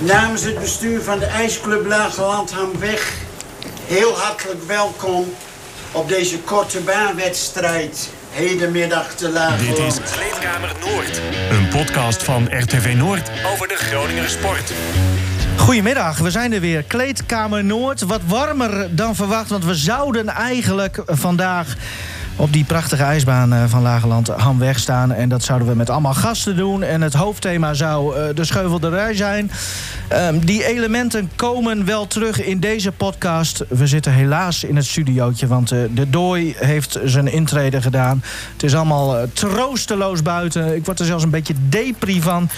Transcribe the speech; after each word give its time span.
Namens 0.00 0.44
het 0.44 0.60
bestuur 0.60 1.02
van 1.02 1.18
de 1.18 1.24
IJsclub 1.24 1.86
Lagelandhamweg 1.86 3.12
heel 3.86 4.18
hartelijk 4.18 4.62
welkom 4.62 5.24
op 5.92 6.08
deze 6.08 6.38
korte 6.38 6.80
baanwedstrijd 6.80 8.10
hedenmiddag 8.30 9.14
te 9.14 9.30
Lageland. 9.30 9.76
Dit 9.76 9.86
is 9.86 10.10
Kleedkamer 10.12 10.72
Noord, 10.80 11.20
een 11.50 11.68
podcast 11.68 12.22
van 12.22 12.48
RTV 12.50 12.94
Noord 12.96 13.30
over 13.52 13.68
de 13.68 13.74
Groninger 13.74 14.28
sport. 14.28 14.72
Goedemiddag, 15.56 16.18
we 16.18 16.30
zijn 16.30 16.52
er 16.52 16.60
weer. 16.60 16.82
Kleedkamer 16.82 17.64
Noord. 17.64 18.00
Wat 18.00 18.20
warmer 18.26 18.96
dan 18.96 19.14
verwacht, 19.14 19.50
want 19.50 19.64
we 19.64 19.74
zouden 19.74 20.28
eigenlijk 20.28 21.02
vandaag 21.06 21.74
op 22.40 22.52
die 22.52 22.64
prachtige 22.64 23.02
ijsbaan 23.02 23.52
eh, 23.52 23.64
van 23.66 23.82
Lageland 23.82 24.28
Hamweg 24.28 24.78
staan. 24.78 25.12
En 25.12 25.28
dat 25.28 25.42
zouden 25.42 25.68
we 25.68 25.74
met 25.74 25.90
allemaal 25.90 26.14
gasten 26.14 26.56
doen. 26.56 26.82
En 26.82 27.00
het 27.00 27.14
hoofdthema 27.14 27.74
zou 27.74 28.16
uh, 28.16 28.24
de 28.34 28.44
scheuvelderij 28.44 29.14
zijn. 29.14 29.50
Um, 30.12 30.44
die 30.44 30.64
elementen 30.64 31.30
komen 31.36 31.84
wel 31.84 32.06
terug 32.06 32.42
in 32.42 32.60
deze 32.60 32.92
podcast. 32.92 33.64
We 33.68 33.86
zitten 33.86 34.12
helaas 34.12 34.64
in 34.64 34.76
het 34.76 34.86
studiootje, 34.86 35.46
want 35.46 35.72
uh, 35.72 35.80
de 35.94 36.10
dooi 36.10 36.54
heeft 36.56 36.98
zijn 37.04 37.32
intrede 37.32 37.82
gedaan. 37.82 38.22
Het 38.52 38.62
is 38.62 38.74
allemaal 38.74 39.26
troosteloos 39.32 40.22
buiten. 40.22 40.76
Ik 40.76 40.84
word 40.84 41.00
er 41.00 41.06
zelfs 41.06 41.24
een 41.24 41.30
beetje 41.30 41.54
depri 41.68 42.22
van. 42.22 42.48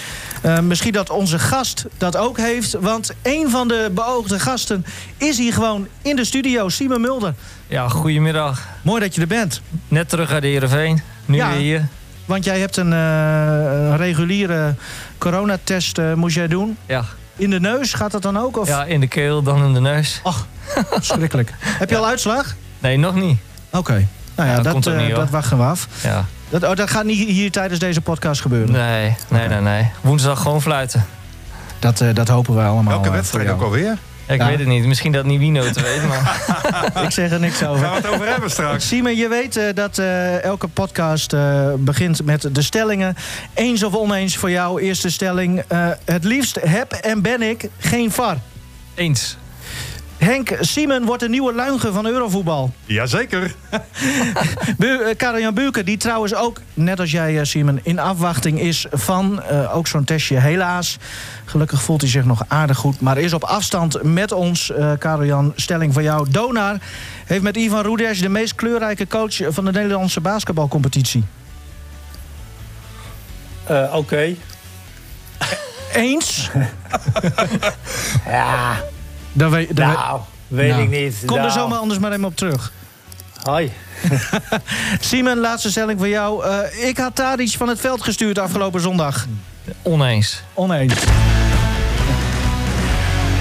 Misschien 0.63 0.91
dat 0.91 1.09
onze 1.09 1.39
gast 1.39 1.85
dat 1.97 2.17
ook 2.17 2.37
heeft. 2.37 2.73
Want 2.73 3.13
een 3.21 3.49
van 3.49 3.67
de 3.67 3.91
beoogde 3.93 4.39
gasten 4.39 4.85
is 5.17 5.37
hier 5.37 5.53
gewoon 5.53 5.87
in 6.01 6.15
de 6.15 6.25
studio. 6.25 6.69
Simon 6.69 7.01
Mulder. 7.01 7.33
Ja, 7.73 7.89
goedemiddag. 7.89 8.67
Mooi 8.81 9.01
dat 9.01 9.15
je 9.15 9.21
er 9.21 9.27
bent. 9.27 9.61
Net 9.87 10.09
terug 10.09 10.31
uit 10.31 10.41
de 10.41 10.47
Heerenveen. 10.47 11.01
Nu 11.25 11.35
Ja. 11.35 11.49
weer 11.49 11.57
hier. 11.57 11.87
Want 12.25 12.45
jij 12.45 12.59
hebt 12.59 12.77
een, 12.77 12.91
uh, 12.91 13.89
een 13.89 13.97
reguliere 13.97 14.75
coronatest 15.17 15.97
uh, 15.97 16.13
moest 16.13 16.35
jij 16.35 16.47
doen. 16.47 16.77
Ja. 16.85 17.03
In 17.35 17.49
de 17.49 17.59
neus 17.59 17.93
gaat 17.93 18.11
dat 18.11 18.21
dan 18.21 18.37
ook? 18.37 18.57
Of? 18.57 18.67
ja, 18.67 18.83
in 18.85 18.99
de 18.99 19.07
keel, 19.07 19.41
dan 19.43 19.63
in 19.63 19.73
de 19.73 19.79
neus. 19.79 20.19
Ach, 20.23 20.47
schrikkelijk. 20.99 21.53
Heb 21.81 21.89
je 21.89 21.97
al 21.97 22.05
uitslag? 22.05 22.55
Nee, 22.79 22.97
nog 22.97 23.15
niet. 23.15 23.39
Oké. 23.69 24.07
Nou 24.35 24.49
ja, 24.49 24.55
Ja, 24.55 24.61
dat 24.61 24.83
dat, 24.83 24.93
eh, 24.93 25.05
niet, 25.05 25.15
dat 25.15 25.29
wachten 25.29 25.57
we 25.57 25.63
af. 25.63 25.87
Ja. 26.03 26.25
Dat, 26.49 26.63
oh, 26.63 26.75
dat 26.75 26.89
gaat 26.89 27.05
niet 27.05 27.27
hier 27.27 27.51
tijdens 27.51 27.79
deze 27.79 28.01
podcast 28.01 28.41
gebeuren. 28.41 28.71
Nee, 28.71 29.15
nee, 29.29 29.47
nee, 29.47 29.61
nee. 29.61 29.91
Woensdag 30.01 30.41
gewoon 30.41 30.61
fluiten. 30.61 31.05
Dat, 31.79 32.01
eh, 32.01 32.07
dat 32.13 32.27
hopen 32.27 32.55
we 32.55 32.61
allemaal. 32.61 32.93
Welke 32.93 33.07
eh, 33.07 33.13
wedstrijd 33.13 33.49
ook 33.49 33.61
alweer? 33.61 33.97
Ik 34.33 34.39
Ja. 34.39 34.47
weet 34.47 34.59
het 34.59 34.67
niet. 34.67 34.85
Misschien 34.85 35.11
dat 35.11 35.25
Nivino 35.25 35.69
te 35.71 35.81
weten, 35.81 36.07
maar... 36.07 36.41
Ik 37.05 37.11
zeg 37.11 37.31
er 37.31 37.39
niks 37.39 37.63
over. 37.63 37.85
Gaan 37.85 37.95
we 38.01 38.07
het 38.07 38.07
over 38.15 38.27
hebben 38.27 38.49
straks? 38.51 38.87
Simon, 38.87 39.15
je 39.15 39.27
weet 39.27 39.57
eh, 39.57 39.63
dat 39.73 39.97
eh, 39.97 40.43
elke 40.43 40.67
podcast 40.67 41.33
eh, 41.33 41.67
begint 41.77 42.25
met 42.25 42.47
de 42.55 42.61
stellingen. 42.61 43.15
Eens 43.53 43.83
of 43.83 43.93
oneens 43.93 44.37
voor 44.37 44.49
jou. 44.51 44.81
Eerste 44.81 45.09
stelling. 45.11 45.63
eh, 45.67 45.87
het 46.05 46.23
liefst 46.23 46.59
heb 46.65 46.91
en 46.91 47.21
ben 47.21 47.41
ik 47.41 47.69
geen 47.79 48.11
VAR. 48.11 48.37
Eens. 48.95 49.37
Henk, 50.23 50.57
Simon 50.59 51.05
wordt 51.05 51.21
de 51.21 51.29
nieuwe 51.29 51.53
luigen 51.53 51.93
van 51.93 52.05
Eurovoetbal. 52.05 52.73
Jazeker. 52.85 53.55
Bu 54.77 55.15
eh, 55.17 55.47
Buurken, 55.53 55.85
die 55.85 55.97
trouwens 55.97 56.35
ook, 56.35 56.61
net 56.73 56.99
als 56.99 57.11
jij 57.11 57.39
eh, 57.39 57.45
Simon, 57.45 57.79
in 57.83 57.99
afwachting 57.99 58.59
is 58.59 58.85
van 58.91 59.41
eh, 59.41 59.75
ook 59.75 59.87
zo'n 59.87 60.03
testje 60.03 60.39
helaas. 60.39 60.97
Gelukkig 61.45 61.81
voelt 61.81 62.01
hij 62.01 62.09
zich 62.09 62.25
nog 62.25 62.43
aardig 62.47 62.77
goed, 62.77 63.01
maar 63.01 63.17
is 63.17 63.33
op 63.33 63.43
afstand 63.43 64.03
met 64.03 64.31
ons. 64.31 64.71
eh 64.71 64.91
Karel-Jan, 64.99 65.53
stelling 65.55 65.93
van 65.93 66.03
jou. 66.03 66.29
Donar 66.29 66.77
heeft 67.25 67.43
met 67.43 67.57
Ivan 67.57 67.83
Roedes 67.83 68.19
de 68.19 68.29
meest 68.29 68.55
kleurrijke 68.55 69.07
coach 69.07 69.35
van 69.47 69.65
de 69.65 69.71
Nederlandse 69.71 70.21
basketbalcompetitie. 70.21 71.23
Eh, 73.63 73.95
Oké. 73.95 74.35
Eens? 75.93 76.49
Ja, 78.27 78.83
Nou, 79.33 80.19
weet 80.47 80.69
Nou, 80.69 80.81
ik 80.81 80.89
niet. 80.89 81.23
Kom 81.25 81.35
er 81.37 81.41
Nou, 81.41 81.53
zomaar 81.53 81.77
anders 81.79 81.99
maar 81.99 82.11
even 82.11 82.25
op 82.25 82.35
terug. 82.35 82.71
Hoi. 83.43 83.71
Simon, 84.99 85.37
laatste 85.37 85.71
stelling 85.71 85.99
van 85.99 86.09
jou. 86.09 86.45
Eh, 86.45 86.87
ik 86.87 86.97
had 86.97 87.15
Tadic 87.15 87.49
van 87.57 87.67
het 87.67 87.79
veld 87.79 88.03
gestuurd 88.03 88.39
afgelopen 88.39 88.81
zondag. 88.81 89.25
Oneens. 89.81 90.43
Oneens. 90.53 90.93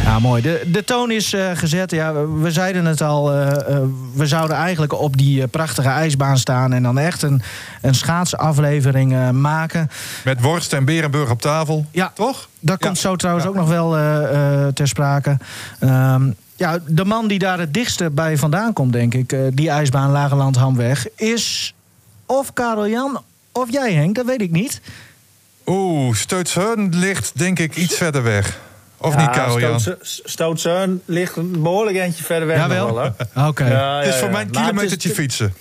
Nou, 0.05 0.21
mooi. 0.21 0.43
De, 0.43 0.63
de 0.67 0.85
toon 0.85 1.11
is 1.11 1.33
eh, 1.33 1.51
gezet. 1.55 1.91
Ja, 1.91 2.13
we- 2.27 2.51
zeiden 2.51 2.85
het 2.85 3.01
al. 3.01 3.33
eh, 3.33 3.51
eh, 3.77 3.83
we 4.15 4.27
zouden 4.27 4.57
eigenlijk 4.57 4.93
op 5.01 5.17
die 5.17 5.47
prachtige 5.47 5.89
ijsbaan 5.89 6.39
staan... 6.39 6.73
en 6.73 6.83
dan 6.83 6.99
echt 6.99 7.23
een, 7.23 7.43
een 7.81 7.95
schaatsaflevering 7.95 9.31
maken. 9.33 9.91
Met 10.25 10.41
worst 10.41 10.73
en 10.73 10.85
Berenburg 10.85 11.31
op 11.31 11.41
tafel. 11.41 11.87
Ja. 11.91 12.13
Toch? 12.15 12.49
Dat 12.61 12.81
Ja. 12.81 12.87
komt 12.87 12.99
zo 12.99 13.17
trouwens 13.17 13.47
ook 13.47 13.55
nog 13.55 13.69
wel 13.69 13.91
ter 14.73 14.89
sprake. 14.89 15.37
Ehm, 15.79 16.31
ja, 16.57 16.79
de 16.87 17.05
man 17.05 17.27
die 17.29 17.39
daar 17.39 17.59
het 17.59 17.75
dichtste 17.75 18.11
bij 18.11 18.37
vandaan 18.37 18.73
komt, 18.73 18.93
denk 18.93 19.15
ik... 19.15 19.37
die 19.53 19.71
ijsbaan 19.71 20.11
Lagerland 20.11 20.57
Hamweg... 20.57 21.07
is 21.17 21.75
of 22.27 22.53
Karel 22.53 22.89
Jan 22.89 23.23
of 23.53 23.73
jij, 23.73 23.93
Henk. 23.95 24.15
Dat 24.15 24.27
weet 24.27 24.41
ik 24.41 24.51
niet. 24.51 24.81
Oeh, 25.67 26.15
Steutsheun 26.15 26.89
ligt 26.97 27.33
denk 27.39 27.59
ik 27.59 27.77
iets 27.77 27.95
verder 27.95 28.23
weg. 28.23 28.59
Of 29.03 29.15
Ja, 29.15 29.21
niet, 29.21 29.31
Karel 29.31 29.79
Stootseun 30.25 31.03
ligt 31.05 31.37
een 31.37 31.63
behoorlijk 31.63 31.97
eentje 31.97 32.25
verder 32.25 32.47
weg. 32.49 32.57
Jawel? 32.57 33.15
Oké. 33.49 33.67
Ja, 33.67 33.99
Het 33.99 34.09
is 34.15 34.21
voor 34.21 34.31
Maar 34.31 34.41
het 34.41 34.51
kilometertje 34.51 35.09
is- 35.09 35.15
fietsen. 35.15 35.55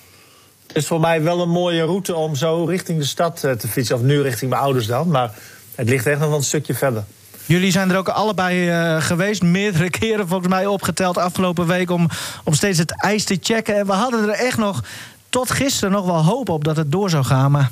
Het 0.68 0.76
is 0.76 0.88
voor 0.88 1.00
mij 1.00 1.22
wel 1.24 1.42
een 1.42 1.50
mooie 1.50 1.84
route 1.84 2.16
om 2.16 2.36
zo 2.36 2.64
richting 2.66 3.00
de 3.00 3.06
stad 3.06 3.44
eh, 3.44 3.52
te 3.52 3.68
fietsen. 3.68 3.96
Of 3.96 4.02
nu 4.02 4.22
richting 4.22 4.50
mijn 4.52 4.62
ouders 4.64 4.86
dan. 4.88 5.08
Maar 5.08 5.32
het 5.76 5.90
ligt 5.90 6.06
echt 6.08 6.20
nog 6.20 6.28
wel 6.30 6.38
een 6.38 6.44
stukje 6.44 6.74
verder. 6.74 7.04
Jullie 7.46 7.72
zijn 7.72 7.92
er 7.92 7.98
ook 7.98 8.10
allebei 8.10 8.70
eh, 8.70 9.02
geweest, 9.02 9.42
meerdere 9.42 9.90
keren 10.00 10.28
volgens 10.28 10.50
mij 10.50 10.66
opgeteld 10.66 11.18
afgelopen 11.18 11.68
week 11.68 11.90
om, 11.92 12.10
om 12.44 12.54
steeds 12.54 12.78
het 12.78 13.02
ijs 13.04 13.24
te 13.24 13.38
checken. 13.42 13.76
En 13.78 13.86
we 13.86 13.92
hadden 13.94 14.24
er 14.30 14.36
echt 14.46 14.58
nog 14.58 14.84
tot 15.30 15.52
gisteren 15.52 15.92
nog 15.92 16.06
wel 16.06 16.24
hoop 16.24 16.50
op 16.50 16.64
dat 16.64 16.78
het 16.78 16.92
door 16.92 17.10
zou 17.10 17.24
gaan. 17.24 17.52
Maar 17.52 17.72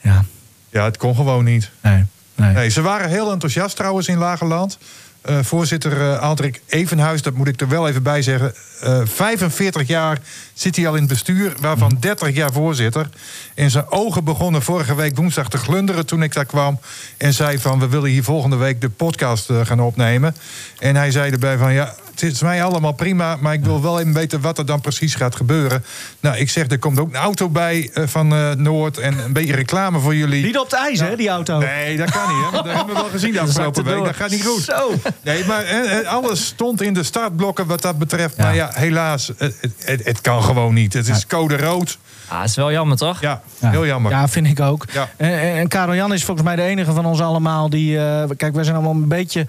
ja, 0.00 0.24
Ja, 0.70 0.84
het 0.84 0.96
kon 0.96 1.14
gewoon 1.14 1.44
niet. 1.44 1.70
nee. 1.80 2.04
Nee. 2.36 2.52
Nee, 2.54 2.68
ze 2.68 2.82
waren 2.82 3.08
heel 3.08 3.30
enthousiast 3.30 3.76
trouwens 3.76 4.08
in 4.08 4.18
Lagerland. 4.18 4.78
Eh, 5.26 5.38
voorzitter 5.42 6.00
eh 6.00 6.18
Aldrik 6.20 6.60
Evenhuis, 6.66 7.22
dat 7.22 7.34
moet 7.34 7.48
ik 7.48 7.60
er 7.60 7.68
wel 7.68 7.88
even 7.88 8.02
bij 8.02 8.22
zeggen. 8.22 8.54
eh, 8.80 9.00
45 9.04 9.86
jaar 9.86 10.18
zit 10.54 10.76
hij 10.76 10.88
al 10.88 10.94
in 10.94 11.00
het 11.00 11.08
bestuur, 11.08 11.54
waarvan 11.60 11.96
30 12.00 12.34
jaar 12.34 12.52
voorzitter. 12.52 13.08
En 13.54 13.70
zijn 13.70 13.90
ogen 13.90 14.24
begonnen 14.24 14.62
vorige 14.62 14.94
week 14.94 15.16
woensdag 15.16 15.48
te 15.48 15.58
glunderen 15.58 16.06
toen 16.06 16.22
ik 16.22 16.34
daar 16.34 16.44
kwam. 16.44 16.80
En 17.16 17.32
zei 17.32 17.58
van, 17.58 17.78
we 17.78 17.88
willen 17.88 18.10
hier 18.10 18.22
volgende 18.22 18.56
week 18.56 18.80
de 18.80 18.90
podcast 18.90 19.52
gaan 19.62 19.80
opnemen. 19.80 20.36
En 20.78 20.96
hij 20.96 21.10
zei 21.10 21.32
erbij 21.32 21.56
van, 21.56 21.72
ja, 21.72 21.94
het 22.20 22.32
is 22.32 22.42
mij 22.42 22.64
allemaal 22.64 22.92
prima... 22.92 23.36
maar 23.40 23.52
ik 23.52 23.64
wil 23.64 23.82
wel 23.82 24.00
even 24.00 24.12
weten 24.12 24.40
wat 24.40 24.58
er 24.58 24.66
dan 24.66 24.80
precies 24.80 25.14
gaat 25.14 25.36
gebeuren. 25.36 25.84
Nou, 26.20 26.36
ik 26.36 26.50
zeg, 26.50 26.70
er 26.70 26.78
komt 26.78 27.00
ook 27.00 27.08
een 27.08 27.20
auto 27.20 27.48
bij 27.48 27.90
eh, 27.94 28.04
van 28.06 28.32
eh, 28.32 28.50
Noord... 28.50 28.98
en 28.98 29.24
een 29.24 29.32
beetje 29.32 29.54
reclame 29.54 29.98
voor 29.98 30.14
jullie. 30.14 30.44
Niet 30.44 30.58
op 30.58 30.64
het 30.64 30.72
ijs, 30.72 31.00
hè, 31.00 31.16
die 31.16 31.28
auto. 31.28 31.58
Nee, 31.58 31.96
dat 31.96 32.10
kan 32.10 32.28
niet, 32.28 32.44
hè? 32.44 32.50
Want 32.50 32.64
dat 32.64 32.74
hebben 32.74 32.94
we 32.94 33.00
wel 33.00 33.10
gezien 33.10 33.32
de 33.32 33.40
afgelopen 33.46 33.84
week. 33.84 34.04
Dat 34.04 34.16
gaat 34.16 34.30
niet 34.30 34.44
goed. 34.44 34.62
Zo. 34.62 34.92
Nee, 35.22 35.44
maar 35.44 35.64
eh, 35.64 35.98
eh, 35.98 36.06
alles 36.06 36.46
stond 36.46 36.82
in 36.82 36.94
de 36.94 37.02
startblokken 37.02 37.66
wat 37.66 37.82
dat 37.82 37.98
betreft. 37.98 38.36
Maar 38.36 38.54
ja, 38.54 38.70
helaas, 38.72 39.30
het, 39.36 39.56
het, 39.78 40.04
het 40.04 40.20
kan 40.20 40.42
gewoon 40.42 40.74
niet. 40.74 40.92
Het 40.92 41.08
is 41.08 41.26
code 41.26 41.56
rood. 41.56 41.98
Ah, 42.28 42.44
is 42.44 42.56
wel 42.56 42.72
jammer, 42.72 42.96
toch? 42.96 43.20
Ja, 43.20 43.40
Ja. 43.60 43.70
heel 43.70 43.86
jammer. 43.86 44.10
Ja, 44.12 44.28
vind 44.28 44.46
ik 44.46 44.60
ook. 44.60 44.84
Ja. 44.92 45.08
En, 45.16 45.38
en 45.40 45.68
Karel 45.68 45.94
Jan 45.94 46.12
is 46.12 46.24
volgens 46.24 46.46
mij 46.46 46.56
de 46.56 46.62
enige 46.62 46.92
van 46.92 47.06
ons 47.06 47.20
allemaal 47.20 47.70
die. 47.70 47.98
eh, 47.98 48.22
kijk, 48.36 48.54
wij 48.54 48.64
zijn 48.64 48.76
allemaal 48.76 48.94
een 48.94 49.08
beetje 49.08 49.46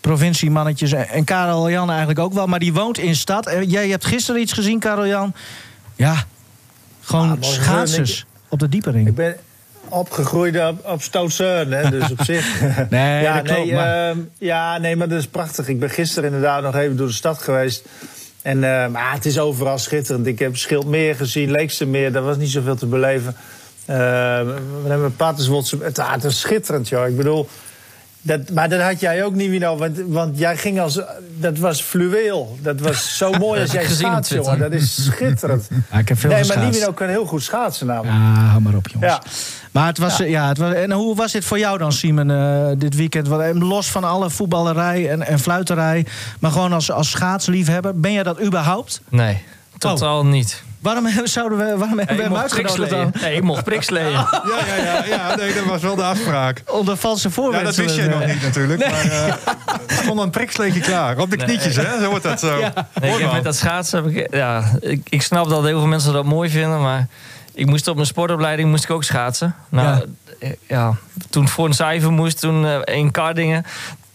provinciemannetjes. 0.00 0.92
En, 0.92 1.08
en 1.08 1.24
Karel 1.24 1.70
Jan 1.70 1.88
eigenlijk 1.88 2.18
ook 2.18 2.32
wel, 2.32 2.46
maar 2.46 2.58
die 2.58 2.72
woont 2.72 2.98
in 2.98 3.14
stad. 3.16 3.46
En 3.46 3.64
jij 3.68 3.88
hebt 3.88 4.04
gisteren 4.04 4.40
iets 4.40 4.52
gezien, 4.52 4.78
Karel 4.78 5.06
Jan. 5.06 5.32
Ja, 5.96 6.24
gewoon 7.00 7.30
Ah, 7.30 7.36
schaatsers 7.40 8.26
op 8.48 8.58
de 8.58 8.68
diepering. 8.68 9.08
Ik 9.08 9.14
ben 9.14 9.36
opgegroeid 9.88 10.56
op, 10.56 10.86
op 10.86 11.02
hè, 11.70 11.90
dus 11.90 12.10
op 12.10 12.22
zich. 12.24 12.60
Nee, 12.90 13.22
ja, 13.22 13.34
dat 13.34 13.42
klopt, 13.42 13.64
nee, 13.64 13.74
maar- 13.74 14.08
ehm, 14.10 14.18
ja, 14.38 14.78
nee, 14.78 14.96
maar 14.96 15.08
dat 15.08 15.18
is 15.18 15.26
prachtig. 15.26 15.68
Ik 15.68 15.80
ben 15.80 15.90
gisteren 15.90 16.28
inderdaad 16.32 16.62
nog 16.62 16.74
even 16.74 16.96
door 16.96 17.06
de 17.06 17.12
stad 17.12 17.42
geweest. 17.42 17.84
En 18.50 18.64
eh, 18.64 18.88
maar 18.88 19.12
het 19.12 19.26
is 19.26 19.38
overal 19.38 19.78
schitterend. 19.78 20.26
Ik 20.26 20.38
heb 20.38 20.56
Schildmeer 20.56 21.14
gezien, 21.14 21.50
Leekstermeer, 21.50 22.12
daar 22.12 22.22
was 22.22 22.36
niet 22.36 22.50
zoveel 22.50 22.76
te 22.76 22.86
beleven. 22.86 23.34
Eh, 23.84 23.96
we 24.82 24.88
hebben 24.88 25.16
Paterswoldse. 25.16 25.78
Het, 25.82 25.98
ah, 25.98 26.12
het 26.12 26.24
is 26.24 26.40
schitterend, 26.40 26.88
joh. 26.88 27.08
Ik 27.08 27.16
bedoel. 27.16 27.48
Dat, 28.22 28.50
maar 28.50 28.68
dat 28.68 28.80
had 28.80 29.00
jij 29.00 29.24
ook 29.24 29.34
niet, 29.34 29.50
Wino. 29.50 29.76
Want, 29.76 29.98
want 30.06 30.38
jij 30.38 30.56
ging 30.56 30.80
als. 30.80 31.00
Dat 31.38 31.58
was 31.58 31.82
fluweel. 31.82 32.58
Dat 32.62 32.80
was 32.80 33.16
zo 33.16 33.32
mooi 33.46 33.60
als 33.60 33.72
jij 33.72 33.88
schaats, 33.88 34.28
jongen. 34.28 34.58
Dat 34.58 34.72
is 34.72 35.04
schitterend. 35.04 35.68
Ja, 35.92 35.98
ik 35.98 36.08
heb 36.08 36.18
veel 36.18 36.30
nee, 36.30 36.44
maar. 36.44 36.58
Nivino 36.58 36.92
kan 36.92 37.08
heel 37.08 37.26
goed 37.26 37.42
schaatsen, 37.42 37.86
namelijk. 37.86 38.16
Ja, 38.16 38.44
hou 38.44 38.60
maar 38.60 38.74
op, 38.74 38.88
jongens. 38.88 39.12
Ja. 39.12 39.22
Maar 39.70 39.86
het 39.86 39.98
was, 39.98 40.16
ja. 40.16 40.48
het 40.48 40.58
was, 40.58 40.72
en 40.72 40.92
hoe 40.92 41.16
was 41.16 41.32
dit 41.32 41.44
voor 41.44 41.58
jou 41.58 41.78
dan, 41.78 41.92
Simon, 41.92 42.30
eh, 42.30 42.66
dit 42.76 42.94
weekend? 42.96 43.28
Want, 43.28 43.42
eh, 43.42 43.50
Los 43.68 43.90
van 43.90 44.04
alle 44.04 44.30
voetballerij 44.30 45.10
en, 45.10 45.26
en 45.26 45.38
fluiterij, 45.38 46.06
maar 46.40 46.50
gewoon 46.50 46.72
als, 46.72 46.90
als 46.90 47.10
schaatsliefhebber, 47.10 48.00
ben 48.00 48.12
jij 48.12 48.22
dat 48.22 48.40
überhaupt? 48.42 49.00
Nee, 49.08 49.42
totaal 49.78 50.26
niet. 50.26 50.62
Waarom 50.80 51.06
hebben- 51.06 51.30
zouden 51.38 51.58
we, 51.58 51.76
waarom 51.76 51.98
hebben 51.98 52.16
we 52.16 52.22
hem 52.22 52.36
uitgenodigd 52.36 52.90
dan? 52.90 53.12
Nee, 53.20 53.34
ik 53.36 53.42
mocht 53.42 53.64
priksleeën. 53.64 54.10
Ja, 54.20 54.28
ja, 54.66 54.74
ja, 54.84 55.04
ja 55.04 55.34
nee, 55.36 55.54
dat 55.54 55.64
was 55.64 55.82
wel 55.82 55.96
de 55.96 56.02
afspraak. 56.02 56.62
Onder 56.66 56.96
valse 56.96 57.28
Ja, 57.28 57.34
voorwendselen. 57.34 57.86
dat 57.88 57.96
wist 57.96 58.08
jij 58.08 58.18
nog 58.18 58.26
niet 58.34 58.42
natuurlijk. 58.42 58.80
Maar 58.90 59.04
eh, 59.04 59.26
er 59.86 60.02
stond 60.02 60.20
een 60.20 60.30
priksleetje 60.30 60.80
klaar. 60.80 61.18
Op 61.18 61.30
de 61.30 61.36
knietjes, 61.36 61.76
hè? 61.76 62.00
Zo 62.02 62.08
wordt 62.08 62.24
dat 62.24 62.40
zo. 62.40 62.58
Ja. 62.58 62.72
Nee, 63.00 63.12
ik 63.14 63.18
heb 63.20 63.32
met 63.32 63.44
dat 63.44 63.56
schaatsen 63.56 64.04
heb 64.04 64.14
ik, 64.14 64.34
ja, 64.34 64.64
ik, 64.80 65.00
ik 65.08 65.22
snap 65.22 65.48
dat 65.48 65.64
heel 65.64 65.78
veel 65.78 65.88
mensen 65.88 66.12
dat 66.12 66.24
mooi 66.24 66.50
vinden, 66.50 66.80
maar 66.82 67.06
ik 67.54 67.66
moest 67.66 67.88
op 67.88 67.94
mijn 67.94 68.06
sportopleiding 68.06 68.70
moest 68.70 68.84
ik 68.84 68.90
ook 68.90 69.04
schaatsen. 69.04 69.54
Nou, 69.68 69.86
Ja. 69.86 70.04
ja. 70.48 70.54
ja 70.68 70.94
toen 71.30 71.48
voor 71.48 71.66
een 71.66 71.74
cijfer 71.74 72.12
moest, 72.12 72.40
toen 72.40 72.66
eh, 72.66 72.96
in 72.96 73.10
Kardingen. 73.10 73.64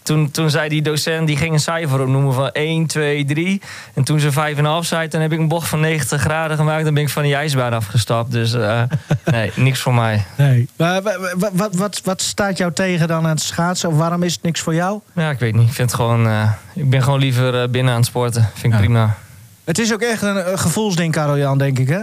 Toen, 0.02 0.30
toen 0.30 0.50
zei 0.50 0.68
die 0.68 0.82
docent, 0.82 1.26
die 1.26 1.36
ging 1.36 1.52
een 1.52 1.60
cijfer 1.60 2.00
opnoemen 2.00 2.32
van 2.32 2.50
1, 2.52 2.86
2, 2.86 3.24
3. 3.24 3.60
En 3.94 4.04
toen 4.04 4.20
ze 4.20 4.30
5,5 4.32 4.86
zei, 4.88 5.08
dan 5.08 5.20
heb 5.20 5.32
ik 5.32 5.38
een 5.38 5.48
bocht 5.48 5.68
van 5.68 5.80
90 5.80 6.20
graden 6.20 6.56
gemaakt. 6.56 6.84
Dan 6.84 6.94
ben 6.94 7.02
ik 7.02 7.08
van 7.08 7.22
die 7.22 7.34
ijsbaan 7.34 7.72
afgestapt. 7.72 8.32
Dus 8.32 8.52
eh, 8.54 8.82
nee, 9.24 9.50
niks 9.54 9.80
voor 9.80 9.94
mij. 9.94 10.24
Nee. 10.36 10.68
Maar 10.76 11.02
wa- 11.02 11.18
wa- 11.36 11.50
wat, 11.52 11.74
wat, 11.74 12.00
wat 12.04 12.22
staat 12.22 12.56
jou 12.58 12.72
tegen 12.72 13.08
dan 13.08 13.24
aan 13.24 13.30
het 13.30 13.40
schaatsen? 13.40 13.88
Of 13.88 13.96
waarom 13.96 14.22
is 14.22 14.32
het 14.32 14.42
niks 14.42 14.60
voor 14.60 14.74
jou? 14.74 15.00
Ja, 15.14 15.30
ik 15.30 15.38
weet 15.38 15.54
niet. 15.54 15.68
Ik, 15.68 15.74
vind 15.74 15.94
gewoon, 15.94 16.26
eh, 16.26 16.50
ik 16.74 16.90
ben 16.90 17.02
gewoon 17.02 17.18
liever 17.18 17.62
eh, 17.62 17.68
binnen 17.68 17.92
aan 17.92 17.98
het 18.00 18.08
sporten. 18.08 18.42
Vind 18.52 18.64
ik 18.64 18.72
Ja. 18.72 18.78
prima. 18.78 19.16
Het 19.64 19.78
is 19.78 19.92
ook 19.92 20.02
echt 20.02 20.22
een, 20.22 20.50
een 20.52 20.58
gevoelsding, 20.58 21.12
Karel-Jan, 21.12 21.58
denk 21.58 21.78
ik, 21.78 21.88
hè? 21.88 22.00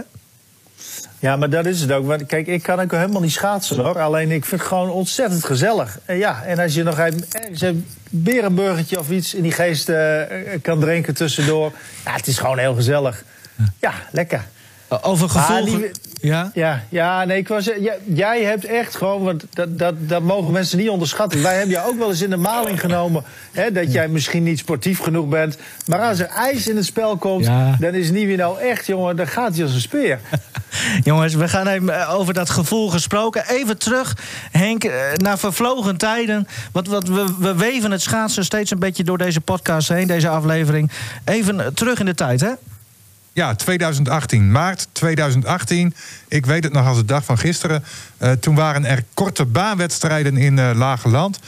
Ja, 1.24 1.36
maar 1.36 1.50
dat 1.50 1.66
is 1.66 1.80
het 1.80 1.92
ook. 1.92 2.06
Want 2.06 2.26
kijk, 2.26 2.46
ik 2.46 2.62
kan 2.62 2.80
ook 2.80 2.90
helemaal 2.90 3.20
niet 3.20 3.32
schaatsen 3.32 3.76
hoor. 3.76 3.98
Alleen 3.98 4.30
ik 4.30 4.44
vind 4.44 4.60
het 4.60 4.70
gewoon 4.70 4.90
ontzettend 4.90 5.44
gezellig. 5.44 5.98
En 6.04 6.16
ja, 6.16 6.42
en 6.42 6.58
als 6.58 6.74
je 6.74 6.82
nog 6.82 6.98
even 6.98 7.24
ergens 7.30 7.60
een 7.60 7.86
berenburgertje 8.10 8.98
of 8.98 9.10
iets 9.10 9.34
in 9.34 9.42
die 9.42 9.52
geest 9.52 9.88
eh, 9.88 10.22
kan 10.62 10.80
drinken 10.80 11.14
tussendoor. 11.14 11.72
Ja, 12.04 12.12
het 12.12 12.26
is 12.26 12.38
gewoon 12.38 12.58
heel 12.58 12.74
gezellig. 12.74 13.24
Ja, 13.80 13.92
lekker. 14.10 14.44
Over 15.02 15.28
gevoel... 15.28 15.74
Ah, 15.74 15.82
Ja? 16.20 16.50
Ja, 16.54 16.82
ja 16.88 17.24
nee, 17.24 17.38
ik 17.38 17.48
was, 17.48 17.64
ja, 17.64 17.94
jij 18.04 18.42
hebt 18.42 18.64
echt 18.64 18.96
gewoon, 18.96 19.22
want 19.22 19.44
dat, 19.50 19.78
dat, 19.78 19.94
dat 19.98 20.22
mogen 20.22 20.52
mensen 20.52 20.78
niet 20.78 20.88
onderschatten. 20.88 21.42
Wij 21.42 21.54
hebben 21.54 21.74
jou 21.74 21.88
ook 21.90 21.98
wel 21.98 22.08
eens 22.08 22.22
in 22.22 22.30
de 22.30 22.36
maling 22.36 22.80
genomen. 22.80 23.24
Hè, 23.52 23.72
dat 23.72 23.92
jij 23.92 24.08
misschien 24.08 24.42
niet 24.42 24.58
sportief 24.58 24.98
genoeg 24.98 25.28
bent. 25.28 25.56
Maar 25.86 26.00
als 26.00 26.18
er 26.18 26.26
ijs 26.26 26.68
in 26.68 26.76
het 26.76 26.84
spel 26.84 27.16
komt, 27.16 27.44
Ja. 27.46 27.76
dan 27.80 27.92
is 27.94 28.10
Nieuwie 28.10 28.36
nou 28.36 28.60
echt, 28.60 28.86
jongen, 28.86 29.16
dan 29.16 29.26
gaat 29.26 29.54
hij 29.54 29.62
als 29.64 29.74
een 29.74 29.80
speer. 29.80 30.18
Jongens, 31.04 31.34
we 31.34 31.48
gaan 31.48 31.66
even 31.66 32.00
eh, 32.00 32.14
over 32.14 32.34
dat 32.34 32.50
gevoel 32.50 32.88
gesproken. 32.88 33.44
Even 33.48 33.78
terug, 33.78 34.16
Henk, 34.50 34.84
eh, 34.84 34.92
naar 35.14 35.38
vervlogen 35.38 35.96
tijden. 35.96 36.46
Want, 36.72 36.88
wat 36.88 37.08
we, 37.08 37.34
we 37.38 37.54
weven 37.54 37.90
het 37.90 38.02
schaatsen 38.02 38.44
steeds 38.44 38.70
een 38.70 38.78
beetje 38.78 39.04
door 39.04 39.18
deze 39.18 39.40
podcast 39.40 39.88
heen, 39.88 40.06
deze 40.06 40.28
aflevering. 40.28 40.90
Even 41.24 41.60
eh, 41.60 41.66
terug 41.66 41.98
in 41.98 42.06
de 42.06 42.14
tijd, 42.14 42.40
hè? 42.40 42.50
Ja, 43.34 43.54
2018. 43.54 44.50
Maart 44.50 44.88
2018. 44.92 45.94
Ik 46.28 46.46
weet 46.46 46.64
het 46.64 46.72
nog 46.72 46.86
als 46.86 46.96
de 46.96 47.04
dag 47.04 47.24
van 47.24 47.38
gisteren. 47.38 47.84
Eh, 48.16 48.32
toen 48.32 48.54
waren 48.54 48.84
er 48.84 49.04
korte 49.14 49.44
baanwedstrijden 49.44 50.36
in 50.36 50.58
eh 50.58 50.70
Lage 50.74 51.08
Land. 51.08 51.38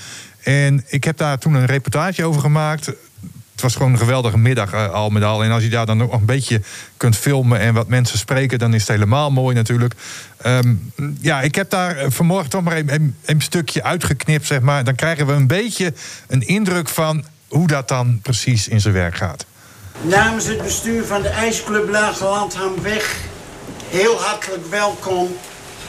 En 0.43 0.85
ik 0.87 1.05
heb 1.05 1.17
daar 1.17 1.39
toen 1.39 1.55
een 1.55 1.67
reportage 1.67 2.25
over 2.25 2.41
gemaakt. 2.41 2.87
Het 2.87 3.63
was 3.63 3.75
gewoon 3.75 3.93
een 3.93 3.99
geweldige 3.99 4.39
middag 4.39 4.73
eh, 4.73 4.91
al 4.91 5.11
met 5.11 5.23
al. 5.23 5.45
En 5.45 5.51
als 5.51 5.63
je 5.63 5.69
daar 5.69 5.87
dan 5.87 5.97
nog 5.97 6.13
een 6.13 6.25
beetje 6.25 6.63
kunt 6.97 7.17
filmen 7.17 7.61
en 7.61 7.75
wat 7.75 7.89
mensen 7.89 8.19
spreken, 8.19 8.59
dan 8.59 8.75
is 8.75 8.81
het 8.81 8.91
helemaal 8.91 9.31
mooi 9.31 9.55
natuurlijk. 9.55 9.95
Ehm, 10.37 10.75
ja, 11.21 11.41
ik 11.41 11.55
heb 11.55 11.71
daar 11.71 12.11
vanmorgen 12.13 12.51
toch 12.51 12.63
maar 12.63 12.77
een, 12.77 12.95
een, 12.95 13.15
een 13.25 13.41
stukje 13.41 13.83
uitgeknipt, 13.83 14.47
zeg 14.47 14.61
maar. 14.61 14.85
Dan 14.85 14.95
krijgen 14.95 15.27
we 15.27 15.33
een 15.33 15.47
beetje 15.47 15.93
een 16.27 16.47
indruk 16.47 16.89
van 16.89 17.25
hoe 17.49 17.67
dat 17.67 17.89
dan 17.89 18.21
precies 18.23 18.69
in 18.69 18.81
zijn 18.81 18.95
werk 18.95 19.17
gaat. 19.17 19.47
Namens 20.03 20.47
het 20.47 20.63
bestuur 20.63 21.05
van 21.05 21.23
de 21.23 21.29
IJsclub 21.29 21.89
Lagelandhamweg 21.89 23.17
heel 23.89 24.21
hartelijk 24.21 24.67
welkom 24.67 25.37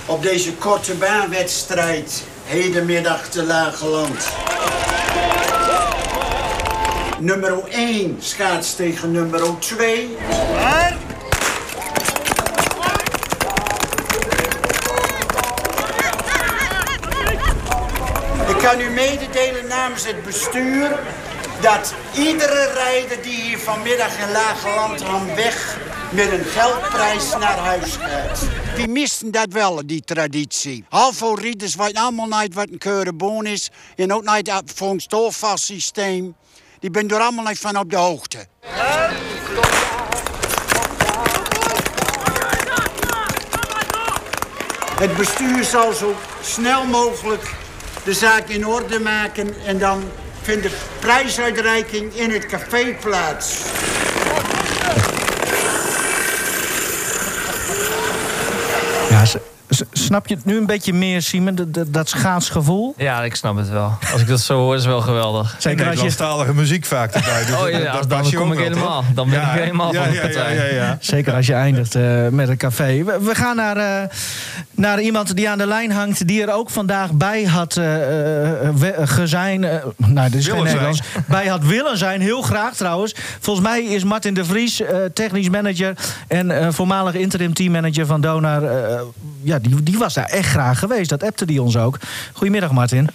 op 0.06 0.21
deze 0.21 0.54
korte 0.54 0.94
baanwedstrijd 0.94 2.24
hedenmiddag 2.44 3.30
te 3.30 3.44
Lageland. 3.44 4.27
Nummer 7.19 7.63
1 7.69 8.18
schaats 8.19 8.75
tegen 8.75 9.12
nummer 9.12 9.59
2. 9.59 10.18
Ik 18.48 18.57
kan 18.63 18.80
u 18.80 18.89
mededelen 18.89 19.68
namens 19.68 20.06
het 20.06 20.24
bestuur 20.24 21.00
dat 21.62 21.94
iedere 22.15 22.71
rijder 22.74 23.21
die 23.21 23.42
hier 23.42 23.59
vanmiddag 23.59 24.19
in 24.19 24.31
Lage 24.31 24.69
Landham 24.69 25.36
weg 25.36 25.77
met 26.12 26.31
een 26.31 26.44
geldprijs 26.45 27.31
naar 27.39 27.57
huis 27.57 27.95
gaat. 27.95 28.39
Die 28.75 28.88
misten 28.88 29.31
dat 29.31 29.48
wel, 29.51 29.88
die 29.88 30.01
traditie. 30.01 30.86
Halvo 30.89 31.33
rieders 31.33 31.75
weten 31.75 32.01
allemaal 32.01 32.39
niet 32.42 32.54
wat 32.54 32.69
een 32.69 32.77
keurenboon 32.77 33.45
is. 33.45 33.69
En 33.95 34.13
ook 34.13 34.36
niet 34.36 34.51
voor 34.75 34.89
een 34.89 35.00
stolvast 35.00 35.63
systeem. 35.63 36.36
Die 36.80 36.92
ben 36.92 37.07
er 37.07 37.19
allemaal 37.19 37.45
niet 37.45 37.59
van 37.59 37.77
op 37.77 37.89
de 37.89 37.98
hoogte. 37.98 38.48
Het 45.00 45.18
bestuur 45.18 45.63
zal 45.63 45.94
zo 45.94 46.15
snel 46.42 46.86
mogelijk 46.86 47.54
de 48.04 48.13
zaak 48.13 48.48
in 48.48 48.68
orde 48.68 49.00
maken 49.00 49.65
en 49.65 49.77
dan 49.77 50.04
vindt 50.47 50.63
de 50.63 50.71
prijsuitreiking 50.99 52.13
in 52.13 52.31
het 52.31 52.45
café 52.45 52.95
plaats. 53.01 53.61
Ja, 59.09 59.25
snap 59.92 60.28
je 60.28 60.36
het 60.36 60.46
nu 60.46 60.58
een 60.58 60.66
beetje 60.66 60.94
meer, 60.94 61.22
Simon, 61.22 61.56
dat, 61.56 61.74
dat, 61.74 61.94
dat 61.94 62.10
schaatsgevoel? 62.10 62.94
Ja, 62.98 63.24
ik 63.24 63.36
snap 63.36 63.58
het 63.58 63.69
wel. 63.69 63.98
Als 64.12 64.22
ik 64.22 64.28
dat 64.28 64.40
zo 64.40 64.58
hoor, 64.58 64.75
is 64.75 64.81
het 64.81 64.90
wel 64.90 65.02
geweldig. 65.02 65.56
Zeker 65.60 65.88
als 65.90 66.00
je... 66.18 66.54
Muziek 66.54 66.86
vaak 66.86 67.14
erbij. 67.14 67.46
Dus 67.46 67.56
Oh 67.56 67.62
dat- 67.62 67.72
ja, 67.81 67.92
dat 67.92 68.10
dan 68.10 68.31
kom 68.34 68.52
ik 68.52 68.58
wel, 68.58 68.68
helemaal. 68.68 69.04
Dan 69.14 69.30
ben 69.30 69.42
ik 69.42 69.48
helemaal 69.48 69.94
ja, 69.94 70.00
van 70.04 70.10
de 70.10 70.16
ja, 70.16 70.22
partij. 70.22 70.56
Ja, 70.56 70.64
ja, 70.64 70.74
ja. 70.74 70.98
Zeker 71.02 71.34
als 71.34 71.46
je 71.48 71.54
eindigt 71.54 71.96
eh, 71.96 72.28
met 72.28 72.50
een 72.50 72.58
café. 72.58 73.04
We, 73.04 73.18
we 73.22 73.36
gaan 73.36 73.56
naar, 73.56 73.78
eh, 73.78 74.10
naar 74.72 75.02
iemand 75.02 75.36
die 75.36 75.50
aan 75.50 75.58
de 75.58 75.68
lijn 75.68 75.92
hangt... 75.92 76.28
die 76.28 76.42
er 76.42 76.54
ook 76.54 76.69
vandaag 76.69 77.12
bij 77.12 77.44
had 77.44 77.78
eh, 77.78 78.62
eh, 78.68 78.75
we- 78.75 78.96
gezijn... 79.08 79.64
eh, 79.64 79.75
nou, 79.96 80.30
dit 80.30 80.40
is 80.40 80.46
geen 80.46 80.54
Willen 80.56 80.68
Nederlands. 80.69 81.02
Bij 81.28 81.48
had 81.48 81.64
willen 81.66 81.98
zijn, 81.98 82.22
heel 82.22 82.42
graag 82.42 82.75
trouwens. 82.75 83.16
Volgens 83.40 83.66
mij 83.68 83.84
is 83.84 84.04
Martin 84.04 84.34
de 84.34 84.46
Vries, 84.46 84.81
eh, 84.81 84.98
technisch 85.14 85.50
manager... 85.50 85.94
en 86.28 86.52
eh, 86.52 86.68
voormalig 86.72 87.14
interim 87.14 87.54
teammanager 87.54 88.06
van 88.06 88.22
Donar... 88.22 88.64
eh, 88.64 89.00
ja, 89.63 89.69
die, 89.69 89.83
die 89.83 89.98
was 89.98 90.13
daar 90.13 90.25
echt 90.25 90.50
graag 90.50 90.80
geweest. 90.80 91.09
Dat 91.09 91.24
appte 91.24 91.45
die 91.45 91.62
ons 91.62 91.77
ook. 91.77 91.98
Goedemiddag, 92.33 92.71
Martin. 92.71 93.09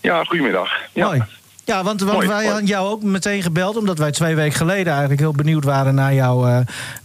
Ja, 0.00 0.24
goedemiddag. 0.24 0.70
Ja. 0.92 1.06
Mooi. 1.06 1.22
Ja, 1.64 1.82
want, 1.82 2.00
want 2.00 2.12
Mooi, 2.12 2.26
wij 2.26 2.36
mooi. 2.36 2.48
hadden 2.48 2.66
jou 2.66 2.88
ook 2.88 3.02
meteen 3.02 3.42
gebeld... 3.42 3.76
omdat 3.76 3.98
wij 3.98 4.10
twee 4.10 4.34
weken 4.34 4.56
geleden 4.56 4.90
eigenlijk 4.90 5.20
heel 5.20 5.32
benieuwd 5.32 5.64
waren... 5.64 5.94
naar 5.94 6.14
jouw 6.14 6.46
eh, 6.46 6.56
eh, 6.58 6.64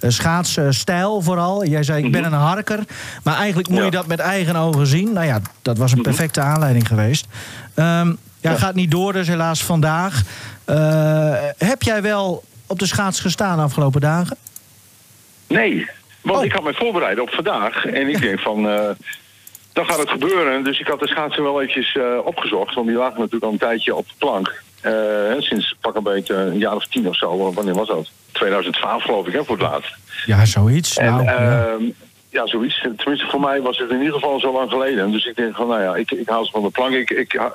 schaatsstijl 0.09 1.21
vooral. 1.21 1.65
Jij 1.65 1.83
zei, 1.83 2.05
ik 2.05 2.11
ben 2.11 2.23
een 2.23 2.33
harker. 2.33 2.79
Maar 3.23 3.35
eigenlijk 3.35 3.67
moet 3.67 3.77
je 3.77 3.83
Mhm. 3.83 3.93
Dat 3.93 4.07
met 4.07 4.19
eigen 4.19 4.55
ogen 4.55 4.87
zien. 4.87 5.13
Nou 5.13 5.25
ja, 5.25 5.39
dat 5.61 5.77
was 5.77 5.91
een 5.91 6.01
perfecte 6.01 6.41
aanleiding 6.41 6.87
geweest. 6.87 7.25
Ehm, 7.73 8.13
ja, 8.41 8.55
gaat 8.55 8.75
niet 8.75 8.91
door, 8.91 9.13
dus 9.13 9.27
helaas 9.27 9.63
vandaag. 9.63 10.21
Eh, 10.65 11.33
heb 11.57 11.81
jij 11.81 12.01
wel 12.01 12.43
op 12.67 12.79
de 12.79 12.85
schaats 12.85 13.19
gestaan 13.19 13.57
de 13.57 13.63
afgelopen 13.63 14.01
dagen? 14.01 14.37
Nee, 15.47 15.89
want 16.23 16.37
Oh. 16.39 16.45
ik 16.45 16.51
had 16.51 16.63
mij 16.63 16.73
voorbereid 16.73 17.19
op 17.19 17.29
vandaag. 17.29 17.85
En 17.85 18.07
ik 18.09 18.21
denk 18.21 18.39
van, 18.39 18.69
eh, 18.69 18.89
dan 19.73 19.85
gaat 19.85 19.97
het 19.99 20.09
gebeuren. 20.09 20.63
Dus 20.63 20.79
ik 20.79 20.87
had 20.87 20.99
de 20.99 21.07
schaatsen 21.07 21.43
wel 21.43 21.61
eventjes 21.61 21.95
eh, 21.95 22.17
opgezocht. 22.23 22.75
Want 22.75 22.87
die 22.87 22.95
lagen 22.97 23.17
natuurlijk 23.17 23.43
al 23.43 23.51
een 23.51 23.57
tijdje 23.57 23.95
op 23.95 24.07
de 24.07 24.13
plank. 24.17 24.61
Eh, 24.81 24.93
sinds 25.37 25.75
pak 25.81 25.95
een 25.95 26.03
beetje 26.03 26.33
een 26.35 26.57
jaar 26.57 26.75
of 26.75 26.87
tien 26.87 27.07
of 27.07 27.15
zo. 27.17 27.53
Wanneer 27.53 27.73
was 27.73 27.87
dat? 27.87 28.09
2012 28.31 29.03
geloof 29.03 29.27
ik, 29.27 29.33
hè, 29.33 29.43
voor 29.43 29.57
het 29.57 29.65
laatst. 29.71 29.95
Ja, 30.25 30.45
zoiets. 30.45 30.97
En 30.97 31.11
nou, 31.11 31.23
ja. 31.23 31.65
ehm, 31.65 31.83
ja, 32.29 32.47
zoiets. 32.47 32.81
Tenminste, 32.97 33.27
voor 33.29 33.39
mij 33.39 33.61
was 33.61 33.77
het 33.77 33.89
in 33.89 33.97
ieder 33.97 34.13
geval 34.13 34.39
zo 34.39 34.53
lang 34.53 34.69
geleden. 34.69 35.11
Dus 35.11 35.25
ik 35.25 35.35
denk 35.35 35.55
van, 35.55 35.67
nou 35.67 35.81
ja, 35.81 35.95
ik, 35.95 36.11
ik 36.11 36.29
haal 36.29 36.45
ze 36.45 36.51
van 36.51 36.61
de 36.63 36.69
plank. 36.69 36.93
Ik, 36.93 37.09
ik 37.09 37.31
ha- 37.33 37.53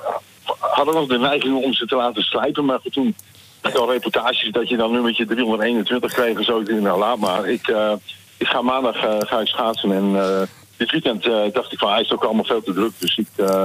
had 0.59 0.93
nog 0.93 1.07
de 1.07 1.17
neiging 1.17 1.63
om 1.63 1.73
ze 1.73 1.85
te 1.85 1.95
laten 1.95 2.23
slijpen. 2.23 2.65
Maar 2.65 2.79
goed, 2.79 2.93
toen 2.93 3.15
had 3.61 3.71
ik 3.71 3.77
al 3.77 3.91
reportages 3.91 4.49
dat 4.51 4.69
je 4.69 4.77
dan 4.77 4.91
nummertje 4.91 5.25
321 5.25 6.13
kreeg 6.13 6.37
en 6.37 6.43
zo. 6.43 6.59
Ik 6.59 6.65
denk, 6.65 6.79
nou, 6.81 6.99
laat 6.99 7.17
maar. 7.17 7.49
Ik, 7.49 7.67
ik 8.39 8.47
ga 8.47 8.61
maandag 8.61 8.95
eh, 8.95 9.15
ga 9.19 9.39
ik 9.39 9.47
schaatsen. 9.47 9.91
En 9.91 10.15
eh, 10.15 10.41
dit 10.77 10.91
weekend 10.91 11.25
eh, 11.25 11.33
dacht 11.53 11.71
ik 11.73 11.79
van, 11.79 11.91
hij 11.91 12.01
is 12.01 12.11
ook 12.11 12.23
allemaal 12.23 12.43
veel 12.45 12.63
te 12.63 12.73
druk. 12.73 12.91
Dus 12.97 13.17
ik 13.17 13.27
eh, 13.35 13.63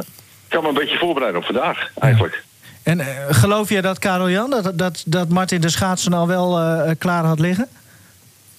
kan 0.48 0.62
me 0.62 0.68
een 0.68 0.74
beetje 0.74 0.98
voorbereiden 0.98 1.40
op 1.40 1.46
vandaag, 1.46 1.90
eigenlijk. 1.98 2.44
En 2.82 3.00
eh, 3.00 3.06
geloof 3.30 3.68
jij 3.68 3.80
dat, 3.80 3.98
Karel 3.98 4.30
Jan, 4.30 4.50
dat, 4.50 4.78
dat, 4.78 5.02
dat 5.06 5.28
Martin 5.28 5.60
de 5.60 5.68
schaatsen 5.68 6.12
al 6.12 6.26
wel 6.26 6.58
eh, 6.58 6.90
klaar 6.98 7.24
had 7.24 7.38
liggen? 7.38 7.68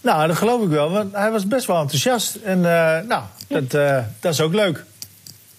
Nou, 0.01 0.27
dat 0.27 0.37
geloof 0.37 0.63
ik 0.63 0.69
wel, 0.69 0.89
want 0.91 1.13
hij 1.15 1.31
was 1.31 1.47
best 1.47 1.65
wel 1.65 1.79
enthousiast. 1.79 2.35
En 2.35 2.57
eh, 2.57 3.07
nou, 3.07 3.23
dat, 3.47 3.73
eh, 3.73 3.97
dat 4.19 4.33
is 4.33 4.41
ook 4.41 4.53
leuk. 4.53 4.83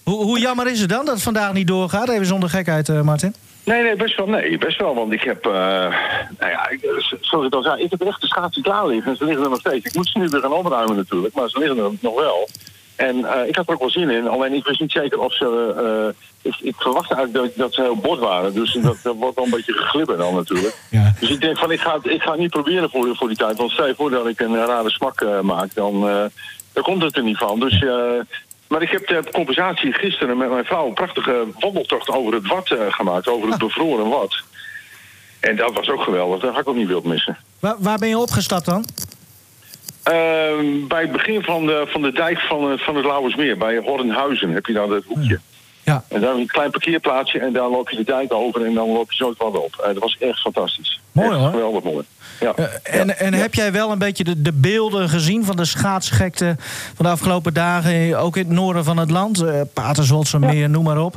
Hoe, 0.02 0.22
hoe 0.24 0.38
jammer 0.38 0.70
is 0.70 0.80
het 0.80 0.88
dan 0.88 1.04
dat 1.04 1.14
het 1.14 1.22
vandaag 1.22 1.52
niet 1.52 1.66
doorgaat? 1.66 2.08
Even 2.08 2.26
zonder 2.26 2.48
gekheid, 2.50 2.88
eh, 2.88 3.00
Martin. 3.00 3.34
Nee, 3.66 3.82
nee, 3.82 3.96
best 3.96 4.16
wel. 4.16 4.26
Nee, 4.26 4.58
best 4.58 4.78
wel. 4.78 4.94
Want 4.94 5.12
ik 5.12 5.22
heb, 5.22 5.46
uh, 5.46 5.52
nou 6.38 6.50
ja, 6.50 6.68
ik, 6.68 6.80
zoals 7.20 7.46
ik 7.46 7.54
al 7.54 7.62
zei, 7.62 7.82
ik 7.82 7.90
heb 7.90 8.00
echt 8.00 8.20
de 8.20 8.26
schaatsen 8.26 8.62
klaar 8.62 8.86
liggen. 8.86 9.10
En 9.10 9.16
ze 9.16 9.24
liggen 9.24 9.44
er 9.44 9.50
nog 9.50 9.60
steeds. 9.60 9.86
Ik 9.86 9.94
moet 9.94 10.08
ze 10.08 10.18
nu 10.18 10.28
weer 10.28 10.40
gaan 10.40 10.52
opruimen 10.52 10.96
natuurlijk, 10.96 11.34
maar 11.34 11.48
ze 11.48 11.58
liggen 11.58 11.78
er 11.78 11.90
nog 12.00 12.14
wel. 12.14 12.48
En 12.96 13.16
uh, 13.16 13.48
ik 13.48 13.56
had 13.56 13.66
er 13.66 13.72
ook 13.72 13.80
wel 13.80 13.90
zin 13.90 14.10
in. 14.10 14.28
Alleen 14.28 14.52
ik 14.52 14.64
wist 14.64 14.80
niet 14.80 14.92
zeker 14.92 15.18
of 15.18 15.34
ze. 15.34 15.74
Uh, 16.42 16.52
ik, 16.52 16.60
ik, 16.60 16.74
verwachtte 16.76 17.14
eigenlijk 17.14 17.46
dat, 17.46 17.56
dat, 17.56 17.74
ze 17.74 17.82
heel 17.82 17.96
bot 17.96 18.18
waren. 18.18 18.54
Dus 18.54 18.72
dat, 18.82 18.96
dat 19.02 19.16
wordt 19.16 19.36
wel 19.36 19.44
een 19.44 19.50
beetje 19.50 19.72
geglibben 19.72 20.18
dan 20.18 20.34
natuurlijk. 20.34 20.76
Ja. 20.90 21.14
Dus 21.20 21.30
ik 21.30 21.40
denk 21.40 21.58
van 21.58 21.70
ik 21.70 21.80
ga, 21.80 21.98
ik 22.02 22.22
ga 22.22 22.30
het 22.30 22.40
niet 22.40 22.50
proberen 22.50 22.90
voor, 22.90 23.16
voor 23.16 23.28
die 23.28 23.36
tijd. 23.36 23.56
Want 23.56 23.70
stel 23.70 23.86
je 23.86 23.94
voor 23.94 24.10
dat 24.10 24.26
ik 24.26 24.40
een 24.40 24.56
rare 24.56 24.90
smak 24.90 25.42
maak, 25.42 25.74
dan, 25.74 26.00
dan 26.72 26.82
komt 26.82 27.02
het 27.02 27.16
er 27.16 27.22
niet 27.22 27.38
van. 27.38 27.60
Dus 27.60 27.84
maar 28.68 28.82
ik 28.82 28.90
heb 28.90 29.06
de 29.06 29.24
compensatie 29.32 29.92
gisteren 29.92 30.36
met 30.36 30.50
mijn 30.50 30.64
vrouw 30.64 30.86
een 30.86 30.94
prachtige 30.94 31.46
wandeltocht 31.58 32.08
over 32.08 32.34
het 32.34 32.46
wat 32.46 32.70
uh, 32.70 32.78
gemaakt. 32.88 33.28
Over 33.28 33.48
het 33.48 33.58
bevroren 33.58 34.08
wat. 34.08 34.42
En 35.40 35.56
dat 35.56 35.72
was 35.72 35.88
ook 35.88 36.02
geweldig. 36.02 36.40
Dat 36.40 36.50
had 36.50 36.60
ik 36.60 36.68
ook 36.68 36.76
niet 36.76 36.88
wild 36.88 37.04
missen. 37.04 37.36
Waar, 37.60 37.76
waar 37.78 37.98
ben 37.98 38.08
je 38.08 38.18
opgestapt 38.18 38.64
dan? 38.64 38.84
Uh, 40.08 40.86
bij 40.88 41.00
het 41.00 41.12
begin 41.12 41.42
van 41.42 41.66
de, 41.66 41.84
van 41.86 42.02
de 42.02 42.12
dijk 42.12 42.38
van, 42.38 42.72
uh, 42.72 42.78
van 42.78 42.96
het 42.96 43.04
Lauwersmeer. 43.04 43.58
Bij 43.58 43.76
Hornhuizen 43.76 44.50
heb 44.50 44.66
je 44.66 44.72
dan 44.72 44.88
dat 44.88 45.04
hoekje. 45.04 45.28
Ja. 45.28 45.55
En 45.86 46.20
dan 46.20 46.38
een 46.38 46.46
klein 46.46 46.70
parkeerplaatsje 46.70 47.38
en 47.38 47.52
daar 47.52 47.68
loop 47.68 47.90
je 47.90 47.96
de 47.96 48.04
dijk 48.04 48.32
over 48.32 48.64
en 48.64 48.74
dan 48.74 48.88
loop 48.88 49.12
je 49.12 49.16
zo 49.16 49.28
het 49.28 49.38
wat 49.38 49.56
op. 49.56 49.76
Uh, 49.80 49.86
dat 49.86 49.98
was 49.98 50.16
echt 50.18 50.40
fantastisch. 50.40 51.00
Mooi 51.12 51.28
echt 51.28 51.38
hoor. 51.38 51.50
Geweldig 51.50 51.82
mooi. 51.82 52.04
Ja. 52.40 52.54
Uh, 52.56 52.64
en 52.82 53.18
en 53.18 53.32
ja. 53.32 53.38
heb 53.38 53.54
jij 53.54 53.72
wel 53.72 53.90
een 53.90 53.98
beetje 53.98 54.24
de, 54.24 54.42
de 54.42 54.52
beelden 54.52 55.08
gezien 55.08 55.44
van 55.44 55.56
de 55.56 55.64
schaatsgekte 55.64 56.56
van 56.94 57.04
de 57.04 57.10
afgelopen 57.10 57.54
dagen, 57.54 58.18
ook 58.18 58.36
in 58.36 58.44
het 58.44 58.52
noorden 58.52 58.84
van 58.84 58.96
het 58.96 59.10
land? 59.10 59.42
Uh, 59.42 59.60
Paterswoldse 59.74 60.38
meer, 60.38 60.70
noem 60.70 60.84
maar 60.84 61.00
op. 61.00 61.14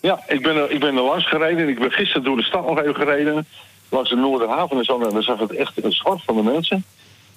Ja, 0.00 0.20
ik 0.26 0.42
ben, 0.42 0.56
er, 0.56 0.70
ik 0.70 0.80
ben 0.80 0.96
er 0.96 1.02
langs 1.02 1.28
gereden. 1.28 1.68
Ik 1.68 1.78
ben 1.78 1.90
gisteren 1.90 2.24
door 2.24 2.36
de 2.36 2.42
stad 2.42 2.66
nog 2.66 2.80
even 2.80 2.94
gereden. 2.94 3.46
Langs 3.88 4.10
de 4.10 4.16
Noorderhaven 4.16 4.78
en 4.78 4.84
zo. 4.84 5.00
En 5.00 5.12
dan 5.12 5.22
zag 5.22 5.38
het 5.38 5.54
echt 5.54 5.84
een 5.84 5.92
zwart 5.92 6.22
van 6.24 6.36
de 6.36 6.42
mensen. 6.42 6.84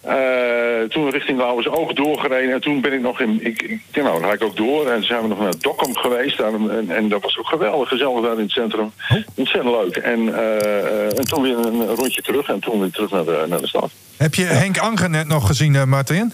Uh, 0.06 0.90
toen 0.90 1.10
richting 1.10 1.38
Lauwers 1.38 1.68
Oog 1.68 1.94
doorgereden. 1.94 2.54
En 2.54 2.62
toen 2.62 2.82
ben 2.82 2.94
ik 2.94 3.02
nog 3.02 3.22
in. 3.22 3.46
Ik, 3.46 3.62
ik, 3.62 4.04
nou, 4.04 4.20
dan 4.20 4.30
ga 4.30 4.34
ik 4.34 4.44
ook 4.44 4.56
door. 4.56 4.88
En 4.88 4.94
toen 4.94 5.04
zijn 5.04 5.22
we 5.22 5.28
nog 5.28 5.40
naar 5.40 5.54
Dokkum 5.60 5.96
geweest. 5.98 6.38
Daar, 6.38 6.54
en, 6.54 6.90
en, 6.90 7.10
dat 7.10 7.22
was 7.22 7.38
ook 7.38 7.48
geweldig 7.48 7.90
gezellig 7.90 8.22
daar 8.24 8.34
in 8.34 8.40
het 8.40 8.52
centrum. 8.52 8.92
Oh. 9.10 9.18
Ontzettend 9.36 9.76
leuk. 9.76 9.96
En, 9.96 10.20
uh, 10.20 11.20
en 11.20 11.26
toen 11.26 11.42
weer 11.42 11.58
een 11.58 11.86
rondje 11.86 12.22
terug. 12.22 12.48
En 12.48 12.60
toen 12.60 12.80
weer 12.80 12.92
terug 12.92 13.12
naar 13.12 13.26
de, 13.26 13.46
naar 13.48 13.62
de 13.62 13.68
stad. 13.68 13.92
Heb 14.18 14.34
je 14.34 14.44
ja. 14.44 14.48
Henk 14.48 14.78
Anger 14.78 15.10
net 15.10 15.28
nog 15.28 15.48
gezien, 15.48 15.74
uh, 15.74 15.84
Martin? 15.84 16.34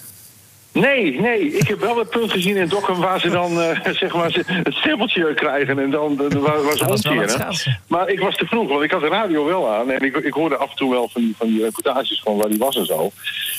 Nee, 0.74 1.20
nee. 1.22 1.58
Ik 1.58 1.68
heb 1.68 1.80
wel 1.80 1.98
het 1.98 2.10
punt 2.10 2.32
gezien 2.32 2.56
in 2.56 2.68
Dokkum 2.68 3.00
waar 3.00 3.20
ze 3.20 3.30
dan 3.30 3.52
uh, 3.52 3.70
zeg 4.02 4.14
maar 4.14 4.44
het 4.46 4.74
stippeltje 4.74 5.34
krijgen 5.34 5.80
en 5.80 5.90
dan 5.90 6.12
uh, 6.12 6.40
waar, 6.40 6.64
waar 6.64 6.78
ze 6.78 6.88
omkeren. 6.88 7.56
Maar 7.88 8.10
ik 8.10 8.20
was 8.20 8.36
te 8.36 8.46
vroeg, 8.46 8.70
want 8.70 8.84
ik 8.84 8.92
had 8.92 9.02
de 9.02 9.08
radio 9.08 9.46
wel 9.46 9.74
aan 9.74 9.92
en 9.92 10.02
ik, 10.02 10.16
ik 10.16 10.34
hoorde 10.34 10.58
af 10.58 10.70
en 10.70 10.76
toe 10.76 10.92
wel 10.92 11.10
van 11.10 11.22
die, 11.22 11.36
van 11.38 11.48
die 11.48 11.64
reportages 11.64 12.22
van 12.24 12.38
waar 12.38 12.50
die 12.50 12.58
was 12.58 12.76
en 12.76 12.86
zo. 12.86 13.12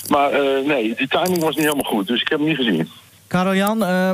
Maar 0.09 0.33
uh, 0.33 0.67
nee, 0.67 0.95
die 0.97 1.09
timing 1.09 1.39
was 1.39 1.55
niet 1.55 1.65
helemaal 1.65 1.91
goed, 1.91 2.07
dus 2.07 2.21
ik 2.21 2.29
heb 2.29 2.39
hem 2.39 2.49
niet 2.49 2.57
gezien. 2.57 2.89
Karel-Jan, 3.27 3.83
uh, 3.83 4.11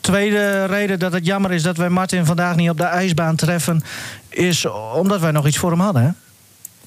tweede 0.00 0.64
reden 0.64 0.98
dat 0.98 1.12
het 1.12 1.26
jammer 1.26 1.52
is 1.52 1.62
dat 1.62 1.76
wij 1.76 1.88
Martin 1.88 2.24
vandaag 2.24 2.56
niet 2.56 2.70
op 2.70 2.76
de 2.76 2.84
ijsbaan 2.84 3.36
treffen... 3.36 3.82
is 4.28 4.66
omdat 4.94 5.20
wij 5.20 5.30
nog 5.30 5.46
iets 5.46 5.58
voor 5.58 5.70
hem 5.70 5.80
hadden, 5.80 6.02
hè? 6.02 6.10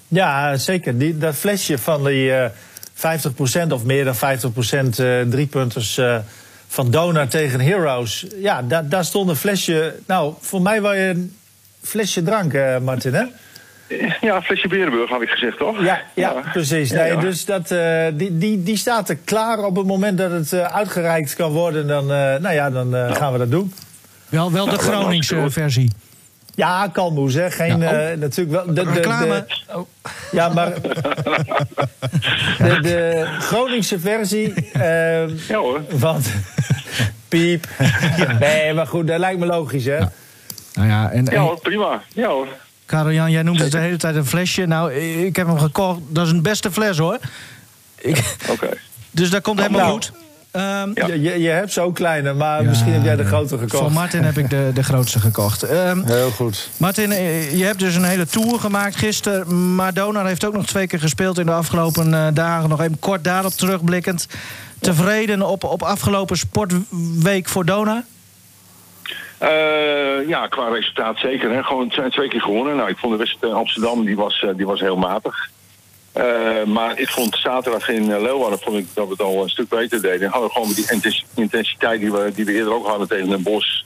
Ja, 0.08 0.58
zeker. 0.58 0.98
Die, 0.98 1.18
dat 1.18 1.36
flesje 1.36 1.78
van 1.78 2.06
die... 2.06 2.32
50% 3.68 3.68
of 3.70 3.84
meer 3.84 4.04
dan 4.04 4.16
50% 4.16 4.18
uh, 4.20 5.22
driepunters 5.22 5.98
uh, 5.98 6.18
van 6.68 6.92
Dona 6.92 7.28
tegen 7.28 7.60
Heroes. 7.60 8.26
Ja, 8.36 8.62
da 8.62 8.82
daar 8.82 9.06
stond 9.06 9.30
een 9.30 9.36
flesje. 9.36 9.96
Nou, 10.08 10.34
voor 10.40 10.62
mij 10.62 10.82
was 10.82 10.94
je 10.94 11.00
een 11.00 11.36
flesje 11.82 12.24
drank, 12.24 12.54
uh, 12.54 12.78
Martin, 12.78 13.14
hè? 13.14 13.24
Ja, 14.22 14.36
een 14.36 14.42
flesje 14.42 14.68
Berenburg 14.68 15.10
had 15.10 15.22
ik 15.22 15.30
gezegd, 15.30 15.58
toch? 15.58 15.84
Ja, 15.84 16.02
ja, 16.14 16.32
ja. 16.32 16.52
precies. 16.52 16.92
Nee, 16.92 17.08
ja, 17.08 17.14
ja. 17.14 17.20
Dus 17.20 17.46
dat, 17.46 17.68
die, 18.14 18.38
die, 18.38 18.64
die 18.64 18.78
staat 18.78 19.10
er 19.10 19.18
klaar 19.24 19.64
op 19.64 19.76
het 19.76 19.86
moment 19.86 20.18
dat 20.18 20.32
het 20.32 20.54
uitgereikt 20.54 21.36
kan 21.36 21.52
worden. 21.52 21.88
Dan, 21.88 22.06
nou 22.06 22.52
ja, 22.52 22.70
dan 22.70 23.16
gaan 23.16 23.32
we 23.32 23.38
dat 23.38 23.52
doen. 23.52 23.74
Wel, 24.30 24.52
wel 24.52 24.66
de 24.66 24.72
nou, 24.72 24.84
Groningse 24.84 25.50
versie. 25.50 25.92
Ja, 26.56 26.88
Kalmoes, 26.88 27.34
hè. 27.34 27.52
Geen, 27.52 27.80
ja, 27.80 27.92
oh. 27.92 28.12
uh, 28.12 28.18
natuurlijk 28.18 28.66
wel... 28.66 28.76
De, 28.76 28.84
de, 28.84 28.92
Reclame. 28.92 29.46
De, 29.48 29.78
oh. 29.78 29.88
Ja, 30.32 30.50
maar... 30.50 30.74
de, 32.58 32.80
de 32.82 33.26
Groningse 33.40 34.00
versie... 34.00 34.54
Uh, 34.74 35.48
ja 35.48 35.58
hoor. 35.58 35.82
Van... 35.90 36.22
Piep. 37.28 37.68
Nee, 38.40 38.74
maar 38.74 38.88
goed, 38.88 39.08
dat 39.08 39.20
lijkt 39.20 39.40
me 39.40 39.46
logisch, 39.46 39.86
hè. 39.86 39.98
Ja, 39.98 40.12
nou 40.74 40.88
ja, 40.88 41.12
en, 41.12 41.26
ja 41.26 41.42
hoor, 41.42 41.60
prima. 41.60 42.02
Ja 42.14 42.28
hoor. 42.28 42.48
Karel-Jan, 42.86 43.32
jij 43.32 43.44
noemt 43.44 43.60
het 43.60 43.72
de 43.72 43.78
hele 43.78 43.98
tijd 43.98 44.16
een 44.16 44.26
flesje. 44.26 44.66
Nou, 44.66 44.94
ik 45.26 45.36
heb 45.36 45.48
hem 45.48 45.60
gekocht. 45.60 46.00
Dat 46.08 46.26
is 46.26 46.32
een 46.32 46.42
beste 46.42 46.72
fles, 46.72 46.98
hoor. 46.98 47.20
Oké. 48.06 48.22
Okay. 48.50 48.74
Dus 49.12 49.30
dat 49.30 49.42
komt 49.42 49.60
helemaal 49.60 49.82
nou, 49.82 49.92
goed. 49.92 50.12
Um, 50.56 50.92
ja. 50.94 51.08
je, 51.08 51.40
je, 51.40 51.50
hebt 51.50 51.72
zo'n 51.72 51.94
kleine, 51.94 52.34
maar 52.34 52.62
ja, 52.62 52.70
misschien 52.70 52.94
heb 52.94 53.04
jij 53.04 53.16
de 53.16 53.26
grotere 53.26 53.60
gekocht. 53.60 53.84
Voor 53.84 53.92
Martin 53.92 54.24
heb 54.24 54.38
ik 54.38 54.50
de, 54.50 54.72
de 54.74 54.84
grootste 54.84 55.20
gekocht. 55.20 55.72
Um, 55.72 56.06
Heel 56.06 56.30
goed. 56.30 56.70
Martin, 56.78 57.10
je 57.58 57.64
hebt 57.64 57.80
dus 57.80 57.96
een 57.96 58.04
hele 58.04 58.26
tour 58.26 58.60
gemaakt 58.60 58.96
gisteren. 58.96 59.76
Maar 59.76 59.94
Donar 59.94 60.26
heeft 60.26 60.46
ook 60.46 60.54
nog 60.54 60.66
twee 60.66 60.88
keer 60.88 61.00
gespeeld 61.00 61.38
in 61.38 61.46
de 61.46 61.52
afgelopen 61.52 62.14
uh, 62.14 62.28
dagen. 62.34 62.70
Nog 62.70 62.82
even 62.82 63.00
kort 63.00 63.24
daarop 63.24 63.52
terugblikkend. 63.52 64.28
Tevreden 64.80 65.42
op, 65.42 65.64
op 65.64 65.84
afgelopen 65.84 66.38
sportweek 66.38 67.48
voor 67.48 67.66
Dona? 67.66 68.04
Uh, 69.42 70.28
ja, 70.28 70.48
qua 70.48 70.70
resultaat 70.70 71.18
zeker. 71.20 71.52
Hè. 71.52 71.64
Gewoon 71.64 71.90
twee, 71.90 72.10
twee 72.10 72.30
keer 72.30 72.42
gewonnen. 72.42 72.76
Nou, 72.76 72.90
ik 72.90 72.98
vond 72.98 73.12
de 73.12 73.18
wedstrijd 73.18 73.54
in 73.54 73.60
Amsterdam 73.60 74.06
die 74.06 74.16
was, 74.16 74.46
die 74.56 74.66
was 74.66 74.80
heel 74.80 74.98
matig. 74.98 75.50
Uh, 76.18 76.64
maar 76.64 77.00
ik 77.00 77.10
vond 77.10 77.38
zaterdag 77.38 77.90
in 77.90 78.10
uh, 78.10 78.22
Leeuwarden 78.22 78.60
vond 78.60 78.78
ik 78.78 78.88
dat 78.94 79.06
we 79.06 79.12
het 79.12 79.22
al 79.22 79.44
een 79.44 79.50
stuk 79.50 79.70
beter 79.70 80.02
deden. 80.02 80.22
En 80.22 80.32
hadden 80.32 80.52
gewoon 80.52 80.74
die 80.74 80.92
intensiteit 81.36 82.00
die 82.00 82.12
we, 82.12 82.32
die 82.36 82.46
we 82.46 82.54
eerder 82.54 82.74
ook 82.74 82.88
hadden 82.88 83.08
tegen 83.08 83.30
Den 83.30 83.44
Bosch. 83.44 83.82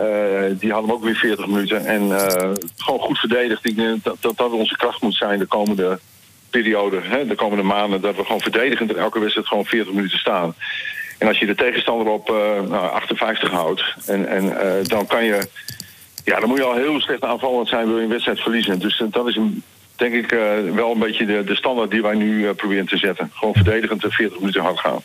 Uh, 0.00 0.06
die 0.50 0.72
hadden 0.72 0.90
we 0.90 0.96
ook 0.96 1.04
weer 1.04 1.14
40 1.14 1.46
minuten. 1.46 1.86
En 1.86 2.10
gewoon 2.76 3.00
goed 3.00 3.18
verdedigd. 3.18 3.64
Ik 3.64 3.76
denk 3.76 4.04
dat, 4.04 4.16
dat 4.20 4.50
onze 4.50 4.76
kracht 4.76 5.02
moet 5.02 5.14
zijn 5.14 5.38
de 5.38 5.46
komende 5.46 5.98
periode. 6.50 7.00
Hè, 7.02 7.26
de 7.26 7.34
komende 7.34 7.62
maanden. 7.62 8.00
Dat 8.00 8.16
we 8.16 8.24
gewoon 8.24 8.40
verdedigend 8.40 8.94
elke 8.94 9.18
wedstrijd 9.18 9.48
gewoon 9.48 9.64
40 9.64 9.92
minuten 9.92 10.18
staan. 10.18 10.54
En 11.18 11.28
als 11.28 11.38
je 11.38 11.46
de 11.46 11.54
tegenstander 11.54 12.06
op 12.06 12.28
nou, 12.68 12.90
58 12.90 13.50
houdt. 13.50 13.94
En, 14.06 14.28
en 14.28 14.52
dan 14.82 15.06
kan 15.06 15.24
je... 15.24 15.48
Ja, 16.24 16.40
dan 16.40 16.48
moet 16.48 16.58
je 16.58 16.64
al 16.64 16.74
heel 16.74 17.00
slecht 17.00 17.24
aanvallend 17.24 17.68
zijn 17.68 17.86
wil 17.86 17.96
je 17.96 18.02
een 18.02 18.08
wedstrijd 18.08 18.40
verliezen. 18.40 18.78
Dus 18.78 19.02
dat 19.10 19.28
is 19.28 19.36
een 19.36 19.62
denk 20.00 20.14
ik 20.14 20.32
uh, 20.32 20.40
wel 20.74 20.92
een 20.92 20.98
beetje 20.98 21.26
de, 21.26 21.44
de 21.44 21.54
standaard 21.54 21.90
die 21.90 22.02
wij 22.02 22.14
nu 22.14 22.38
uh, 22.38 22.50
proberen 22.56 22.86
te 22.86 22.96
zetten. 22.96 23.30
Gewoon 23.34 23.54
verdedigend 23.54 24.04
en 24.04 24.10
40 24.10 24.38
minuten 24.38 24.62
hard 24.62 24.80
gaan. 24.80 25.00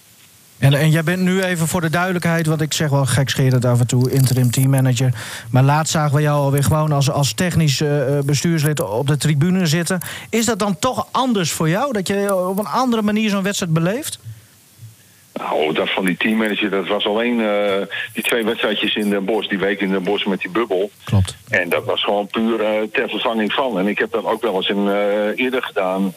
En, 0.58 0.74
en 0.74 0.90
jij 0.90 1.04
bent 1.04 1.22
nu 1.22 1.42
even 1.42 1.68
voor 1.68 1.82
de 1.82 1.90
duidelijkheid, 1.90 2.46
want 2.46 2.62
ik 2.62 2.74
zeg 2.74 2.90
wel 2.90 3.06
gekscherend 3.06 3.66
af 3.66 3.80
en 3.80 3.88
toe, 3.88 4.12
interim 4.12 4.52
teammanager. 4.52 5.14
Maar 5.52 5.64
laatst 5.64 5.92
zagen 5.92 6.16
we 6.16 6.22
jou 6.22 6.40
alweer 6.40 6.64
gewoon 6.64 6.92
als, 6.92 7.12
als 7.12 7.34
technisch 7.34 7.84
bestuurslid 8.25 8.82
op 8.82 9.08
de 9.08 9.18
tribune 9.18 9.66
zitten. 9.66 10.00
Is 10.30 10.46
dat 10.46 10.60
dan 10.60 10.80
toch 10.80 11.08
anders 11.12 11.52
voor 11.52 11.70
jou? 11.70 11.94
Dat 11.94 12.08
je 12.08 12.36
op 12.36 12.60
een 12.60 12.68
andere 12.68 13.02
manier 13.02 13.30
zo'n 13.30 13.44
wedstrijd 13.44 13.74
beleeft? 13.74 14.20
Nou, 15.39 15.74
dat 15.74 15.89
van 15.89 16.06
die 16.06 16.18
teammanager, 16.18 16.70
dat 16.70 16.88
was 16.88 17.06
alleen 17.06 17.39
uh, 17.39 17.82
die 18.13 18.24
twee 18.24 18.46
wedstrijdjes 18.46 18.96
in 18.96 19.10
Den 19.10 19.25
Bosch, 19.25 19.50
die 19.50 19.60
week 19.60 19.82
in 19.82 19.92
Den 19.92 20.04
Bosch 20.04 20.25
met 20.25 20.42
die 20.42 20.51
bubbel. 20.51 20.92
Klopt. 21.04 21.38
En 21.50 21.70
dat 21.70 21.86
was 21.86 22.04
gewoon 22.04 22.27
puur 22.27 22.60
uh, 22.60 22.82
ter 22.92 23.10
vervanging 23.10 23.54
van. 23.54 23.80
En 23.80 23.88
ik 23.88 23.98
heb 23.98 24.12
dat 24.12 24.25
ook 24.25 24.42
wel 24.42 24.56
eens 24.56 24.70
in, 24.70 24.86
uh, 24.86 25.38
eerder 25.38 25.63
gedaan. 25.63 26.13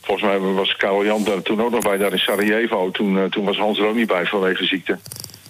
volgens 0.00 0.26
mij 0.26 0.38
was 0.38 0.76
Karel 0.76 1.04
Jan 1.04 1.24
daar 1.24 1.42
toen 1.42 1.62
ook 1.62 1.70
nog 1.70 1.82
bij, 1.82 1.96
daar 1.96 2.12
in 2.12 2.18
Sarajevo. 2.18 2.90
Toen, 2.90 3.28
toen 3.30 3.44
was 3.44 3.56
Hans 3.56 3.78
er 3.78 3.86
ook 3.86 3.94
niet 3.94 4.06
bij 4.06 4.26
vanwege 4.26 4.64
ziekte. 4.64 4.98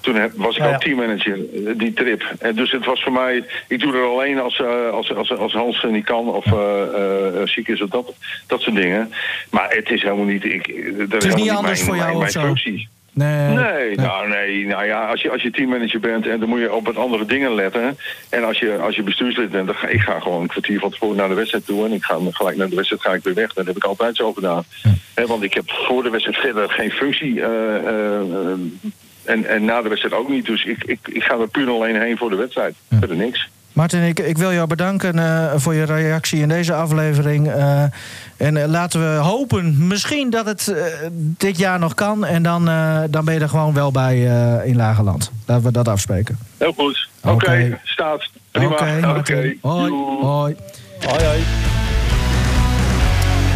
Toen 0.05 0.15
heb, 0.15 0.33
was 0.37 0.57
ik 0.57 0.63
Ja, 0.63 0.67
ook 0.67 0.73
ja. 0.73 0.79
teammanager, 0.79 1.39
die 1.77 1.93
trip. 1.93 2.23
En 2.39 2.55
dus 2.55 2.71
het 2.71 2.85
was 2.85 3.03
voor 3.03 3.13
mij, 3.13 3.45
ik 3.69 3.81
doe 3.81 3.95
er 3.95 4.03
alleen 4.05 4.39
als, 4.41 4.61
eh, 4.61 4.91
als, 4.91 5.15
als, 5.15 5.37
als 5.37 5.53
Hans 5.53 5.83
niet 5.89 6.05
kan 6.05 6.29
of 6.29 6.47
eh, 6.47 7.41
eh, 7.41 7.47
ziek 7.47 7.69
is 7.69 7.83
of 7.83 7.89
dat, 7.91 8.13
dat 8.47 8.61
soort 8.61 8.77
dingen. 8.77 9.13
Maar 9.51 9.71
het 9.75 9.91
is 9.91 10.03
helemaal 10.03 10.25
niet, 10.25 10.45
ik, 10.45 10.93
dat 11.11 11.25
is 11.25 11.35
niet 11.35 11.51
anders 11.51 11.79
mijn, 11.85 11.91
voor 11.91 11.97
jou 11.97 12.09
mijn, 12.13 12.23
of 12.23 12.31
zo? 12.31 12.41
functie. 12.41 12.89
Nee. 13.13 13.49
Nee, 13.49 13.95
nou 13.97 14.29
nee, 14.29 14.67
nou 14.67 14.85
ja, 14.85 15.09
als 15.11 15.23
je, 15.23 15.31
als 15.31 15.43
je 15.43 15.51
teammanager 15.51 16.01
bent 16.01 16.27
en 16.27 16.41
dan 16.41 16.49
moet 16.49 16.61
je 16.61 16.73
op 16.75 16.87
wat 16.87 16.97
andere 16.97 17.25
dingen 17.25 17.55
letten. 17.55 17.97
En 18.31 18.45
als 18.45 18.59
je, 18.59 18.79
als 18.79 18.97
je 18.97 19.03
bestuurslid 19.03 19.51
bent, 19.51 19.67
dan 19.67 19.75
ga 19.77 19.87
ik 19.89 20.01
ga 20.01 20.21
gewoon 20.21 20.41
een 20.41 20.47
kwartier 20.47 20.79
van 20.79 20.91
tevoren 20.91 21.17
naar 21.17 21.29
de 21.29 21.35
wedstrijd 21.35 21.67
toe. 21.67 21.85
En 21.85 21.93
ik 21.93 22.05
ga 22.05 22.19
gelijk 22.31 22.57
naar 22.57 22.69
de 22.69 22.77
wedstrijd 22.77 23.03
ga 23.03 23.13
ik 23.15 23.23
weer 23.25 23.35
weg. 23.35 23.53
Dat 23.53 23.67
heb 23.67 23.77
ik 23.77 23.85
altijd 23.85 24.17
zo 24.17 24.33
gedaan. 24.33 24.65
Want 25.27 25.43
ik 25.43 25.55
heb 25.55 25.65
voor 25.67 26.03
de 26.03 26.11
wedstrijd 26.11 26.39
verder 26.39 26.71
geen 26.71 26.91
functie. 26.91 27.41
eh, 27.43 27.77
eh, 27.77 28.21
eh, 28.21 28.59
en, 29.25 29.47
en 29.47 29.65
na 29.65 29.83
de 29.83 29.89
wedstrijd 29.89 30.15
ook 30.15 30.29
niet. 30.29 30.47
Dus 30.47 30.65
ik, 30.65 30.85
ik, 30.85 30.99
ik 31.03 31.23
ga 31.23 31.39
er 31.39 31.49
puur 31.49 31.69
en 31.69 31.75
alleen 31.75 32.01
heen 32.01 32.17
voor 32.17 32.31
de 32.31 32.37
wedstrijd. 32.37 32.75
Verder 32.99 33.17
niks. 33.17 33.49
Martin, 33.73 34.03
ik, 34.03 34.19
ik 34.21 34.39
wil 34.39 34.53
jou 34.53 34.67
bedanken 34.67 35.19
eh, 35.19 35.53
voor 35.57 35.75
je 35.75 35.85
reactie 35.85 36.41
in 36.41 36.49
deze 36.49 36.75
aflevering. 36.75 37.49
Eh, 37.49 37.85
en 38.37 38.57
eh, 38.57 38.69
laten 38.69 39.01
we 39.01 39.17
hopen, 39.17 39.87
misschien 39.87 40.31
dat 40.31 40.47
het 40.47 40.75
dit 41.17 41.59
jaar 41.59 41.79
nog 41.79 41.95
kan. 41.95 42.25
En 42.25 42.43
dan, 42.43 42.69
eh, 42.69 43.01
dan 43.11 43.25
ben 43.25 43.35
je 43.35 43.41
er 43.41 43.49
gewoon 43.49 43.75
wel 43.75 43.91
bij 43.91 44.15
eh, 44.31 44.67
in 44.69 44.77
Lagerland. 44.77 45.31
Laten 45.47 45.65
we 45.65 45.73
dat 45.73 45.89
afspreken. 45.89 46.39
Heel 46.59 46.73
goed. 46.73 47.09
Oké, 47.23 47.81
staat. 47.85 48.29
Prima, 48.51 49.17
Oké. 49.17 49.55
Hoi. 49.61 49.91
Hoi. 50.21 50.57
Hoi, 51.01 51.25
hoi. 51.25 51.41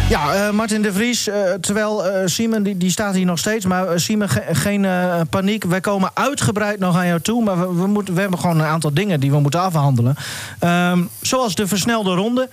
Ja, 0.09 0.33
eh, 0.47 0.51
Martin 0.53 0.81
de 0.81 0.93
Vries, 0.93 1.27
eh, 1.27 1.53
terwijl 1.53 2.05
eh 2.07 2.21
Simon, 2.25 2.63
die, 2.63 2.77
die 2.77 2.89
staat 2.91 3.15
hier 3.15 3.25
nog 3.25 3.39
steeds. 3.39 3.65
Maar 3.65 3.99
Simon, 3.99 4.29
ge- 4.29 4.43
geen 4.55 4.85
paniek. 5.29 5.63
Wij 5.63 5.81
komen 5.81 6.11
uitgebreid 6.13 6.79
nog 6.79 6.95
aan 6.95 7.07
jou 7.07 7.19
toe. 7.19 7.43
Maar 7.43 7.75
we, 7.75 7.87
we, 7.91 8.03
we 8.13 8.19
hebben 8.21 8.39
gewoon 8.39 8.59
een 8.59 8.65
aantal 8.65 8.93
dingen 8.93 9.19
die 9.19 9.31
we 9.31 9.39
moeten 9.39 9.61
afhandelen. 9.61 10.15
Ehm, 10.59 11.01
zoals 11.21 11.55
de 11.55 11.67
versnelde 11.67 12.13
ronde. 12.15 12.49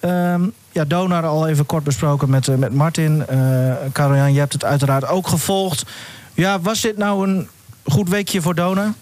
Ehm, 0.00 0.40
ja, 0.72 0.84
Donar 0.84 1.26
al 1.26 1.48
even 1.48 1.66
kort 1.66 1.84
besproken 1.84 2.30
met, 2.30 2.58
met 2.58 2.74
Martin. 2.74 3.24
Karel-Jan, 3.92 4.32
je 4.32 4.38
hebt 4.38 4.52
het 4.52 4.64
uiteraard 4.64 5.06
ook 5.08 5.28
gevolgd. 5.28 5.84
Ja, 6.34 6.60
was 6.60 6.80
dit 6.80 6.96
nou 6.96 7.28
een 7.28 7.48
goed 7.84 8.08
weekje 8.08 8.42
voor 8.42 8.54
Donar? 8.54 8.92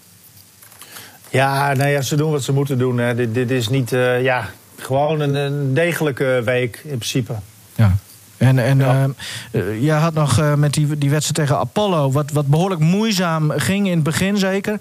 Ja, 1.29 1.73
nou 1.73 1.89
ja, 1.89 2.01
ze 2.01 2.15
doen 2.15 2.31
wat 2.31 2.43
ze 2.43 2.51
moeten 2.53 2.77
doen. 2.77 2.97
Hè. 2.97 3.15
Dit, 3.15 3.33
dit 3.33 3.51
is 3.51 3.69
niet, 3.69 3.89
ja, 4.21 4.49
gewoon 4.77 5.19
een, 5.19 5.35
een 5.35 5.73
degelijke 5.73 6.41
week 6.45 6.75
in 6.83 6.97
principe. 6.97 7.33
Ja. 7.79 7.95
En, 8.37 8.59
en 8.59 8.77
Ja. 8.79 9.01
ehm, 9.01 9.09
eh, 9.51 9.83
jij 9.83 9.97
had 9.97 10.13
nog 10.13 10.39
eh, 10.39 10.53
met 10.53 10.73
die, 10.73 10.97
die 10.97 11.09
wedstrijd 11.09 11.47
tegen 11.47 11.57
Apollo... 11.61 12.11
Wat, 12.11 12.31
wat 12.31 12.47
behoorlijk 12.47 12.81
moeizaam 12.81 13.51
ging 13.51 13.85
in 13.87 13.93
het 13.93 14.03
begin 14.03 14.37
zeker. 14.37 14.77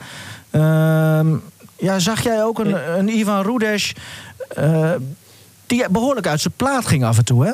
Ehm, 0.51 1.35
ja, 1.77 1.99
zag 1.99 2.23
jij 2.23 2.45
ook 2.45 2.59
een, 2.59 2.99
een 2.99 3.09
Ivan 3.09 3.43
Rudes... 3.43 3.93
eh, 4.55 4.91
die 5.67 5.85
behoorlijk 5.91 6.27
uit 6.27 6.41
zijn 6.41 6.53
plaat 6.57 6.87
ging 6.87 7.05
af 7.05 7.19
en 7.19 7.25
toe, 7.25 7.45
hè? 7.47 7.53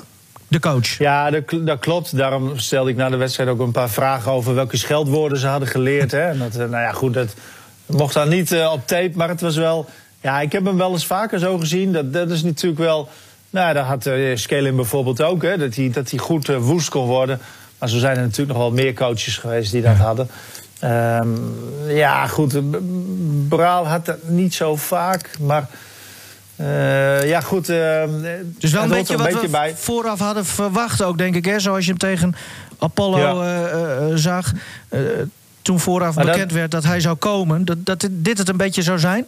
De 0.48 0.60
coach. 0.60 0.98
Ja, 0.98 1.30
dat, 1.30 1.44
kl- 1.44 1.64
dat 1.64 1.78
klopt. 1.78 2.16
Daarom 2.16 2.58
stelde 2.58 2.90
ik 2.90 2.96
na 2.96 3.08
de 3.08 3.16
wedstrijd 3.16 3.48
ook 3.48 3.60
een 3.60 3.70
paar 3.70 3.90
vragen 3.90 4.32
over 4.32 4.54
welke 4.54 4.76
scheldwoorden 4.76 5.38
ze 5.38 5.46
hadden 5.46 5.68
geleerd. 5.68 6.10
Hè. 6.10 6.20
En 6.28 6.38
dat, 6.38 6.52
nou 6.54 6.70
ja, 6.70 6.92
goed, 6.92 7.14
dat 7.14 7.34
mocht 7.86 8.14
dan 8.14 8.28
niet 8.28 8.54
op 8.72 8.86
tape, 8.86 9.10
maar 9.14 9.28
het 9.28 9.40
was 9.40 9.56
wel. 9.56 9.86
Ja, 10.20 10.40
ik 10.40 10.52
heb 10.52 10.64
hem 10.64 10.76
wel 10.76 10.92
eens 10.92 11.06
vaker 11.06 11.38
zo 11.38 11.58
gezien. 11.58 11.92
Dat, 11.92 12.12
dat 12.12 12.30
is 12.30 12.42
natuurlijk 12.42 12.80
wel. 12.80 13.08
Nou, 13.54 13.74
dat 13.74 13.84
had 13.84 14.06
uh, 14.06 14.74
bijvoorbeeld 14.74 15.22
ook, 15.22 15.42
hè, 15.42 15.58
dat 15.58 15.74
hij 15.74 15.90
dat 15.90 16.10
hij 16.10 16.18
goed 16.18 16.48
eh, 16.48 16.56
woest 16.56 16.88
kon 16.88 17.06
worden. 17.06 17.38
Maar 17.78 17.88
zo 17.88 17.98
zijn 17.98 18.16
er 18.16 18.22
natuurlijk 18.22 18.48
nog 18.48 18.58
wel 18.58 18.70
meer 18.72 18.92
coaches 18.94 19.36
geweest 19.38 19.72
die 19.72 19.82
dat 19.82 19.96
hadden. 19.96 20.28
Ehm, 20.78 21.28
ja, 21.88 22.26
goed. 22.26 22.54
eh, 22.54 22.60
Braal 23.48 23.86
had 23.86 24.06
dat 24.06 24.16
niet 24.28 24.54
zo 24.54 24.76
vaak, 24.76 25.30
maar. 25.40 25.68
eh, 26.56 27.28
ja, 27.28 27.40
goed. 27.40 27.68
eh, 27.68 28.02
Dus 28.58 28.72
wel 28.72 28.82
een 28.82 28.88
beetje 28.88 29.16
wat 29.16 29.26
beetje 29.26 29.40
we 29.40 29.48
bij. 29.48 29.74
vooraf 29.76 30.18
hadden 30.18 30.44
verwacht 30.44 31.02
ook, 31.02 31.18
denk 31.18 31.34
ik. 31.34 31.44
Hè? 31.44 31.58
Zoals 31.60 31.84
je 31.84 31.90
hem 31.90 31.98
tegen 31.98 32.34
Apollo 32.78 33.44
Ja. 33.44 34.16
zag. 34.16 34.52
Toen 35.62 35.80
vooraf 35.80 36.14
Maar 36.14 36.24
dat- 36.24 36.34
bekend 36.34 36.52
werd 36.52 36.70
dat 36.70 36.84
hij 36.84 37.00
zou 37.00 37.16
komen. 37.16 37.64
Dat, 37.64 37.76
dat 37.86 38.08
dit 38.10 38.38
het 38.38 38.48
een 38.48 38.56
beetje 38.56 38.82
zou 38.82 38.98
zijn? 38.98 39.26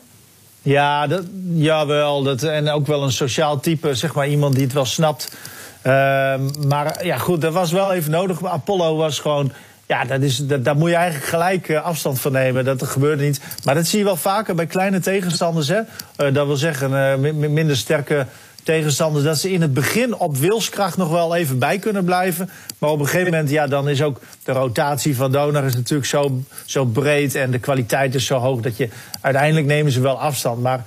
Ja, 0.67 1.07
dat, 1.07 1.23
jawel. 1.55 2.23
Dat, 2.23 2.43
en 2.43 2.71
ook 2.71 2.87
wel 2.87 3.03
een 3.03 3.13
sociaal 3.13 3.61
type, 3.61 3.95
zeg 3.95 4.15
maar 4.15 4.29
iemand 4.29 4.55
die 4.55 4.65
het 4.65 4.73
wel 4.73 4.85
snapt. 4.85 5.37
Ehm, 5.83 6.69
maar 6.69 7.05
ja, 7.05 7.19
goed, 7.19 7.41
dat 7.41 7.53
was 7.53 7.73
wel 7.73 7.93
even 7.93 8.11
nodig. 8.11 8.45
Apollo 8.45 8.97
was 8.97 9.19
gewoon. 9.19 9.53
Ja, 9.87 10.05
dat 10.05 10.21
is, 10.21 10.37
dat, 10.37 10.65
daar 10.65 10.77
moet 10.77 10.91
je 10.91 10.95
eigenlijk 10.97 11.27
gelijk 11.31 11.69
eh, 11.69 11.83
afstand 11.83 12.21
van 12.21 12.33
nemen. 12.33 12.65
Dat 12.65 12.83
gebeurt 12.87 13.21
niet. 13.21 13.41
Maar 13.65 13.75
dat 13.75 13.87
zie 13.87 13.99
je 13.99 14.05
wel 14.05 14.17
vaker 14.17 14.55
bij 14.55 14.67
kleine 14.67 15.01
tegenstanders. 15.01 15.69
Hè? 15.69 15.81
Eh, 16.17 16.35
dat 16.35 16.47
wil 16.47 16.57
zeggen, 16.57 17.11
eh, 17.11 17.17
mi- 17.17 17.33
mi- 17.33 17.49
minder 17.49 17.77
sterke 17.77 18.27
tegenstanders. 18.67 19.25
Dat 19.25 19.39
ze 19.39 19.53
in 19.53 19.63
het 19.63 19.75
begin 19.75 20.15
op 20.15 20.37
wilskracht 20.37 20.97
nog 20.97 21.11
wel 21.11 21.37
even 21.37 21.59
bij 21.59 21.79
kunnen 21.79 22.05
blijven. 22.05 22.51
Maar 22.79 22.91
op 22.91 23.01
een 23.01 23.07
gegeven 23.07 23.31
moment, 23.31 23.51
ja, 23.51 23.67
dan 23.67 23.89
is 23.89 24.03
ook 24.03 24.21
de 24.45 24.53
rotatie 24.53 25.17
van 25.17 25.33
Donar 25.33 25.65
is 25.65 25.75
natuurlijk 25.75 26.09
zo, 26.09 26.43
zo 26.65 26.85
breed. 26.85 27.35
En 27.35 27.51
de 27.51 27.59
kwaliteit 27.59 28.15
is 28.15 28.27
zo 28.27 28.39
hoog 28.39 28.61
dat 28.61 28.77
je 28.77 28.89
uiteindelijk 29.21 29.67
nemen 29.67 29.93
ze 29.93 30.01
wel 30.01 30.21
afstand. 30.21 30.63
Maar 30.63 30.85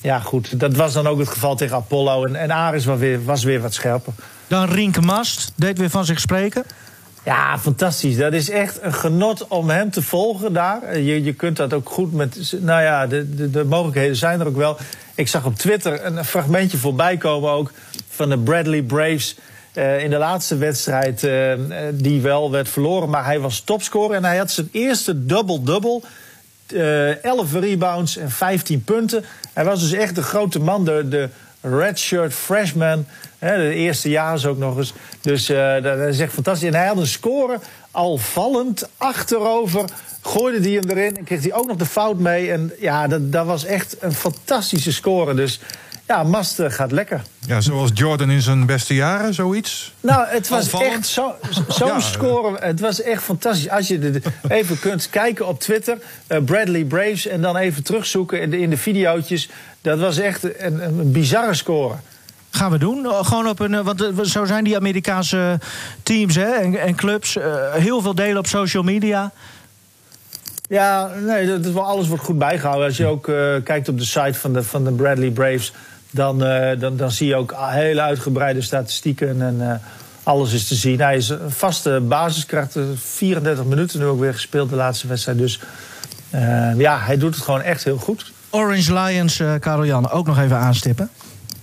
ja, 0.00 0.18
goed, 0.18 0.60
dat 0.60 0.76
was 0.76 0.92
dan 0.92 1.06
ook 1.06 1.18
het 1.18 1.28
geval 1.28 1.56
tegen 1.56 1.76
Apollo. 1.76 2.24
En, 2.24 2.36
en 2.36 2.50
Aris 2.50 2.84
was 2.84 2.98
weer, 2.98 3.24
was 3.24 3.44
weer 3.44 3.60
wat 3.60 3.74
scherper. 3.74 4.12
Dan 4.46 4.68
Rienke 4.68 5.00
Mast, 5.00 5.52
deed 5.56 5.78
weer 5.78 5.90
van 5.90 6.04
zich 6.04 6.20
spreken. 6.20 6.64
Ja, 7.24 7.58
fantastisch. 7.58 8.16
Dat 8.16 8.32
is 8.32 8.50
echt 8.50 8.82
een 8.82 8.92
genot 8.94 9.46
om 9.48 9.70
hem 9.70 9.90
te 9.90 10.02
volgen 10.02 10.52
daar. 10.52 10.98
Je, 10.98 11.22
je 11.22 11.32
kunt 11.32 11.56
dat 11.56 11.72
ook 11.72 11.88
goed 11.88 12.12
met. 12.12 12.54
Nou 12.60 12.82
ja, 12.82 13.06
de, 13.06 13.34
de, 13.34 13.50
de 13.50 13.64
mogelijkheden 13.64 14.16
zijn 14.16 14.40
er 14.40 14.46
ook 14.46 14.56
wel. 14.56 14.76
Ik 15.14 15.28
zag 15.28 15.44
op 15.44 15.54
Twitter 15.56 16.04
een 16.04 16.24
fragmentje 16.24 16.76
voorbij 16.78 17.16
komen 17.16 17.50
ook 17.50 17.72
van 18.08 18.28
de 18.28 18.38
Bradley 18.38 18.82
Braves. 18.82 19.36
eh, 19.72 20.02
in 20.04 20.10
de 20.10 20.16
laatste 20.18 20.56
wedstrijd, 20.56 21.24
eh, 21.24 21.52
eh, 21.52 21.58
die 21.94 22.20
wel 22.20 22.50
werd 22.50 22.68
verloren, 22.68 23.08
maar 23.10 23.24
hij 23.24 23.40
was 23.40 23.60
topscorer 23.60 24.16
en 24.16 24.24
hij 24.24 24.36
had 24.36 24.50
zijn 24.50 24.68
eerste 24.72 25.26
double-double. 25.26 26.00
eh 26.66 27.24
11 27.24 27.52
rebounds 27.52 28.16
en 28.16 28.30
15 28.30 28.84
punten. 28.84 29.24
Hij 29.52 29.64
was 29.64 29.80
dus 29.80 29.92
echt 29.92 30.14
de 30.14 30.22
grote 30.22 30.58
man, 30.60 30.84
de, 30.84 31.08
de 31.08 31.28
redshirt 31.62 32.34
freshman. 32.34 33.06
Hè, 33.38 33.56
de 33.56 33.74
eerste 33.74 34.10
jaar 34.10 34.46
ook 34.46 34.58
nog 34.58 34.76
eens. 34.76 34.92
Dus 35.20 35.48
eh, 35.48 35.82
dat, 35.82 35.98
is 35.98 36.18
echt 36.18 36.32
fantastisch. 36.32 36.68
En 36.68 36.74
hij 36.74 36.86
had 36.86 36.96
een 36.96 37.06
score 37.06 37.58
al 37.90 38.16
vallend 38.18 38.88
achterover. 38.96 39.84
Gooide 40.22 40.60
die 40.60 40.78
hem 40.78 40.88
erin 40.90 41.16
en 41.16 41.24
kreeg 41.24 41.42
hij 41.42 41.52
ook 41.54 41.66
nog 41.66 41.76
de 41.76 41.86
fout 41.86 42.18
mee. 42.18 42.52
En 42.52 42.72
ja, 42.80 43.06
dat, 43.06 43.32
dat 43.32 43.46
was 43.46 43.64
echt 43.64 43.96
een 44.00 44.12
fantastische 44.12 44.92
score. 44.92 45.34
Dus 45.34 45.60
ja, 46.06 46.22
Mast 46.22 46.58
gaat 46.66 46.92
lekker. 46.92 47.22
Ja, 47.46 47.60
zoals 47.60 47.90
Jordan 47.94 48.30
in 48.30 48.42
zijn 48.42 48.66
beste 48.66 48.94
jaren, 48.94 49.34
zoiets. 49.34 49.94
Nou, 50.00 50.26
het 50.28 50.48
was 50.48 50.64
Opvallend. 50.64 50.92
echt 50.92 51.06
zo- 51.06 51.34
zo'n 51.68 51.86
Ja. 51.86 52.00
score. 52.00 52.58
Het 52.60 52.80
was 52.80 53.02
echt 53.02 53.22
fantastisch. 53.22 53.68
Als 53.68 53.88
je 53.88 53.98
de- 53.98 54.22
even 54.48 54.78
kunt 54.78 55.10
kijken 55.10 55.46
op 55.46 55.60
Twitter, 55.60 55.98
eh, 56.26 56.38
Bradley 56.44 56.84
Braves, 56.84 57.26
en 57.26 57.40
dan 57.40 57.56
even 57.56 57.82
terugzoeken 57.82 58.40
in 58.40 58.50
de, 58.50 58.58
in 58.60 58.70
de 58.70 58.76
videootjes. 58.76 59.48
Dat 59.82 59.98
was 59.98 60.18
echt 60.18 60.60
een, 60.64 60.84
een 60.84 61.12
bizarre 61.12 61.54
score. 61.54 61.94
Gaan 62.50 62.70
we 62.70 62.78
doen. 62.78 63.04
Eh, 63.06 63.24
Gewoon 63.24 63.48
op 63.48 63.60
een. 63.60 63.74
eh, 63.74 63.80
Want 63.84 64.02
eh, 64.02 64.20
zo 64.24 64.44
zijn 64.44 64.64
die 64.64 64.76
Amerikaanse 64.76 65.58
teams 66.02 66.34
hè, 66.34 66.50
en, 66.50 66.80
en 66.80 66.94
clubs. 66.94 67.36
heel 67.72 68.00
veel 68.00 68.14
delen 68.14 68.38
op 68.38 68.46
social 68.46 68.82
media. 68.82 69.32
Ja, 70.68 71.10
nee, 71.26 71.46
dat, 71.46 71.64
dat- 71.64 71.76
alles 71.76 72.08
wordt 72.08 72.24
goed 72.24 72.38
bijgehouden. 72.38 72.86
Als 72.86 72.96
je 72.96 73.06
ook 73.06 73.24
kijkt 73.64 73.88
op 73.88 73.98
de 73.98 74.04
site 74.04 74.34
van 74.34 74.52
de, 74.52 74.62
van 74.62 74.84
de 74.84 74.92
Bradley 74.92 75.30
Braves, 75.30 75.72
dan, 76.10 76.38
dan, 76.78 76.96
dan 76.96 77.10
zie 77.10 77.26
je 77.26 77.36
ook 77.36 77.54
hele 77.56 78.00
uitgebreide 78.00 78.62
statistieken 78.62 79.42
en 79.42 79.80
alles 80.22 80.52
is 80.52 80.68
te 80.68 80.74
zien. 80.74 81.00
Hij 81.00 81.16
is 81.16 81.28
een 81.28 81.50
vaste 81.50 82.00
basiskracht, 82.08 82.76
eh, 82.76 82.82
34 82.96 83.64
minuten 83.64 83.98
nu 83.98 84.04
ook 84.06 84.20
weer 84.20 84.32
gespeeld 84.32 84.70
de 84.70 84.76
laatste 84.76 85.06
wedstrijd. 85.06 85.38
Dus 85.38 85.60
ja, 86.76 86.98
hij 86.98 87.18
doet 87.18 87.34
het 87.34 87.44
gewoon 87.44 87.62
echt 87.62 87.84
heel 87.84 87.96
goed. 87.98 88.31
Orange 88.54 88.92
Lions, 88.92 89.40
eh 89.40 89.54
Karel 89.60 89.84
Jan, 89.84 90.10
ook 90.10 90.26
nog 90.26 90.38
even 90.38 90.56
aanstippen. 90.56 91.10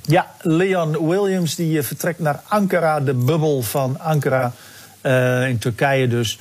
Ja, 0.01 0.27
Leon 0.41 1.07
Williams 1.07 1.55
die 1.55 1.77
eh, 1.77 1.83
vertrekt 1.83 2.19
naar 2.19 2.41
Ankara, 2.47 2.99
de 2.99 3.13
bubbel 3.13 3.61
van 3.61 3.99
Ankara 3.99 4.51
eh, 5.01 5.47
in 5.47 5.57
Turkije 5.57 6.07
dus. 6.07 6.39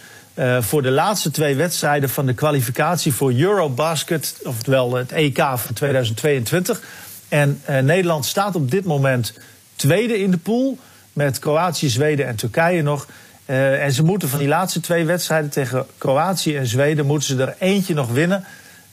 voor 0.61 0.83
de 0.83 0.91
laatste 0.91 1.31
twee 1.31 1.57
wedstrijden 1.57 2.09
van 2.09 2.27
de 2.27 2.35
kwalificatie 2.35 3.13
voor 3.13 3.33
Eurobasket, 3.33 4.39
oftewel 4.45 4.95
het 4.95 5.13
EK 5.13 5.39
van 5.39 5.75
2022. 5.75 6.83
En 7.29 7.61
Nederland 7.83 8.27
staat 8.27 8.55
op 8.55 8.71
dit 8.71 8.85
moment 8.85 9.39
tweede 9.77 10.19
in 10.19 10.31
de 10.31 10.37
pool, 10.37 10.79
met 11.13 11.39
Kroatië, 11.39 11.89
Zweden 11.89 12.27
en 12.27 12.37
Turkije 12.37 12.83
nog. 12.83 13.07
En 13.47 13.93
ze 13.93 14.03
moeten 14.03 14.29
van 14.29 14.39
die 14.39 14.49
laatste 14.49 14.81
twee 14.81 15.05
wedstrijden 15.05 15.51
tegen 15.51 15.87
Kroatië 15.99 16.57
en 16.57 16.67
Zweden, 16.67 17.07
moeten 17.07 17.29
ze 17.29 17.43
er 17.43 17.55
eentje 17.59 17.95
nog 17.95 18.11
winnen. 18.11 18.45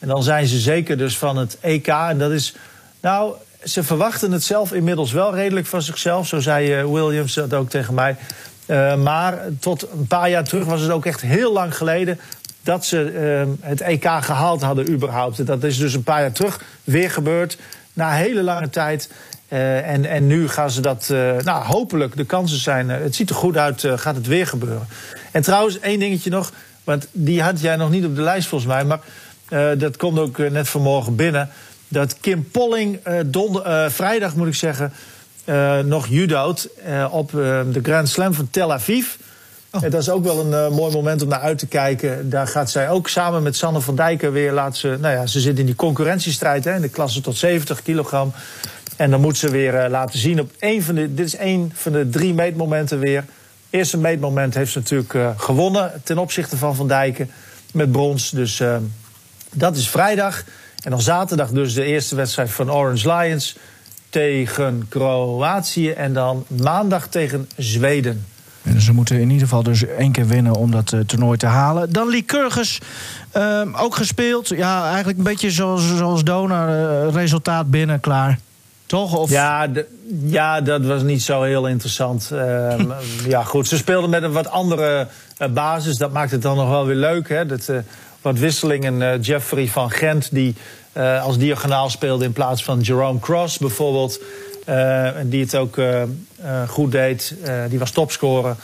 En 0.05 0.11
dan 0.11 0.23
zijn 0.23 0.47
ze 0.47 0.59
zeker 0.59 0.97
dus 0.97 1.17
van 1.17 1.37
het 1.37 1.57
EK. 1.61 1.87
En 1.87 2.17
dat 2.17 2.31
is, 2.31 2.55
nou, 3.01 3.33
ze 3.63 3.83
verwachten 3.83 4.31
het 4.31 4.43
zelf 4.43 4.73
inmiddels 4.73 5.11
wel 5.11 5.35
redelijk 5.35 5.65
van 5.65 5.81
zichzelf. 5.81 6.27
Zo 6.27 6.39
zei 6.39 6.73
eh, 6.73 6.85
Williams 6.91 7.33
dat 7.33 7.53
ook 7.53 7.69
tegen 7.69 7.93
mij. 7.93 8.15
Eh, 8.65 8.95
maar 8.95 9.39
tot 9.59 9.91
een 9.91 10.07
paar 10.07 10.29
jaar 10.29 10.43
terug 10.43 10.65
was 10.65 10.81
het 10.81 10.91
ook 10.91 11.05
echt 11.05 11.21
heel 11.21 11.53
lang 11.53 11.77
geleden 11.77 12.19
dat 12.63 12.85
ze 12.85 13.11
eh, 13.11 13.67
het 13.69 13.81
EK 13.81 14.07
gehaald 14.21 14.61
hadden 14.61 14.89
überhaupt. 14.89 15.45
Dat 15.45 15.63
is 15.63 15.77
dus 15.77 15.93
een 15.93 16.03
paar 16.03 16.21
jaar 16.21 16.31
terug 16.31 16.61
weer 16.83 17.11
gebeurd. 17.11 17.57
Na 17.93 18.11
hele 18.11 18.43
lange 18.43 18.69
tijd. 18.69 19.09
En, 19.47 20.05
en 20.05 20.27
nu 20.27 20.47
gaan 20.47 20.71
ze 20.71 20.81
dat, 20.81 21.07
nou 21.43 21.65
hopelijk, 21.65 22.15
de 22.17 22.25
kansen 22.25 22.59
zijn, 22.59 22.89
het 22.89 23.15
ziet 23.15 23.29
er 23.29 23.35
goed 23.35 23.57
uit, 23.57 23.83
gaat 23.95 24.15
het 24.15 24.27
weer 24.27 24.47
gebeuren. 24.47 24.87
En 25.31 25.41
trouwens, 25.41 25.79
één 25.79 25.99
dingetje 25.99 26.29
nog, 26.29 26.51
want 26.83 27.07
die 27.11 27.41
had 27.41 27.59
jij 27.59 27.75
nog 27.75 27.89
niet 27.89 28.05
op 28.05 28.15
de 28.15 28.21
lijst 28.21 28.47
volgens 28.47 28.71
mij, 28.71 28.83
maar 28.83 28.99
eh, 29.49 29.69
dat 29.77 29.97
komt 29.97 30.19
ook 30.19 30.39
eh, 30.39 30.51
net 30.51 30.69
vanmorgen 30.69 31.15
binnen. 31.15 31.49
Dat 31.87 32.17
Kim 32.19 32.49
Polling 32.51 32.99
eh, 33.03 33.19
donder- 33.25 33.91
vrijdag, 33.91 34.35
moet 34.35 34.47
ik 34.47 34.55
zeggen, 34.55 34.93
nog 35.85 36.07
judoot 36.07 36.69
op 37.11 37.31
de 37.31 37.79
Grand 37.83 38.09
Slam 38.09 38.33
van 38.33 38.47
Tel 38.51 38.73
Aviv. 38.73 39.07
En 39.81 39.89
dat 39.89 40.01
is 40.01 40.09
ook 40.09 40.23
wel 40.23 40.39
een 40.39 40.73
mooi 40.73 40.93
moment 40.93 41.21
om 41.21 41.27
naar 41.27 41.39
uit 41.39 41.57
te 41.57 41.67
kijken. 41.67 42.29
Daar 42.29 42.47
gaat 42.47 42.71
zij 42.71 42.89
ook 42.89 43.09
samen 43.09 43.43
met 43.43 43.55
Sanne 43.55 43.81
van 43.81 43.95
Dijken 43.95 44.31
weer 44.31 44.51
laten 44.51 44.79
ze. 44.79 44.97
Nou 45.01 45.13
ja, 45.13 45.25
ze 45.25 45.39
zit 45.39 45.59
in 45.59 45.65
die 45.65 45.75
concurrentiestrijd 45.75 46.63
hè, 46.63 46.75
in 46.75 46.81
de 46.81 46.89
klasse 46.89 47.21
tot 47.21 47.37
70 47.37 47.81
kilogram. 47.81 48.31
En 48.95 49.11
dan 49.11 49.21
moet 49.21 49.37
ze 49.37 49.49
weer 49.49 49.89
laten 49.89 50.19
zien 50.19 50.39
op 50.39 50.51
één 50.59 50.83
van 50.83 50.95
de. 50.95 51.13
Dit 51.13 51.25
is 51.25 51.35
één 51.35 51.71
van 51.73 51.91
de 51.91 52.09
drie 52.09 52.33
meetmomenten 52.33 52.99
weer. 52.99 53.23
Eerste 53.69 53.97
meetmoment 53.97 54.53
heeft 54.53 54.71
ze 54.71 54.79
natuurlijk 54.79 55.15
gewonnen 55.37 55.91
ten 56.03 56.17
opzichte 56.17 56.57
van 56.57 56.75
Van 56.75 56.87
Dijken 56.87 57.29
met 57.75 57.91
brons. 57.91 58.29
Dus 58.29 58.59
eh, 58.59 58.75
dat 59.55 59.75
is 59.75 59.89
vrijdag. 59.89 60.43
En 60.83 60.91
dan 60.91 61.01
zaterdag 61.01 61.49
dus 61.49 61.73
de 61.73 61.83
eerste 61.83 62.15
wedstrijd 62.15 62.51
van 62.51 62.71
Orange 62.71 63.13
Lions 63.13 63.55
tegen 64.09 64.85
Kroatië. 64.89 65.89
En 65.89 66.13
dan 66.13 66.45
maandag 66.47 67.07
tegen 67.07 67.49
Zweden. 67.57 68.25
En 68.63 68.81
ze 68.81 68.93
moeten 68.93 69.15
in 69.15 69.29
ieder 69.29 69.47
geval 69.47 69.63
dus 69.63 69.85
één 69.85 70.11
keer 70.11 70.27
winnen 70.27 70.55
om 70.55 70.71
dat 70.71 70.91
uh, 70.91 70.99
toernooi 70.99 71.37
te 71.37 71.45
halen. 71.45 71.91
Dan 71.93 72.09
Lycurgus, 72.09 72.79
uh, 73.37 73.61
ook 73.77 73.95
gespeeld. 73.95 74.47
Ja, 74.47 74.87
eigenlijk 74.87 75.17
een 75.17 75.23
beetje 75.23 75.51
zoals, 75.51 75.95
zoals 75.97 76.23
Donar. 76.23 76.69
Uh, 76.69 77.13
resultaat 77.13 77.69
binnen, 77.69 77.99
klaar. 77.99 78.39
Toch? 78.85 79.15
Of... 79.15 79.29
Ja, 79.29 79.67
ja, 80.25 80.61
dat 80.61 80.85
was 80.85 81.01
niet 81.03 81.21
zo 81.21 81.41
heel 81.41 81.67
interessant. 81.67 82.31
Ehm, 82.31 82.91
ja, 83.27 83.43
goed. 83.43 83.67
Ze 83.67 83.77
speelden 83.77 84.09
met 84.09 84.23
een 84.23 84.31
wat 84.31 84.49
andere 84.49 85.07
basis. 85.53 85.97
Dat 85.97 86.11
maakt 86.11 86.31
het 86.31 86.41
dan 86.41 86.55
nog 86.55 86.69
wel 86.69 86.85
weer 86.85 86.95
leuk. 86.95 87.29
Hè? 87.29 87.45
Dat, 87.45 87.69
wat 88.25 88.39
wisselingen. 88.39 89.21
Jeffrey 89.21 89.67
van 89.67 89.91
Gent, 89.91 90.29
die 90.31 90.55
als 91.21 91.37
diagonaal 91.37 91.89
speelde 91.89 92.25
in 92.25 92.33
plaats 92.33 92.63
van 92.63 92.79
Jerome 92.79 93.19
Cross 93.19 93.57
bijvoorbeeld. 93.57 94.19
En 94.65 95.29
die 95.29 95.41
het 95.41 95.55
ook 95.55 95.79
goed 96.67 96.91
deed. 96.91 97.35
die 97.69 97.79
was 97.79 97.91
topscorer. 97.91 98.55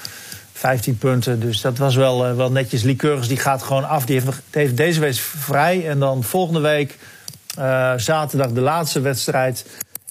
15 0.54 0.98
punten. 0.98 1.40
Dus 1.40 1.62
dat 1.62 1.78
was 1.78 1.96
wel, 1.96 2.36
wel 2.36 2.52
netjes. 2.52 2.84
Lycurgus 2.84 3.28
die 3.28 3.38
gaat 3.38 3.64
gewoon 3.64 3.88
af. 3.88 4.06
Die 4.06 4.22
heeft, 4.52 4.78
deze 4.78 5.00
week 5.00 5.16
vrij. 5.16 5.90
En 5.90 6.00
dan 6.00 6.24
volgende 6.24 6.60
week 6.60 6.98
zaterdag 7.96 8.52
de 8.52 8.62
laatste 8.62 9.02
wedstrijd. 9.02 9.66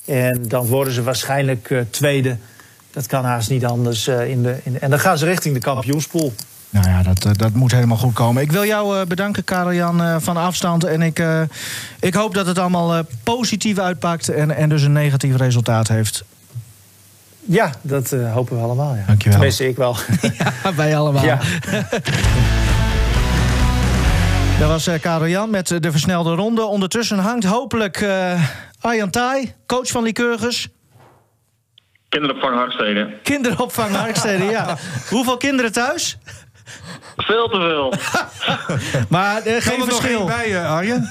En 0.05 0.49
dan 0.49 0.67
worden 0.67 0.93
ze 0.93 1.03
waarschijnlijk 1.03 1.75
tweede. 1.91 2.37
Dat 2.91 3.07
kan 3.07 3.25
haast 3.25 3.51
niet 3.51 3.65
anders. 3.65 4.09
in 4.09 4.43
de, 4.43 4.59
in 4.63 4.81
en 4.81 4.91
dan 4.91 4.99
gaan 4.99 5.19
ze 5.19 5.25
richting 5.25 5.55
de 5.55 5.61
kampioenspool. 5.61 6.33
Nou 6.71 6.89
ja, 6.89 7.03
dat, 7.03 7.25
eh, 7.25 7.33
dat 7.37 7.53
moet 7.53 7.73
helemaal 7.73 7.97
goed 7.97 8.15
komen. 8.15 8.43
Ik 8.43 8.53
wil 8.53 8.65
jou 8.65 8.99
uh, 8.99 9.07
bedanken, 9.07 9.45
Karel-Jan, 9.45 10.03
uh, 10.03 10.17
van 10.19 10.37
afstand. 10.37 10.85
En 10.85 11.03
ik, 11.03 11.19
uh, 11.19 11.43
ik 12.01 12.15
hoop 12.15 12.35
dat 12.35 12.47
het 12.47 12.59
allemaal 12.59 13.03
positief 13.25 13.79
uitpakt 13.79 14.29
en, 14.29 14.57
en 14.57 14.69
dus 14.69 14.83
een 14.83 14.93
negatief 14.93 15.37
resultaat 15.37 15.89
heeft. 15.89 16.25
Ja, 17.41 17.73
dat 17.83 18.11
hopen 18.11 18.57
we 18.57 18.63
allemaal. 18.63 18.95
Ja. 18.95 19.05
Dankjewel. 19.07 19.39
Tenminste, 19.39 19.69
ik 19.69 19.77
wel. 19.77 19.97
ja, 20.39 20.75
wij 20.75 20.97
allemaal. 20.97 21.25
Ja. 21.25 21.39
Dat 24.59 24.69
was 24.69 24.89
Karel-Jan 25.01 25.51
met 25.51 25.69
de 25.69 25.91
versnelde 25.91 26.35
ronde. 26.35 26.65
Ondertussen 26.65 27.19
hangt 27.19 27.45
hopelijk 27.45 28.07
Arjan 28.81 29.11
Thai, 29.11 29.55
coach 29.67 29.89
van 29.89 30.03
Lycurgus. 30.03 30.69
Kinderopvang 32.11 32.55
Harkstede. 32.55 33.19
Kinderopvang 33.23 33.95
Harkstede, 33.95 34.45
ja. 34.45 34.77
Hoeveel 35.11 35.37
kinderen 35.37 35.73
thuis? 35.73 36.19
Veel 37.17 37.49
te 37.49 37.57
veel. 37.57 37.93
maar 39.19 39.47
uh, 39.47 39.57
geen 39.57 39.85
verschil. 39.85 40.27
bij, 40.27 40.51
uh, 40.51 40.71
Arjen? 40.71 41.11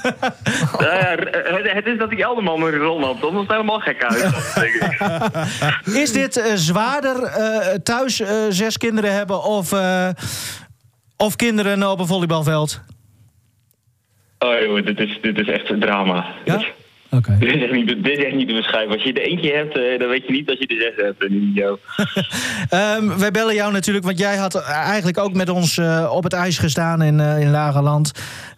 ja, 0.78 1.14
het, 1.14 1.72
het, 1.72 1.86
is 1.86 1.98
dat 1.98 2.10
die 2.10 2.22
Elderman 2.22 2.62
een 2.62 2.76
rol 2.76 3.00
loopt. 3.00 3.20
Dat 3.20 3.32
is 3.32 3.46
helemaal 3.46 3.80
gek 3.80 4.04
uit. 4.04 4.34
is 6.02 6.12
dit 6.12 6.36
uh, 6.36 6.44
zwaarder 6.54 7.32
thuis 7.82 8.22
zes 8.48 8.78
kinderen 8.78 9.12
hebben 9.14 9.42
of, 9.42 9.72
of 11.16 11.36
kinderen 11.36 11.90
op 11.90 12.00
een 12.00 12.06
volleybalveld? 12.06 12.80
Oh 14.38 14.60
joh, 14.60 14.84
dit 14.86 14.98
is, 14.98 15.18
dit 15.22 15.38
is 15.38 15.48
echt 15.48 15.70
een 15.70 15.80
drama. 15.80 16.26
Ja? 16.44 16.64
Okay. 17.10 17.38
Dit, 17.38 17.54
is 17.54 17.62
echt 17.62 17.72
niet, 17.72 17.86
dit 17.86 18.18
is 18.18 18.24
echt 18.24 18.34
niet 18.34 18.48
te 18.48 18.54
beschrijven. 18.54 18.92
Als 18.92 19.02
je 19.02 19.12
er 19.12 19.22
eentje 19.22 19.52
hebt, 19.52 19.76
uh, 19.76 19.98
dan 19.98 20.08
weet 20.08 20.26
je 20.26 20.32
niet 20.32 20.46
dat 20.46 20.58
je 20.58 20.66
er 20.66 20.76
zes 20.76 21.04
hebt. 21.04 21.22
um, 22.98 23.18
wij 23.24 23.30
bellen 23.30 23.54
jou 23.54 23.72
natuurlijk, 23.72 24.04
want 24.04 24.18
jij 24.18 24.36
had 24.36 24.62
eigenlijk 24.64 25.18
ook 25.18 25.32
met 25.32 25.48
ons 25.48 25.76
uh, 25.76 26.10
op 26.14 26.22
het 26.22 26.32
ijs 26.32 26.58
gestaan 26.58 27.02
in, 27.02 27.18
uh, 27.18 27.40
in 27.40 27.50
Lagerland. 27.50 28.12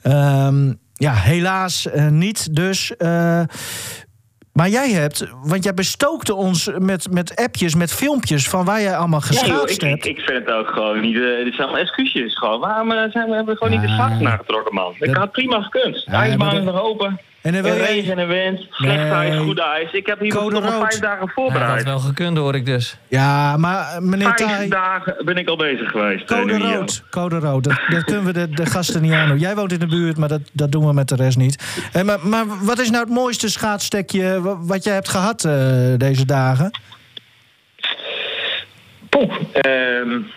Um, 0.07 0.81
ja, 0.95 1.13
helaas 1.13 1.89
niet 2.11 2.57
dus. 2.57 2.95
maar 4.53 4.69
jij 4.69 4.91
hebt, 4.91 5.27
want 5.43 5.65
jij 5.65 5.75
bestookte 5.75 6.35
ons 6.35 6.71
met, 6.79 7.11
met 7.11 7.37
appjes, 7.37 7.75
met 7.75 7.93
filmpjes 7.93 8.49
van 8.49 8.65
waar 8.65 8.81
jij 8.81 8.97
allemaal 8.97 9.21
geschaatst 9.21 9.83
ja, 9.83 9.89
hebt. 9.89 10.07
Ik, 10.07 10.17
ik, 10.17 10.25
vind 10.25 10.47
het 10.47 10.55
ook 10.57 10.69
gewoon 10.69 11.01
niet. 11.01 11.15
Dit 11.15 11.55
zijn 11.55 11.69
allemaal 11.69 11.81
excuses. 11.81 12.39
Gewoon. 12.39 12.61
Waarom 12.61 12.91
zijn 12.91 13.29
we, 13.29 13.35
hebben 13.35 13.55
we 13.55 13.57
gewoon 13.57 13.81
niet 13.81 13.89
de 13.89 13.95
schaats 13.95 14.21
nagetrokken, 14.21 14.75
man? 14.75 14.95
Ik 14.99 15.17
had 15.17 15.33
prima 15.33 15.61
gekund. 15.61 16.05
De 16.05 16.13
ijsbaan 16.13 16.57
is 16.57 16.65
nog 16.65 16.83
open. 16.83 17.21
En 17.43 17.53
dan 17.53 17.63
wil 17.63 17.75
je... 17.75 17.83
regen 17.83 18.19
en 18.19 18.29
wind, 18.29 18.67
slecht 18.71 19.11
ijs, 19.11 19.37
goed 19.37 19.59
ijs. 19.59 19.93
Ik 19.93 20.07
heb 20.07 20.21
hier 20.21 20.35
nog 20.35 20.79
vijf 20.79 20.99
dagen 20.99 21.29
voorbereid. 21.29 21.71
Ja, 21.71 21.77
dat 21.77 21.85
wel 21.85 21.99
gekund, 21.99 22.37
hoor 22.37 22.55
ik 22.55 22.67
dus. 22.67 22.97
Ja, 23.09 23.57
maar 23.57 24.03
meneer 24.03 24.35
Vijf 24.37 24.51
Thij... 24.51 24.69
dagen 24.69 25.25
ben 25.25 25.37
ik 25.37 25.49
al 25.49 25.57
bezig 25.57 25.91
geweest. 25.91 26.25
Code 26.25 26.59
rood, 26.59 27.03
code 27.11 27.39
rood. 27.39 27.65
Dat, 27.65 27.81
dat 27.89 28.05
kunnen 28.05 28.25
we 28.25 28.33
de, 28.33 28.51
de, 28.51 28.67
gasten 28.67 29.03
niet 29.03 29.13
aan 29.13 29.29
doen. 29.29 29.39
Jij 29.39 29.55
woont 29.55 29.73
in 29.73 29.79
de 29.79 29.87
buurt, 29.87 30.17
maar 30.17 30.29
dat, 30.29 30.41
dat 30.53 30.73
doen 30.73 30.87
we 30.87 30.93
met 30.93 31.09
de 31.09 31.17
rest 31.17 31.37
niet. 31.37 31.83
En, 31.93 32.07
maar, 32.07 32.19
maar 32.27 32.45
wat 32.61 32.79
is 32.79 32.91
nou 32.91 33.05
het 33.05 33.13
mooiste 33.13 33.51
schaatsstekje 33.51 34.41
wat 34.61 34.85
jij 34.85 34.95
hebt 34.95 35.09
gehad 35.09 35.45
uh, 35.45 35.53
deze 35.97 36.27
dagen? 36.27 36.71
Poeh, 39.13 39.33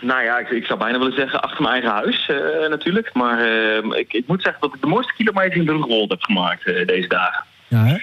nou 0.02 0.24
ja, 0.24 0.38
ik, 0.38 0.50
ik, 0.50 0.66
zou 0.66 0.80
bijna 0.80 0.98
willen 0.98 1.16
zeggen 1.16 1.42
achter 1.42 1.62
mijn 1.62 1.74
eigen 1.74 1.92
huis 1.92 2.30
uh, 2.32 2.70
natuurlijk. 2.70 3.14
Maar 3.14 3.40
uh, 3.40 3.98
ik, 3.98 4.14
ik, 4.14 4.28
moet 4.28 4.42
zeggen 4.42 4.62
dat 4.62 4.74
ik 4.74 4.82
de 4.82 4.88
mooiste 4.88 5.14
kilometer 5.14 5.58
in 5.58 5.66
de 5.66 5.72
Roegold 5.72 6.10
heb 6.10 6.22
gemaakt 6.22 6.68
uh, 6.68 6.88
deze 6.88 7.08
dagen. 7.08 7.44
Ja, 7.68 7.84
hè? 7.84 7.98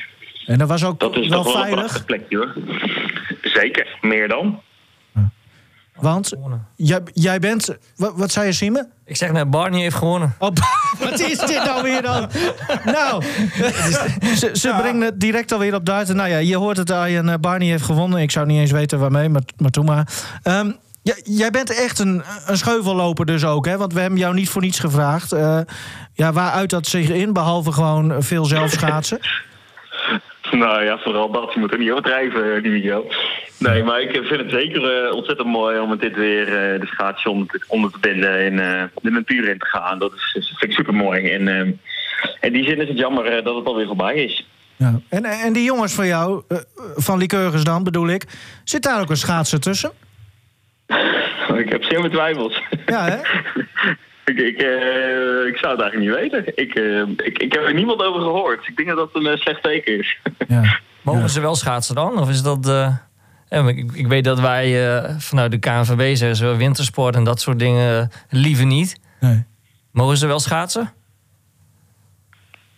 En 0.46 0.58
dat 0.58 0.68
was 0.68 0.84
ook 0.84 1.00
dat 1.00 1.16
is 1.16 1.28
wel 1.28 1.44
wel 1.44 1.52
veilig? 1.52 1.94
een 1.94 2.04
plekje 2.04 2.36
hoor. 2.36 2.52
Zeker, 3.42 3.98
meer 4.00 4.28
dan. 4.28 4.62
Want 6.02 6.32
jij, 6.76 7.00
jij 7.12 7.38
bent... 7.38 7.68
Wat, 7.96 8.12
wat 8.16 8.32
zei 8.32 8.46
je, 8.46 8.52
Sime? 8.52 8.88
Ik 9.04 9.16
zeg 9.16 9.32
net, 9.32 9.50
Barney 9.50 9.80
heeft 9.80 9.96
gewonnen. 9.96 10.34
Oh, 10.38 10.50
wat 11.04 11.20
is 11.20 11.38
dit 11.38 11.64
nou 11.64 11.82
weer 11.82 12.02
dan? 12.02 12.28
nou, 12.84 13.22
ze, 14.40 14.50
ze 14.52 14.68
ja. 14.68 14.80
brengen 14.80 15.00
het 15.00 15.20
direct 15.20 15.52
alweer 15.52 15.74
op 15.74 15.86
Duiten. 15.86 16.16
Nou 16.16 16.28
ja, 16.28 16.38
je 16.38 16.56
hoort 16.56 16.76
het, 16.76 16.90
Arjen. 16.90 17.40
Barney 17.40 17.68
heeft 17.68 17.84
gewonnen. 17.84 18.20
Ik 18.20 18.30
zou 18.30 18.46
niet 18.46 18.60
eens 18.60 18.70
weten 18.70 18.98
waarmee, 18.98 19.28
maar, 19.28 19.42
maar 19.56 19.70
toen 19.70 19.84
maar. 19.84 20.08
Um, 20.44 20.76
ja, 21.02 21.14
jij 21.24 21.50
bent 21.50 21.76
echt 21.76 21.98
een, 21.98 22.22
een 22.46 22.56
scheuvelloper 22.56 23.26
dus 23.26 23.44
ook, 23.44 23.66
hè? 23.66 23.76
Want 23.76 23.92
we 23.92 24.00
hebben 24.00 24.18
jou 24.18 24.34
niet 24.34 24.48
voor 24.48 24.62
niets 24.62 24.78
gevraagd. 24.78 25.32
Uh, 25.32 25.58
ja, 26.12 26.32
waar 26.32 26.50
uit 26.50 26.70
dat 26.70 26.86
zich 26.86 27.08
in, 27.08 27.32
behalve 27.32 27.72
gewoon 27.72 28.22
veel 28.22 28.44
zelfschaatsen? 28.44 29.18
Nou 30.64 30.84
ja, 30.84 30.98
vooral 30.98 31.30
dat. 31.30 31.54
Je 31.54 31.60
moet 31.60 31.72
er 31.72 31.78
niet 31.78 31.90
overdrijven, 31.90 32.62
die 32.62 32.72
video. 32.72 33.06
Nee, 33.58 33.84
maar 33.84 34.00
ik 34.00 34.10
vind 34.10 34.40
het 34.40 34.50
zeker 34.50 35.06
uh, 35.06 35.14
ontzettend 35.14 35.48
mooi 35.48 35.78
om 35.78 35.88
met 35.88 36.00
dit 36.00 36.14
weer 36.14 36.46
uh, 36.46 36.80
de 36.80 36.86
schaatsje 36.86 37.30
onder 37.30 37.46
te, 37.46 37.64
onder 37.68 37.90
te 37.90 37.98
binden 37.98 38.38
en 38.38 38.52
uh, 38.52 38.82
de 39.02 39.10
natuur 39.10 39.48
in 39.48 39.58
te 39.58 39.66
gaan. 39.66 39.98
Dat 39.98 40.12
is, 40.12 40.32
vind 40.32 40.70
ik 40.70 40.72
super 40.72 40.94
mooi. 40.94 41.30
En 41.30 41.48
in 42.40 42.52
die 42.52 42.64
zin 42.64 42.80
is 42.80 42.88
het 42.88 42.98
jammer 42.98 43.44
dat 43.44 43.56
het 43.56 43.66
alweer 43.66 43.86
voorbij 43.86 44.14
is. 44.14 44.46
Ja. 44.76 45.00
En, 45.08 45.24
en 45.24 45.52
die 45.52 45.64
jongens 45.64 45.94
van 45.94 46.06
jou, 46.06 46.42
van 46.96 47.18
Lycurgus 47.18 47.64
dan 47.64 47.84
bedoel 47.84 48.08
ik, 48.08 48.24
zit 48.64 48.82
daar 48.82 49.00
ook 49.00 49.10
een 49.10 49.16
schaatser 49.16 49.60
tussen? 49.60 49.92
ik 51.64 51.68
heb 51.68 51.84
zeer 51.84 51.98
mijn 51.98 52.12
twijfels. 52.12 52.62
Ja, 52.86 53.04
hè? 53.04 53.16
Ik, 54.24 54.38
ik, 54.38 54.62
uh, 54.62 55.46
ik 55.46 55.56
zou 55.56 55.72
het 55.72 55.80
eigenlijk 55.80 55.98
niet 55.98 56.14
weten. 56.14 56.52
Ik, 56.54 56.74
uh, 56.78 57.00
ik, 57.00 57.38
ik 57.38 57.52
heb 57.52 57.62
er 57.62 57.74
niemand 57.74 58.02
over 58.02 58.20
gehoord. 58.20 58.66
Ik 58.66 58.76
denk 58.76 58.88
dat 58.88 58.96
dat 58.96 59.10
een 59.12 59.30
uh, 59.30 59.36
slecht 59.36 59.62
teken 59.62 59.98
is. 59.98 60.18
Ja. 60.48 60.80
Mogen 61.02 61.20
ja. 61.20 61.28
ze 61.28 61.40
wel 61.40 61.54
schaatsen 61.54 61.94
dan? 61.94 62.18
Of 62.18 62.28
is 62.28 62.42
dat... 62.42 62.94
ik, 63.48 63.92
ik, 63.92 64.06
weet 64.06 64.24
dat 64.24 64.40
wij 64.40 65.00
vanuit 65.18 65.50
de 65.50 65.58
KNVB 65.58 66.16
zeggen... 66.16 66.36
Zo, 66.36 66.56
wintersport 66.56 67.14
en 67.14 67.24
dat 67.24 67.40
soort 67.40 67.58
dingen 67.58 68.10
liever 68.30 68.66
niet. 68.66 69.00
Nee. 69.20 69.44
Mogen 69.92 70.16
ze 70.16 70.26
wel 70.26 70.40
schaatsen? 70.40 70.92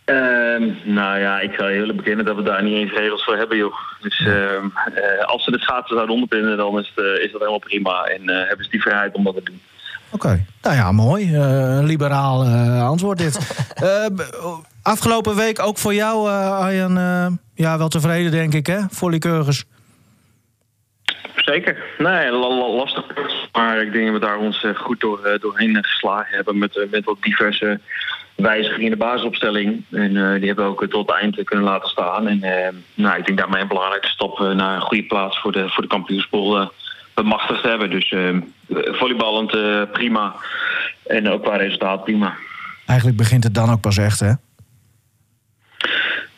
Ehm, 0.04 0.70
nou 0.84 1.18
ja, 1.18 1.40
ik 1.40 1.54
zou 1.56 1.70
je 1.70 1.78
willen 1.78 1.96
bekennen 1.96 2.24
dat 2.24 2.36
we 2.36 2.42
daar 2.42 2.62
niet 2.62 2.76
eens 2.76 2.92
regels 2.92 3.24
voor 3.24 3.36
hebben, 3.36 3.56
joh. 3.56 3.74
Dus 4.00 4.26
ehm, 4.26 4.68
als 5.26 5.44
ze 5.44 5.50
de 5.50 5.60
schaatsen 5.60 5.94
zouden 5.94 6.14
onderbinden, 6.14 6.56
dan 6.56 6.78
is, 6.78 6.92
het, 6.94 7.18
is 7.20 7.32
dat 7.32 7.40
helemaal 7.40 7.58
prima. 7.58 8.04
En 8.04 8.28
hebben 8.28 8.64
ze 8.64 8.70
die 8.70 8.82
vrijheid 8.82 9.14
om 9.14 9.24
dat 9.24 9.34
te 9.34 9.42
doen. 9.42 9.60
Oké, 10.14 10.26
okay. 10.26 10.44
nou 10.62 10.76
ja, 10.76 10.92
mooi. 10.92 11.24
Uh, 11.30 11.76
een 11.76 11.84
liberaal 11.84 12.46
uh, 12.46 12.88
antwoord 12.88 13.18
dit. 13.18 13.38
uh, 13.82 14.06
afgelopen 14.82 15.36
week 15.36 15.60
ook 15.62 15.78
voor 15.78 15.94
jou, 15.94 16.28
Arjen, 16.30 17.40
ja, 17.54 17.78
wel 17.78 17.88
tevreden 17.88 18.30
denk 18.30 18.54
ik, 18.54 18.66
hè? 18.66 18.78
Voor 18.90 19.10
Lycurgus. 19.10 19.64
Zeker. 21.36 21.76
Nee, 21.98 22.30
lastig. 22.30 23.04
Maar 23.52 23.82
ik 23.82 23.92
denk 23.92 24.04
dat 24.04 24.14
we 24.14 24.26
daar 24.26 24.38
ons 24.38 24.66
goed 24.74 25.00
door, 25.00 25.38
doorheen 25.40 25.84
geslagen 25.84 26.34
hebben 26.34 26.58
met, 26.58 26.86
met 26.90 27.04
wat 27.04 27.22
diverse 27.22 27.80
wijzigingen 28.34 28.84
in 28.84 28.90
de 28.90 28.96
basisopstelling. 28.96 29.84
En 29.90 30.12
die 30.12 30.46
hebben 30.46 30.64
we 30.64 30.70
ook 30.70 30.86
tot 30.86 31.08
het 31.08 31.16
eind 31.16 31.44
kunnen 31.44 31.64
laten 31.64 31.88
staan. 31.88 32.28
En 32.28 32.40
nou, 32.94 33.18
ik 33.18 33.26
denk 33.26 33.38
daarmee 33.38 33.62
een 33.62 33.68
belangrijke 33.68 34.08
stap 34.08 34.38
naar 34.38 34.74
een 34.74 34.80
goede 34.80 35.06
plaats 35.06 35.40
voor 35.40 35.52
de, 35.52 35.68
voor 35.68 35.82
de 35.82 35.88
kampioenspool 35.88 36.70
bemachtigd 37.14 37.62
hebben. 37.62 37.90
Dus 37.90 38.10
uh, 38.10 38.40
volleyballend 38.68 39.54
uh, 39.54 39.82
prima. 39.92 40.34
En 41.06 41.28
ook 41.28 41.42
qua 41.42 41.56
resultaat 41.56 42.04
prima. 42.04 42.34
Eigenlijk 42.86 43.18
begint 43.18 43.44
het 43.44 43.54
dan 43.54 43.70
ook 43.70 43.80
pas 43.80 43.96
echt, 43.96 44.20
hè? 44.20 44.32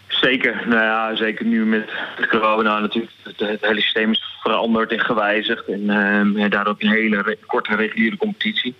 Zeker. 0.09 0.63
Nou 0.67 0.83
ja, 0.83 1.17
zeker 1.17 1.47
nu 1.47 1.67
met 1.67 1.91
corona 2.29 2.79
natuurlijk. 2.79 3.13
Het, 3.23 3.39
het 3.39 3.61
hele 3.61 3.81
systeem 3.81 4.11
is 4.11 4.25
veranderd 4.43 4.93
en 4.93 5.01
gewijzigd. 5.01 5.69
En 5.69 5.81
uh, 5.81 6.41
ja, 6.41 6.49
daardoor 6.49 6.73
heb 6.73 6.81
je 6.81 6.87
een 6.87 6.93
hele 6.93 7.23
re 7.23 7.39
korte 7.47 7.77
reguliere 7.77 8.17
competitie. 8.17 8.75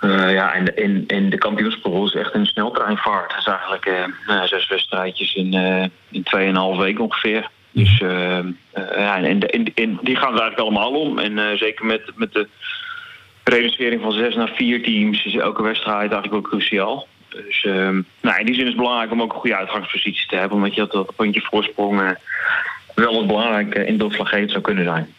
Eh, 0.00 0.32
ja, 0.32 0.52
en, 0.54 0.76
en, 0.76 1.04
en 1.06 1.30
de 1.30 1.38
kampioenspool 1.38 2.06
is 2.06 2.14
echt 2.14 2.34
een 2.34 2.46
sneltreinvaart. 2.46 3.32
Het 3.32 3.40
is 3.40 3.46
eigenlijk 3.46 3.86
eh, 3.86 4.04
nou 4.26 4.46
zes 4.46 4.68
wedstrijdjes 4.68 5.34
in, 5.34 5.54
eh 5.54 5.84
in 6.08 6.24
2,5 6.74 6.78
weken 6.78 7.04
ongeveer. 7.04 7.50
Dus 7.76 8.00
eh, 8.00 8.38
eh, 8.38 8.44
ja, 8.72 9.22
en, 9.22 9.48
en, 9.48 9.74
en 9.74 9.98
die 10.02 10.16
gaan 10.16 10.34
er 10.34 10.40
eigenlijk 10.40 10.58
allemaal 10.58 11.00
om. 11.00 11.18
En 11.18 11.38
eh, 11.38 11.56
zeker 11.56 11.84
met, 11.84 12.02
met 12.14 12.32
de 12.32 12.48
reducering 13.44 14.02
van 14.02 14.12
zes 14.12 14.34
naar 14.34 14.52
vier 14.54 14.82
teams 14.82 15.24
is 15.24 15.34
elke 15.34 15.62
wedstrijd 15.62 16.12
eigenlijk 16.12 16.32
wel 16.32 16.40
cruciaal. 16.40 17.06
Dus 17.28 17.64
ehm, 17.64 18.00
nou, 18.20 18.38
in 18.38 18.46
die 18.46 18.54
zin 18.54 18.64
is 18.64 18.68
het 18.68 18.76
belangrijk 18.76 19.12
om 19.12 19.22
ook 19.22 19.32
een 19.32 19.38
goede 19.38 19.56
uitgangspositie 19.56 20.28
te 20.28 20.36
hebben. 20.36 20.56
Omdat 20.56 20.74
je 20.74 20.80
dat, 20.80 20.92
dat 20.92 21.16
puntje 21.16 21.40
voorsprong 21.40 22.00
eh, 22.00 22.10
wel 22.94 23.12
eens 23.12 23.26
belangrijk 23.26 23.74
in 23.74 23.98
doorslaggevend 23.98 24.50
zou 24.50 24.62
kunnen 24.62 24.84
zijn. 24.84 25.14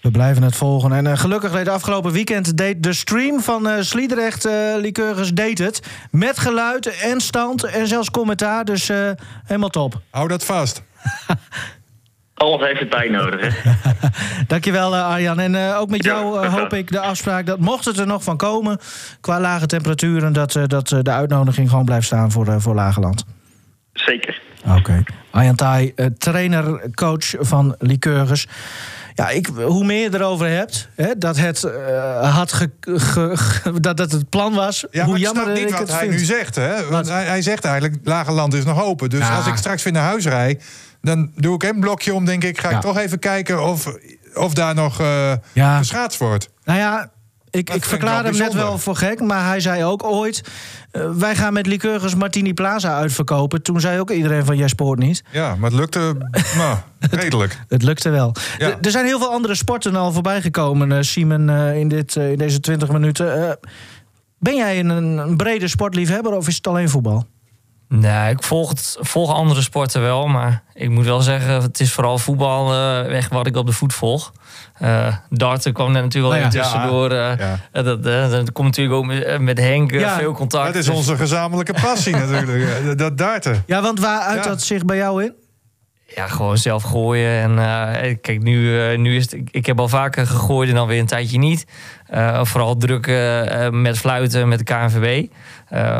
We 0.00 0.10
blijven 0.10 0.42
het 0.42 0.56
volgen. 0.56 0.92
En 0.92 1.18
gelukkig 1.18 1.52
deed 1.52 1.68
afgelopen 1.68 2.12
weekend 2.12 2.56
deed 2.56 2.82
de 2.82 2.92
stream 2.92 3.40
van 3.40 3.68
eh 3.68 3.80
Sliedrecht 3.80 4.44
eh 4.44 4.74
Lycurgus 4.76 5.30
deed 5.32 5.58
het. 5.58 6.06
Met 6.10 6.38
geluid 6.38 7.00
en 7.00 7.20
stand 7.20 7.64
en 7.64 7.86
zelfs 7.86 8.10
commentaar. 8.10 8.64
Dus 8.64 8.88
eh, 8.88 9.10
helemaal 9.44 9.68
top. 9.68 10.00
Hou 10.10 10.28
dat 10.28 10.44
vast. 10.44 10.82
Alles 12.40 12.60
heeft 12.66 12.80
het 12.80 12.90
tijd 12.90 13.10
nodig, 13.10 13.40
hè? 13.62 13.70
Dankjewel 14.46 14.94
eh, 14.94 15.06
Arjan. 15.06 15.38
En 15.40 15.54
eh, 15.54 15.78
ook 15.80 15.90
met 15.90 16.04
Ja, 16.04 16.12
jou 16.12 16.44
eh, 16.44 16.54
hoop 16.54 16.72
ik 16.72 16.90
de 16.90 17.00
afspraak 17.00 17.46
dat 17.46 17.58
mocht 17.58 17.84
het 17.84 17.98
er 17.98 18.06
nog 18.06 18.22
van 18.22 18.36
komen... 18.36 18.78
qua 19.20 19.40
lage 19.40 19.66
temperaturen, 19.66 20.32
dat, 20.32 20.56
eh, 20.56 20.62
dat 20.66 20.92
eh, 20.92 20.98
de 21.02 21.10
uitnodiging 21.10 21.68
gewoon 21.70 21.84
blijft 21.84 22.06
staan 22.06 22.30
voor, 22.30 22.46
eh, 22.48 22.54
voor 22.58 22.74
Lageland. 22.74 23.24
Zeker. 23.92 24.40
Oké. 24.78 25.02
Arjan 25.30 25.54
Taai, 25.54 25.92
eh, 25.96 26.06
trainer, 26.18 26.90
coach 26.94 27.34
van 27.38 27.74
Lycurgus. 27.78 28.46
Ja, 29.14 29.28
ik, 29.28 29.46
hoe 29.46 29.84
meer 29.84 30.10
je 30.10 30.14
erover 30.18 30.48
hebt, 30.48 30.88
hè, 30.96 31.18
dat, 31.18 31.36
het, 31.36 31.62
had 32.22 32.52
ge, 32.52 32.70
ge- 32.80 33.36
ge- 33.36 33.80
dat 33.80 33.98
het 33.98 34.12
het 34.12 34.28
plan 34.28 34.54
was, 34.54 34.84
Ja, 34.90 35.00
hoe 35.04 35.10
maar 35.12 35.20
ik 35.20 35.24
jammer 35.26 35.42
snap 35.44 35.56
niet 35.56 35.64
ik 35.66 35.70
wat 35.70 35.80
het 35.80 35.90
hij 35.90 35.98
vind. 35.98 36.12
nu 36.12 36.18
zegt. 36.18 36.54
Hè? 36.54 36.88
Want 36.88 37.08
hij, 37.08 37.24
hij 37.24 37.42
zegt 37.42 37.64
eigenlijk, 37.64 37.96
Lage 38.04 38.32
Land 38.32 38.54
is 38.54 38.64
nog 38.64 38.82
open. 38.82 39.10
Dus 39.10 39.18
Ja. 39.28 39.36
als 39.36 39.46
ik 39.46 39.56
straks 39.56 39.82
weer 39.82 39.92
naar 39.92 40.02
huis 40.02 40.26
rijd... 40.26 40.64
dan 41.00 41.30
doe 41.36 41.54
ik 41.54 41.62
een 41.62 41.80
blokje 41.80 42.14
om, 42.14 42.24
denk 42.24 42.44
ik... 42.44 42.58
ga 42.60 42.70
Ja. 42.70 42.76
ik 42.76 42.82
toch 42.82 42.98
even 42.98 43.18
kijken 43.18 43.62
of, 43.66 43.94
of 44.34 44.54
daar 44.54 44.74
nog 44.74 44.98
Ja. 45.52 45.78
geschaatst 45.78 46.18
wordt. 46.18 46.50
Nou 46.64 46.78
ja, 46.78 47.10
ik, 47.50 47.70
ik 47.70 47.84
verklaarde 47.84 48.28
hem 48.28 48.38
net 48.38 48.52
wel 48.52 48.78
voor 48.78 48.96
gek, 48.96 49.20
maar 49.20 49.46
hij 49.46 49.60
zei 49.60 49.84
ook 49.84 50.04
ooit... 50.04 50.42
eh, 50.90 51.10
wij 51.10 51.36
gaan 51.36 51.52
met 51.52 51.66
Lycurgus 51.66 52.14
Martini 52.14 52.54
Plaza 52.54 52.94
uitverkopen. 52.96 53.62
Toen 53.62 53.80
zei 53.80 54.00
ook 54.00 54.10
iedereen 54.10 54.44
van, 54.44 54.56
jij 54.56 54.68
spoort 54.68 54.98
niet. 54.98 55.22
Ja, 55.30 55.54
maar 55.54 55.70
het 55.70 55.78
lukte 55.78 56.16
nou, 56.56 56.76
redelijk. 57.10 57.58
Het 57.68 57.82
lukte 57.82 58.08
wel. 58.10 58.34
Ja. 58.58 58.76
Er- 58.80 58.90
zijn 58.90 59.04
heel 59.06 59.18
veel 59.18 59.32
andere 59.32 59.54
sporten 59.54 59.96
al 59.96 60.12
voorbij 60.12 60.40
gekomen, 60.40 60.92
eh, 60.92 60.98
Simon, 61.00 61.50
in, 61.50 61.88
dit, 61.88 62.16
in 62.16 62.38
deze 62.38 62.60
20 62.60 62.88
minuten. 62.90 63.58
Ben 64.38 64.56
jij 64.56 64.78
een, 64.78 64.88
een 64.90 65.36
brede 65.36 65.68
sportliefhebber 65.68 66.32
of 66.32 66.48
is 66.48 66.56
het 66.56 66.66
alleen 66.66 66.88
voetbal? 66.88 67.26
Nee, 67.92 68.30
ik 68.32 68.42
volg, 68.42 68.68
het, 68.68 68.96
volg 69.00 69.32
andere 69.32 69.62
sporten 69.62 70.00
wel. 70.00 70.26
Maar 70.26 70.62
ik 70.74 70.88
moet 70.90 71.04
wel 71.04 71.20
zeggen, 71.20 71.62
het 71.62 71.80
is 71.80 71.92
vooral 71.92 72.18
voetbal 72.18 72.72
eh, 72.72 73.06
weg 73.06 73.28
wat 73.28 73.46
ik 73.46 73.56
op 73.56 73.66
de 73.66 73.72
voet 73.72 73.94
volg. 73.94 74.32
Eh 74.78 75.14
darten 75.30 75.72
kwam 75.72 75.96
er 75.96 76.02
natuurlijk 76.02 76.32
wel 76.34 76.44
Oh 76.44 76.52
ja. 76.52 76.58
even 76.58 76.70
tussendoor. 76.70 77.10
eh, 77.10 77.38
Ja. 77.72 77.82
dat, 77.82 78.06
eh, 78.06 78.30
dat 78.30 78.52
komt 78.52 78.66
natuurlijk 78.66 78.96
ook 78.96 79.06
met, 79.06 79.40
met 79.40 79.58
Henk 79.58 79.90
Ja, 79.90 80.18
veel 80.18 80.32
contact. 80.32 80.66
Dat 80.66 80.74
is 80.74 80.86
Dus- 80.86 80.94
onze 80.96 81.16
gezamenlijke 81.16 81.74
passie 81.82 82.16
natuurlijk. 82.26 82.84
Dat- 82.86 82.98
Dat 82.98 83.18
darten. 83.18 83.62
Ja, 83.66 83.82
want 83.82 84.00
waar 84.00 84.20
uit 84.20 84.44
Ja. 84.44 84.50
dat 84.50 84.62
zich 84.62 84.84
bij 84.84 84.96
jou 84.96 85.24
in? 85.24 85.34
Ja, 86.14 86.26
gewoon 86.26 86.58
zelf 86.58 86.82
gooien. 86.82 87.42
En 87.42 87.58
eh, 87.58 88.16
kijk, 88.20 88.42
nu, 88.42 88.80
eh, 88.80 88.98
nu 88.98 89.16
is 89.16 89.22
het. 89.22 89.40
Ik, 89.50 89.66
heb 89.66 89.80
al 89.80 89.88
vaker 89.88 90.26
gegooid 90.26 90.68
en 90.68 90.74
dan 90.74 90.86
weer 90.86 91.00
een 91.00 91.06
tijdje 91.06 91.38
niet. 91.38 91.66
Eh, 92.06 92.44
vooral 92.44 92.76
eh, 92.76 93.68
met 93.68 93.98
fluiten 93.98 94.48
met 94.48 94.58
de 94.58 94.64
KNVB. 94.64 95.26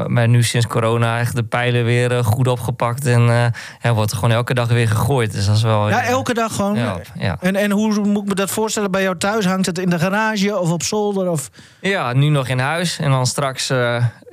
Maar 0.06 0.28
nu 0.28 0.42
sinds 0.42 0.66
corona 0.66 1.18
echt 1.18 1.36
de 1.36 1.42
pijlen 1.42 1.84
weer 1.84 2.24
goed 2.24 2.48
opgepakt. 2.48 3.06
En 3.06 3.52
ja, 3.80 3.92
wordt 3.94 4.10
er 4.10 4.16
gewoon 4.16 4.34
elke 4.34 4.54
dag 4.54 4.68
weer 4.68 4.88
gegooid. 4.88 5.32
Dus 5.32 5.46
dat 5.46 5.56
is 5.56 5.62
wel. 5.62 5.88
Ja, 5.88 6.02
elke 6.02 6.34
dag 6.34 6.54
gewoon. 6.54 6.76
Ja, 6.76 7.00
ja. 7.18 7.36
En, 7.40 7.56
en 7.56 7.70
hoe 7.70 8.00
moet 8.00 8.22
ik 8.22 8.28
me 8.28 8.34
dat 8.34 8.50
voorstellen 8.50 8.90
bij 8.90 9.02
jou 9.02 9.16
thuis? 9.16 9.44
Hangt 9.46 9.66
het 9.66 9.78
in 9.78 9.90
de 9.90 9.98
garage 9.98 10.58
of 10.58 10.70
op 10.70 10.82
zolder? 10.82 11.30
Of... 11.30 11.50
Ja, 11.80 12.12
nu 12.12 12.28
nog 12.28 12.48
in 12.48 12.58
huis. 12.58 12.98
En 12.98 13.10
dan 13.10 13.26
straks 13.26 13.72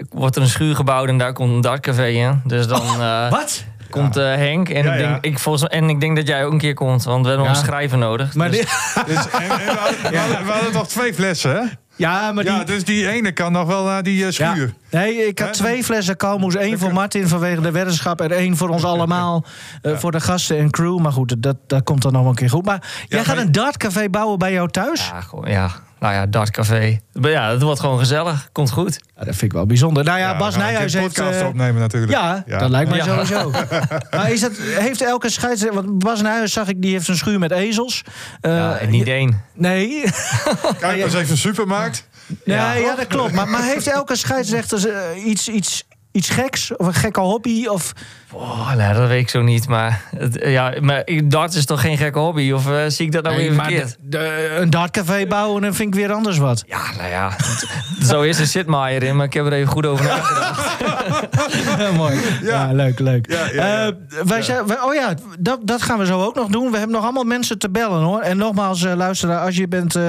wordt 0.09 0.35
er 0.35 0.41
een 0.41 0.47
schuur 0.47 0.75
gebouwd 0.75 1.07
en 1.07 1.17
daar 1.17 1.33
komt 1.33 1.51
een 1.53 1.61
dartcafé 1.61 2.07
in. 2.07 2.41
Dus 2.45 2.67
dan 2.67 3.01
eh, 3.01 3.29
Wat? 3.29 3.63
Komt 3.89 4.17
eh, 4.17 4.23
Henk. 4.23 4.69
En, 4.69 4.83
Ja, 4.83 4.93
ik 4.93 4.99
ja. 4.99 5.09
denk, 5.11 5.25
ik, 5.25 5.39
volgens, 5.39 5.69
en 5.69 5.89
ik 5.89 5.99
denk 5.99 6.15
dat 6.15 6.27
jij 6.27 6.45
ook 6.45 6.51
een 6.51 6.57
keer 6.57 6.73
komt. 6.73 7.03
Want 7.03 7.21
we 7.21 7.27
hebben 7.27 7.47
nog 7.47 7.55
Ja. 7.55 7.61
een 7.61 7.67
schrijver 7.67 7.97
nodig. 7.97 8.33
Maar 8.35 8.51
Dus- 8.51 8.59
Dus, 9.05 9.29
en, 9.29 9.41
en 9.41 9.47
we, 9.49 9.75
hadden, 9.79 10.11
we 10.11 10.17
hadden- 10.17 10.45
we 10.45 10.51
hadden 10.51 10.73
nog 10.73 10.87
twee 10.87 11.13
flessen, 11.13 11.51
hè? 11.55 11.61
ja, 11.95 12.31
maar 12.31 12.43
die... 12.43 12.53
Ja, 12.53 12.63
dus 12.63 12.83
die 12.83 13.07
ene 13.09 13.31
kan 13.31 13.51
nog 13.51 13.67
wel 13.67 13.83
naar 13.83 14.03
die 14.03 14.25
eh, 14.25 14.31
Ja. 14.31 14.51
schuur. 14.53 14.73
Nee, 14.91 15.27
ik 15.27 15.39
had 15.39 15.53
twee 15.53 15.83
flessen 15.83 16.17
kalmoes. 16.17 16.55
één 16.55 16.79
voor 16.79 16.93
Martin 16.93 17.27
vanwege 17.27 17.61
de 17.61 17.71
weddenschap... 17.71 18.21
en 18.21 18.31
één 18.31 18.57
voor 18.57 18.69
ons 18.69 18.83
allemaal, 18.83 19.45
eh, 19.81 19.97
voor 19.97 20.11
de 20.11 20.19
gasten 20.19 20.57
en 20.57 20.69
crew. 20.71 20.99
Maar 20.99 21.11
goed, 21.11 21.41
dat, 21.43 21.55
dat 21.67 21.83
komt 21.83 22.01
dan 22.01 22.11
nog 22.11 22.21
wel 22.21 22.29
een 22.29 22.35
keer 22.37 22.49
goed. 22.49 22.65
Maar 22.65 23.05
jij 23.07 23.23
gaat 23.23 23.35
maar- 23.35 23.45
een 23.45 23.51
dartcafé 23.51 24.09
bouwen 24.09 24.37
bij 24.39 24.51
jou 24.51 24.69
thuis? 24.69 25.07
Ja, 25.13 25.21
gewoon, 25.21 25.49
ja. 25.51 25.69
Nou 25.99 26.13
ja, 26.13 26.25
dartcafé. 26.25 26.99
Maar 27.13 27.31
ja, 27.31 27.49
het 27.51 27.61
wordt 27.61 27.79
gewoon 27.79 27.99
gezellig. 27.99 28.49
Komt 28.51 28.71
goed. 28.71 28.99
Ja, 29.15 29.23
dat 29.23 29.29
vind 29.35 29.41
ik 29.41 29.51
wel 29.53 29.65
bijzonder. 29.65 30.03
Nou 30.03 30.19
ja, 30.19 30.29
Ja, 30.29 30.37
Bas 30.37 30.55
Nijhuis 30.55 30.93
een 30.93 30.99
heeft... 31.01 31.13
podcast 31.15 31.39
eh, 31.41 31.47
opnemen 31.47 31.81
natuurlijk. 31.81 32.11
ja, 32.11 32.43
dat 32.47 32.69
lijkt 32.69 32.89
mij 32.89 32.97
Ja. 32.99 33.03
sowieso. 33.05 33.51
maar 34.15 34.31
is 34.31 34.39
dat, 34.41 34.51
heeft 34.57 35.01
elke 35.01 35.29
scheidsrechter... 35.29 35.81
Want 35.83 35.99
Bas 35.99 36.21
Nijhuis 36.21 36.53
zag 36.53 36.67
ik, 36.67 36.81
die 36.81 36.91
heeft 36.91 37.07
een 37.07 37.17
schuur 37.17 37.39
met 37.39 37.51
ezels. 37.51 38.03
Eh, 38.41 38.51
Ja, 38.51 38.77
en 38.77 38.89
niet 38.89 39.07
één. 39.07 39.41
Nee, 39.53 39.87
Kijk, 40.79 40.99
dat 40.99 41.07
is 41.07 41.13
even 41.13 41.31
een 41.31 41.37
supermarkt. 41.37 42.07
nee 42.45 42.57
Ja. 42.57 42.73
ja. 42.73 42.95
dat 42.95 43.07
klopt. 43.07 43.31
Maar, 43.33 43.47
maar 43.47 43.63
heeft 43.63 43.87
elke 43.87 44.15
scheidsrechter 44.15 44.89
eh, 44.89 45.25
iets, 45.25 45.47
iets, 45.47 45.86
iets 46.17 46.29
geks? 46.29 46.75
Of 46.75 46.87
een 46.87 46.93
gekke 46.93 47.19
hobby? 47.19 47.65
Of... 47.67 47.93
Oh, 48.31 48.75
nou, 48.75 48.93
dat 48.93 49.07
weet 49.07 49.21
ik 49.21 49.29
zo 49.29 49.41
niet. 49.41 49.67
Maar, 49.67 50.01
het, 50.17 50.39
ja, 50.45 50.73
maar 50.81 51.01
ik- 51.05 51.31
dart 51.31 51.53
is 51.53 51.65
toch 51.65 51.81
geen 51.81 51.97
gekke 51.97 52.19
hobby? 52.19 52.51
Of 52.51 52.71
eh, 52.71 52.81
zie 52.87 53.05
ik 53.05 53.11
dat 53.11 53.23
nou 53.23 53.35
Nee, 53.35 53.47
weer 53.47 53.55
maar 53.57 53.65
verkeerd? 53.65 53.97
de- 54.01 54.07
de- 54.17 54.57
een 54.59 54.69
dartcafé 54.69 55.25
bouwen, 55.27 55.61
dan 55.61 55.73
vind 55.73 55.93
ik 55.95 55.99
weer 55.99 56.11
anders 56.13 56.37
wat. 56.37 56.63
Ja, 56.67 56.79
nou 56.97 57.09
ja. 57.09 57.31
zo 58.03 58.21
is 58.21 58.39
er 58.39 58.45
zitmaaier 58.45 59.03
in, 59.03 59.15
maar 59.15 59.25
ik 59.25 59.33
heb 59.33 59.45
er 59.45 59.53
even 59.53 59.71
goed 59.71 59.85
over 59.85 60.05
nagedacht. 60.05 60.65
Ja, 61.77 61.91
mooi. 61.91 62.19
Ja, 62.41 62.71
leuk, 62.73 62.99
leuk. 62.99 63.31
Ja, 63.31 63.45
ja, 63.45 63.65
ja. 63.67 63.85
Eh, 63.87 63.93
wij 64.25 64.41
Zijn, 64.41 64.67
wij- 64.67 64.81
oh 64.81 64.93
ja, 64.93 65.13
dat, 65.39 65.59
dat 65.63 65.81
gaan 65.81 65.97
we 65.99 66.05
zo 66.05 66.21
ook 66.23 66.35
nog 66.35 66.47
doen. 66.47 66.71
We 66.71 66.77
hebben 66.77 66.95
nog 66.95 67.03
allemaal 67.03 67.23
mensen 67.23 67.59
te 67.59 67.69
bellen 67.69 68.01
hoor. 68.01 68.19
En 68.19 68.37
nogmaals, 68.37 68.83
eh, 68.83 68.93
luisteraar, 68.95 69.39
als 69.45 69.55
je 69.55 69.67
bent 69.67 69.95
eh, 69.95 70.03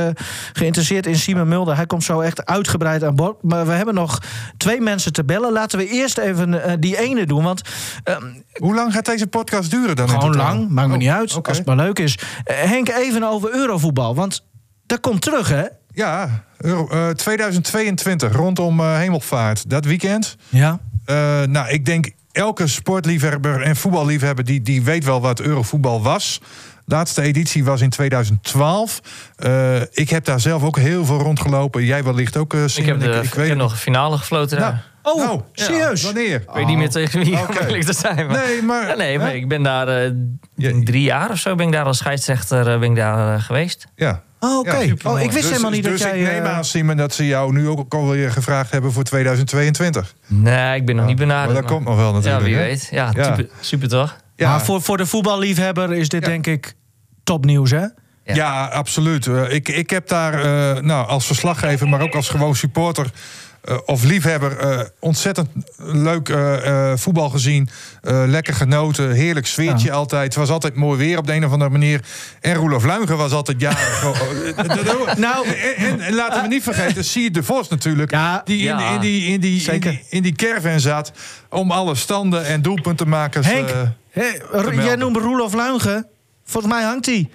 geïnteresseerd 0.52 1.06
in 1.06 1.16
Simon 1.16 1.48
Mulder, 1.48 1.76
hij 1.76 1.86
komt 1.86 2.04
zo 2.04 2.20
echt 2.20 2.46
uitgebreid 2.46 3.04
aan 3.04 3.14
boord. 3.14 3.42
Maar 3.42 3.66
we 3.66 3.72
hebben 3.72 3.94
nog 3.94 4.18
twee 4.56 4.80
mensen 4.80 5.12
te 5.12 5.24
bellen. 5.24 5.52
Laten 5.52 5.78
we 5.78 5.86
eerst 5.88 5.97
even 6.06 6.62
eh, 6.64 6.72
die 6.80 6.98
ene 7.00 7.26
doen. 7.26 7.42
Want 7.44 7.62
ehm, 8.04 8.22
Hoe 8.52 8.74
lang 8.74 8.92
gaat 8.92 9.06
deze 9.06 9.26
podcast 9.26 9.70
duren 9.70 9.96
dan? 9.96 10.08
in 10.08 10.12
gewoon 10.20 10.36
lang, 10.36 10.68
maakt 10.68 10.88
me 10.88 10.92
Oh, 10.94 10.98
niet 11.00 11.08
uit. 11.08 11.34
oké. 11.34 11.48
Als 11.48 11.58
het 11.58 11.66
maar 11.66 11.76
leuk 11.76 11.98
is. 11.98 12.18
Eh, 12.44 12.56
Henk, 12.56 12.88
even 12.88 13.22
over 13.22 13.54
Eurovoetbal. 13.54 14.14
Want 14.14 14.44
dat 14.86 15.00
komt 15.00 15.20
terug, 15.20 15.48
hè? 15.48 15.64
Ja, 15.92 16.44
Euro- 16.58 16.88
eh, 16.88 17.08
2022, 17.08 18.32
rondom 18.32 18.80
eh, 18.80 18.96
Hemelvaart. 18.96 19.70
Dat 19.70 19.84
weekend. 19.84 20.36
Ja. 20.48 20.78
Eh, 21.04 21.42
nou, 21.42 21.68
ik 21.68 21.84
denk 21.84 22.10
elke 22.32 22.66
sportliefhebber 22.66 23.62
en 23.62 23.76
voetballiefhebber... 23.76 24.44
die, 24.44 24.62
die 24.62 24.82
weet 24.82 25.04
wel 25.04 25.20
wat 25.20 25.40
Eurovoetbal 25.40 26.02
was. 26.02 26.40
Laatste 26.84 27.22
editie 27.22 27.64
was 27.64 27.80
in 27.80 27.90
2012. 27.90 29.00
Eh, 29.36 29.80
ik 29.90 30.10
heb 30.10 30.24
daar 30.24 30.40
zelf 30.40 30.62
ook 30.62 30.78
heel 30.78 31.04
veel 31.04 31.18
rondgelopen. 31.18 31.84
Jij 31.84 32.04
wellicht 32.04 32.36
ook, 32.36 32.54
eh 32.54 32.64
ik 32.64 32.86
heb, 32.86 33.00
de, 33.00 33.20
ik, 33.22 33.34
weet 33.34 33.56
nog 33.56 33.72
een 33.72 33.78
finale 33.78 34.16
gefloten 34.18 34.58
Nou, 34.58 34.70
daar. 34.72 34.84
Oh, 35.12 35.24
nou, 35.24 35.40
serieus? 35.52 36.02
Wanneer? 36.02 36.34
Ik 36.34 36.50
weet 36.54 36.66
niet 36.66 36.76
meer 36.76 36.90
tegen 36.90 37.20
wie, 37.20 37.38
eerlijk 37.60 37.84
te 37.84 37.92
zijn. 37.92 38.26
Maar, 38.26 38.46
Nee, 38.46 38.62
maar... 38.62 38.88
Ja, 38.88 38.94
nee, 38.94 39.18
maar 39.18 39.34
ik 39.34 39.48
ben 39.48 39.62
daar 39.62 39.88
eh, 39.88 40.10
drie 40.84 41.02
jaar 41.02 41.30
of 41.30 41.38
zo 41.38 41.54
ben 41.54 41.66
ik 41.66 41.72
daar 41.72 41.84
als 41.84 41.98
scheidsrechter 41.98 42.72
eh, 42.72 42.78
ben 42.78 42.90
ik 42.90 42.96
daar, 42.96 43.34
eh, 43.36 43.42
geweest. 43.42 43.86
Ja. 43.96 44.22
Oh, 44.40 44.58
oké. 44.58 44.76
Ja, 44.76 44.94
oh, 45.04 45.20
ik 45.20 45.24
wist 45.30 45.42
Dus- 45.42 45.50
helemaal 45.50 45.70
niet 45.70 45.84
dus 45.84 46.00
dat 46.00 46.10
jij... 46.10 46.20
ik 46.20 46.26
neem 46.26 46.44
aan, 46.44 46.64
Simon, 46.64 46.96
dat 46.96 47.14
ze 47.14 47.26
jou 47.26 47.52
nu 47.52 47.68
ook 47.68 47.94
alweer 47.94 48.30
gevraagd 48.30 48.70
hebben 48.70 48.92
voor 48.92 49.02
2022. 49.02 50.14
Nee, 50.26 50.76
ik 50.76 50.86
ben 50.86 50.96
nog 50.96 51.06
niet 51.06 51.16
benaderd. 51.16 51.52
Maar 51.52 51.62
dat 51.62 51.70
komt 51.70 51.84
nog 51.84 51.96
wel 51.96 52.06
Ja, 52.08 52.12
natuurlijk. 52.12 52.44
wie 52.44 52.54
hè? 52.56 52.62
weet. 52.62 52.88
Ja, 52.90 53.10
Ja. 53.14 53.24
Super, 53.24 53.46
super 53.60 53.88
toch? 53.88 54.16
Ja. 54.36 54.50
Maar 54.50 54.60
voor, 54.64 54.82
voor 54.82 54.96
de 54.96 55.06
voetballiefhebber 55.06 55.92
is 55.92 56.08
dit 56.08 56.22
Ja. 56.22 56.28
denk 56.28 56.46
ik 56.46 56.74
topnieuws, 57.24 57.70
hè? 57.70 57.80
Ja. 57.80 58.34
Ja, 58.34 58.64
absoluut. 58.66 59.26
Ik, 59.48 59.68
ik 59.68 59.90
heb 59.90 60.08
daar 60.08 60.34
eh, 60.34 60.82
nou, 60.82 61.06
als 61.08 61.26
verslaggever, 61.26 61.88
maar 61.88 62.00
ook 62.00 62.14
als 62.14 62.28
gewoon 62.28 62.56
supporter 62.56 63.06
of 63.84 64.04
liefhebber 64.04 64.58
eh, 64.58 64.80
ontzettend 65.00 65.48
leuk 65.76 66.28
eh, 66.28 66.90
eh, 66.92 66.98
voetbal 66.98 67.28
gezien. 67.30 67.68
Eh, 68.02 68.22
lekker 68.26 68.54
genoten, 68.54 69.10
heerlijk 69.10 69.46
sfeertje 69.46 69.92
altijd. 69.92 70.24
Het 70.24 70.34
was 70.34 70.50
altijd 70.50 70.74
mooi 70.74 70.98
weer 70.98 71.18
op 71.18 71.26
de 71.26 71.34
een 71.34 71.44
of 71.44 71.52
andere 71.52 71.70
manier. 71.70 72.00
En 72.40 72.54
Roelof 72.54 72.84
Luigen 72.84 73.16
was 73.16 73.32
altijd 73.32 73.60
jarig. 73.60 74.04
Eh, 74.56 74.66
dat- 74.84 75.16
Nou. 75.16 75.46
en, 75.48 75.76
en, 75.76 76.00
en 76.00 76.14
laten 76.14 76.42
we 76.42 76.48
niet 76.48 76.62
vergeten, 76.62 77.04
Siert 77.04 77.34
de 77.34 77.42
Vos 77.42 77.68
natuurlijk. 77.68 78.10
Ja. 78.10 78.42
die 78.44 78.58
in, 78.58 78.64
Ja. 78.64 78.90
in, 78.94 79.00
die, 79.00 79.26
in, 79.32 79.40
die, 79.40 79.62
in, 79.72 79.80
die, 79.80 80.04
in 80.08 80.22
die 80.22 80.32
caravan 80.34 80.80
zat 80.80 81.12
om 81.50 81.70
alle 81.70 81.94
standen 81.94 82.44
en 82.46 82.62
doelpuntenmakers... 82.62 83.46
Henk, 83.46 83.68
eh, 83.68 83.76
hè, 84.10 84.22
R- 84.28 84.52
melden. 84.52 84.84
jij 84.84 84.96
noemt 84.96 85.16
Roelof 85.16 85.54
Luigen. 85.54 86.06
Volgens 86.44 86.72
mij 86.72 86.82
hangt 86.82 87.06
hij. 87.06 87.28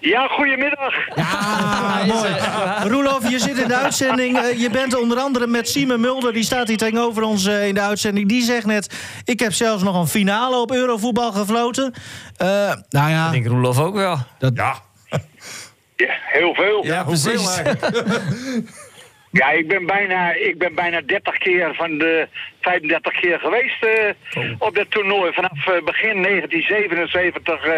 Ja, 0.00 0.26
goedemiddag. 0.26 1.08
Ah, 1.16 2.04
mooi. 2.06 2.32
Roelof, 2.92 3.30
je 3.30 3.38
zit 3.38 3.58
in 3.58 3.68
de 3.68 3.76
uitzending. 3.76 4.38
Eh, 4.38 4.60
je 4.60 4.70
bent 4.70 5.00
onder 5.00 5.18
andere 5.18 5.46
met 5.46 5.68
Simon 5.68 6.00
Mulder. 6.00 6.32
Die 6.32 6.44
staat 6.44 6.68
hier 6.68 6.76
tegenover 6.76 7.22
ons 7.22 7.46
eh, 7.46 7.66
in 7.66 7.74
de 7.74 7.80
uitzending. 7.80 8.28
Die 8.28 8.42
zegt 8.42 8.66
net... 8.66 8.98
ik 9.24 9.40
heb 9.40 9.52
zelfs 9.52 9.82
nog 9.82 10.00
een 10.00 10.06
finale 10.06 10.56
op 10.56 10.72
Eurovoetbal 10.72 11.32
gefloten. 11.32 11.92
Eh, 12.36 12.46
nou 12.88 13.10
ja... 13.10 13.26
Ik 13.26 13.32
denk 13.32 13.46
Roelof 13.46 13.80
ook 13.80 13.94
wel. 13.94 14.16
Ja. 14.38 14.74
Ja, 15.96 16.14
heel 16.26 16.54
veel. 16.54 16.84
Ja, 16.86 17.04
precies. 17.04 17.62
Ja, 19.30 19.50
ik 19.50 19.68
ben 19.68 19.86
bijna, 19.86 20.32
ik 20.32 20.58
ben 20.58 20.74
bijna 20.74 21.00
30 21.00 21.38
keer 21.38 21.74
van 21.74 21.98
de 21.98 22.28
35 22.64 23.20
keer 23.20 23.38
geweest 23.38 23.84
eh, 23.84 24.50
op 24.58 24.74
dat 24.74 24.90
toernooi. 24.90 25.32
Vanaf 25.32 25.66
eh, 25.66 25.82
begin 25.84 26.22
1977 26.22 27.64
eh, 27.64 27.72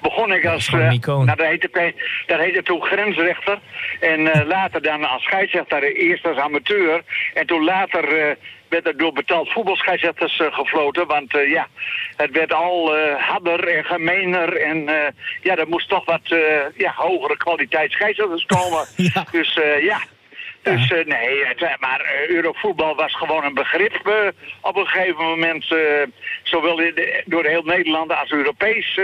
begon 0.00 0.32
ik 0.32 0.46
als... 0.46 0.68
icoon. 0.68 1.24
nou, 1.24 1.36
dat, 1.36 1.46
heette, 1.46 1.94
dat 2.26 2.38
heette 2.38 2.62
toen 2.62 2.82
grensrechter. 2.82 3.58
En 4.00 4.46
later 4.46 4.82
dan 4.82 5.04
als 5.04 5.22
scheidsrechter, 5.22 5.82
eerst 5.82 6.26
als 6.26 6.36
amateur. 6.36 7.02
En 7.34 7.46
toen 7.46 7.64
later 7.64 8.36
werd 8.72 8.86
er 8.86 8.96
door 8.96 9.12
betaald 9.12 9.52
voetbalscheidsrechters 9.52 10.40
eh, 10.40 10.54
gefloten. 10.54 11.06
Want 11.06 11.32
ja, 11.32 11.66
het 12.16 12.30
werd 12.30 12.52
al 12.52 12.96
eh, 12.96 13.28
harder 13.28 13.68
en 13.68 13.84
gemener. 13.84 14.56
En 14.56 14.78
ja, 15.42 15.56
er 15.56 15.68
moest 15.68 15.88
toch 15.88 16.04
wat 16.04 16.28
ja, 16.76 16.92
hogere 16.96 17.36
kwaliteit 17.36 17.92
scheidsrechters 17.92 18.46
komen. 18.46 18.86
Ja. 19.14 19.26
Dus 19.30 19.58
ja... 19.80 20.00
Dus 20.62 20.88
nee, 20.88 21.44
het, 21.46 21.76
maar 21.80 22.26
Eurovoetbal 22.28 22.94
was 22.96 23.16
gewoon 23.16 23.44
een 23.44 23.54
begrip 23.54 24.32
op 24.60 24.76
een 24.76 24.86
gegeven 24.86 25.24
moment. 25.24 25.64
zowel 26.42 26.76
de- 26.76 27.22
door 27.26 27.44
heel 27.44 27.62
Nederland 27.62 28.12
als 28.16 28.30
Europees. 28.30 29.00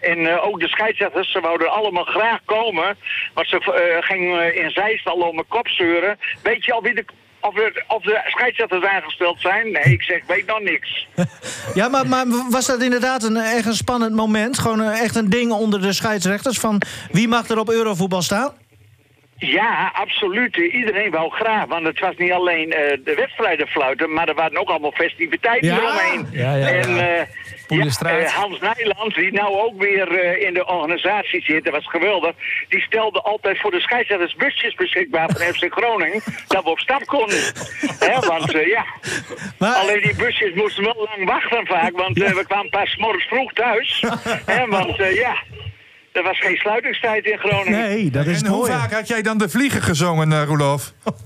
en 0.00 0.40
ook 0.40 0.60
de 0.60 0.68
scheidsrechters, 0.68 1.32
ze 1.32 1.40
wouden 1.40 1.70
allemaal 1.70 2.04
graag 2.04 2.38
komen. 2.44 2.96
Maar 3.34 3.46
ze 3.46 3.56
eh, 3.58 4.06
gingen 4.06 4.56
in 4.56 4.70
Zeist 4.70 5.06
al 5.06 5.14
om 5.28 5.34
mijn 5.34 5.48
kop 5.48 5.68
zeuren. 5.68 6.18
Weet 6.42 6.64
je 6.64 6.72
al 6.72 6.82
wie 6.82 6.94
de, 6.94 7.04
of, 7.40 7.56
er, 7.58 7.84
of 7.88 8.02
de 8.02 8.20
scheidsrechters 8.26 8.84
aangesteld 8.84 9.40
zijn? 9.40 9.70
Nee, 9.72 9.82
ik 9.84 10.02
zeg, 10.02 10.20
weet 10.26 10.46
nog 10.46 10.60
niks. 10.60 11.06
Ja, 11.74 11.88
maar, 11.88 12.06
maar 12.06 12.24
was 12.50 12.66
dat 12.66 12.82
inderdaad 12.82 13.22
een 13.22 13.36
echt 13.36 13.66
een 13.66 13.74
spannend 13.74 14.14
moment? 14.14 14.58
Gewoon 14.58 14.82
eh, 14.82 15.00
echt 15.00 15.16
een 15.16 15.30
ding 15.30 15.52
onder 15.52 15.80
de 15.82 15.92
scheidsrechters 15.92 16.58
van 16.58 16.82
wie 17.10 17.28
mag 17.28 17.48
er 17.48 17.58
op 17.58 17.70
Eurovoetbal 17.70 18.22
staan? 18.22 18.52
Ja, 19.38 19.90
absoluut. 19.94 20.56
Iedereen 20.56 21.10
wou 21.10 21.30
graag, 21.30 21.64
want 21.66 21.86
het 21.86 22.00
was 22.00 22.16
niet 22.16 22.32
alleen 22.32 22.72
eh, 22.72 22.98
de 23.04 23.14
wedstrijden 23.14 23.66
fluiten, 23.68 24.12
maar 24.12 24.28
er 24.28 24.34
waren 24.34 24.58
ook 24.58 24.68
allemaal 24.68 24.92
festiviteiten 24.92 25.68
Ja. 25.68 25.76
eromheen. 25.78 26.28
Ja, 26.32 26.54
ja, 26.54 26.66
en 26.66 26.94
ja. 26.94 27.06
eh, 27.06 27.20
eh, 28.22 28.32
Hans 28.34 28.60
Nijland, 28.60 29.14
die 29.14 29.32
nou 29.32 29.54
ook 29.58 29.82
weer 29.82 30.38
in 30.40 30.54
de 30.54 30.66
organisatie 30.66 31.42
zit, 31.42 31.64
dat 31.64 31.72
was 31.72 31.86
geweldig, 31.88 32.34
die 32.68 32.80
stelde 32.80 33.20
altijd 33.20 33.60
voor 33.60 33.70
de 33.70 33.80
scheidsrechters 33.80 34.34
busjes 34.34 34.74
beschikbaar 34.74 35.28
van 35.30 35.54
FC 35.54 35.66
Groningen, 35.72 36.22
dat 36.48 36.64
we 36.64 36.70
op 36.70 36.78
stap 36.78 37.04
konden. 37.06 37.38
Want 38.28 38.52
ja, 38.52 38.84
Maar, 39.58 39.74
Alleen 39.74 40.00
die 40.00 40.16
busjes 40.16 40.54
moesten 40.54 40.84
wel 40.84 41.08
lang 41.14 41.28
wachten 41.28 41.66
vaak, 41.66 41.96
want 41.96 42.18
we 42.18 42.44
kwamen 42.46 42.70
pas 42.70 42.96
morgens 42.96 43.24
vroeg 43.24 43.52
thuis. 43.52 44.04
Want 44.68 44.96
ja, 44.96 45.36
er 46.12 46.22
was 46.22 46.38
geen 46.40 46.56
sluitingstijd 46.56 47.24
in 47.26 47.38
Groningen. 47.38 47.80
nee, 47.80 48.10
dat 48.10 48.26
is 48.26 48.38
En 48.38 48.44
het 48.44 48.54
hoe 48.54 48.66
vaak 48.66 48.92
had 48.92 49.08
jij 49.08 49.22
dan 49.22 49.38
de 49.38 49.48
vliegen 49.48 49.82
gezongen, 49.82 50.32
eh, 50.32 50.42
Roelof? 50.46 50.92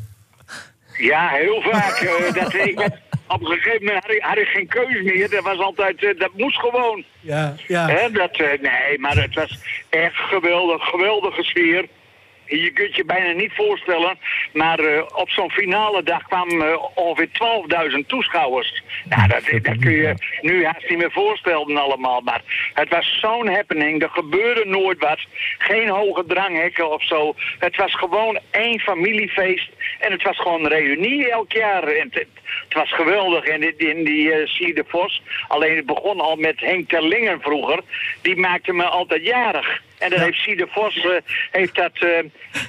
Ja, 0.96 1.28
heel 1.28 1.62
vaak. 1.62 1.96
eh, 2.00 2.34
dat, 2.42 2.54
ik, 2.54 2.78
had- 2.78 2.98
op 3.28 3.40
een 3.40 3.46
gegeven 3.46 3.84
moment 3.84 4.02
had 4.04 4.12
ik, 4.14 4.22
had 4.22 4.36
ik 4.38 4.46
geen 4.46 4.66
keus 4.68 5.02
meer. 5.02 5.30
Dat 5.30 5.44
was 5.44 5.58
altijd, 5.58 6.04
eh, 6.04 6.18
dat 6.18 6.30
moest 6.36 6.58
gewoon. 6.58 7.04
Ja, 7.20 7.54
ja. 7.68 7.88
Hè, 7.88 8.10
dat, 8.10 8.30
eh, 8.36 8.46
nee, 8.60 8.98
maar 8.98 9.16
het 9.16 9.34
was 9.34 9.58
echt 9.90 10.14
geweldig, 10.16 10.82
geweldige 10.84 11.42
sfeer. 11.42 11.86
Je 12.60 12.70
kunt 12.70 12.96
je 12.96 13.04
bijna 13.04 13.32
niet 13.32 13.52
voorstellen, 13.54 14.18
maar 14.52 14.78
eh, 14.78 15.02
op 15.14 15.30
zo'n 15.30 15.50
finale 15.50 16.02
dag 16.02 16.22
kwamen 16.22 16.68
eh, 16.68 16.82
ongeveer 16.94 17.28
12.000 17.90 18.06
toeschouwers. 18.06 18.82
Nou, 19.04 19.28
dat, 19.28 19.62
dat 19.62 19.78
kun 19.78 19.90
je 19.92 20.14
nu 20.40 20.64
haast 20.64 20.88
niet 20.88 20.98
meer 20.98 21.12
voorstellen 21.12 21.76
allemaal. 21.76 22.20
Maar 22.20 22.42
het 22.74 22.88
was 22.88 23.18
zo'n 23.20 23.48
happening, 23.48 24.02
er 24.02 24.08
gebeurde 24.08 24.64
nooit 24.64 24.98
wat. 24.98 25.18
Geen 25.58 25.88
hoge 25.88 26.24
dranghekken 26.26 26.90
of 26.90 27.06
zo. 27.06 27.34
Het 27.58 27.76
was 27.76 27.94
gewoon 27.94 28.38
één 28.50 28.80
familiefeest 28.80 29.70
en 29.98 30.12
het 30.12 30.22
was 30.22 30.38
gewoon 30.38 30.64
een 30.64 30.70
reunie 30.70 31.30
elk 31.30 31.52
jaar. 31.52 31.82
En 31.82 32.08
het, 32.10 32.26
het 32.68 32.74
was 32.74 32.92
geweldig. 32.92 33.44
En 33.44 33.62
in, 33.62 33.78
in 33.78 34.04
die 34.04 34.32
eh 34.32 34.46
Sier 34.46 34.74
de 34.74 34.84
Vos, 34.86 35.22
alleen 35.48 35.76
het 35.76 35.86
begon 35.86 36.20
al 36.20 36.36
met 36.36 36.60
Henk 36.60 36.88
Terlingen 36.88 37.40
vroeger, 37.40 37.80
die 38.22 38.36
maakte 38.36 38.72
me 38.72 38.84
altijd 38.84 39.24
jarig. 39.24 39.82
En 40.02 40.10
dan 40.10 40.20
heeft 40.20 40.38
Sier 40.38 40.56
de 40.56 40.66
Vos 40.70 40.96
eh, 40.96 41.10
heeft 41.50 41.74
dat, 41.74 41.90
eh, 41.98 42.08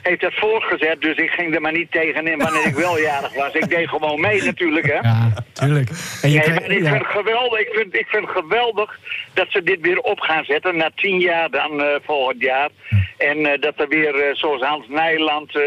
heeft 0.03 0.21
dat 0.21 0.33
voortgezet, 0.33 1.01
dus 1.01 1.17
ik 1.17 1.29
ging 1.29 1.55
er 1.55 1.61
maar 1.61 1.71
niet 1.71 1.91
tegenin 1.91 2.37
wanneer 2.37 2.65
ik 2.65 2.75
wel 2.75 2.99
jarig 2.99 3.33
was. 3.35 3.53
Ik 3.53 3.69
deed 3.69 3.89
gewoon 3.89 4.21
mee 4.21 4.43
natuurlijk, 4.43 4.85
hè. 4.85 4.93
Ja, 5.09 5.33
tuurlijk. 5.53 5.89
En 6.21 6.29
je 6.29 6.37
Nee, 6.37 6.43
krijgt- 6.43 6.61
maar 6.67 6.71
ik 6.77 6.83
ja. 6.83 6.89
vind 6.89 7.03
het 7.03 7.11
geweldig. 7.11 7.59
Ik 7.59 7.69
vind, 7.73 7.95
ik 7.95 8.07
vind 8.07 8.27
het 8.27 8.35
geweldig 8.37 8.99
dat 9.33 9.45
ze 9.49 9.63
dit 9.63 9.79
weer 9.81 9.99
op 9.99 10.19
gaan 10.19 10.43
zetten. 10.43 10.77
Na 10.77 10.89
tien 10.95 11.19
jaar 11.19 11.49
dan 11.49 11.81
eh, 11.83 11.95
volgend 12.05 12.41
jaar. 12.41 12.69
En 13.17 13.45
eh, 13.45 13.61
dat 13.61 13.79
er 13.79 13.87
weer, 13.87 14.29
zoals 14.35 14.61
Hans 14.61 14.87
Nijland, 14.87 15.55
eh 15.55 15.61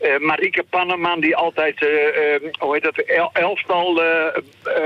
eh, 0.00 0.18
Marieke 0.20 0.62
Panneman, 0.70 1.20
die 1.20 1.36
altijd, 1.36 1.78
hoe 2.58 2.72
heet 2.72 2.82
dat, 2.82 2.96
el 2.98 3.30
elftal 3.32 4.02
eh, 4.02 4.06
eh, 4.26 4.32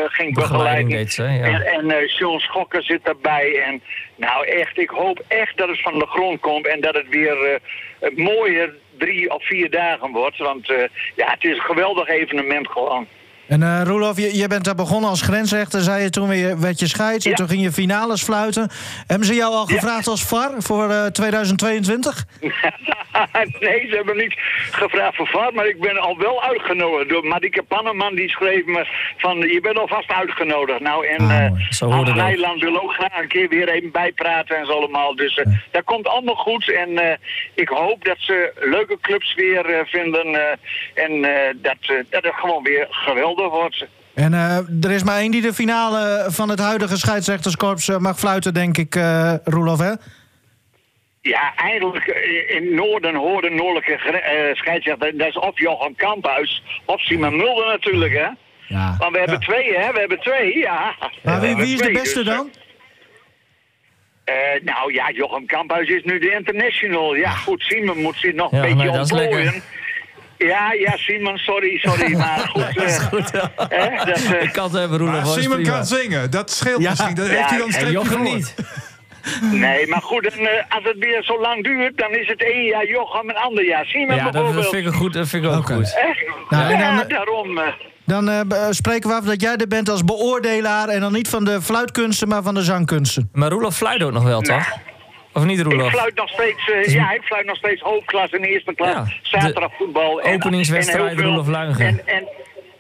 ging 0.06 0.34
Begeleiding 0.34 0.34
begeleiden. 0.34 0.88
deed 0.88 1.12
ze, 1.12 1.22
ja. 1.22 1.44
En, 1.44 1.66
en 1.66 1.90
eh, 1.90 2.08
John 2.18 2.38
Schokker 2.38 2.82
zit 2.82 3.04
daarbij. 3.04 3.62
En 3.66 3.82
nou 4.16 4.46
echt, 4.46 4.78
ik 4.78 4.90
hoop 4.90 5.22
echt 5.28 5.56
dat 5.56 5.68
het 5.68 5.82
van 5.82 5.98
de 5.98 6.06
grond 6.06 6.40
komt. 6.40 6.66
En 6.66 6.80
dat 6.80 6.94
het 6.94 7.08
weer 7.08 7.44
eh, 7.44 7.60
een 8.00 8.22
mooie 8.22 8.74
drie 8.98 9.30
of 9.30 9.46
vier 9.46 9.70
dagen 9.70 10.10
wordt. 10.10 10.38
Want 10.38 10.70
eh, 10.70 10.84
ja, 11.16 11.30
het 11.30 11.44
is 11.44 11.56
een 11.56 11.60
geweldig 11.60 12.08
evenement 12.08 12.68
gewoon. 12.68 13.06
En 13.48 13.62
eh 13.62 13.80
Roelof, 13.84 14.16
je, 14.16 14.36
je 14.36 14.46
bent 14.48 14.64
daar 14.64 14.74
begonnen 14.74 15.10
als 15.10 15.22
grensrechter, 15.22 15.80
zei 15.80 16.02
je 16.02 16.10
toen 16.10 16.28
weer, 16.28 16.60
werd 16.60 16.78
je 16.78 16.86
scheids 16.88 17.24
en 17.24 17.30
Ja. 17.30 17.36
toen 17.36 17.48
ging 17.48 17.62
je 17.62 17.72
finales 17.72 18.22
fluiten. 18.22 18.70
Hebben 19.06 19.26
ze 19.26 19.34
jou 19.34 19.54
al 19.54 19.68
Ja. 19.68 19.74
gevraagd 19.74 20.06
als 20.06 20.24
VAR 20.24 20.50
voor 20.58 20.90
eh, 20.90 21.04
2022? 21.06 22.24
nee, 23.60 23.86
ze 23.88 23.94
hebben 23.96 24.16
niet 24.16 24.34
gevraagd 24.70 25.16
voor 25.16 25.26
VAR, 25.26 25.52
maar 25.54 25.66
ik 25.66 25.80
ben 25.80 25.98
al 25.98 26.18
wel 26.18 26.42
uitgenodigd 26.42 27.08
door 27.08 27.24
Marike 27.26 27.62
Panneman. 27.62 28.14
Die 28.14 28.28
schreef 28.28 28.64
me 28.64 28.86
van, 29.16 29.38
je 29.38 29.60
bent 29.60 29.78
alvast 29.78 30.10
uitgenodigd. 30.10 30.80
Nou, 30.80 31.06
en 31.06 31.22
ook. 31.84 32.14
Nijland 32.14 32.60
wil 32.62 32.82
ook 32.82 32.92
graag 32.92 33.20
een 33.22 33.28
keer 33.28 33.48
weer 33.48 33.68
even 33.68 33.90
bijpraten 33.90 34.56
en 34.56 34.66
zo 34.66 34.72
allemaal. 34.72 35.16
Dus 35.16 35.36
eh, 35.38 35.46
dat 35.70 35.84
komt 35.84 36.06
allemaal 36.08 36.34
goed. 36.34 36.72
En 36.72 37.18
ik 37.54 37.68
hoop 37.68 38.04
dat 38.04 38.16
ze 38.18 38.52
leuke 38.60 38.98
clubs 39.00 39.34
weer 39.34 39.82
vinden. 39.86 40.58
en 40.94 41.20
dat, 41.56 41.76
dat 42.10 42.22
het 42.24 42.34
gewoon 42.34 42.62
weer 42.62 42.86
geweldig 42.90 43.35
wordt. 43.44 43.86
En 44.14 44.34
eh, 44.34 44.56
er 44.84 44.90
is 44.90 45.02
maar 45.02 45.18
één 45.18 45.30
die 45.30 45.42
de 45.42 45.52
finale 45.54 46.26
van 46.28 46.48
het 46.48 46.58
huidige 46.58 46.96
scheidsrechterskorps 46.96 47.88
eh, 47.88 47.96
mag 47.98 48.18
fluiten, 48.18 48.54
denk 48.54 48.76
ik, 48.78 48.94
eh 48.94 49.34
Roelof, 49.44 49.78
hè? 49.78 49.92
Ja, 51.20 51.54
eigenlijk 51.56 52.06
in 52.48 52.74
Noorden 52.74 53.14
hoorde 53.14 53.50
noordelijke 53.50 53.92
eh, 53.92 54.54
scheidsrechter. 54.54 55.18
Dat 55.18 55.28
is 55.28 55.38
of 55.38 55.58
Jochem 55.60 55.96
Kamphuis 55.96 56.62
of 56.84 57.00
Simon 57.00 57.36
Mulder 57.36 57.66
natuurlijk, 57.66 58.14
hè. 58.14 58.28
Ja. 58.68 58.96
Want 58.98 59.12
we 59.12 59.18
hebben 59.18 59.40
twee, 59.40 59.76
hè? 59.78 59.92
We 59.92 59.98
hebben 59.98 60.20
twee, 60.20 60.58
ja. 60.58 60.94
Maar 61.22 61.40
wie, 61.40 61.56
wie 61.56 61.74
is 61.74 61.80
de 61.80 61.92
beste 61.92 62.24
dus, 62.24 62.34
dan? 62.34 62.50
eh, 64.26 64.62
nou 64.62 64.92
ja, 64.92 65.10
Jochem 65.10 65.46
Kamphuis 65.46 65.88
is 65.88 66.02
nu 66.04 66.18
de 66.18 66.32
international. 66.32 67.14
Ja, 67.14 67.30
goed, 67.30 67.62
Simon 67.62 67.98
moet 68.02 68.16
zich 68.16 68.34
nog 68.34 68.50
Ja, 68.50 68.64
een 68.64 68.76
beetje 68.76 68.90
ontplooien. 68.90 69.62
Ja, 70.38 70.72
ja, 70.72 70.96
Simon, 70.96 71.36
sorry, 71.38 71.78
sorry. 71.78 72.16
Maar 72.16 72.50
goed, 72.54 73.30
eh, 73.30 73.42
hè, 73.68 74.04
dat, 74.04 74.08
eh, 74.22 74.42
Ik 74.42 74.52
kan 74.52 74.64
het 74.64 74.72
hebben, 74.72 74.98
Roelof. 74.98 75.14
Maar 75.14 75.24
hoor, 75.24 75.36
is 75.36 75.42
Simon 75.42 75.56
prima. 75.60 75.72
kan 75.76 75.86
zingen, 75.86 76.30
dat 76.30 76.50
scheelt 76.50 76.80
Ja. 76.82 76.90
misschien. 76.90 77.14
Dat 77.14 77.26
Ja, 77.26 77.32
heeft 77.32 77.48
hij 77.50 77.58
dan 77.58 77.86
een 77.86 77.92
Jochem 77.92 78.12
voor. 78.26 78.34
niet. 78.34 78.54
nee, 79.52 79.86
maar 79.86 80.02
goed, 80.02 80.26
en, 80.26 80.38
eh, 80.38 80.64
als 80.68 80.84
het 80.84 80.98
weer 80.98 81.22
zo 81.22 81.40
lang 81.40 81.64
duurt, 81.64 81.98
dan 81.98 82.10
is 82.14 82.28
het 82.28 82.42
één 82.44 82.64
jaar 82.64 82.86
Jochem 82.86 83.30
en 83.30 83.36
ander 83.36 83.64
jaar 83.66 83.84
Simon 83.84 84.16
Ja, 84.16 84.30
dat 84.30 84.52
vind 84.68 84.74
ik 84.74 84.86
ook 84.86 84.94
goed. 84.94 85.12
Dat 85.12 85.28
vind 85.28 85.44
ik 85.44 85.50
ook 85.50 85.66
goed. 85.66 85.96
Nou, 86.48 86.72
ja, 86.72 86.96
dan- 86.96 87.08
daarom. 87.08 87.58
eh, 87.58 87.64
Dan 88.04 88.28
eh, 88.28 88.40
spreken 88.70 89.08
we 89.10 89.14
af 89.16 89.24
dat 89.24 89.40
jij 89.40 89.56
er 89.56 89.68
bent 89.68 89.88
als 89.88 90.04
beoordelaar 90.04 90.88
en 90.88 91.00
dan 91.00 91.12
niet 91.12 91.28
van 91.28 91.44
de 91.44 91.62
fluitkunsten, 91.62 92.28
maar 92.28 92.42
van 92.42 92.54
de 92.54 92.62
zangkunsten. 92.62 93.28
Maar 93.32 93.50
Roelof 93.50 93.76
fluit 93.76 94.02
ook 94.02 94.12
nog 94.12 94.22
wel, 94.22 94.40
toch? 94.40 94.68
Of 95.36 95.44
niet, 95.44 95.58
Ik 95.58 95.64
Roelof? 95.64 95.90
fluit 95.90 96.14
nog 96.14 96.28
steeds, 96.28 96.70
eh, 96.70 96.94
ja, 96.94 97.12
ik 97.12 97.22
fluit 97.22 97.46
nog 97.46 97.56
steeds 97.56 97.80
hoofdklas 97.82 98.30
en 98.30 98.40
eerste 98.44 98.74
klas, 98.74 98.88
Ja, 98.92 99.02
de 99.04 99.10
zaterdagvoetbal. 99.22 100.20
en- 100.20 100.34
openingswedstrijd 100.34 101.00
en 101.02 101.08
heel 101.08 101.16
veel- 101.16 101.26
Roelof 101.28 101.46
Luigen. 101.48 101.86
En, 101.86 102.00
en, 102.06 102.28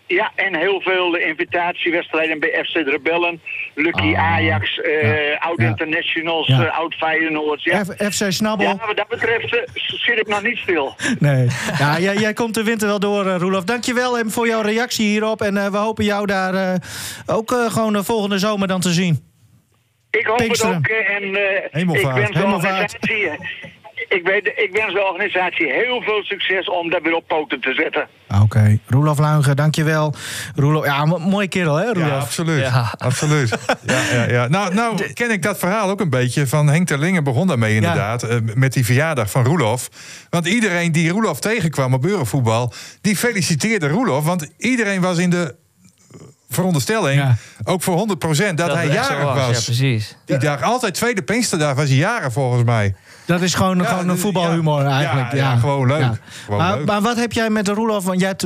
ja, 0.06 0.32
en 0.34 0.56
heel 0.56 0.80
veel 0.80 1.16
invitatiewedstrijden 1.16 2.40
bij 2.40 2.64
FC 2.64 2.72
de 2.72 2.90
Rebellen, 2.90 3.40
Lucky 3.74 4.14
Ah, 4.14 4.32
Ajax, 4.32 4.80
eh, 4.80 5.28
ja. 5.30 5.36
Oud 5.38 5.60
Ja. 5.60 5.66
Internationals, 5.66 6.46
Ja. 6.46 6.64
eh, 6.66 6.78
Oud 6.78 6.94
Feyenoord. 6.94 7.62
Ja. 7.62 7.84
F- 7.84 8.14
FC 8.14 8.32
Snabbel. 8.32 8.66
ja, 8.66 8.86
wat 8.86 8.96
dat 8.96 9.08
betreft 9.08 9.62
zit 9.74 10.18
ik 10.18 10.26
nog 10.28 10.42
niet 10.42 10.56
stil. 10.58 10.94
Nee. 11.18 11.46
Ja, 11.78 11.98
jij, 11.98 12.16
jij 12.16 12.32
komt 12.32 12.54
de 12.54 12.62
winter 12.64 12.88
wel 12.88 13.00
door, 13.00 13.24
Roelof. 13.24 13.64
Dankjewel 13.64 14.16
hem 14.16 14.30
voor 14.30 14.46
jouw 14.46 14.60
reactie 14.60 15.06
hierop. 15.06 15.40
En 15.42 15.56
eh, 15.56 15.66
we 15.70 15.76
hopen 15.76 16.04
jou 16.04 16.26
daar 16.26 16.54
eh, 16.54 16.74
ook 17.26 17.52
eh, 17.52 17.70
gewoon 17.72 17.92
de 17.92 18.04
volgende 18.04 18.38
zomer 18.38 18.68
dan 18.68 18.80
te 18.80 18.90
zien. 18.92 19.25
Ik 20.18 20.26
hoop 20.26 20.36
Pinksteren. 20.36 20.74
het 20.74 20.90
ook 20.90 20.96
eh, 20.96 21.14
en 21.16 21.22
eh, 21.22 21.64
ik 21.64 21.68
Hemelvaart, 21.70 22.16
wens 22.18 22.30
de 22.30 22.38
hemelvaart. 22.38 22.96
organisatie... 23.00 23.30
ik, 24.08 24.20
weet, 24.24 24.46
ik 24.46 24.68
wens 24.72 24.92
de 24.92 25.02
organisatie 25.12 25.72
heel 25.72 26.02
veel 26.02 26.22
succes 26.22 26.68
om 26.68 26.90
dat 26.90 27.02
weer 27.02 27.14
op 27.14 27.26
poten 27.26 27.60
te 27.60 27.72
zetten. 27.74 28.08
Oké, 28.42 28.78
Roelof 28.86 29.18
Luigen, 29.18 29.56
dankjewel. 29.56 30.14
Roelof, 30.54 30.84
ja, 30.84 31.04
mo- 31.04 31.18
mooie 31.18 31.48
kerel 31.48 31.74
hè, 31.76 31.84
Roelof? 31.92 32.08
Ja, 32.08 32.16
absoluut. 32.18 32.60
Ja. 32.60 32.94
absoluut. 32.96 33.48
Ja, 33.86 34.02
ja, 34.12 34.28
ja. 34.30 34.48
Nou, 34.48 34.74
nou 34.74 35.12
ken 35.12 35.30
ik 35.30 35.42
dat 35.42 35.58
verhaal 35.58 35.90
ook 35.90 36.00
een 36.00 36.10
beetje 36.10 36.46
van 36.46 36.68
Henk 36.68 36.86
Terlingen 36.86 37.24
begon 37.24 37.46
daarmee 37.46 37.74
inderdaad. 37.74 38.22
eh, 38.22 38.36
met 38.54 38.72
die 38.72 38.84
verjaardag 38.84 39.30
van 39.30 39.44
Roelof. 39.44 39.88
Want 40.30 40.46
iedereen 40.46 40.92
die 40.92 41.10
Roelof 41.10 41.40
tegenkwam 41.40 41.94
op 41.94 42.04
Eurovoetbal, 42.04 42.72
die 43.00 43.16
feliciteerde 43.16 43.88
Roelof. 43.88 44.24
Want 44.24 44.50
iedereen 44.58 45.00
was 45.00 45.18
in 45.18 45.30
de 45.30 45.54
veronderstelling, 46.56 47.20
Ja. 47.20 47.36
ook 47.64 47.82
voor 47.82 47.96
100% 47.96 48.54
dat, 48.54 48.72
hij 48.74 48.86
jarig 48.88 49.22
was. 49.34 49.56
Ja, 49.58 49.64
precies. 49.64 50.16
die 50.24 50.38
dag, 50.38 50.62
altijd 50.62 50.94
tweede 50.94 51.22
Pinksterdag 51.22 51.74
was 51.74 51.88
hij 51.88 51.96
jarig 51.96 52.32
volgens 52.32 52.64
mij. 52.64 52.94
Dat 53.26 53.40
is 53.42 53.54
gewoon, 53.54 53.78
Ja, 53.78 53.84
gewoon 53.84 54.08
een 54.08 54.18
voetbalhumor 54.18 54.82
ja. 54.82 54.88
eigenlijk. 54.90 55.32
Ja, 55.32 55.38
ja, 55.38 55.56
gewoon 55.56 55.86
leuk. 55.86 56.06
Gewoon 56.44 56.58
maar, 56.60 56.76
leuk. 56.76 56.86
maar 56.86 57.00
wat 57.00 57.16
heb 57.16 57.32
jij 57.32 57.50
met 57.50 57.68
Roelof? 57.68 58.04
Want 58.04 58.20
jij 58.20 58.28
hebt 58.28 58.42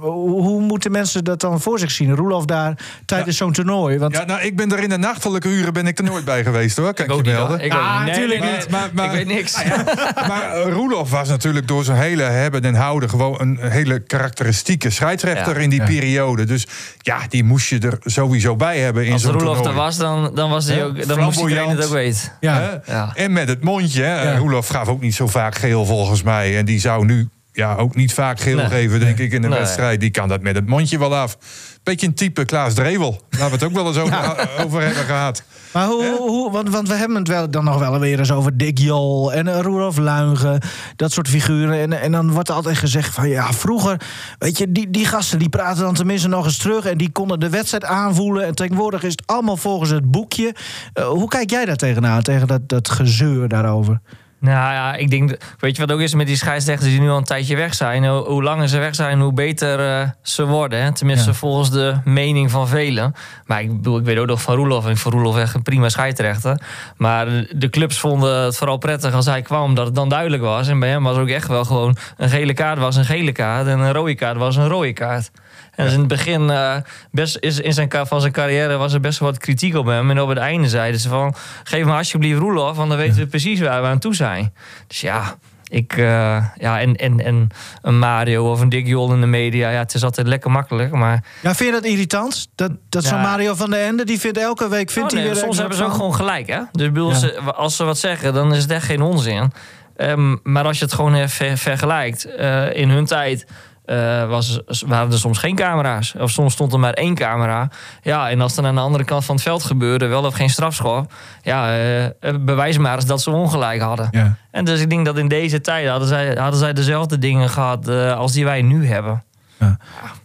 hoe 0.00 0.60
moeten 0.60 0.90
mensen 0.92 1.24
dat 1.24 1.40
dan 1.40 1.60
voor 1.60 1.78
zich 1.78 1.90
zien? 1.90 2.14
Roelof 2.14 2.44
daar 2.44 2.78
tijdens 3.06 3.36
zo'n 3.36 3.52
toernooi? 3.52 3.98
Want 3.98 4.16
Ja, 4.16 4.24
nou, 4.24 4.40
ik 4.40 4.56
ben 4.56 4.72
er 4.72 4.82
in 4.82 4.88
de 4.88 4.98
nachtelijke 4.98 5.48
uren 5.48 5.72
ben 5.72 5.86
ik 5.86 5.98
er 5.98 6.04
nooit 6.04 6.24
bij 6.24 6.42
geweest 6.44 6.76
hoor. 6.76 6.94
Kan 6.94 7.04
ik, 7.04 7.10
je 7.10 7.16
niet. 7.16 7.24
melden. 7.24 7.60
Ik 7.60 7.72
Ah. 7.72 7.98
Nee, 7.98 8.08
natuurlijk 8.08 8.40
nee, 8.40 8.52
niet. 8.56 8.70
Maar- 8.70 8.90
maar- 8.92 9.04
ik 9.04 9.10
weet 9.10 9.26
niks. 9.26 9.64
Maar 10.28 10.50
eh, 10.52 10.72
Roelof 10.72 11.10
was 11.10 11.28
natuurlijk 11.28 11.68
door 11.68 11.84
zijn 11.84 11.98
hele 11.98 12.22
hebben 12.22 12.62
en 12.62 12.74
houden 12.74 13.10
gewoon 13.10 13.40
een 13.40 13.58
hele 13.60 13.98
karakteristieke 14.00 14.90
scheidsrechter 14.90 15.54
Ja. 15.56 15.60
in 15.62 15.70
die 15.70 15.80
Ja. 15.80 15.86
periode. 15.86 16.44
Dus 16.44 16.66
ja, 16.98 17.18
die 17.28 17.44
moest 17.44 17.68
je 17.68 17.78
er 17.78 17.98
sowieso 18.00 18.56
bij 18.56 18.78
hebben 18.78 19.06
in 19.06 19.12
Als 19.12 19.22
zo'n 19.22 19.32
Roelof 19.32 19.56
er 19.56 19.62
toernooi. 19.62 19.84
was, 19.84 19.96
dan, 19.96 20.30
dan, 20.34 20.50
was 20.50 20.66
hij 20.66 20.84
ook, 20.84 21.06
dan 21.08 21.20
moest 21.20 21.40
iedereen 21.40 21.68
het 21.68 21.84
ook 21.84 21.92
weten. 21.92 22.32
ja. 22.40 22.80
En 23.14 23.32
met 23.32 23.55
het 23.56 23.64
mondje. 23.64 24.02
Ja. 24.02 24.36
Roelof 24.36 24.68
gaf 24.68 24.88
ook 24.88 25.00
niet 25.00 25.14
zo 25.14 25.26
vaak 25.26 25.54
geel 25.54 25.84
volgens 25.86 26.22
mij. 26.22 26.56
En 26.58 26.64
die 26.64 26.80
zou 26.80 27.04
nu 27.04 27.28
ja, 27.52 27.74
ook 27.74 27.94
niet 27.94 28.12
vaak 28.12 28.40
geel 28.40 28.56
Nee. 28.56 28.66
geven, 28.66 29.00
denk 29.00 29.18
ik, 29.18 29.32
in 29.32 29.42
de 29.42 29.48
Nee. 29.48 29.58
wedstrijd. 29.58 30.00
Die 30.00 30.10
kan 30.10 30.28
dat 30.28 30.40
met 30.42 30.54
het 30.54 30.66
mondje 30.68 30.98
wel 30.98 31.16
af. 31.16 31.38
Beetje 31.82 32.06
een 32.06 32.14
type 32.14 32.44
Klaas 32.44 32.74
Drevel. 32.74 33.22
Waar 33.38 33.48
we 33.48 33.54
het 33.54 33.64
ook 33.64 33.72
wel 33.72 33.86
eens 33.86 33.96
over, 33.96 34.48
over 34.64 34.82
hebben 34.82 35.04
gehad. 35.04 35.42
Maar 35.76 35.86
hoe, 35.86 36.16
hoe 36.18 36.50
want, 36.50 36.68
want 36.70 36.88
we 36.88 36.94
hebben 36.94 37.16
het 37.16 37.28
wel, 37.28 37.50
dan 37.50 37.64
nog 37.64 37.78
wel 37.78 37.98
weer 37.98 38.18
eens 38.18 38.32
over 38.32 38.56
Dick 38.56 38.78
Jol 38.78 39.32
en 39.32 39.62
Roelof 39.62 39.96
Luigen, 39.96 40.60
dat 40.96 41.12
soort 41.12 41.28
figuren. 41.28 41.80
En, 41.80 42.00
en 42.00 42.12
dan 42.12 42.30
wordt 42.30 42.48
er 42.48 42.54
altijd 42.54 42.76
gezegd 42.76 43.14
van 43.14 43.28
ja, 43.28 43.52
vroeger, 43.52 44.00
weet 44.38 44.58
je, 44.58 44.72
die, 44.72 44.90
die 44.90 45.04
gasten 45.04 45.38
die 45.38 45.48
praten 45.48 45.82
dan 45.82 45.94
tenminste 45.94 46.28
nog 46.28 46.44
eens 46.44 46.58
terug 46.58 46.84
en 46.84 46.98
die 46.98 47.10
konden 47.10 47.40
de 47.40 47.50
wedstrijd 47.50 47.84
aanvoelen. 47.84 48.46
En 48.46 48.54
tegenwoordig 48.54 49.02
is 49.02 49.10
het 49.10 49.22
allemaal 49.26 49.56
volgens 49.56 49.90
het 49.90 50.10
boekje. 50.10 50.54
Eh, 50.92 51.08
hoe 51.08 51.28
kijk 51.28 51.50
jij 51.50 51.64
daar 51.64 51.76
tegenaan, 51.76 52.22
tegen 52.22 52.46
dat, 52.46 52.68
dat 52.68 52.88
gezeur 52.88 53.48
daarover? 53.48 54.00
Nou 54.40 54.72
ja, 54.72 54.94
ik 54.94 55.10
denk, 55.10 55.36
weet 55.58 55.76
je 55.76 55.86
wat 55.86 55.92
ook 55.96 56.00
is 56.00 56.14
met 56.14 56.26
die 56.26 56.36
scheidsrechters 56.36 56.90
die 56.90 57.00
nu 57.00 57.10
al 57.10 57.16
een 57.16 57.24
tijdje 57.24 57.56
weg 57.56 57.74
zijn? 57.74 58.06
Hoe, 58.06 58.24
hoe 58.24 58.42
langer 58.42 58.68
ze 58.68 58.78
weg 58.78 58.94
zijn, 58.94 59.20
hoe 59.20 59.32
beter 59.32 60.00
eh, 60.00 60.08
ze 60.22 60.46
worden. 60.46 60.82
Hè? 60.82 60.92
Tenminste, 60.92 61.30
Ja. 61.30 61.34
volgens 61.36 61.70
de 61.70 61.94
mening 62.04 62.50
van 62.50 62.68
velen. 62.68 63.14
Maar 63.46 63.60
ik, 63.62 63.68
bedoel, 63.76 63.98
ik 63.98 64.04
weet 64.04 64.18
ook 64.18 64.26
nog 64.26 64.42
van 64.42 64.54
Roelof. 64.54 64.84
En 64.84 64.90
ik 64.90 64.96
vond 64.96 65.14
Roelof 65.14 65.36
echt 65.36 65.54
een 65.54 65.62
prima 65.62 65.88
scheidsrechter. 65.88 66.60
Maar 66.96 67.26
de 67.50 67.70
clubs 67.70 67.98
vonden 67.98 68.36
het 68.44 68.56
vooral 68.56 68.76
prettig 68.76 69.14
als 69.14 69.26
hij 69.26 69.42
kwam, 69.42 69.74
dat 69.74 69.86
het 69.86 69.94
dan 69.94 70.08
duidelijk 70.08 70.42
was. 70.42 70.68
En 70.68 70.78
bij 70.78 70.88
hem 70.88 71.02
was 71.02 71.16
ook 71.16 71.28
echt 71.28 71.48
wel 71.48 71.64
gewoon 71.64 71.96
een 72.16 72.28
gele 72.28 72.54
kaart 72.54 72.78
was 72.78 72.96
een 72.96 73.04
gele 73.04 73.32
kaart. 73.32 73.66
En 73.66 73.78
een 73.78 73.92
rode 73.92 74.14
kaart 74.14 74.36
was 74.36 74.56
een 74.56 74.68
rode 74.68 74.92
kaart. 74.92 75.30
En 75.76 75.84
dus 75.84 75.92
in 75.92 75.98
het 75.98 76.08
begin 76.08 76.50
eh, 76.50 76.76
best, 77.10 77.36
is, 77.40 77.60
in 77.60 77.72
zijn, 77.72 77.88
van 78.06 78.20
zijn 78.20 78.32
carrière 78.32 78.76
was 78.76 78.92
er 78.92 79.00
best 79.00 79.18
wel 79.18 79.28
wat 79.30 79.38
kritiek 79.38 79.74
op 79.76 79.86
hem. 79.86 80.10
En 80.10 80.20
op 80.20 80.28
het 80.28 80.38
einde 80.38 80.68
zeiden 80.68 81.00
ze 81.00 81.08
van... 81.08 81.34
geef 81.64 81.84
me 81.84 81.92
alsjeblieft 81.92 82.38
Roelof, 82.38 82.76
want 82.76 82.88
dan 82.88 82.98
weten 82.98 83.16
we 83.16 83.26
precies 83.26 83.60
waar 83.60 83.82
we 83.82 83.88
aan 83.88 83.98
toe 83.98 84.14
zijn. 84.14 84.52
Dus 84.86 85.00
ja, 85.00 85.34
ik, 85.68 85.92
eh, 85.96 86.44
ja 86.58 86.80
en, 86.80 86.96
en, 86.96 87.20
en 87.24 87.48
een 87.82 87.98
Mario 87.98 88.50
of 88.50 88.60
een 88.60 88.68
Dick 88.68 88.86
Jol 88.86 89.12
in 89.12 89.20
de 89.20 89.26
media... 89.26 89.70
ja, 89.70 89.78
het 89.78 89.94
is 89.94 90.02
altijd 90.04 90.26
lekker 90.26 90.50
makkelijk, 90.50 90.92
maar... 90.92 91.24
Ja, 91.42 91.54
vind 91.54 91.74
je 91.74 91.80
dat 91.80 91.90
irritant? 91.90 92.48
Dat, 92.54 92.70
dat 92.88 93.04
zo'n 93.04 93.16
Ja. 93.18 93.22
Mario 93.22 93.54
van 93.54 93.70
der 93.70 93.84
Ende, 93.84 94.04
die 94.04 94.20
vindt 94.20 94.38
elke 94.38 94.68
week 94.68 94.90
vindt 94.90 95.12
Oh, 95.12 95.18
nee, 95.18 95.26
weer 95.28 95.36
soms 95.36 95.58
hebben 95.58 95.76
ze 95.76 95.84
ook 95.84 95.92
gewoon 95.92 96.14
gelijk, 96.14 96.46
hè? 96.46 96.60
Dus 96.72 96.86
ik 96.86 96.92
bedoel, 96.92 97.08
Ja. 97.10 97.14
ze, 97.14 97.40
als 97.40 97.76
ze 97.76 97.84
wat 97.84 97.98
zeggen, 97.98 98.34
dan 98.34 98.54
is 98.54 98.62
het 98.62 98.70
echt 98.70 98.86
geen 98.86 99.02
onzin. 99.02 99.52
Ehm, 99.96 100.36
maar 100.42 100.64
als 100.64 100.78
je 100.78 100.84
het 100.84 100.94
gewoon 100.94 101.14
even 101.14 101.28
ver- 101.30 101.58
vergelijkt... 101.58 102.24
eh, 102.24 102.76
in 102.76 102.90
hun 102.90 103.04
tijd... 103.04 103.46
eh, 103.86 104.28
was, 104.28 104.60
waren 104.86 105.12
er 105.12 105.18
soms 105.18 105.38
geen 105.38 105.54
camera's. 105.54 106.14
Of 106.18 106.30
soms 106.30 106.52
stond 106.52 106.72
er 106.72 106.78
maar 106.78 106.92
één 106.92 107.14
camera. 107.14 107.68
Ja, 108.02 108.30
en 108.30 108.40
als 108.40 108.56
er 108.56 108.66
aan 108.66 108.74
de 108.74 108.80
andere 108.80 109.04
kant 109.04 109.24
van 109.24 109.34
het 109.34 109.44
veld 109.44 109.64
gebeurde, 109.64 110.06
wel 110.06 110.24
of 110.24 110.34
geen 110.34 110.50
strafschop. 110.50 111.12
Ja, 111.42 111.78
eh, 111.78 112.34
bewijs 112.40 112.78
maar 112.78 112.94
eens 112.94 113.06
dat 113.06 113.22
ze 113.22 113.30
ongelijk 113.30 113.80
hadden. 113.80 114.08
Ja. 114.10 114.36
En 114.50 114.64
dus 114.64 114.80
ik 114.80 114.90
denk 114.90 115.04
dat 115.04 115.18
in 115.18 115.28
deze 115.28 115.60
tijd 115.60 115.88
hadden 115.88 116.08
zij, 116.08 116.34
hadden 116.34 116.60
zij 116.60 116.72
dezelfde 116.72 117.18
dingen 117.18 117.48
gehad 117.48 117.88
eh, 117.88 118.16
als 118.16 118.32
die 118.32 118.44
wij 118.44 118.62
nu 118.62 118.86
hebben. 118.86 119.24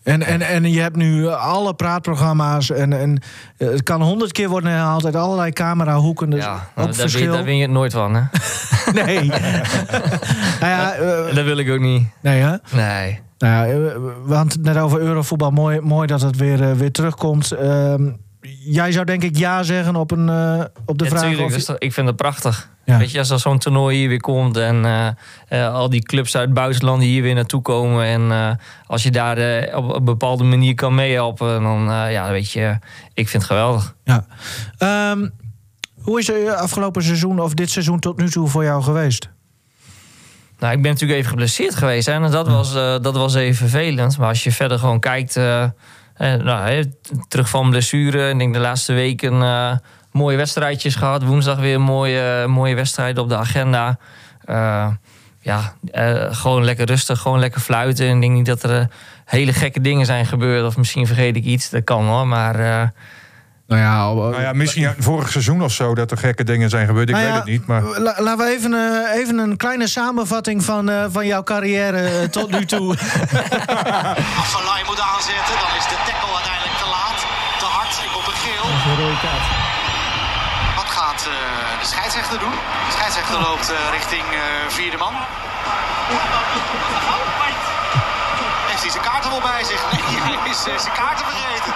En, 0.03 0.23
en, 0.23 0.41
en 0.41 0.71
je 0.71 0.81
hebt 0.81 0.95
nu 0.95 1.27
alle 1.27 1.73
praatprogramma's 1.73 2.69
en, 2.69 2.93
en 2.93 3.21
eh, 3.57 3.67
het 3.69 3.83
kan 3.83 4.01
honderd 4.01 4.31
keer 4.31 4.49
worden 4.49 4.69
herhaald 4.69 5.05
uit 5.05 5.15
allerlei 5.15 5.51
camerahoeken. 5.51 6.29
Dus 6.29 6.43
Ja, 6.43 6.49
nou, 6.49 6.61
daar, 6.75 6.85
win, 6.85 6.95
verschil. 6.95 7.33
daar 7.33 7.43
win 7.43 7.55
je 7.55 7.61
het 7.61 7.71
nooit 7.71 7.93
van, 7.93 8.13
hè? 8.15 8.21
Nee. 9.03 9.25
nou 10.59 10.71
ja, 10.71 10.93
eh, 10.93 11.35
Dat 11.35 11.43
wil 11.45 11.57
ik 11.57 11.69
ook 11.69 11.79
niet. 11.79 12.07
nee 12.21 12.41
hè? 12.41 12.55
Nee. 12.71 13.19
Nou 13.37 13.53
ja, 13.53 13.65
eh, 14.33 14.39
het 14.39 14.57
net 14.61 14.77
over 14.77 14.99
Eurovoetbal. 14.99 15.51
Mooi, 15.51 15.79
mooi 15.81 16.07
dat 16.07 16.21
het 16.21 16.35
weer, 16.37 16.75
weer 16.77 16.91
terugkomt. 16.91 17.51
Ehm, 17.51 18.09
jij 18.59 18.91
zou 18.91 19.05
denk 19.05 19.23
ik 19.23 19.37
ja 19.37 19.63
zeggen 19.63 19.95
op, 19.95 20.11
een, 20.11 20.29
op 20.85 20.97
de 20.97 21.03
Ja, 21.03 21.09
vraag 21.09 21.21
tuurlijk, 21.21 21.55
of 21.55 21.63
dat 21.63 21.83
ik 21.83 21.93
vind 21.93 22.07
het 22.07 22.15
prachtig. 22.15 22.69
Ja. 22.85 22.97
Weet 22.97 23.11
je, 23.11 23.19
als 23.19 23.29
er 23.29 23.39
zo'n 23.39 23.57
toernooi 23.57 23.97
hier 23.97 24.07
weer 24.09 24.21
komt 24.21 24.57
en 24.57 24.85
eh, 24.85 25.07
eh, 25.47 25.73
al 25.73 25.89
die 25.89 26.01
clubs 26.01 26.35
uit 26.35 26.45
het 26.45 26.53
buitenland 26.53 26.99
die 27.01 27.09
hier 27.09 27.21
weer 27.21 27.33
naartoe 27.33 27.61
komen. 27.61 28.05
En 28.05 28.31
eh, 28.31 28.51
als 28.85 29.03
je 29.03 29.11
daar 29.11 29.37
op 29.75 29.95
een 29.95 30.05
bepaalde 30.05 30.43
manier 30.43 30.75
kan 30.75 30.95
meehelpen, 30.95 31.61
dan 31.61 31.83
ja, 32.11 32.31
weet 32.31 32.51
je, 32.51 32.77
ik 33.13 33.29
vind 33.29 33.43
het 33.43 33.51
geweldig. 33.51 33.95
Ja. 34.03 34.25
Ehm, 34.77 35.29
hoe 36.01 36.19
is 36.19 36.27
het 36.27 36.55
afgelopen 36.55 37.03
seizoen 37.03 37.39
of 37.39 37.53
dit 37.53 37.69
seizoen 37.69 37.99
tot 37.99 38.17
nu 38.17 38.29
toe 38.29 38.47
voor 38.47 38.63
jou 38.63 38.83
geweest? 38.83 39.29
Nou, 40.59 40.73
ik 40.73 40.81
ben 40.81 40.91
natuurlijk 40.91 41.19
even 41.19 41.31
geblesseerd 41.31 41.75
geweest 41.75 42.05
hè, 42.05 42.13
en 42.13 42.31
dat 42.31 42.47
was, 42.47 42.73
dat 42.73 43.15
was 43.15 43.35
even 43.35 43.55
vervelend. 43.55 44.17
Maar 44.17 44.27
als 44.27 44.43
je 44.43 44.51
verder 44.51 44.79
gewoon 44.79 44.99
kijkt, 44.99 45.35
nou, 46.17 46.91
terug 47.27 47.49
van 47.49 47.69
blessure, 47.69 48.29
ik 48.29 48.37
denk 48.37 48.53
de 48.53 48.59
laatste 48.59 48.93
weken 48.93 49.39
mooie 50.11 50.37
wedstrijdjes 50.37 50.95
gehad. 50.95 51.23
Woensdag 51.23 51.59
weer 51.59 51.75
een 51.75 51.81
mooie, 51.81 52.47
mooie 52.47 52.75
wedstrijd 52.75 53.17
op 53.17 53.29
de 53.29 53.37
agenda. 53.37 53.97
Eh, 54.45 54.87
ja, 55.39 55.73
eh, 55.91 56.25
gewoon 56.31 56.63
lekker 56.63 56.85
rustig, 56.85 57.19
gewoon 57.19 57.39
lekker 57.39 57.61
fluiten. 57.61 58.07
En 58.07 58.15
ik 58.15 58.21
denk 58.21 58.33
niet 58.33 58.45
dat 58.45 58.63
er 58.63 58.79
eh, 58.79 58.85
hele 59.25 59.53
gekke 59.53 59.81
dingen 59.81 60.05
zijn 60.05 60.25
gebeurd. 60.25 60.65
Of 60.65 60.77
misschien 60.77 61.07
vergeet 61.07 61.35
ik 61.35 61.43
iets, 61.43 61.69
dat 61.69 61.83
kan 61.83 62.05
hoor. 62.05 62.27
Maar 62.27 62.55
eh, 62.59 62.87
Nou 63.67 63.81
ja, 63.81 64.13
Nou 64.13 64.41
ja, 64.41 64.53
misschien 64.53 64.93
vorig 64.99 65.29
seizoen 65.31 65.63
of 65.63 65.71
zo 65.71 65.95
dat 65.95 66.11
er 66.11 66.17
gekke 66.17 66.43
dingen 66.43 66.69
zijn 66.69 66.87
gebeurd. 66.87 67.09
Ik 67.09 67.15
Nou 67.15 67.27
weet 67.27 67.35
het 67.35 67.45
niet, 67.45 67.65
maar... 67.67 67.81
la- 67.81 68.15
laten 68.17 68.45
we 68.45 68.51
even, 68.57 68.73
eh, 68.73 69.19
even 69.19 69.37
een 69.37 69.57
kleine 69.57 69.87
samenvatting 69.87 70.63
van, 70.63 70.89
eh, 70.89 71.05
van 71.09 71.25
jouw 71.27 71.43
carrière 71.43 72.29
tot 72.29 72.51
nu 72.51 72.65
toe. 72.65 72.89
Afvalai 74.43 74.83
moet 74.85 74.99
aanzetten, 74.99 75.55
dan 75.63 75.71
is 75.77 75.85
de 75.87 75.97
tackle 76.05 76.33
uiteindelijk 76.35 76.77
te 76.77 76.87
laat, 76.95 77.19
te 77.59 77.65
hard. 77.65 77.93
Ik 78.05 78.15
op 78.17 78.25
een 78.27 78.39
geel. 78.43 78.63
Wat 78.95 79.60
gaat 81.21 81.33
eh, 81.33 81.79
de 81.79 81.85
scheidsrechter 81.85 82.39
doen? 82.39 82.51
De 82.87 82.91
scheidsrechter 82.91 83.39
loopt 83.41 83.71
eh, 83.71 83.77
richting 83.91 84.25
eh, 84.33 84.39
vierde 84.67 84.97
man. 84.97 85.13
Heeft 88.69 88.81
hij 88.81 88.91
zijn 88.91 89.03
kaarten 89.03 89.31
wel 89.31 89.41
bij 89.41 89.63
zich? 89.63 89.81
Nee, 89.91 90.21
hij 90.25 90.49
is 90.51 90.61
zijn 90.61 90.95
kaarten 90.95 91.25
vergeten. 91.25 91.73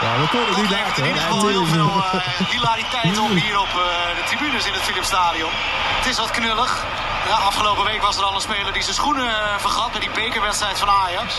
Ja, 0.00 0.20
we 0.20 0.28
komen 0.28 0.56
Dat 0.56 0.70
levert 0.70 0.98
in 0.98 1.06
ieder 1.06 1.22
geval 1.22 1.48
heel 1.48 1.66
veel 1.66 2.04
hilariteit 2.50 3.18
op 3.18 3.30
hier 3.30 3.58
op 3.58 3.72
de 4.18 4.22
tribunes 4.26 4.66
in 4.66 4.72
het 4.72 4.82
Philipsstadion. 4.82 5.50
Het 5.96 6.06
is 6.06 6.18
wat 6.18 6.30
knullig. 6.30 6.84
Ja, 7.26 7.34
afgelopen 7.34 7.84
week 7.84 8.02
was 8.02 8.16
er 8.16 8.22
al 8.22 8.34
een 8.34 8.40
speler 8.40 8.72
die 8.72 8.82
zijn 8.82 8.94
schoenen 8.94 9.30
vergat 9.60 9.90
bij 9.90 10.00
die 10.00 10.10
bekerwedstrijd 10.10 10.78
van 10.78 10.90
Ajax. 10.90 11.34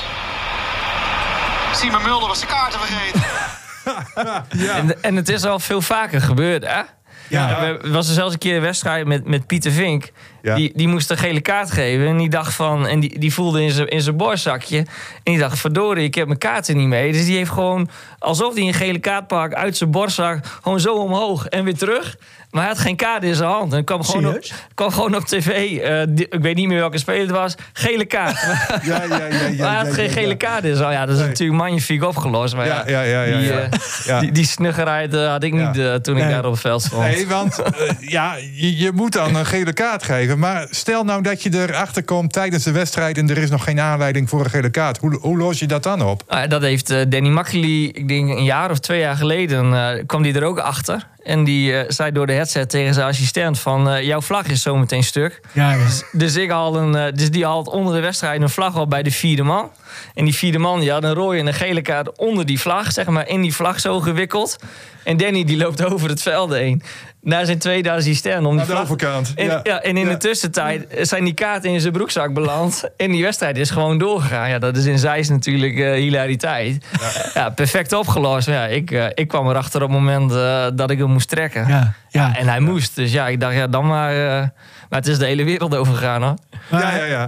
Simon 1.71 2.01
Mulder 2.01 2.27
was 2.27 2.39
zijn 2.39 2.51
kaarten 2.51 2.79
vergeten. 2.79 3.23
en, 4.75 5.03
en 5.03 5.15
het 5.15 5.29
is 5.29 5.45
al 5.45 5.59
veel 5.59 5.81
vaker 5.81 6.21
gebeerd, 6.21 6.65
hè? 6.65 6.81
Ja. 7.29 7.63
Er 7.63 7.91
was 7.91 8.07
er 8.07 8.13
zelfs 8.13 8.33
een 8.33 8.39
keer 8.39 8.55
een 8.55 8.61
wedstrijd 8.61 9.07
met, 9.07 9.27
met 9.27 9.47
Pieter 9.47 9.71
Vink. 9.71 10.11
Ja. 10.41 10.55
Die, 10.55 10.71
die 10.75 10.87
moest 10.87 11.09
een 11.09 11.17
gele 11.17 11.41
kaart 11.41 11.71
geven. 11.71 12.07
En 12.07 12.17
die 12.17 12.29
dacht 12.29 12.53
van. 12.53 12.87
En 12.87 12.99
die, 12.99 13.19
die 13.19 13.33
voelde 13.33 13.61
in 13.63 13.71
zijn, 13.71 13.87
in 13.87 14.01
zijn 14.01 14.17
borstzakje. 14.17 14.77
En 14.77 14.87
die 15.23 15.37
dacht: 15.37 15.59
verdorie, 15.59 16.03
ik 16.03 16.15
heb 16.15 16.27
mijn 16.27 16.39
kaarten 16.39 16.77
niet 16.77 16.87
mee. 16.87 17.11
Dus 17.11 17.25
die 17.25 17.37
heeft 17.37 17.51
gewoon. 17.51 17.89
Alsof 18.19 18.53
hij 18.53 18.63
een 18.63 18.73
gele 18.73 18.99
kaart 18.99 19.27
pakt 19.27 19.53
uit 19.53 19.77
zijn 19.77 19.91
borstzak. 19.91 20.45
Gewoon 20.63 20.79
zo 20.79 20.95
omhoog 20.95 21.45
en 21.45 21.63
weer 21.63 21.77
terug. 21.77 22.17
Maar 22.51 22.61
hij 22.61 22.71
had 22.71 22.79
geen 22.81 22.95
kaart 22.95 23.23
in 23.23 23.35
zijn 23.35 23.49
hand. 23.49 23.73
En 23.73 23.83
kwam 23.83 24.03
gewoon 24.03 24.27
op, 24.27 24.39
kwam 24.73 24.91
gewoon 24.91 25.15
op 25.15 25.25
tv. 25.25 25.77
eh, 25.77 26.01
die- 26.09 26.27
ik 26.29 26.41
weet 26.41 26.55
niet 26.55 26.67
meer 26.67 26.77
welke 26.79 26.97
speler 26.97 27.21
het 27.21 27.31
was. 27.31 27.55
Gele 27.73 28.05
kaart. 28.05 28.37
Ja, 28.83 29.03
ja, 29.03 29.03
ja. 29.03 29.25
ja, 29.25 29.27
maar 29.57 29.67
hij 29.67 29.77
had 29.77 29.87
ja, 29.87 29.93
geen 29.93 30.05
ja, 30.05 30.11
gele 30.11 30.35
kaart 30.37 30.63
in 30.63 30.75
zijn 30.75 30.83
hand. 30.83 30.93
Ja, 30.99 31.05
dat 31.05 31.13
is 31.15 31.19
Nee. 31.19 31.27
natuurlijk 31.29 31.59
magnifiek 31.59 32.03
opgelost. 32.03 32.55
Maar 32.55 32.65
ja, 32.65 32.83
Ja, 32.87 33.01
ja, 33.01 33.21
ja, 33.21 33.23
ja, 33.23 33.37
die, 33.37 33.47
ja. 33.47 33.69
Ja. 34.05 34.19
die, 34.19 34.31
die 34.31 34.45
snuggerheid 34.45 35.13
eh, 35.13 35.27
had 35.29 35.43
ik 35.43 35.53
niet 35.53 36.03
toen 36.03 36.17
ik 36.17 36.29
daar 36.29 36.45
op 36.45 36.51
het 36.51 36.61
veld 36.61 36.81
stond. 36.81 37.01
Nee, 37.03 37.27
want 37.27 37.61
ja, 37.99 38.35
je, 38.53 38.77
je 38.77 38.91
moet 38.91 39.11
dan 39.13 39.35
een 39.35 39.45
gele 39.45 39.73
kaart 39.73 40.03
geven. 40.03 40.39
Maar 40.39 40.67
stel 40.69 41.03
nou 41.03 41.21
dat 41.21 41.43
je 41.43 41.49
erachter 41.53 42.03
komt 42.03 42.33
tijdens 42.33 42.63
de 42.63 42.71
wedstrijd... 42.71 43.17
en 43.17 43.29
er 43.29 43.37
is 43.37 43.49
nog 43.49 43.63
geen 43.63 43.79
aanleiding 43.79 44.29
voor 44.29 44.43
een 44.43 44.49
gele 44.49 44.69
kaart. 44.69 44.97
Hoe, 44.97 45.17
hoe 45.21 45.37
los 45.37 45.59
je 45.59 45.65
dat 45.67 45.83
dan 45.83 46.01
op? 46.01 46.23
Nou, 46.29 46.47
dat 46.47 46.61
heeft 46.61 46.87
Danny 47.11 47.29
Makkely, 47.29 47.83
ik 47.85 48.07
denk 48.07 48.29
een 48.29 48.43
jaar 48.43 48.71
of 48.71 48.79
twee 48.79 48.99
jaar 48.99 49.15
geleden, 49.15 50.05
kwam 50.05 50.21
die 50.21 50.33
er 50.33 50.43
ook 50.43 50.59
achter. 50.59 51.07
En 51.23 51.43
die 51.43 51.77
eh, 51.77 51.85
zei 51.87 52.11
door 52.11 52.27
de 52.27 52.33
headset 52.33 52.69
tegen 52.69 52.93
zijn 52.93 53.07
assistent 53.07 53.59
van... 53.59 53.89
eh, 53.89 54.03
jouw 54.03 54.21
vlag 54.21 54.47
is 54.47 54.61
zometeen 54.61 55.03
stuk. 55.03 55.39
Ja, 55.51 55.71
ja. 55.71 55.85
Dus, 56.11 56.35
ik 56.35 56.49
haal 56.49 56.75
een, 56.77 56.95
eh, 56.95 57.13
dus 57.13 57.31
die 57.31 57.45
haalt 57.45 57.67
onder 57.67 57.93
de 57.93 57.99
wedstrijd 57.99 58.41
een 58.41 58.49
vlag 58.49 58.77
op 58.77 58.89
bij 58.89 59.03
de 59.03 59.11
vierde 59.11 59.43
man. 59.43 59.71
En 60.13 60.25
die 60.25 60.35
vierde 60.35 60.57
man 60.57 60.79
die 60.79 60.91
had 60.91 61.03
een 61.03 61.13
rode 61.13 61.37
en 61.37 61.47
een 61.47 61.53
gele 61.53 61.81
kaart 61.81 62.17
onder 62.17 62.45
die 62.45 62.59
vlag. 62.59 62.91
Zeg 62.91 63.07
maar 63.07 63.27
in 63.27 63.41
die 63.41 63.55
vlag 63.55 63.79
zo 63.79 63.99
gewikkeld. 63.99 64.57
En 65.03 65.17
Danny 65.17 65.43
die 65.43 65.57
loopt 65.57 65.83
over 65.91 66.09
het 66.09 66.21
veld 66.21 66.51
heen. 66.51 66.81
Naar 67.21 67.45
zijn 67.45 67.57
tweede 67.57 67.91
assistent. 67.91 68.45
Om 68.45 68.51
die 68.51 68.61
Aan 68.61 68.67
de 68.67 68.81
overkant. 68.81 69.33
En, 69.35 69.45
ja. 69.45 69.59
ja. 69.63 69.81
en 69.81 69.97
in 69.97 70.03
Ja. 70.05 70.11
de 70.11 70.17
tussentijd 70.17 70.85
zijn 71.01 71.23
die 71.23 71.33
kaarten 71.33 71.69
in 71.71 71.79
zijn 71.81 71.93
broekzak 71.93 72.33
beland. 72.33 72.83
En 72.97 73.11
die 73.11 73.23
wedstrijd 73.23 73.57
is 73.57 73.69
gewoon 73.69 73.97
doorgegaan. 73.97 74.49
Ja, 74.49 74.59
dat 74.59 74.77
is 74.77 74.85
in 74.85 74.99
Zeist 74.99 75.29
natuurlijk 75.29 75.77
eh, 75.77 75.91
hilariteit. 75.93 76.85
Ja. 77.33 77.49
perfect 77.49 77.93
opgelost. 77.93 78.47
Maar 78.47 78.55
Ja, 78.55 78.65
ik, 78.65 78.91
eh, 78.91 79.05
ik 79.13 79.27
kwam 79.27 79.49
erachter 79.49 79.83
op 79.83 79.89
het 79.89 79.97
moment 79.99 80.31
eh, 80.31 80.65
dat 80.73 80.89
ik 80.89 80.97
hem 80.97 81.09
moest 81.11 81.29
trekken. 81.29 81.67
Ja, 81.67 81.93
ja. 82.09 82.35
En 82.37 82.47
hij 82.47 82.59
moest. 82.59 82.95
Dus 82.95 83.11
ja, 83.11 83.27
ik 83.27 83.39
dacht, 83.39 83.55
ja, 83.55 83.67
dan 83.67 83.87
maar. 83.87 84.51
Eh, 84.89 84.95
maar 84.95 84.99
het 84.99 85.07
is 85.07 85.17
de 85.17 85.25
hele 85.25 85.43
wereld 85.43 85.75
overgegaan 85.75 86.23
hoor. 86.23 86.35
Ja, 86.71 86.95
ja, 86.95 87.03
ja. 87.03 87.27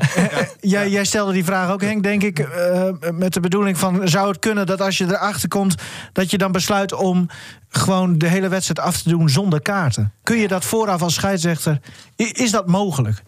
Jij, 0.59 0.89
jij 0.89 1.03
stelde 1.03 1.33
die 1.33 1.43
vraag 1.43 1.71
ook, 1.71 1.81
Henk, 1.81 2.03
denk 2.03 2.23
ik, 2.23 2.39
eh, 2.39 2.89
met 3.13 3.33
de 3.33 3.39
bedoeling 3.39 3.77
van... 3.77 4.07
zou 4.07 4.27
het 4.27 4.39
kunnen 4.39 4.65
dat 4.65 4.81
als 4.81 4.97
je 4.97 5.05
erachter 5.05 5.49
komt... 5.49 5.75
dat 6.13 6.31
je 6.31 6.37
dan 6.37 6.51
besluit 6.51 6.93
om 6.93 7.29
gewoon 7.69 8.17
de 8.17 8.27
hele 8.27 8.47
wedstrijd 8.47 8.87
af 8.87 9.01
te 9.01 9.09
doen 9.09 9.29
zonder 9.29 9.61
kaarten? 9.61 10.13
Kun 10.23 10.37
je 10.37 10.47
dat 10.47 10.65
vooraf 10.65 11.01
als 11.01 11.13
scheidsrechter... 11.13 11.79
Is 12.15 12.51
dat 12.51 12.67
mogelijk? 12.67 13.23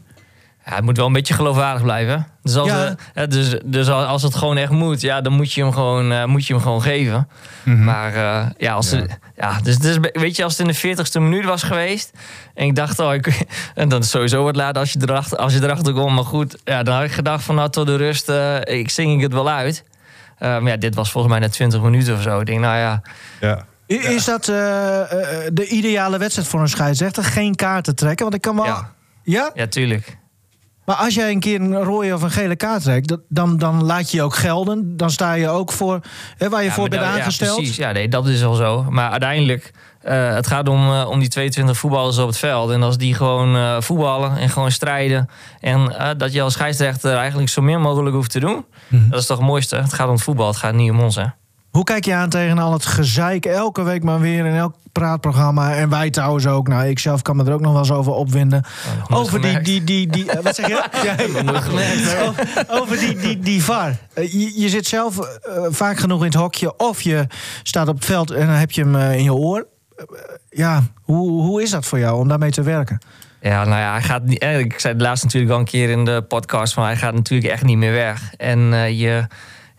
Ja, 0.66 0.76
het 0.76 0.84
moet 0.84 0.98
wel 0.98 1.06
een 1.06 1.14
beetje 1.14 1.34
geloofwaardig 1.34 1.82
blijven. 1.84 2.28
Dus 2.42 2.56
als, 2.56 2.70
Ja. 2.70 2.86
eh, 2.86 2.92
hè, 3.14 3.28
dus, 3.28 3.56
dus 3.64 3.90
als 3.90 4.24
het 4.24 4.36
gewoon 4.36 4.58
echt 4.58 4.72
moet, 4.72 5.02
ja, 5.02 5.22
dan 5.22 5.34
moet 5.34 5.54
je 5.54 5.62
hem 5.62 5.72
gewoon, 5.74 6.12
eh, 6.12 6.26
moet 6.26 6.46
je 6.48 6.54
hem 6.54 6.62
gewoon 6.62 6.82
geven. 6.82 7.28
Maar 7.64 8.14
eh, 8.14 8.46
ja, 8.58 8.74
als 8.74 8.92
ja. 8.92 9.06
ja, 9.36 9.60
dus, 9.64 9.78
dus 9.78 9.98
weet 10.14 10.36
je, 10.36 10.44
als 10.44 10.58
het 10.58 10.68
in 10.68 10.74
de 10.74 10.96
40ste 11.06 11.20
minuut 11.22 11.46
was 11.46 11.64
geweest. 11.64 12.12
En 12.54 12.66
ik 12.66 12.76
dacht, 12.76 13.00
oh, 13.00 13.14
ik, 13.14 13.28
en 13.76 13.90
dan 13.90 14.00
is 14.00 14.06
het 14.06 14.14
sowieso 14.14 14.44
wat 14.44 14.56
laat 14.56 14.78
als 14.78 14.92
je 14.92 15.00
erachter, 15.02 15.38
als 15.38 15.54
je 15.54 15.64
erachter 15.64 15.94
komt. 15.94 16.16
Maar 16.16 16.26
goed, 16.26 16.58
ja, 16.64 16.84
dan 16.84 16.96
had 16.96 17.04
ik 17.04 17.12
gedacht 17.12 17.44
van 17.44 17.56
nou 17.56 17.70
tot 17.70 17.88
de 17.88 17.96
rust, 17.96 18.30
eh, 18.30 18.60
ik 18.66 18.90
zing 18.90 19.16
ik 19.16 19.22
het 19.22 19.34
wel 19.34 19.50
uit. 19.50 19.84
Maar 20.40 20.68
ja, 20.68 20.78
dit 20.78 20.96
was 20.96 21.12
volgens 21.12 21.34
mij 21.34 21.42
net 21.42 21.52
20 21.52 21.82
minuten 21.82 22.16
of 22.16 22.22
zo. 22.22 22.40
Ik 22.40 22.46
denk, 22.46 22.60
nou 22.60 22.78
ja, 22.78 23.02
ja. 23.40 23.66
Is 23.88 24.26
dat 24.26 24.48
eh, 24.48 25.02
eh, 25.02 25.50
de 25.54 25.68
ideale 25.68 26.18
wedstrijd 26.18 26.48
voor 26.48 26.62
een 26.62 26.68
scheidsrechter? 26.70 27.24
Geen 27.24 27.56
kaarten 27.56 27.96
trekken? 27.96 28.24
Want 28.24 28.36
ik 28.36 28.42
kan 28.42 28.56
wel... 28.56 28.66
Ja. 28.66 28.92
Ja? 29.24 29.52
ja, 29.54 29.68
tuurlijk. 29.68 30.18
Maar 30.86 30.96
als 30.96 31.14
jij 31.14 31.32
een 31.32 31.40
keer 31.40 31.62
een 31.62 31.84
rode 31.84 32.14
of 32.14 32.22
een 32.22 32.32
gele 32.32 32.56
kaart 32.56 32.84
trekt... 32.84 33.18
dan, 33.30 33.58
dan 33.58 33.84
laat 33.84 34.12
je 34.12 34.18
je 34.18 34.24
ook 34.24 34.36
gelden. 34.36 34.98
Dan 34.98 35.10
sta 35.12 35.34
je 35.34 35.50
ook 35.50 35.72
voor 35.72 36.00
hè, 36.38 36.50
waar 36.50 36.62
je 36.62 36.68
Ja, 36.68 36.74
voor 36.74 36.90
bent 36.90 37.02
dat- 37.02 37.12
aangesteld. 37.12 37.50
Ja, 37.50 37.56
precies. 37.56 37.76
Ja, 37.76 37.92
nee, 37.92 38.08
dat 38.10 38.28
is 38.28 38.44
al 38.44 38.54
zo. 38.54 38.86
Maar 38.90 39.10
uiteindelijk, 39.12 39.72
eh, 40.02 40.34
het 40.34 40.48
gaat 40.48 40.68
om, 40.70 40.92
eh, 40.92 41.10
om 41.10 41.20
die 41.20 41.30
22 41.30 41.78
voetballers 41.78 42.18
op 42.18 42.28
het 42.28 42.38
veld. 42.38 42.72
En 42.72 42.84
als 42.84 42.98
die 42.98 43.14
gewoon 43.14 43.56
eh, 43.56 43.76
voetballen 43.82 44.38
en 44.38 44.50
gewoon 44.50 44.72
strijden... 44.72 45.30
en 45.60 45.96
dat 46.18 46.34
je 46.34 46.42
als 46.42 46.54
scheidsrechter 46.54 47.16
eigenlijk 47.16 47.50
zo 47.50 47.62
min 47.62 47.82
mogelijk 47.82 48.16
hoeft 48.16 48.32
te 48.32 48.40
doen... 48.40 48.66
Mhm. 48.88 49.10
dat 49.10 49.20
is 49.20 49.26
toch 49.26 49.38
het 49.38 49.48
mooiste. 49.48 49.76
Het 49.76 49.94
gaat 49.94 50.08
om 50.08 50.14
het 50.14 50.24
voetbal, 50.24 50.48
het 50.48 50.58
gaat 50.58 50.74
niet 50.74 50.92
om 50.92 51.00
ons, 51.00 51.16
hè. 51.16 51.26
Hoe 51.74 51.84
kijk 51.84 52.06
je 52.06 52.14
aan 52.14 52.30
tegen 52.30 52.58
al 52.58 52.74
het 52.74 52.86
gezeik? 52.86 53.46
Elke 53.46 53.84
week 53.84 54.04
maar 54.04 54.20
weer 54.20 54.46
in 54.46 54.56
elk 54.56 54.76
praatprogramma. 54.92 55.76
En 55.76 55.90
wij 55.90 56.10
trouwens 56.10 56.48
ook. 56.48 56.68
Nou, 56.68 56.88
ik 56.88 57.00
zelf 57.00 57.22
kan 57.22 57.36
me 57.36 57.44
er 57.44 57.54
ook 57.54 57.62
nog 57.62 57.72
wel 57.72 57.82
eens 57.82 57.92
over 57.92 58.12
opwinden. 58.12 58.64
nooit 59.08 59.22
over 59.22 59.42
die, 59.42 59.62
die, 59.62 59.84
die, 59.84 60.08
die, 60.08 60.32
eh, 60.32 60.44
Wat 60.44 60.56
zeg 60.56 60.68
je? 60.68 60.84
Ja, 61.04 61.16
over, 62.28 62.66
over 62.82 62.98
die, 62.98 63.16
die, 63.16 63.40
die 63.40 63.64
VAR. 63.64 63.98
Eh, 64.14 64.32
je, 64.32 64.60
je 64.62 64.70
zit 64.70 64.86
zelf 64.88 65.20
eh, 65.20 65.64
vaak 65.70 65.98
genoeg 65.98 66.20
in 66.20 66.26
het 66.26 66.34
hokje. 66.34 66.78
Of 66.78 67.02
je 67.02 67.28
staat 67.64 67.88
op 67.88 67.96
het 67.96 68.06
veld 68.06 68.32
en 68.32 68.48
dan 68.48 68.56
heb 68.56 68.72
je 68.72 68.82
hem 68.82 68.96
in 68.96 69.24
je 69.24 69.34
oor. 69.34 69.68
Ja, 70.50 70.84
hoe, 71.02 71.42
hoe 71.42 71.62
is 71.62 71.70
dat 71.70 71.86
voor 71.86 72.00
jou 72.00 72.20
om 72.20 72.28
daarmee 72.28 72.52
te 72.52 72.62
werken? 72.62 73.02
Ja, 73.42 73.64
nou 73.64 73.82
ja, 73.82 73.92
hij 73.92 74.02
gaat 74.02 74.24
niet. 74.24 74.44
Ik 74.44 74.80
zei 74.80 74.94
het 74.94 75.02
laatst 75.02 75.24
natuurlijk 75.24 75.54
al 75.54 75.60
een 75.60 75.66
keer 75.66 75.90
in 75.90 76.06
de 76.06 76.26
podcast, 76.28 76.76
maar 76.76 76.86
hij 76.86 76.98
gaat 76.98 77.14
natuurlijk 77.14 77.52
echt 77.52 77.64
niet 77.64 77.78
meer 77.78 77.92
weg. 77.92 78.34
En 78.38 78.60
je, 78.96 79.28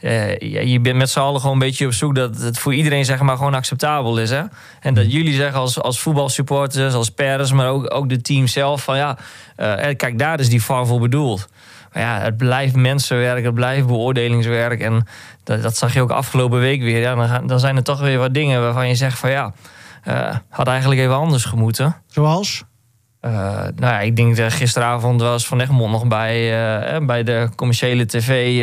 eh, 0.04 0.38
je, 0.70 0.80
bent 0.80 0.96
met 0.96 1.10
z'n 1.10 1.18
allen 1.18 1.40
gewoon 1.40 1.52
een 1.52 1.58
beetje 1.66 1.86
op 1.86 1.92
zoek 1.92 2.14
dat 2.14 2.36
het 2.38 2.58
voor 2.58 2.74
iedereen 2.74 3.04
zeg 3.04 3.20
maar 3.20 3.36
gewoon 3.36 3.54
acceptabel 3.54 4.18
is. 4.18 4.30
Hè? 4.30 4.42
En 4.80 4.94
dat 4.94 5.12
jullie 5.12 5.34
zeggen 5.34 5.60
als, 5.60 5.80
als 5.80 6.00
voetbalsupporters, 6.00 6.94
als 6.94 7.10
pers, 7.10 7.52
maar 7.52 7.68
ook, 7.68 7.94
ook 7.94 8.08
de 8.08 8.20
team 8.20 8.46
zelf 8.46 8.82
van 8.82 8.96
ja, 8.96 9.18
eh, 9.56 9.96
kijk, 9.96 10.18
daar 10.18 10.40
is 10.40 10.48
die 10.48 10.62
VAR 10.62 10.86
voor 10.86 11.00
bedoeld. 11.00 11.46
Maar 11.92 12.02
ja, 12.02 12.18
het 12.20 12.36
blijft 12.36 12.76
mensenwerk, 12.76 13.44
het 13.44 13.54
blijft 13.54 13.86
beoordelingswerk. 13.86 14.80
En 14.80 15.06
dat, 15.44 15.62
dat 15.62 15.76
zag 15.76 15.94
je 15.94 16.00
ook 16.00 16.10
afgelopen 16.10 16.60
week 16.60 16.80
weer. 16.80 17.00
Ja, 17.00 17.14
dan, 17.14 17.28
gaan- 17.28 17.46
dan 17.46 17.60
zijn 17.60 17.76
er 17.76 17.82
toch 17.82 18.00
weer 18.00 18.18
wat 18.18 18.34
dingen 18.34 18.60
waarvan 18.60 18.88
je 18.88 18.94
zegt 18.94 19.18
van 19.18 19.30
ja, 19.30 19.52
eh, 20.02 20.36
had 20.48 20.66
eigenlijk 20.68 21.00
even 21.00 21.14
anders 21.16 21.44
gemoeten. 21.44 21.96
Zoals? 22.06 22.64
Eh, 23.24 23.30
nou 23.76 23.92
ja, 23.92 24.00
ik 24.00 24.16
denk 24.16 24.36
dat 24.36 24.52
gisteravond 24.52 25.20
was 25.20 25.46
Van 25.46 25.60
Egmond 25.60 25.90
nog 25.90 26.06
bij, 26.06 26.34
eh, 26.34 26.96
eh, 26.96 27.04
bij 27.06 27.22
de 27.22 27.48
commerciële 27.56 28.06
tv. 28.06 28.62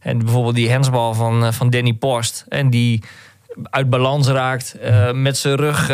en 0.00 0.18
bijvoorbeeld 0.18 0.54
die 0.54 0.70
hensbal 0.70 1.14
van, 1.14 1.52
van 1.52 1.70
Danny 1.70 1.92
Post. 1.92 2.44
En 2.48 2.70
die 2.70 3.02
uit 3.70 3.90
balans 3.90 4.28
raakt, 4.28 4.76
met 5.12 5.36
zijn 5.36 5.56
rug 5.56 5.86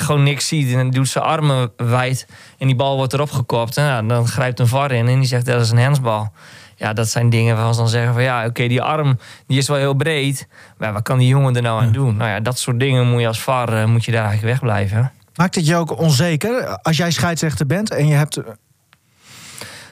gewoon 0.00 0.22
niks 0.22 0.48
ziet. 0.48 0.74
En 0.74 0.90
doet 0.90 1.08
zijn 1.08 1.24
armen 1.24 1.72
wijd. 1.76 2.26
En 2.58 2.66
die 2.66 2.76
bal 2.76 2.96
wordt 2.96 3.12
erop 3.12 3.30
gekopt. 3.30 3.76
En 3.76 3.84
ja, 3.84 4.02
dan 4.02 4.26
grijpt 4.26 4.58
een 4.58 4.66
VAR 4.66 4.92
in 4.92 5.08
en 5.08 5.18
die 5.18 5.28
zegt 5.28 5.46
dat 5.46 5.60
is 5.60 5.70
een 5.70 5.78
hensbal. 5.78 6.32
Ja, 6.76 6.92
dat 6.92 7.08
zijn 7.08 7.30
dingen 7.30 7.54
waarvan 7.54 7.74
ze 7.74 7.80
dan 7.80 7.88
zeggen 7.88 8.12
van 8.12 8.22
ja, 8.22 8.46
oké, 8.46 8.66
die 8.68 8.82
arm 8.82 9.18
die 9.46 9.58
is 9.58 9.68
wel 9.68 9.76
heel 9.76 9.94
breed. 9.94 10.48
Maar 10.78 10.92
wat 10.92 11.02
kan 11.02 11.18
die 11.18 11.28
jongen 11.28 11.56
er 11.56 11.62
nou 11.62 11.82
aan 11.82 11.92
doen? 11.92 12.16
Nou 12.16 12.30
ja, 12.30 12.40
dat 12.40 12.58
soort 12.58 12.80
dingen 12.80 13.06
moet 13.06 13.20
je 13.20 13.26
als 13.26 13.40
VAR 13.40 13.88
moet 13.88 14.04
je 14.04 14.12
daar 14.12 14.24
eigenlijk 14.24 14.52
wegblijven. 14.52 15.12
Maakt 15.34 15.54
het 15.54 15.66
je 15.66 15.76
ook 15.76 15.98
onzeker 15.98 16.78
als 16.82 16.96
jij 16.96 17.10
scheidsrechter 17.10 17.66
bent 17.66 17.90
en 17.90 18.06
je 18.06 18.14
hebt 18.14 18.36
eh, 18.36 18.44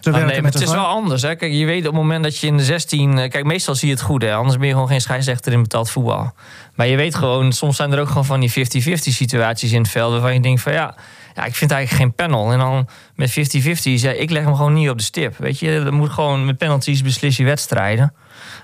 te 0.00 0.10
Ah, 0.10 0.24
nee, 0.24 0.42
maar 0.42 0.52
het 0.52 0.60
is 0.60 0.70
wel 0.70 0.86
anders. 0.86 1.22
Hè. 1.22 1.36
Kijk, 1.36 1.52
je 1.52 1.64
weet 1.64 1.78
op 1.78 1.92
het 1.92 1.94
moment 1.94 2.24
dat 2.24 2.38
je 2.38 2.46
in 2.46 2.56
de 2.56 2.64
16... 2.64 3.18
eh, 3.18 3.30
Kijk, 3.30 3.44
meestal 3.44 3.74
zie 3.74 3.88
je 3.88 3.94
het 3.94 4.02
goed. 4.02 4.22
Hè. 4.22 4.34
Anders 4.34 4.56
ben 4.56 4.66
je 4.66 4.72
gewoon 4.72 4.88
geen 4.88 5.00
scheidsrechter 5.00 5.52
in 5.52 5.62
betaald 5.62 5.90
voetbal. 5.90 6.32
Maar 6.74 6.86
je 6.86 6.96
weet 6.96 7.14
gewoon... 7.14 7.52
Soms 7.52 7.76
zijn 7.76 7.92
er 7.92 8.00
ook 8.00 8.08
gewoon 8.08 8.24
van 8.24 8.40
die 8.40 8.50
50-50 8.50 8.92
situaties 8.92 9.72
in 9.72 9.80
het 9.80 9.90
veld... 9.90 10.12
waarvan 10.12 10.34
je 10.34 10.40
denkt 10.40 10.60
van 10.60 10.72
ja... 10.72 10.94
Ja, 11.34 11.44
ik 11.44 11.54
vind 11.54 11.70
eigenlijk 11.70 12.02
geen 12.02 12.14
panel. 12.14 12.52
En 12.52 12.58
dan 12.58 12.88
met 13.14 13.30
50-50 13.30 13.34
zei 13.74 14.16
ik 14.16 14.30
leg 14.30 14.44
hem 14.44 14.54
gewoon 14.54 14.72
niet 14.72 14.90
op 14.90 14.98
de 14.98 15.04
stip. 15.04 15.36
Weet 15.36 15.58
je, 15.58 15.82
dat 15.84 15.92
moet 15.92 16.10
gewoon 16.10 16.44
met 16.44 16.58
penalties 16.58 17.02
beslis 17.02 17.36
je 17.36 17.44
wedstrijden. 17.44 18.14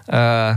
Eh, 0.06 0.54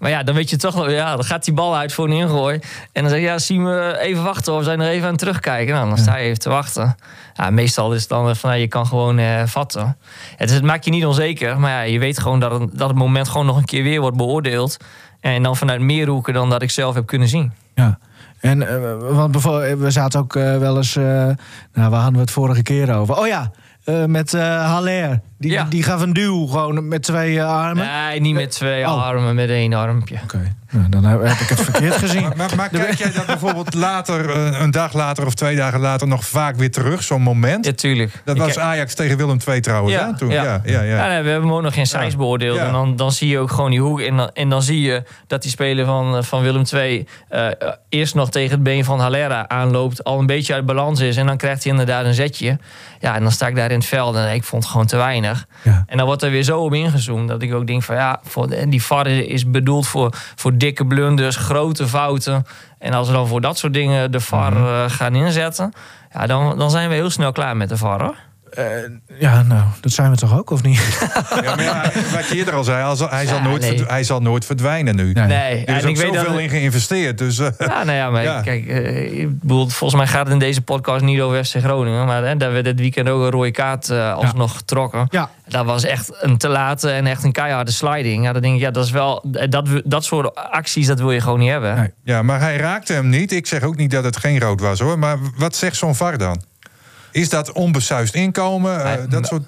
maar 0.00 0.10
ja, 0.10 0.22
dan 0.22 0.34
weet 0.34 0.50
je 0.50 0.56
toch 0.56 0.74
wel, 0.74 0.90
ja, 0.90 1.14
dan 1.16 1.24
gaat 1.24 1.44
die 1.44 1.54
bal 1.54 1.76
uit 1.76 1.92
voor 1.92 2.04
een 2.04 2.12
ingooi. 2.12 2.58
En 2.92 3.02
dan 3.02 3.10
zeg 3.10 3.20
je, 3.20 3.24
ja, 3.26 3.38
zien 3.38 3.64
we 3.64 3.96
even 4.00 4.22
wachten 4.22 4.52
of 4.52 4.58
we 4.58 4.64
zijn 4.64 4.80
er 4.80 4.88
even 4.88 5.04
aan 5.04 5.10
het 5.10 5.18
terugkijken. 5.18 5.74
Nou, 5.74 5.88
dan 5.88 5.98
sta 5.98 6.16
je 6.16 6.24
even 6.24 6.38
te 6.38 6.48
wachten. 6.48 6.96
Ja, 7.34 7.50
meestal 7.50 7.92
is 7.92 8.00
het 8.00 8.08
dan 8.08 8.36
van, 8.36 8.48
nou, 8.50 8.62
je 8.62 8.68
kan 8.68 8.86
gewoon 8.86 9.18
eh, 9.18 9.42
vatten. 9.46 9.96
Het, 10.36 10.48
is- 10.48 10.54
het 10.54 10.64
maakt 10.64 10.84
je 10.84 10.90
niet 10.90 11.06
onzeker, 11.06 11.60
maar 11.60 11.70
ja, 11.70 11.80
je 11.80 11.98
weet 11.98 12.18
gewoon 12.20 12.40
dat 12.40 12.60
het, 12.60 12.70
dat 12.78 12.88
het 12.88 12.98
moment 12.98 13.28
gewoon 13.28 13.46
nog 13.46 13.56
een 13.56 13.64
keer 13.64 13.82
weer 13.82 14.00
wordt 14.00 14.16
beoordeeld. 14.16 14.76
En 15.20 15.42
dan 15.42 15.56
vanuit 15.56 15.80
meer 15.80 16.08
hoeken 16.08 16.34
dan 16.34 16.50
dat 16.50 16.62
ik 16.62 16.70
zelf 16.70 16.94
heb 16.94 17.06
kunnen 17.06 17.28
zien. 17.28 17.52
Ja. 17.74 17.98
En 18.40 18.68
eh, 18.68 18.96
want 19.10 19.32
bijvoorbeeld, 19.32 19.78
we 19.78 19.90
zaten 19.90 20.20
ook 20.20 20.36
eh, 20.36 20.56
wel 20.58 20.76
eens. 20.76 20.96
eh, 20.96 21.02
nou, 21.72 21.90
waar 21.90 21.92
hadden 21.92 22.12
we 22.12 22.20
het 22.20 22.30
vorige 22.30 22.62
keer 22.62 22.94
over? 22.94 23.16
Oh 23.18 23.26
ja, 23.26 23.50
eh, 23.84 24.04
met 24.04 24.34
eh 24.34 24.64
Haller. 24.72 25.20
Die, 25.38 25.50
Ja. 25.50 25.64
die 25.68 25.82
gaf 25.82 26.00
een 26.00 26.12
duw 26.12 26.46
gewoon 26.46 26.88
met 26.88 27.02
twee 27.02 27.38
eh, 27.38 27.48
armen. 27.48 27.86
Nee, 28.08 28.20
niet 28.20 28.34
met 28.34 28.50
twee 28.50 28.84
Oh. 28.84 29.06
armen, 29.06 29.34
met 29.34 29.48
één 29.50 29.72
armpje. 29.72 30.16
Oké, 30.24 30.54
nou, 30.70 30.88
dan 30.88 31.04
heb 31.04 31.22
heb 31.22 31.38
ik 31.38 31.48
het 31.48 31.60
verkeerd 31.60 31.96
gezien. 32.06 32.22
Maar, 32.22 32.36
maar, 32.36 32.52
maar 32.56 32.68
kijk 32.68 32.94
jij 32.94 33.12
dat 33.12 33.26
bijvoorbeeld 33.26 33.74
later, 33.74 34.36
een 34.60 34.70
dag 34.70 34.92
later 34.92 35.26
of 35.26 35.34
twee 35.34 35.56
dagen 35.56 35.80
later, 35.80 36.08
nog 36.08 36.24
vaak 36.24 36.56
weer 36.56 36.70
terug, 36.70 37.02
zo'n 37.02 37.22
moment? 37.22 37.64
Ja, 37.64 37.72
tuurlijk. 37.72 38.22
Dat 38.24 38.36
Ik 38.36 38.42
was 38.42 38.58
Ajax 38.58 38.94
tegen 38.94 39.16
Willem 39.16 39.38
II 39.48 39.60
trouwens, 39.60 39.94
hè? 39.94 40.16
Toen, 40.16 40.30
ja, 40.30 40.42
ja, 40.42 40.60
ja. 40.64 40.82
Ja, 40.82 41.06
nee, 41.08 41.22
we 41.22 41.30
hebben 41.30 41.48
hem 41.48 41.52
ook 41.56 41.62
nog 41.62 41.74
geen 41.74 41.86
size 41.86 42.16
beoordeeld. 42.16 42.56
Ja. 42.56 42.66
En 42.66 42.72
dan, 42.72 42.96
dan 42.96 43.12
zie 43.12 43.28
je 43.28 43.38
ook 43.38 43.50
gewoon 43.50 43.70
die 43.70 43.80
hoek. 43.80 44.00
En 44.00 44.16
dan, 44.16 44.30
en 44.32 44.48
dan 44.48 44.62
zie 44.62 44.80
je 44.80 45.02
dat 45.26 45.42
die 45.42 45.50
speler 45.50 45.84
van, 45.84 46.24
van 46.24 46.42
Willem 46.42 46.62
II... 46.74 47.06
eerst 47.88 48.14
nog 48.14 48.30
tegen 48.30 48.50
het 48.50 48.62
been 48.62 48.84
van 48.84 49.00
Halera 49.00 49.48
aanloopt... 49.48 50.04
al 50.04 50.18
een 50.18 50.26
beetje 50.26 50.54
uit 50.54 50.66
balans 50.66 51.00
is. 51.00 51.16
En 51.16 51.26
dan 51.26 51.36
krijgt 51.36 51.62
hij 51.62 51.72
inderdaad 51.72 52.04
een 52.04 52.14
zetje. 52.14 52.58
Ja, 53.00 53.14
en 53.14 53.22
dan 53.22 53.32
sta 53.32 53.46
ik 53.46 53.56
daar 53.56 53.69
in 53.70 53.78
het 53.78 53.86
veld. 53.86 54.16
En 54.16 54.34
ik 54.34 54.44
vond 54.44 54.62
het 54.62 54.72
gewoon 54.72 54.86
te 54.86 54.96
weinig. 54.96 55.46
Ja. 55.62 55.84
En 55.86 55.96
dan 55.96 56.06
wordt 56.06 56.22
er 56.22 56.30
weer 56.30 56.42
zo 56.42 56.60
op 56.60 56.74
ingezoomd 56.74 57.28
dat 57.28 57.42
ik 57.42 57.54
ook 57.54 57.66
denk 57.66 57.82
van 57.82 57.96
ja, 57.96 58.20
voor, 58.24 58.48
en 58.48 58.70
die 58.70 58.82
VAR 58.82 59.06
is 59.06 59.50
bedoeld 59.50 59.86
voor, 59.86 60.12
voor 60.34 60.56
dikke 60.56 60.86
blunders, 60.86 61.36
grote 61.36 61.88
fouten. 61.88 62.46
En 62.78 62.92
als 62.92 63.06
we 63.06 63.12
dan 63.12 63.26
voor 63.26 63.40
dat 63.40 63.58
soort 63.58 63.72
dingen 63.74 64.12
de 64.12 64.20
VAR 64.20 64.52
Mhm. 64.52 64.64
eh, 64.66 64.84
gaan 64.90 65.14
inzetten, 65.14 65.72
ja, 66.12 66.26
dan, 66.26 66.58
dan 66.58 66.70
zijn 66.70 66.88
we 66.88 66.94
heel 66.94 67.10
snel 67.10 67.32
klaar 67.32 67.56
met 67.56 67.68
de 67.68 67.76
VAR 67.76 68.02
hoor. 68.02 68.14
Ja, 69.18 69.42
nou, 69.42 69.62
dat 69.80 69.92
zijn 69.92 70.10
we 70.10 70.16
toch 70.16 70.38
ook, 70.38 70.50
of 70.50 70.62
niet? 70.62 70.80
Ja, 71.42 71.54
maar 71.54 71.62
ja, 71.64 71.82
wat 72.12 72.28
je 72.28 72.34
eerder 72.36 72.54
al 72.54 72.64
zei, 72.64 72.84
hij 72.86 72.96
zal, 72.96 73.08
hij 73.08 73.26
zal, 73.26 73.36
Ja, 73.36 73.42
nooit, 73.42 73.60
nee. 73.60 73.76
verd- 73.76 73.90
hij 73.90 74.04
zal 74.04 74.20
nooit 74.20 74.44
verdwijnen 74.44 74.96
nu. 74.96 75.12
Nee. 75.12 75.26
Nee, 75.26 75.64
Er 75.64 75.76
is 75.76 75.82
en 75.82 75.88
ook 75.88 75.96
ik 75.96 75.96
zoveel 75.96 76.32
dat. 76.32 76.40
in 76.40 76.48
geïnvesteerd. 76.48 77.18
Dus, 77.18 77.38
eh, 77.38 77.48
Ja, 77.58 77.84
nou 77.84 77.92
ja, 77.96 78.10
maar 78.10 78.22
Ja. 78.30 78.40
kijk, 78.40 78.66
eh, 78.66 79.20
ik 79.20 79.40
bedoel, 79.40 79.68
volgens 79.68 80.00
mij 80.00 80.10
gaat 80.10 80.24
het 80.24 80.32
in 80.32 80.38
deze 80.38 80.62
podcast 80.62 81.04
niet 81.04 81.20
over 81.20 81.44
FC 81.44 81.54
Groningen. 81.56 82.06
Maar 82.06 82.24
hè, 82.24 82.36
daar 82.36 82.52
werd 82.52 82.64
dit 82.64 82.78
weekend 82.80 83.08
ook 83.08 83.22
een 83.22 83.30
rode 83.30 83.50
kaart 83.50 83.90
eh, 83.90 84.14
alsnog 84.14 84.56
getrokken. 84.56 85.06
Ja. 85.10 85.30
Dat 85.48 85.64
was 85.64 85.84
echt 85.84 86.10
een 86.20 86.36
te 86.38 86.48
late 86.48 86.90
en 86.90 87.06
echt 87.06 87.24
een 87.24 87.32
keiharde 87.32 87.70
sliding. 87.70 88.24
Ja, 88.24 88.32
dan 88.32 88.42
denk 88.42 88.54
ik, 88.54 88.60
ja, 88.60 88.70
dat 88.70 88.84
is 88.84 88.90
wel. 88.90 89.24
Dat, 89.48 89.66
dat 89.84 90.04
soort 90.04 90.34
acties, 90.34 90.86
dat 90.86 90.98
wil 90.98 91.10
je 91.12 91.20
gewoon 91.20 91.38
niet 91.38 91.50
hebben. 91.50 91.76
Nee. 91.76 91.90
ja, 92.04 92.22
maar 92.22 92.40
hij 92.40 92.56
raakte 92.56 92.92
hem 92.92 93.08
niet. 93.08 93.32
Ik 93.32 93.46
zeg 93.46 93.62
ook 93.62 93.76
niet 93.76 93.90
dat 93.90 94.04
het 94.04 94.16
geen 94.16 94.40
rood 94.40 94.60
was 94.60 94.80
hoor. 94.80 94.98
Maar 94.98 95.16
wat 95.36 95.56
zegt 95.56 95.76
zo'n 95.76 95.94
VAR 95.94 96.18
dan? 96.18 96.42
Is 97.12 97.28
dat 97.28 97.52
onbesuist 97.52 98.14
inkomen? 98.14 98.84
Eh, 98.84 98.96
Nee, 98.96 99.06
dat 99.06 99.26
soort... 99.26 99.42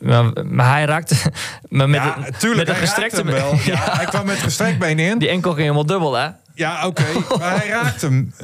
Maar, 0.00 0.24
maar 0.46 0.70
hij 0.70 0.84
raakte. 0.84 1.14
Maar 1.68 1.88
met, 1.88 2.00
Ja, 2.02 2.16
een- 2.16 2.34
tuurlijk, 2.38 2.58
met 2.58 2.68
een 2.68 2.74
hij 2.74 2.82
gestrekte 2.86 3.16
hem 3.16 3.26
wel. 3.26 3.54
Ja, 3.64 3.76
Hij 3.96 4.04
kwam 4.04 4.26
met 4.26 4.38
gestrekt 4.38 4.78
been 4.78 4.98
in. 4.98 5.18
Die 5.18 5.28
enkel 5.28 5.50
ging 5.50 5.62
helemaal 5.62 5.86
dubbel, 5.86 6.14
hè? 6.14 6.28
Ja, 6.54 6.86
oké. 6.86 7.04
Maar 7.38 7.56
hij 7.58 7.68
raakte 7.68 8.06
hem. 8.06 8.34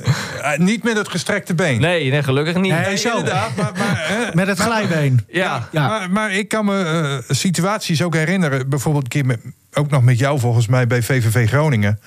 Eh, 0.42 0.58
niet 0.58 0.82
met 0.84 0.96
het 0.96 1.08
gestrekte 1.08 1.54
been. 1.54 1.80
Nee, 1.80 2.10
nee 2.10 2.22
gelukkig 2.22 2.54
niet. 2.54 2.72
Nee, 2.72 2.80
Nee, 2.86 2.96
zo. 2.96 3.08
inderdaad. 3.18 3.50
Maar, 3.56 4.30
Met 4.34 4.46
het 4.46 4.58
glijbeen. 4.58 5.24
Ja. 5.28 5.68
Ja. 5.72 5.88
Maar, 5.88 6.10
maar 6.10 6.32
ik 6.32 6.48
kan 6.48 6.64
me 6.64 6.82
eh, 7.28 7.34
situaties 7.36 8.02
ook 8.02 8.14
herinneren. 8.14 8.68
Bijvoorbeeld 8.68 9.04
een 9.04 9.10
keer 9.10 9.26
met, 9.26 9.40
ook 9.72 9.90
nog 9.90 10.02
met 10.02 10.18
jou 10.18 10.38
volgens 10.38 10.66
mij 10.66 10.86
bij 10.86 11.02
VVV 11.02 11.48
Groningen. 11.48 12.00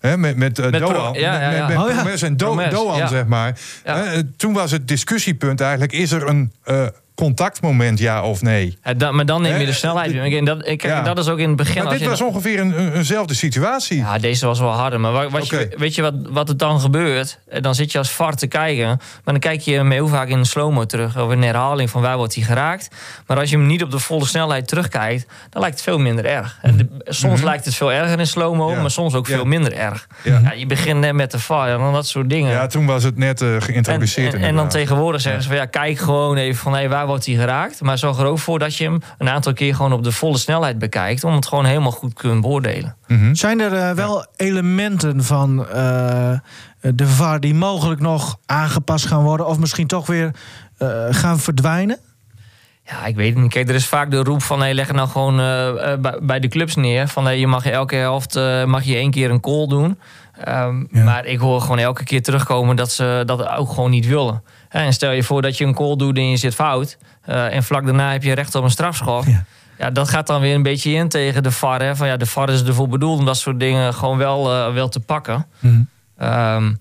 Hè, 0.00 0.16
met 0.18 0.36
met, 0.36 0.58
eh, 0.58 0.72
Doan. 0.72 1.14
ja, 1.14 1.40
ja, 1.40 1.48
Met, 1.48 1.56
ja. 1.58 1.68
met 1.68 1.76
Oh, 1.78 1.88
ja. 1.88 1.94
Promes 1.94 2.22
en 2.22 2.36
Do- 2.36 2.46
Promes, 2.46 2.70
Doan, 2.70 2.96
ja. 2.96 3.06
zeg 3.06 3.26
maar. 3.26 3.58
Ja. 3.84 3.96
Hè, 3.96 4.24
toen 4.24 4.52
was 4.52 4.70
het 4.70 4.88
discussiepunt 4.88 5.60
eigenlijk... 5.60 5.92
is 5.92 6.10
er 6.12 6.28
een 6.28 6.52
eh, 6.64 6.86
contactmoment, 7.18 7.98
ja 7.98 8.22
of 8.22 8.42
nee? 8.42 8.78
Dan- 8.96 9.14
maar 9.14 9.26
dan 9.26 9.42
neem 9.42 9.58
je 9.60 9.66
de 9.66 9.72
snelheid. 9.72 10.14
En 10.14 10.44
dat, 10.44 10.66
ik, 10.68 10.82
Ja. 10.82 11.02
dat 11.02 11.18
is 11.18 11.28
ook 11.28 11.38
in 11.38 11.48
het 11.48 11.56
begin. 11.56 11.74
Maar 11.74 11.82
als 11.84 11.92
dit 11.92 12.02
je 12.02 12.08
was 12.08 12.18
dan- 12.18 12.28
ongeveer 12.28 12.60
een, 12.60 12.80
een- 12.80 12.92
eenzelfde 12.92 13.34
situatie. 13.34 13.96
Ja, 13.96 14.18
deze 14.18 14.46
was 14.46 14.58
wel 14.60 14.70
harder. 14.72 15.00
Maar 15.00 15.12
wat, 15.12 15.30
wat 15.30 15.48
je, 15.48 15.56
Oké. 15.64 15.78
weet 15.78 15.94
je 15.94 16.02
wat, 16.02 16.14
wat 16.30 16.48
er 16.48 16.56
dan 16.56 16.80
gebeurt? 16.80 17.38
Eh, 17.48 17.62
Dan 17.62 17.74
zit 17.74 17.92
je 17.92 17.98
als 17.98 18.10
VAR 18.10 18.34
te 18.34 18.46
kijken. 18.46 18.86
Maar 18.86 18.98
dan 19.24 19.38
kijk 19.38 19.60
je 19.60 19.72
hem 19.74 19.90
heel 19.90 20.08
vaak 20.08 20.28
in 20.28 20.38
een 20.38 20.44
slow-mo 20.46 20.84
terug. 20.84 21.18
Of 21.18 21.30
in 21.32 21.38
een 21.38 21.42
herhaling 21.44 21.90
van 21.90 22.02
waar 22.02 22.16
wordt 22.16 22.34
hij 22.34 22.44
geraakt. 22.44 22.88
Maar 23.26 23.38
als 23.38 23.50
je 23.50 23.56
hem 23.56 23.66
niet 23.66 23.82
op 23.82 23.90
de 23.90 23.98
volle 23.98 24.26
snelheid 24.26 24.68
terugkijkt... 24.68 25.26
dan 25.50 25.60
lijkt 25.60 25.76
het 25.76 25.84
veel 25.84 25.98
minder 25.98 26.24
erg. 26.24 26.58
En 26.62 26.76
de- 26.76 26.88
soms 27.04 27.42
lijkt 27.42 27.64
het 27.64 27.74
veel 27.74 27.92
erger 27.92 28.18
in 28.18 28.26
slow-mo. 28.26 28.66
Mhm. 28.66 28.74
Ja. 28.74 28.80
Maar 28.80 28.90
soms 28.90 29.14
ook 29.14 29.26
Ja. 29.26 29.34
veel 29.34 29.44
minder 29.44 29.72
erg. 29.72 30.06
Ja. 30.22 30.40
Ja. 30.42 30.52
je 30.52 30.66
begint 30.66 31.00
net 31.00 31.12
met 31.12 31.30
de 31.30 31.38
VAR 31.38 31.68
en 31.68 31.78
dan 31.78 31.92
dat 31.92 32.06
soort 32.06 32.30
dingen. 32.30 32.50
Ja, 32.52 32.66
toen 32.66 32.86
was 32.86 33.02
het 33.02 33.16
net 33.16 33.40
eh, 33.42 33.54
En, 33.54 33.62
geïntroduceerd. 33.62 34.26
en, 34.26 34.34
en 34.34 34.40
dan 34.40 34.48
inderdaad. 34.48 34.72
tegenwoordig 34.72 35.20
zeggen 35.20 35.42
ze 35.42 35.48
van 35.48 35.56
ja, 35.56 35.64
kijk 35.66 35.98
gewoon 35.98 36.36
even 36.36 36.56
van 36.62 36.74
hé, 36.74 36.88
waar 36.88 37.06
wordt 37.08 37.26
hij 37.26 37.34
geraakt. 37.34 37.80
Maar 37.80 37.98
zorg 37.98 38.18
er 38.18 38.24
ook 38.26 38.38
voor 38.38 38.58
dat 38.58 38.76
je 38.76 38.84
hem 38.84 39.00
een 39.18 39.28
aantal 39.28 39.52
keer 39.52 39.74
gewoon 39.74 39.92
op 39.92 40.04
de 40.04 40.12
volle 40.12 40.38
snelheid 40.38 40.78
bekijkt. 40.78 41.24
Om 41.24 41.34
het 41.34 41.46
gewoon 41.46 41.64
helemaal 41.64 41.90
goed 41.92 42.10
te 42.10 42.16
kunnen 42.22 42.40
beoordelen. 42.40 42.96
Zijn 43.32 43.60
er 43.60 43.72
eh, 43.74 43.90
wel 43.90 44.26
elementen 44.36 45.24
van 45.24 45.68
eh, 45.68 46.38
de 46.80 47.06
VAR 47.06 47.40
die 47.40 47.54
mogelijk 47.54 48.00
nog 48.00 48.38
aangepast 48.46 49.06
gaan 49.06 49.22
worden... 49.22 49.46
of 49.46 49.58
misschien 49.58 49.86
toch 49.86 50.06
weer 50.06 50.30
eh, 50.78 51.06
gaan 51.10 51.38
verdwijnen? 51.38 51.98
Ja, 52.84 53.06
ik 53.06 53.16
weet 53.16 53.32
het 53.34 53.42
niet. 53.42 53.52
Kijk, 53.52 53.68
er 53.68 53.74
is 53.74 53.86
vaak 53.86 54.10
de 54.10 54.22
roep 54.22 54.42
van 54.42 54.60
hey, 54.60 54.74
leg 54.74 54.86
het 54.86 54.96
nou 54.96 55.08
gewoon 55.08 55.36
bij, 56.26 56.40
de 56.40 56.48
clubs 56.48 56.74
neer. 56.74 57.08
Van 57.08 57.24
hey, 57.24 57.38
je 57.38 57.46
mag 57.46 57.66
elke 57.66 57.94
helft 57.94 58.36
eh, 58.36 58.64
mag 58.64 58.84
je 58.84 58.94
één 58.94 59.10
keer 59.10 59.30
een 59.30 59.40
call 59.40 59.66
doen. 59.66 59.98
Ehm, 60.44 60.84
Ja. 60.90 61.04
Maar 61.04 61.24
ik 61.26 61.38
hoor 61.38 61.60
gewoon 61.60 61.78
elke 61.78 62.04
keer 62.04 62.22
terugkomen 62.22 62.76
dat 62.76 62.90
ze 62.90 63.22
dat 63.26 63.48
ook 63.48 63.68
gewoon 63.68 63.90
niet 63.90 64.06
willen. 64.06 64.42
En 64.68 64.92
stel 64.92 65.10
je 65.10 65.22
voor 65.22 65.42
dat 65.42 65.58
je 65.58 65.64
een 65.64 65.74
call 65.74 65.96
doet 65.96 66.16
en 66.16 66.30
je 66.30 66.36
zit 66.36 66.54
fout. 66.54 66.98
eh, 67.24 67.54
en 67.54 67.62
vlak 67.62 67.84
daarna 67.84 68.12
heb 68.12 68.22
je 68.22 68.32
recht 68.32 68.54
op 68.54 68.64
een 68.64 68.70
strafschop. 68.70 69.24
Ja. 69.26 69.44
Ja. 69.78 69.90
dat 69.90 70.08
gaat 70.08 70.26
dan 70.26 70.40
weer 70.40 70.54
een 70.54 70.62
beetje 70.62 70.90
in 70.92 71.08
tegen 71.08 71.42
de 71.42 71.50
VAR. 71.50 71.82
Hè? 71.82 71.96
Van, 71.96 72.06
ja, 72.06 72.16
de 72.16 72.26
VAR 72.26 72.48
is 72.50 72.62
ervoor 72.62 72.88
bedoeld 72.88 73.18
om 73.18 73.24
dat 73.24 73.36
soort 73.36 73.60
dingen 73.60 73.94
gewoon 73.94 74.18
wel, 74.18 74.52
eh, 74.52 74.72
wel 74.72 74.88
te 74.88 75.00
pakken. 75.00 75.46
Mhm. 75.58 75.80
Ehm, 76.18 76.72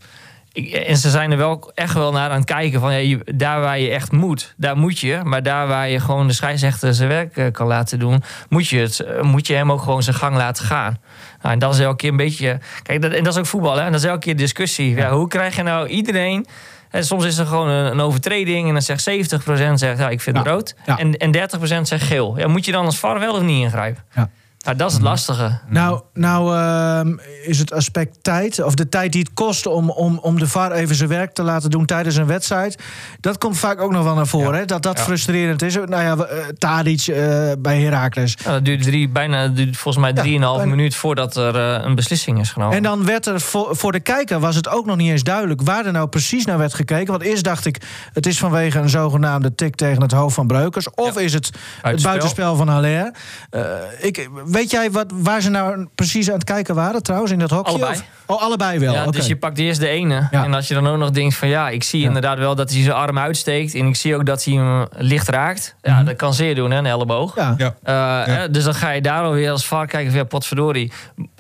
ik, 0.52 0.72
en 0.72 0.98
ze 0.98 1.10
zijn 1.10 1.32
er 1.32 1.38
wel 1.38 1.72
echt 1.76 1.94
wel 1.94 2.12
naar 2.12 2.30
aan 2.30 2.36
het 2.36 2.46
kijken 2.46 2.80
van 2.80 2.92
ja, 2.92 2.98
je- 2.98 3.32
daar 3.36 3.60
waar 3.62 3.80
je 3.80 3.90
echt 3.90 4.12
moet, 4.12 4.54
daar 4.58 4.78
moet 4.78 5.00
je. 5.00 5.20
Maar 5.24 5.44
daar 5.44 5.68
waar 5.68 5.90
je 5.90 6.00
gewoon 6.00 6.28
de 6.28 6.34
scheidsrechter 6.34 6.94
zijn 6.94 7.10
werk 7.10 7.38
eh, 7.38 7.52
kan 7.52 7.68
laten 7.68 8.00
doen, 8.00 8.24
moet 8.50 8.68
je, 8.68 8.80
het, 8.80 9.06
moet 9.22 9.48
je 9.48 9.54
hem 9.54 9.72
ook 9.72 9.82
gewoon 9.82 10.04
zijn 10.04 10.16
gang 10.16 10.36
laten 10.36 10.66
gaan. 10.66 10.98
Nou, 11.42 11.54
en 11.54 11.60
dat 11.60 11.74
is 11.74 11.80
elke 11.80 11.96
keer 11.96 12.10
een 12.10 12.18
beetje. 12.18 12.60
Kijk, 12.84 13.02
dat, 13.02 13.12
en 13.12 13.24
dat 13.24 13.34
is 13.34 13.40
ook 13.40 13.46
voetbal, 13.46 13.76
hè? 13.76 13.86
En 13.86 13.92
dat 13.92 14.02
is 14.02 14.08
elke 14.08 14.20
keer 14.20 14.36
discussie. 14.36 14.96
Ja, 14.96 15.12
hoe 15.12 15.28
krijg 15.28 15.56
je 15.56 15.64
nou 15.64 15.88
iedereen. 15.88 16.46
En 16.90 17.06
soms 17.06 17.26
is 17.26 17.38
er 17.38 17.46
gewoon 17.46 17.68
een, 17.68 17.92
een 17.92 18.00
overtreding 18.00 18.68
en 18.68 18.74
dan 18.74 18.82
zegt 18.82 19.10
70% 19.10 19.74
zegt 19.74 20.00
ja, 20.00 20.10
ik 20.10 20.22
vind 20.22 20.38
het 20.38 20.48
rood. 20.48 20.76
ja. 20.86 20.98
En, 20.98 21.18
en 21.18 21.36
30% 21.36 21.82
zegt 21.82 22.04
geel. 22.04 22.38
Ja, 22.38 22.48
moet 22.48 22.66
je 22.66 22.72
dan 22.72 22.86
als 22.86 22.98
VAR 22.98 23.20
wel 23.20 23.34
of 23.34 23.42
niet 23.42 23.64
ingrijpen? 23.64 24.04
Ja. 24.16 24.30
Nou, 24.68 24.80
dat 24.80 24.88
is 24.88 24.94
het 24.94 25.04
lastige. 25.04 25.60
Nou, 25.70 26.02
nou 26.14 26.56
ehm, 26.58 27.18
is 27.46 27.60
het 27.60 27.74
aspect 27.74 28.18
tijd, 28.24 28.64
of 28.64 28.74
de 28.74 28.90
tijd 28.90 29.12
die 29.12 29.22
het 29.22 29.34
kost 29.34 29.66
om, 29.66 29.90
om, 29.90 30.18
om 30.22 30.40
de 30.40 30.48
VAR 30.48 30.72
even 30.72 30.96
zijn 30.96 31.10
werk 31.10 31.34
te 31.34 31.44
laten 31.44 31.70
doen 31.70 31.86
tijdens 31.86 32.16
een 32.16 32.26
wedstrijd. 32.26 32.84
Dat 33.20 33.38
komt 33.38 33.58
vaak 33.58 33.82
ook 33.82 33.92
nog 33.92 34.04
wel 34.04 34.16
naar 34.16 34.28
voren, 34.28 34.60
hè? 34.60 34.66
dat 34.66 34.82
dat 34.84 34.98
Ja. 34.98 35.04
frustrerend 35.04 35.62
is. 35.62 35.76
Nou 35.76 35.90
ja, 36.04 36.18
we- 36.18 36.26
eh, 36.28 36.46
Tadic 36.58 37.08
eh, 37.08 37.52
bij 37.60 37.82
Heracles. 37.82 38.36
Dat 38.36 38.66
duurt 38.66 38.82
drie, 38.84 39.10
bijna 39.10 39.48
duurt 39.48 39.78
volgens 39.78 40.04
mij 40.04 40.14
Ja, 40.16 40.56
3,5 40.58 40.62
en- 40.62 40.70
minuut 40.70 40.96
voordat 40.96 41.36
er 41.36 41.56
eh, 41.56 41.84
een 41.86 41.96
beslissing 41.96 42.40
is 42.40 42.52
genomen. 42.52 42.76
En 42.76 42.84
dan 42.84 43.06
werd 43.06 43.26
er 43.26 43.42
voor, 43.42 43.76
voor 43.76 43.92
de 43.92 44.00
kijker 44.00 44.40
was 44.40 44.56
het 44.56 44.70
ook 44.70 44.86
nog 44.86 44.96
niet 44.98 45.10
eens 45.12 45.24
duidelijk 45.24 45.62
waar 45.62 45.86
er 45.86 45.92
nou 45.92 46.08
precies 46.08 46.46
naar 46.46 46.58
werd 46.58 46.74
gekeken. 46.74 47.12
Want 47.12 47.22
eerst 47.24 47.44
dacht 47.44 47.66
ik, 47.66 47.82
het 48.14 48.26
is 48.26 48.40
vanwege 48.40 48.80
een 48.80 48.90
zogenaamde 48.90 49.56
tik 49.56 49.76
tegen 49.76 50.02
het 50.02 50.12
hoofd 50.12 50.36
van 50.36 50.48
Breukers. 50.48 50.90
Of 50.90 51.14
Ja. 51.16 51.22
is 51.22 51.34
het 51.34 51.46
het 51.46 51.56
Buitenspel. 51.82 52.12
buitenspel 52.12 52.56
van 52.56 52.68
Haller. 52.68 53.12
Eh, 53.50 53.62
ik, 54.00 54.30
weet 54.58 54.72
jij 54.72 54.92
wat, 54.92 55.06
waar 55.14 55.42
ze 55.42 55.50
nou 55.50 55.88
precies 55.96 56.28
aan 56.28 56.34
het 56.36 56.44
kijken 56.44 56.76
waren 56.76 57.04
trouwens 57.04 57.32
in 57.32 57.40
dat 57.40 57.50
hokje? 57.50 57.72
Allebei. 57.72 57.92
Of- 57.94 58.04
oh, 58.26 58.42
allebei 58.42 58.80
wel. 58.80 58.94
Ja. 58.94 59.06
Dus 59.06 59.28
je 59.28 59.36
pakt 59.38 59.58
eerst 59.58 59.80
de 59.80 59.88
ene. 59.88 60.28
Ja. 60.32 60.44
En 60.44 60.54
als 60.54 60.68
je 60.68 60.74
dan 60.74 60.88
ook 60.88 60.98
nog 60.98 61.10
denkt 61.12 61.36
van 61.36 61.48
ja, 61.48 61.70
ik 61.70 61.84
zie 61.84 62.00
Ja. 62.02 62.08
inderdaad 62.08 62.38
wel 62.38 62.56
dat 62.56 62.72
hij 62.72 62.82
zijn 62.82 62.96
arm 62.96 63.20
uitsteekt. 63.20 63.74
En 63.76 63.86
ik 63.88 63.96
zie 63.96 64.16
ook 64.16 64.26
dat 64.26 64.44
hij 64.44 64.54
hem 64.54 64.88
licht 64.98 65.28
raakt. 65.30 65.76
Ja, 65.82 65.96
Mhm. 65.96 66.06
dat 66.06 66.16
kan 66.16 66.34
zeer 66.34 66.56
doen, 66.56 66.72
hè, 66.72 66.78
een 66.78 66.86
elleboog. 66.86 67.36
Ja. 67.36 67.54
Ja. 67.58 67.76
Eh, 67.84 68.36
hè, 68.36 68.52
dus 68.52 68.64
dan 68.64 68.74
ga 68.76 68.90
je 68.90 69.02
daar 69.02 69.24
alweer 69.24 69.52
als 69.52 69.66
VAR 69.66 69.88
kijken 69.88 70.12
van 70.12 70.20
ja, 70.20 70.26
potverdorie. 70.26 70.92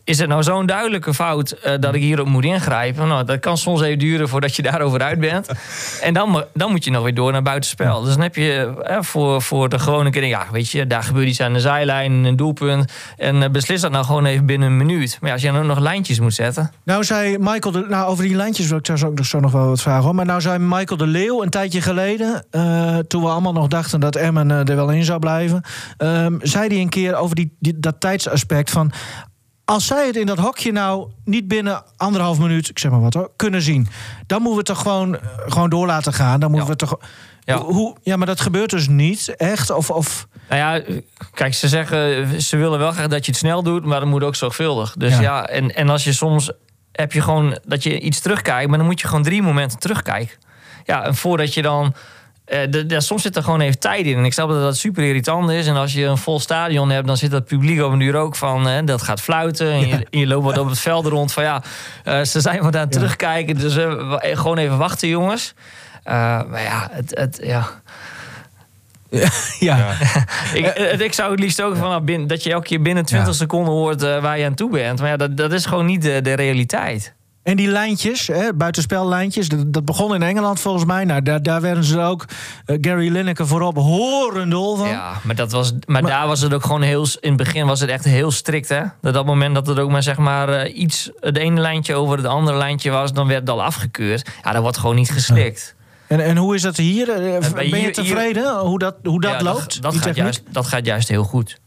Is 0.07 0.19
het 0.19 0.27
nou 0.29 0.43
zo'n 0.43 0.65
duidelijke 0.65 1.13
fout 1.13 1.51
eh, 1.51 1.73
dat 1.79 1.93
ik 1.95 2.01
hierop 2.01 2.27
moet 2.27 2.43
ingrijpen? 2.43 3.07
Nou, 3.07 3.23
dat 3.25 3.39
kan 3.39 3.57
soms 3.57 3.81
even 3.81 3.99
duren 3.99 4.29
voordat 4.29 4.55
je 4.55 4.61
daarover 4.71 5.01
uit 5.01 5.19
bent. 5.19 5.47
en 6.01 6.13
dan, 6.13 6.43
dan 6.53 6.71
moet 6.71 6.83
je 6.83 6.91
nog 6.91 7.03
weer 7.03 7.13
door 7.13 7.31
naar 7.31 7.41
buitenspel. 7.41 8.01
Dus 8.01 8.13
dan 8.13 8.21
heb 8.21 8.35
je 8.35 8.73
eh, 8.83 8.97
voor, 9.01 9.41
voor 9.41 9.69
de 9.69 9.79
gewone 9.79 10.09
keer, 10.09 10.25
ja, 10.25 10.45
weet 10.51 10.69
je, 10.69 10.87
daar 10.87 11.03
gebeurt 11.03 11.27
iets 11.27 11.41
aan 11.41 11.53
de 11.53 11.59
zijlijn, 11.59 12.11
een 12.11 12.35
doelpunt. 12.35 12.91
En 13.17 13.43
eh, 13.43 13.49
beslis 13.49 13.81
dat 13.81 13.91
nou 13.91 14.05
gewoon 14.05 14.25
even 14.25 14.45
binnen 14.45 14.67
een 14.67 14.77
minuut. 14.77 15.17
Maar 15.21 15.31
als 15.31 15.41
je 15.41 15.51
dan 15.51 15.65
nog 15.65 15.79
lijntjes 15.79 16.19
moet 16.19 16.33
zetten. 16.33 16.71
Nou 16.83 17.03
zei 17.03 17.37
Michael, 17.37 17.71
de, 17.71 17.85
nou 17.89 18.07
over 18.07 18.23
die 18.23 18.35
lijntjes 18.35 18.67
wil 18.67 18.77
ik 18.77 18.83
trouwens 18.83 19.11
ook 19.11 19.17
nog 19.17 19.27
zo 19.27 19.39
nog 19.39 19.51
wel 19.51 19.67
wat 19.67 19.81
vragen 19.81 20.03
hoor. 20.03 20.15
Maar 20.15 20.25
nou 20.25 20.41
zei 20.41 20.57
Michael 20.59 20.97
de 20.97 21.07
Leeuw 21.07 21.43
een 21.43 21.49
tijdje 21.49 21.81
geleden, 21.81 22.45
toen 23.07 23.21
we 23.21 23.29
allemaal 23.29 23.53
nog 23.53 23.67
dachten 23.67 23.99
dat 23.99 24.15
Emmen 24.15 24.49
er 24.51 24.75
wel 24.75 24.89
in 24.89 25.03
zou 25.03 25.19
blijven, 25.19 25.61
ehm, 25.97 26.33
zei 26.41 26.67
hij 26.67 26.77
een 26.81 26.89
keer 26.89 27.15
over 27.15 27.35
die- 27.35 27.55
dat 27.59 27.99
tijdsaspect 27.99 28.69
van. 28.71 28.91
Als 29.69 29.85
zij 29.85 30.05
het 30.07 30.15
in 30.15 30.25
dat 30.25 30.37
hokje 30.37 30.71
nou 30.71 31.07
niet 31.23 31.47
binnen 31.47 31.83
anderhalf 31.97 32.39
minuut, 32.39 32.69
ik 32.69 32.79
zeg 32.79 32.91
maar 32.91 32.99
wat 33.01 33.13
hoor, 33.13 33.31
kunnen 33.35 33.61
zien, 33.61 33.87
dan 34.27 34.41
moeten 34.41 34.51
we 34.51 34.57
het 34.57 34.65
toch 34.65 34.81
gewoon, 34.81 35.15
eh, 35.19 35.21
gewoon 35.47 35.69
door 35.69 35.85
laten 35.85 36.13
gaan. 36.13 36.39
Dan 36.39 36.51
moeten 36.51 36.67
Ja. 36.69 36.73
we 36.73 36.79
toch. 36.79 36.99
Ja. 37.39 37.57
Hoe, 37.57 37.95
ja, 38.03 38.15
maar 38.15 38.27
dat 38.27 38.39
gebeurt 38.41 38.69
dus 38.69 38.87
niet 38.87 39.35
echt. 39.37 39.69
Of, 39.69 39.89
of 39.89 40.27
Nou 40.49 40.61
ja, 40.61 40.95
kijk, 41.33 41.53
ze 41.53 41.67
zeggen 41.67 42.41
ze 42.41 42.57
willen 42.57 42.79
wel 42.79 42.91
graag 42.91 43.07
dat 43.07 43.25
je 43.25 43.31
het 43.31 43.39
snel 43.39 43.63
doet, 43.63 43.85
maar 43.85 43.99
dat 43.99 44.09
moet 44.09 44.23
ook 44.23 44.35
zorgvuldig. 44.35 44.93
Dus 44.97 45.11
Ja. 45.13 45.21
ja, 45.21 45.47
en, 45.47 45.75
en 45.75 45.89
als 45.89 46.03
je 46.03 46.13
soms 46.13 46.51
heb 46.91 47.11
je 47.13 47.21
gewoon 47.21 47.59
dat 47.65 47.83
je 47.83 47.99
iets 47.99 48.19
terugkijkt, 48.19 48.69
maar 48.69 48.77
dan 48.77 48.87
moet 48.87 49.01
je 49.01 49.07
gewoon 49.07 49.23
drie 49.23 49.41
momenten 49.41 49.79
terugkijken. 49.79 50.37
Ja, 50.83 51.03
en 51.03 51.15
voordat 51.15 51.53
je 51.53 51.61
dan. 51.61 51.93
Eh, 52.47 52.59
de, 52.69 52.85
de- 52.85 53.01
soms 53.01 53.21
zit 53.21 53.35
er 53.35 53.43
gewoon 53.43 53.61
even 53.61 53.79
tijd 53.79 54.05
in. 54.05 54.17
En 54.17 54.25
ik 54.25 54.33
snap 54.33 54.49
dat 54.49 54.61
dat 54.61 54.77
super 54.77 55.03
irritant 55.03 55.49
is. 55.49 55.67
En 55.67 55.75
als 55.75 55.93
je 55.93 56.05
een 56.05 56.17
vol 56.17 56.39
stadion 56.39 56.89
hebt, 56.89 57.07
dan 57.07 57.17
zit 57.17 57.31
dat 57.31 57.45
publiek 57.45 57.81
op 57.81 57.91
een 57.91 57.99
duur 57.99 58.15
ook 58.15 58.35
van. 58.35 58.67
hè, 58.67 58.83
dat 58.83 59.01
gaat 59.01 59.21
fluiten. 59.21 59.71
En 59.71 59.87
je, 59.87 60.07
en 60.09 60.19
je 60.19 60.27
loopt 60.27 60.45
wat 60.45 60.57
op 60.57 60.69
het 60.69 60.79
veld 60.79 61.05
rond 61.05 61.33
van 61.33 61.43
ja, 61.43 61.61
eh, 62.03 62.21
ze 62.21 62.41
zijn 62.41 62.61
wat 62.61 62.75
aan 62.75 62.81
het 62.81 62.91
terugkijken. 62.91 63.55
Dus 63.57 63.75
eh, 63.77 63.93
gewoon 64.37 64.57
even 64.57 64.77
wachten, 64.77 65.07
jongens. 65.07 65.53
Eh, 66.03 66.13
maar 66.49 66.61
ja, 66.61 66.87
het, 66.91 67.11
het, 67.19 67.39
ja. 67.43 67.67
ja. 69.59 69.95
Ik, 70.53 70.65
ik 70.99 71.13
zou 71.13 71.31
het 71.31 71.39
liefst 71.39 71.61
ook 71.61 71.75
van 71.75 72.05
binnen, 72.05 72.27
dat 72.27 72.43
je 72.43 72.51
elke 72.51 72.67
keer 72.67 72.81
binnen 72.81 73.05
20 73.05 73.27
Ja. 73.29 73.33
seconden 73.37 73.73
hoort 73.73 74.01
waar 74.01 74.37
je 74.39 74.45
aan 74.45 74.53
toe 74.55 74.69
bent. 74.71 74.99
Maar 74.99 75.09
ja, 75.09 75.17
dat, 75.17 75.37
dat 75.37 75.51
is 75.51 75.65
gewoon 75.65 75.85
niet 75.85 76.01
de, 76.01 76.21
de 76.21 76.33
realiteit. 76.33 77.13
En 77.47 77.55
die 77.55 77.67
lijntjes, 77.67 78.27
hè, 78.27 78.53
buitenspellijntjes, 78.53 79.47
dat, 79.47 79.73
dat 79.73 79.85
begon 79.85 80.15
in 80.15 80.23
Engeland 80.23 80.59
volgens 80.59 80.85
mij. 80.85 81.03
Nou, 81.05 81.21
daar, 81.21 81.43
daar 81.43 81.61
werden 81.61 81.83
ze 81.83 81.99
ook, 81.99 82.25
eh, 82.65 82.77
Gary 82.81 83.11
Lineker 83.11 83.47
voorop, 83.47 83.75
horendol 83.75 84.75
van. 84.75 84.87
Ja, 84.87 85.13
maar, 85.23 85.35
dat 85.35 85.51
was, 85.51 85.73
maar, 85.85 86.01
daar 86.01 86.27
was 86.27 86.41
het 86.41 86.53
ook 86.53 86.61
gewoon 86.65 86.81
heel... 86.81 87.05
In 87.19 87.27
het 87.29 87.37
begin 87.37 87.65
was 87.65 87.79
het 87.79 87.89
echt 87.89 88.05
heel 88.05 88.31
strikt, 88.31 88.69
hè? 88.69 88.81
Dat 89.01 89.13
dat 89.13 89.25
moment 89.25 89.55
dat 89.55 89.67
het 89.67 89.79
ook 89.79 89.89
maar 89.89 90.03
zeg 90.03 90.17
maar 90.17 90.49
eh, 90.49 90.77
iets... 90.77 91.09
Het 91.19 91.37
ene 91.37 91.61
lijntje 91.61 91.95
over 91.95 92.17
het 92.17 92.25
andere 92.25 92.57
lijntje 92.57 92.89
was, 92.91 93.13
dan 93.13 93.27
werd 93.27 93.39
het 93.39 93.49
al 93.49 93.63
afgekeurd. 93.63 94.29
Ja, 94.43 94.51
dat 94.51 94.61
wordt 94.61 94.77
gewoon 94.77 94.95
niet 94.95 95.11
geslikt. 95.11 95.75
En, 96.07 96.19
en 96.19 96.37
hoe 96.37 96.55
is 96.55 96.61
dat 96.61 96.77
hier? 96.77 97.09
Eh, 97.09 97.51
Ben 97.53 97.67
je 97.69 97.75
hier- 97.75 97.93
tevreden 97.93 98.57
hoe 98.59 98.79
dat, 98.79 98.95
hoe 99.03 99.21
dat 99.21 99.31
Ja, 99.31 99.41
loopt? 99.41 99.81
Dat, 99.81 99.95
gaat 99.95 100.15
juist, 100.15 100.41
dat 100.51 100.67
gaat 100.67 100.85
juist 100.85 101.07
heel 101.07 101.23
goed. 101.23 101.59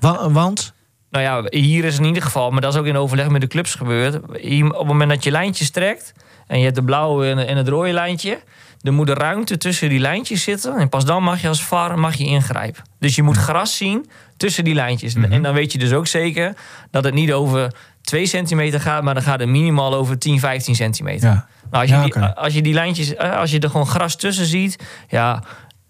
Wa- 0.00 0.30
want? 0.30 0.72
Nou 1.12 1.24
ja, 1.24 1.58
hier 1.58 1.84
is 1.84 1.98
in 1.98 2.04
ieder 2.04 2.22
geval, 2.22 2.50
maar 2.50 2.60
dat 2.60 2.72
is 2.72 2.78
ook 2.78 2.86
in 2.86 2.96
overleg 2.96 3.28
met 3.28 3.40
de 3.40 3.46
clubs 3.46 3.74
gebeurd. 3.74 4.18
Hier, 4.40 4.64
op 4.64 4.78
het 4.78 4.86
moment 4.86 5.10
dat 5.10 5.24
je 5.24 5.30
lijntjes 5.30 5.70
trekt 5.70 6.12
en 6.46 6.58
je 6.58 6.64
hebt 6.64 6.76
de 6.76 6.84
blauwe 6.84 7.26
en, 7.30 7.56
het 7.56 7.68
rode 7.68 7.92
lijntje, 7.92 8.40
er 8.82 8.92
moet 8.92 9.08
er 9.08 9.18
ruimte 9.18 9.56
tussen 9.56 9.88
die 9.88 9.98
lijntjes 9.98 10.42
zitten. 10.42 10.76
En 10.76 10.88
pas 10.88 11.04
dan 11.04 11.22
mag 11.22 11.40
je 11.40 11.48
als 11.48 11.64
VAR 11.64 11.98
mag 11.98 12.14
je 12.14 12.24
ingrijpen. 12.24 12.82
Dus 12.98 13.14
je 13.14 13.22
moet 13.22 13.36
gras 13.36 13.76
zien 13.76 14.10
tussen 14.36 14.64
die 14.64 14.74
lijntjes. 14.74 15.14
Mhm. 15.14 15.32
En 15.32 15.42
dan 15.42 15.54
weet 15.54 15.72
je 15.72 15.78
dus 15.78 15.92
ook 15.92 16.06
zeker 16.06 16.54
dat 16.90 17.04
het 17.04 17.14
niet 17.14 17.32
over 17.32 17.74
2 18.02 18.26
centimeter 18.26 18.80
gaat, 18.80 19.02
maar 19.02 19.14
dan 19.14 19.22
gaat 19.22 19.40
het 19.40 19.48
minimaal 19.48 19.94
over 19.94 20.18
10, 20.18 20.40
15 20.40 20.74
centimeter. 20.74 21.28
Ja. 21.28 21.46
Nou, 21.70 21.82
als, 21.82 21.90
je 21.90 21.96
Ja, 21.96 22.02
die, 22.02 22.24
als 22.24 22.54
je 22.54 22.62
die 22.62 22.74
lijntjes, 22.74 23.14
eh, 23.14 23.36
als 23.36 23.50
je 23.50 23.58
er 23.58 23.70
gewoon 23.70 23.86
gras 23.86 24.16
tussen 24.16 24.46
ziet, 24.46 24.84
ja, 25.08 25.42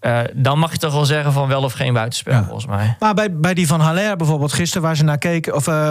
eh, 0.02 0.18
dan 0.34 0.58
mag 0.58 0.72
je 0.72 0.78
toch 0.78 0.92
wel 0.92 1.04
zeggen 1.04 1.32
van 1.32 1.48
wel 1.48 1.62
of 1.62 1.72
geen 1.72 1.92
buitenspel, 1.92 2.32
Ja. 2.34 2.44
volgens 2.44 2.66
mij. 2.66 2.96
Maar 2.98 3.14
bij, 3.14 3.32
bij 3.36 3.54
die 3.54 3.66
van 3.66 3.80
Haller 3.80 4.16
bijvoorbeeld, 4.16 4.52
gisteren 4.52 4.82
waar 4.82 4.96
ze 4.96 5.04
naar 5.04 5.18
keken, 5.18 5.54
of 5.54 5.66
eh, 5.66 5.90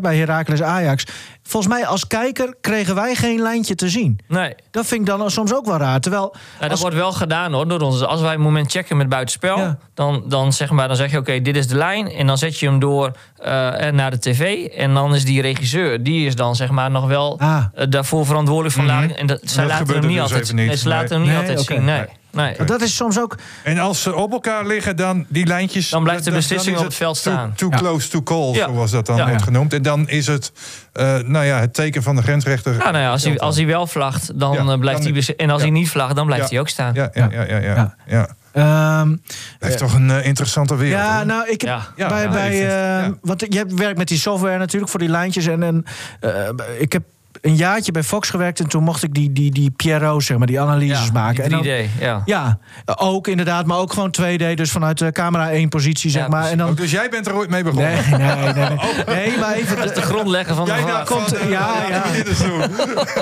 bij- 0.00 0.16
Heracles 0.16 0.62
Ajax. 0.62 1.04
Volgens 1.42 1.72
mij 1.72 1.86
als 1.86 2.06
kijker 2.06 2.54
kregen 2.60 2.94
wij 2.94 3.14
geen 3.14 3.40
lijntje 3.40 3.74
te 3.74 3.88
zien. 3.88 4.18
Nee. 4.28 4.54
Dat 4.70 4.86
vind 4.86 5.00
ik 5.00 5.06
dan 5.06 5.30
soms 5.30 5.54
ook 5.54 5.66
wel 5.66 5.76
raar. 5.76 6.00
Terwijl, 6.00 6.34
Ja, 6.34 6.40
dat 6.60 6.70
als- 6.70 6.80
wordt 6.80 6.96
wel 6.96 7.12
gedaan 7.12 7.52
hoor, 7.52 7.68
door 7.68 7.80
ons. 7.80 8.02
Als 8.04 8.20
wij 8.20 8.34
een 8.34 8.40
moment 8.40 8.70
checken 8.70 8.96
met 8.96 9.08
buitenspel, 9.08 9.58
Ja. 9.58 9.78
dan, 9.94 10.24
dan, 10.26 10.52
zeg 10.52 10.70
maar, 10.70 10.88
dan 10.88 10.96
zeg 10.96 11.10
je: 11.10 11.18
oké, 11.18 11.40
dit 11.40 11.56
is 11.56 11.66
de 11.68 11.76
lijn. 11.76 12.10
En 12.10 12.26
dan 12.26 12.38
zet 12.38 12.58
je 12.58 12.66
hem 12.66 12.78
door 12.78 13.10
eh, 13.36 13.50
naar 13.90 14.10
de 14.10 14.18
tv. 14.18 14.64
En 14.66 14.94
dan 14.94 15.14
is 15.14 15.24
die 15.24 15.40
regisseur, 15.40 16.02
die 16.02 16.26
is 16.26 16.34
dan 16.36 16.56
zeg 16.56 16.70
maar 16.70 16.90
nog 16.90 17.06
wel 17.06 17.40
Ah. 17.40 17.64
daarvoor 17.88 18.26
verantwoordelijk 18.26 18.74
voor 18.74 18.84
lading. 18.84 19.12
En 19.12 19.26
dat, 19.26 19.40
zij 19.42 19.62
Dat 19.66 19.72
laten 19.72 19.94
hem 19.94 20.06
niet 20.06 20.12
dus 20.12 20.22
altijd, 20.22 20.52
niet. 20.52 20.66
nee, 20.66 20.76
ze 20.76 20.88
laten 20.88 21.08
hem 21.08 21.20
niet 21.20 21.30
Nee, 21.30 21.38
altijd 21.40 21.60
oké. 21.60 21.74
zien. 21.74 21.84
Nee. 21.84 22.04
Nee. 22.36 22.64
dat 22.64 22.80
is 22.82 22.96
soms 22.96 23.18
ook. 23.20 23.36
En 23.62 23.78
als 23.78 24.02
ze 24.02 24.14
op 24.14 24.32
elkaar 24.32 24.66
liggen, 24.66 24.96
dan 24.96 25.24
die 25.28 25.46
lijntjes... 25.46 25.88
Dan 25.88 26.02
blijft 26.02 26.24
de 26.24 26.30
beslissing 26.30 26.74
is 26.74 26.80
op 26.80 26.86
het 26.86 26.94
veld 26.96 27.22
too- 27.22 27.32
staan. 27.32 27.52
Too, 27.54 27.70
Ja. 27.70 27.76
close 27.76 28.08
to 28.08 28.22
call, 28.22 28.52
Ja. 28.54 28.66
zoals 28.72 28.90
dat 28.90 29.06
dan 29.06 29.16
Ja. 29.16 29.28
wordt 29.28 29.42
genoemd. 29.42 29.72
En 29.72 29.82
dan 29.82 30.08
is 30.08 30.26
het, 30.26 30.52
eh, 30.92 31.18
nou 31.18 31.44
ja, 31.44 31.60
het 31.60 31.74
teken 31.74 32.02
van 32.02 32.16
de 32.16 32.22
grensrechter. 32.22 32.72
Ja, 32.72 32.90
nou 32.90 32.98
ja, 32.98 33.10
als, 33.10 33.24
hij, 33.24 33.38
als 33.38 33.56
hij 33.56 33.66
wel 33.66 33.86
vlagt, 33.86 34.38
dan 34.40 34.52
Ja, 34.52 34.58
eh, 34.72 34.78
blijft 34.78 35.02
dan- 35.02 35.12
hij. 35.12 35.12
bes- 35.20 35.36
En 35.36 35.50
als 35.50 35.60
ja. 35.62 35.66
hij 35.68 35.76
niet 35.78 35.88
vlagt, 35.88 36.16
dan 36.16 36.26
blijft 36.26 36.44
Ja. 36.44 36.50
hij 36.50 36.60
ook 36.60 36.68
staan. 36.68 36.94
Ja, 36.94 37.10
ja, 37.12 37.28
ja, 37.30 37.42
ja. 37.42 37.56
ja, 37.56 37.70
Ja. 37.74 37.94
ja. 38.06 39.00
ehm, 39.00 39.16
Heeft 39.58 39.78
toch 39.78 39.94
een 39.94 40.10
eh, 40.10 40.26
interessante 40.26 40.76
wereld. 40.76 41.00
ja, 41.02 41.16
hoor. 41.16 41.26
nou, 41.26 41.48
ik 41.50 41.60
heb 41.60 41.70
Ja. 41.96 42.08
Bij, 42.08 42.22
ja, 42.22 42.30
bij 42.30 42.50
eh, 42.52 42.68
ja. 42.68 43.14
want 43.20 43.40
je 43.48 43.56
hebt 43.58 43.74
werkt 43.74 43.98
met 43.98 44.08
die 44.08 44.18
software 44.18 44.58
natuurlijk 44.58 44.90
voor 44.90 45.00
die 45.00 45.08
lijntjes 45.08 45.46
en, 45.46 45.62
en 45.62 45.84
eh, 46.20 46.30
ik 46.78 46.92
heb 46.92 47.02
een 47.40 47.56
jaartje 47.56 47.92
bij 47.92 48.02
Fox 48.02 48.30
gewerkt 48.30 48.60
en 48.60 48.68
toen 48.68 48.82
mocht 48.82 49.02
ik 49.02 49.14
die 49.14 49.32
die 49.32 49.50
die 49.50 49.70
Pierrot 49.70 50.22
zeg 50.24 50.38
maar 50.38 50.46
die 50.46 50.60
analyses 50.60 51.06
Ja, 51.06 51.12
maken. 51.12 51.44
En 51.44 51.48
die 51.48 51.58
dan- 51.62 51.86
3D, 51.86 52.00
ja. 52.00 52.22
Ja, 52.24 52.58
ook 52.96 53.26
inderdaad, 53.28 53.66
maar 53.66 53.78
ook 53.78 53.92
gewoon 53.92 54.10
2D, 54.20 54.54
dus 54.56 54.70
vanuit 54.70 54.98
de 54.98 55.12
camera 55.12 55.50
1 55.50 55.68
positie 55.68 56.10
zeg 56.10 56.22
Ja, 56.22 56.28
maar. 56.28 56.50
En 56.50 56.58
dan 56.58 56.68
Oh, 56.70 56.76
dus 56.76 56.90
jij 56.90 57.08
bent 57.08 57.26
er 57.26 57.34
ooit 57.34 57.50
mee 57.50 57.62
begonnen? 57.62 57.90
Nee, 58.10 58.18
nee, 58.18 58.52
nee. 58.52 58.52
Nee, 58.52 58.76
nee 59.06 59.38
maar 59.40 59.54
even. 59.54 59.76
Dat 59.76 59.84
is 59.84 59.94
de 59.94 60.02
grond 60.02 60.28
leggen 60.28 60.56
van 60.56 60.64
de 60.64 60.70
Jij 60.70 60.84
dacht 60.84 61.08
komt- 61.10 61.28
van, 61.28 61.38
eh, 61.38 61.50
ja, 61.50 61.68
ja. 61.88 62.02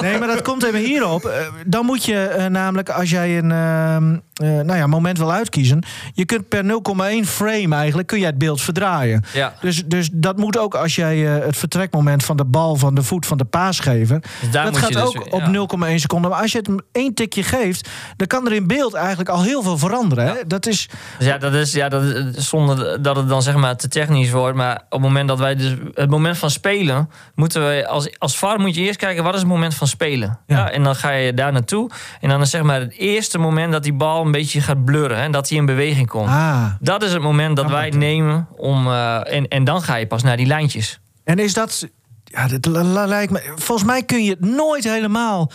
Nee, 0.01 0.19
maar 0.19 0.29
dat 0.29 0.43
komt 0.43 0.63
even 0.65 0.79
hierop. 0.81 1.25
Eh, 1.25 1.37
Dan 1.67 1.85
moet 1.85 2.05
je 2.05 2.21
eh, 2.27 2.47
namelijk, 2.47 2.89
als 2.91 3.11
jij 3.11 3.39
een 3.39 3.53
ehm, 3.53 4.17
eh, 4.35 4.49
nou 4.49 4.77
ja, 4.77 4.87
moment 4.87 5.19
wil 5.19 5.33
uitkiezen... 5.33 5.83
je 6.13 6.25
kunt 6.25 6.49
per 6.49 6.65
0,1 6.65 7.29
frame 7.29 7.77
eigenlijk 7.77 8.09
kun 8.09 8.19
jij 8.19 8.29
het 8.29 8.39
beeld 8.39 8.61
verdraaien. 8.61 9.25
Ja. 9.33 9.55
Dus, 9.61 9.85
dus 9.87 10.09
dat 10.13 10.37
moet 10.37 10.59
ook 10.59 10.75
als 10.75 10.95
jij 10.95 11.37
eh, 11.37 11.45
het 11.45 11.57
vertrekmoment 11.57 12.25
van 12.25 12.37
de 12.37 12.45
bal 12.45 12.77
van 12.77 12.95
de 12.95 13.03
voet 13.03 13.27
van 13.27 13.39
de 13.39 13.45
paasgever... 13.45 14.21
Dus 14.41 14.51
daar 14.51 14.65
dat 14.65 14.77
gaat 14.77 14.93
dus 14.93 15.03
ook 15.03 15.33
op 15.33 15.41
ja. 15.41 15.89
0,1 15.91 15.95
seconde. 15.95 16.29
Maar 16.29 16.41
als 16.41 16.53
je 16.53 16.59
het 16.59 16.83
één 16.93 17.15
tikje 17.15 17.43
geeft... 17.43 17.89
dan 18.17 18.27
kan 18.27 18.47
er 18.47 18.53
in 18.53 18.67
beeld 18.67 18.95
eigenlijk 18.95 19.29
al 19.29 19.43
heel 19.43 19.63
veel 19.63 19.79
veranderen. 19.79 20.27
Hè? 20.27 20.35
Dat 20.47 20.67
is... 20.67 20.89
Dus 21.19 21.27
ja, 21.27 21.39
dat 21.39 21.55
is, 21.55 21.73
ja, 21.73 21.89
dat 21.89 22.03
is 22.03 22.49
zonder 22.49 23.03
dat 23.03 23.17
het 23.17 23.29
dan 23.29 23.43
zeg 23.43 23.55
maar 23.55 23.77
te 23.77 23.89
technisch 23.89 24.31
wordt. 24.31 24.57
Maar 24.57 24.77
op 24.77 24.91
het 24.91 25.01
moment 25.01 25.29
dat 25.29 25.39
wij 25.39 25.55
dus 25.55 25.75
het 25.95 26.11
moment 26.11 26.39
van 26.39 26.51
spelen, 26.51 27.11
moeten 27.35 27.69
we 27.69 27.87
als, 27.89 28.19
als 28.19 28.39
VAR 28.39 28.61
moet 28.61 28.75
je 28.75 28.81
eerst 28.81 28.99
kijken 28.99 29.25
wat 29.25 29.35
is 29.35 29.41
het 29.41 29.49
moment 29.49 29.75
van 29.75 29.87
spelen. 29.87 30.39
Ja. 30.47 30.71
en 30.71 30.83
dan 30.83 30.97
ga 30.97 31.11
je 31.11 31.35
daar 31.35 31.53
naartoe. 31.53 31.91
En 32.21 32.29
dan 32.29 32.41
is 32.41 32.51
zeg 32.51 32.63
maar 32.63 32.81
het 32.81 32.95
eerste 32.99 33.39
moment 33.39 33.73
dat 33.73 33.83
die 33.83 33.93
bal 33.93 34.24
een 34.25 34.33
beetje 34.33 34.61
gaat 34.61 34.85
blurren 34.85 35.17
en 35.19 35.33
dat 35.33 35.49
hij 35.49 35.59
in 35.59 35.67
beweging 35.67 36.09
komt. 36.09 36.29
Ah. 36.29 36.65
Dat 36.81 37.03
is 37.03 37.13
het 37.13 37.23
moment 37.23 37.57
dat 37.57 37.71
wij 37.71 37.91
nemen 37.91 38.49
om. 38.57 38.87
eh, 38.87 39.33
en, 39.35 39.49
en 39.49 39.65
dan 39.65 39.83
ga 39.83 39.95
je 39.97 40.07
pas 40.07 40.23
naar 40.23 40.37
die 40.37 40.47
lijntjes. 40.47 41.01
En 41.25 41.39
is 41.39 41.55
dat... 41.55 41.89
Ja, 42.25 42.49
dat 42.49 42.67
lijkt 43.09 43.33
me... 43.33 43.53
Volgens 43.57 43.89
mij 43.89 44.03
kun 44.03 44.25
je 44.25 44.31
het 44.31 44.41
nooit 44.41 44.85
helemaal 44.85 45.51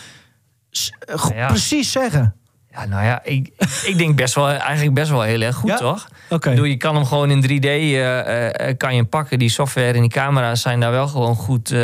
eh, 1.00 1.30
Ja. 1.36 1.48
precies 1.48 1.92
zeggen. 1.92 2.34
Ja, 2.72 2.86
nou 2.86 3.04
ja, 3.06 3.24
ik, 3.24 3.50
ik 3.86 3.98
denk 3.98 4.16
best 4.16 4.36
wel, 4.36 4.50
eigenlijk 4.50 4.94
best 4.94 5.10
wel 5.10 5.22
heel 5.22 5.42
erg 5.42 5.56
goed, 5.56 5.70
Ja? 5.70 5.76
toch? 5.78 6.08
Oké. 6.30 6.50
Ik 6.50 6.56
bedoel, 6.56 6.70
je 6.70 6.78
kan 6.78 6.96
hem 6.96 7.06
gewoon 7.06 7.32
in 7.32 7.42
3D 7.44 7.66
eh, 7.66 8.78
kan 8.78 8.90
je 8.92 8.96
hem 8.98 9.10
pakken. 9.10 9.40
Die 9.40 9.50
software 9.50 9.94
en 9.94 10.02
die 10.02 10.10
camera's 10.10 10.62
zijn 10.62 10.80
daar 10.80 10.92
wel 10.92 11.08
gewoon 11.08 11.36
goed 11.36 11.76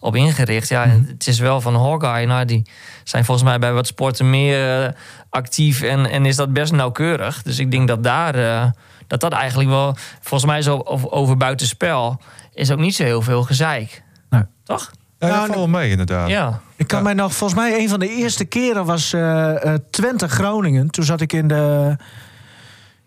op 0.00 0.16
ingericht. 0.16 0.68
Ja, 0.68 0.84
Mhm. 0.84 1.04
Het 1.06 1.26
is 1.26 1.38
wel 1.38 1.60
van 1.60 1.74
Hawkeye. 1.74 2.26
Nou, 2.26 2.44
die 2.44 2.62
zijn 3.04 3.24
volgens 3.24 3.46
mij 3.48 3.58
bij 3.58 3.72
wat 3.72 3.86
sporten 3.86 4.30
meer 4.30 4.94
actief 5.34 5.82
en, 5.82 6.06
en 6.06 6.26
is 6.26 6.36
dat 6.36 6.52
best 6.52 6.72
nauwkeurig. 6.72 7.42
Dus 7.42 7.58
ik 7.58 7.70
denk 7.70 7.88
dat 7.88 8.02
daar 8.02 8.34
eh, 8.34 8.70
dat 9.06 9.20
dat 9.20 9.32
eigenlijk 9.32 9.70
wel, 9.70 9.96
volgens 10.20 10.50
mij 10.50 10.62
zo 10.62 10.80
over, 10.84 11.10
over 11.10 11.36
buitenspel, 11.36 12.20
is 12.54 12.70
ook 12.70 12.78
niet 12.78 12.94
zo 12.94 13.04
heel 13.04 13.22
veel 13.22 13.42
gezeik. 13.42 14.02
Nee. 14.30 14.42
Toch? 14.64 14.90
Ja, 15.18 15.26
dat 15.26 15.28
Nou, 15.28 15.46
valt 15.46 15.58
wel 15.58 15.68
mee, 15.68 15.90
inderdaad. 15.90 16.28
Ja. 16.28 16.60
Ik 16.76 16.86
kan 16.86 17.02
mij 17.02 17.14
nog, 17.14 17.34
volgens 17.34 17.60
mij, 17.60 17.78
een 17.78 17.88
van 17.88 17.98
de 17.98 18.08
eerste 18.08 18.44
keren 18.44 18.84
was 18.84 19.12
eh 19.12 19.64
eh, 19.64 19.78
Twente 19.90 20.28
Groningen. 20.28 20.90
Toen 20.90 21.04
zat 21.04 21.20
ik 21.20 21.32
in 21.32 21.48
de, 21.48 21.96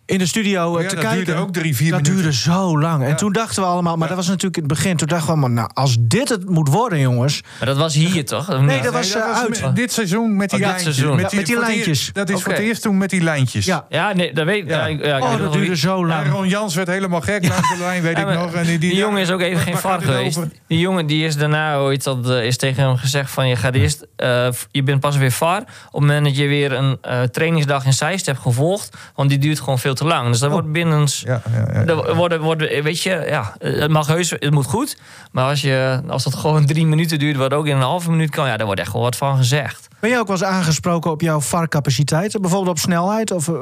in 0.08 0.18
de 0.18 0.26
studio 0.26 0.78
eh, 0.78 0.84
Ja, 0.84 0.90
te 0.90 0.96
dat 0.96 1.04
kijken. 1.04 1.26
duurde 1.26 1.42
ook 1.42 1.54
drie, 1.54 1.76
vier 1.76 1.92
dat 1.92 2.02
minuten. 2.02 2.24
duurde 2.24 2.38
zo 2.38 2.80
lang. 2.80 3.04
En 3.04 3.10
Ja. 3.10 3.16
toen 3.16 3.32
dachten 3.32 3.62
we 3.62 3.68
allemaal, 3.70 3.98
maar 3.98 4.08
dat 4.08 4.18
was 4.18 4.28
natuurlijk 4.28 4.56
in 4.58 4.64
het 4.64 4.72
begin. 4.74 4.98
Toen 4.98 5.08
dachten 5.08 5.26
we 5.28 5.32
allemaal, 5.32 5.50
nou, 5.50 5.70
als 5.74 5.98
dit 6.00 6.30
het 6.30 6.50
moet 6.50 6.68
worden, 6.70 7.00
jongens. 7.00 7.42
Maar 7.58 7.68
dat 7.68 7.78
was 7.78 7.94
hier 7.96 8.26
toch? 8.26 8.60
Nee, 8.60 8.82
dat 8.82 8.94
was, 8.94 9.14
eh, 9.16 9.22
uit. 9.38 9.62
met- 9.62 9.76
dit 9.76 9.92
seizoen 9.94 10.36
met 10.36 10.50
die 10.50 10.60
Oh, 10.60 10.66
lijntjes. 10.66 10.96
seizoen. 10.96 11.18
Ja, 11.18 11.30
met 11.34 11.46
die 11.46 11.60
lijntjes. 11.60 11.88
eerst- 11.88 12.14
dat 12.14 12.30
is 12.30 12.42
voor 12.42 12.52
het 12.52 12.62
eerst 12.62 12.82
toen 12.82 12.98
met 12.98 13.10
die 13.10 13.22
lijntjes. 13.24 13.66
Ja. 13.66 13.86
Ja, 13.90 14.14
nee, 14.14 14.34
dat 14.34 14.46
weet 14.46 14.64
ik. 14.64 14.70
Ja. 14.70 14.78
Ja. 14.78 14.86
ik- 14.86 15.06
ja, 15.06 15.18
ik 15.18 15.24
Oh, 15.24 15.38
dat 15.38 15.54
duurde 15.54 15.76
zo 15.78 16.06
lang. 16.06 16.32
Ron 16.32 16.48
Jans 16.48 16.76
werd 16.76 16.88
helemaal 16.88 17.22
gek 17.22 17.48
langs 17.48 17.70
de 17.70 17.78
lijn, 17.80 18.02
weet 18.02 18.18
Ja, 18.18 18.28
ik 18.30 18.40
nog. 18.40 18.54
En 18.54 18.66
die, 18.66 18.78
Die 18.78 18.96
jongen 18.96 19.22
is 19.22 19.32
ook 19.32 19.42
even 19.42 19.60
geen 19.62 19.78
VAR 19.78 20.00
dit 20.00 20.08
geweest. 20.08 20.40
Die 20.68 20.80
jongen 20.80 21.08
die 21.08 21.26
is 21.26 21.36
daarna 21.38 21.76
ooit 21.78 22.04
dat 22.04 22.30
eh, 22.30 22.46
is 22.46 22.58
tegen 22.58 22.84
hem 22.84 22.98
gezegd 22.98 23.32
van 23.32 23.48
je 23.48 23.56
gaat 23.56 23.74
eerst, 23.74 24.06
eh, 24.16 24.48
je 24.72 24.84
bent 24.84 25.00
pas 25.00 25.18
weer 25.18 25.32
VAR 25.32 25.62
op 25.62 25.66
het 25.92 25.92
moment 26.02 26.26
dat 26.26 26.38
je 26.38 26.48
weer 26.48 26.72
een 26.74 26.98
eh, 27.02 27.22
trainingsdag 27.22 27.86
in 27.86 27.94
Zeist 27.94 28.26
hebt 28.26 28.40
gevolgd, 28.40 28.98
want 29.16 29.30
die 29.30 29.38
duurt 29.38 29.60
gewoon 29.60 29.80
veel 29.80 29.96
te 29.98 30.06
lang. 30.06 30.28
Dus 30.30 30.40
dat 30.40 30.52
wordt 30.52 30.72
binnen, 30.72 31.02
Oh. 31.02 31.08
Ja, 31.08 31.42
ja, 31.52 31.84
ja. 31.86 32.16
worden, 32.16 32.42
worden, 32.42 32.84
weet 32.84 33.02
je, 33.02 33.26
ja, 33.30 33.56
het 33.60 33.92
mag 33.92 34.08
heus, 34.08 34.30
het 34.30 34.52
moet 34.52 34.66
goed, 34.66 34.98
maar 35.32 35.50
als 35.50 35.62
je 35.62 36.02
als 36.08 36.24
dat 36.24 36.36
gewoon 36.36 36.66
drie 36.66 36.86
minuten 36.86 37.20
duurt, 37.20 37.38
wat 37.38 37.54
ook 37.54 37.66
in 37.68 37.76
een 37.76 37.82
halve 37.82 38.10
minuut 38.12 38.30
kan, 38.30 38.48
ja, 38.48 38.58
daar 38.58 38.66
wordt 38.66 38.82
echt 38.82 38.94
wel 38.94 39.02
wat 39.02 39.16
van 39.16 39.38
gezegd. 39.38 39.88
Ben 40.00 40.10
je 40.10 40.18
ook 40.20 40.28
wel 40.28 40.36
eens 40.36 40.46
aangesproken 40.46 41.12
op 41.12 41.22
jouw 41.22 41.40
VAR-capaciteiten? 41.40 42.42
Bijvoorbeeld 42.42 42.72
op 42.72 42.80
snelheid? 42.80 43.32
Of, 43.32 43.48
eh, 43.48 43.54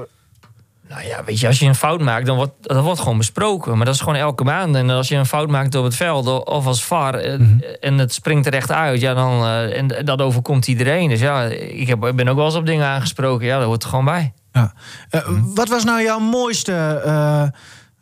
Nou 0.90 1.08
ja, 1.08 1.24
weet 1.24 1.40
je, 1.40 1.48
als 1.48 1.60
je 1.60 1.66
een 1.66 1.76
fout 1.76 2.02
maakt, 2.02 2.26
dan 2.26 2.36
wordt 2.36 2.52
dat 2.62 2.84
wordt 2.84 3.00
gewoon 3.00 3.18
besproken. 3.18 3.76
Maar 3.78 3.86
dat 3.86 3.94
is 3.96 4.00
gewoon 4.02 4.16
elke 4.16 4.44
maand. 4.44 4.76
En 4.76 4.90
als 4.90 5.08
je 5.08 5.16
een 5.16 5.26
fout 5.26 5.50
maakt 5.50 5.76
op 5.76 5.84
het 5.84 5.96
veld 5.96 6.44
of 6.46 6.66
als 6.66 6.84
VAR 6.84 7.14
eh, 7.16 7.40
Mhm. 7.40 7.60
en 7.80 7.98
het 7.98 8.14
springt 8.14 8.46
er 8.46 8.54
echt 8.54 8.72
uit, 8.72 9.02
ja, 9.02 9.14
dan 9.14 9.44
eh, 9.44 9.78
en 9.78 10.06
dat 10.06 10.22
overkomt 10.22 10.68
iedereen. 10.68 11.10
Dus 11.10 11.20
ja, 11.20 11.44
ik, 11.44 11.88
heb, 11.88 12.06
ik 12.06 12.16
ben 12.16 12.28
ook 12.28 12.36
wel 12.36 12.46
eens 12.46 12.56
op 12.56 12.66
dingen 12.66 12.86
aangesproken. 12.88 13.46
Ja, 13.46 13.58
dat 13.58 13.66
hoort 13.68 13.84
er 13.84 13.90
gewoon 13.90 14.06
bij. 14.06 14.34
Ja. 14.60 14.74
Eh, 15.10 15.22
Wat 15.54 15.68
was 15.68 15.84
nou 15.84 16.02
jouw 16.04 16.20
mooiste 16.20 17.02
eh 17.06 17.44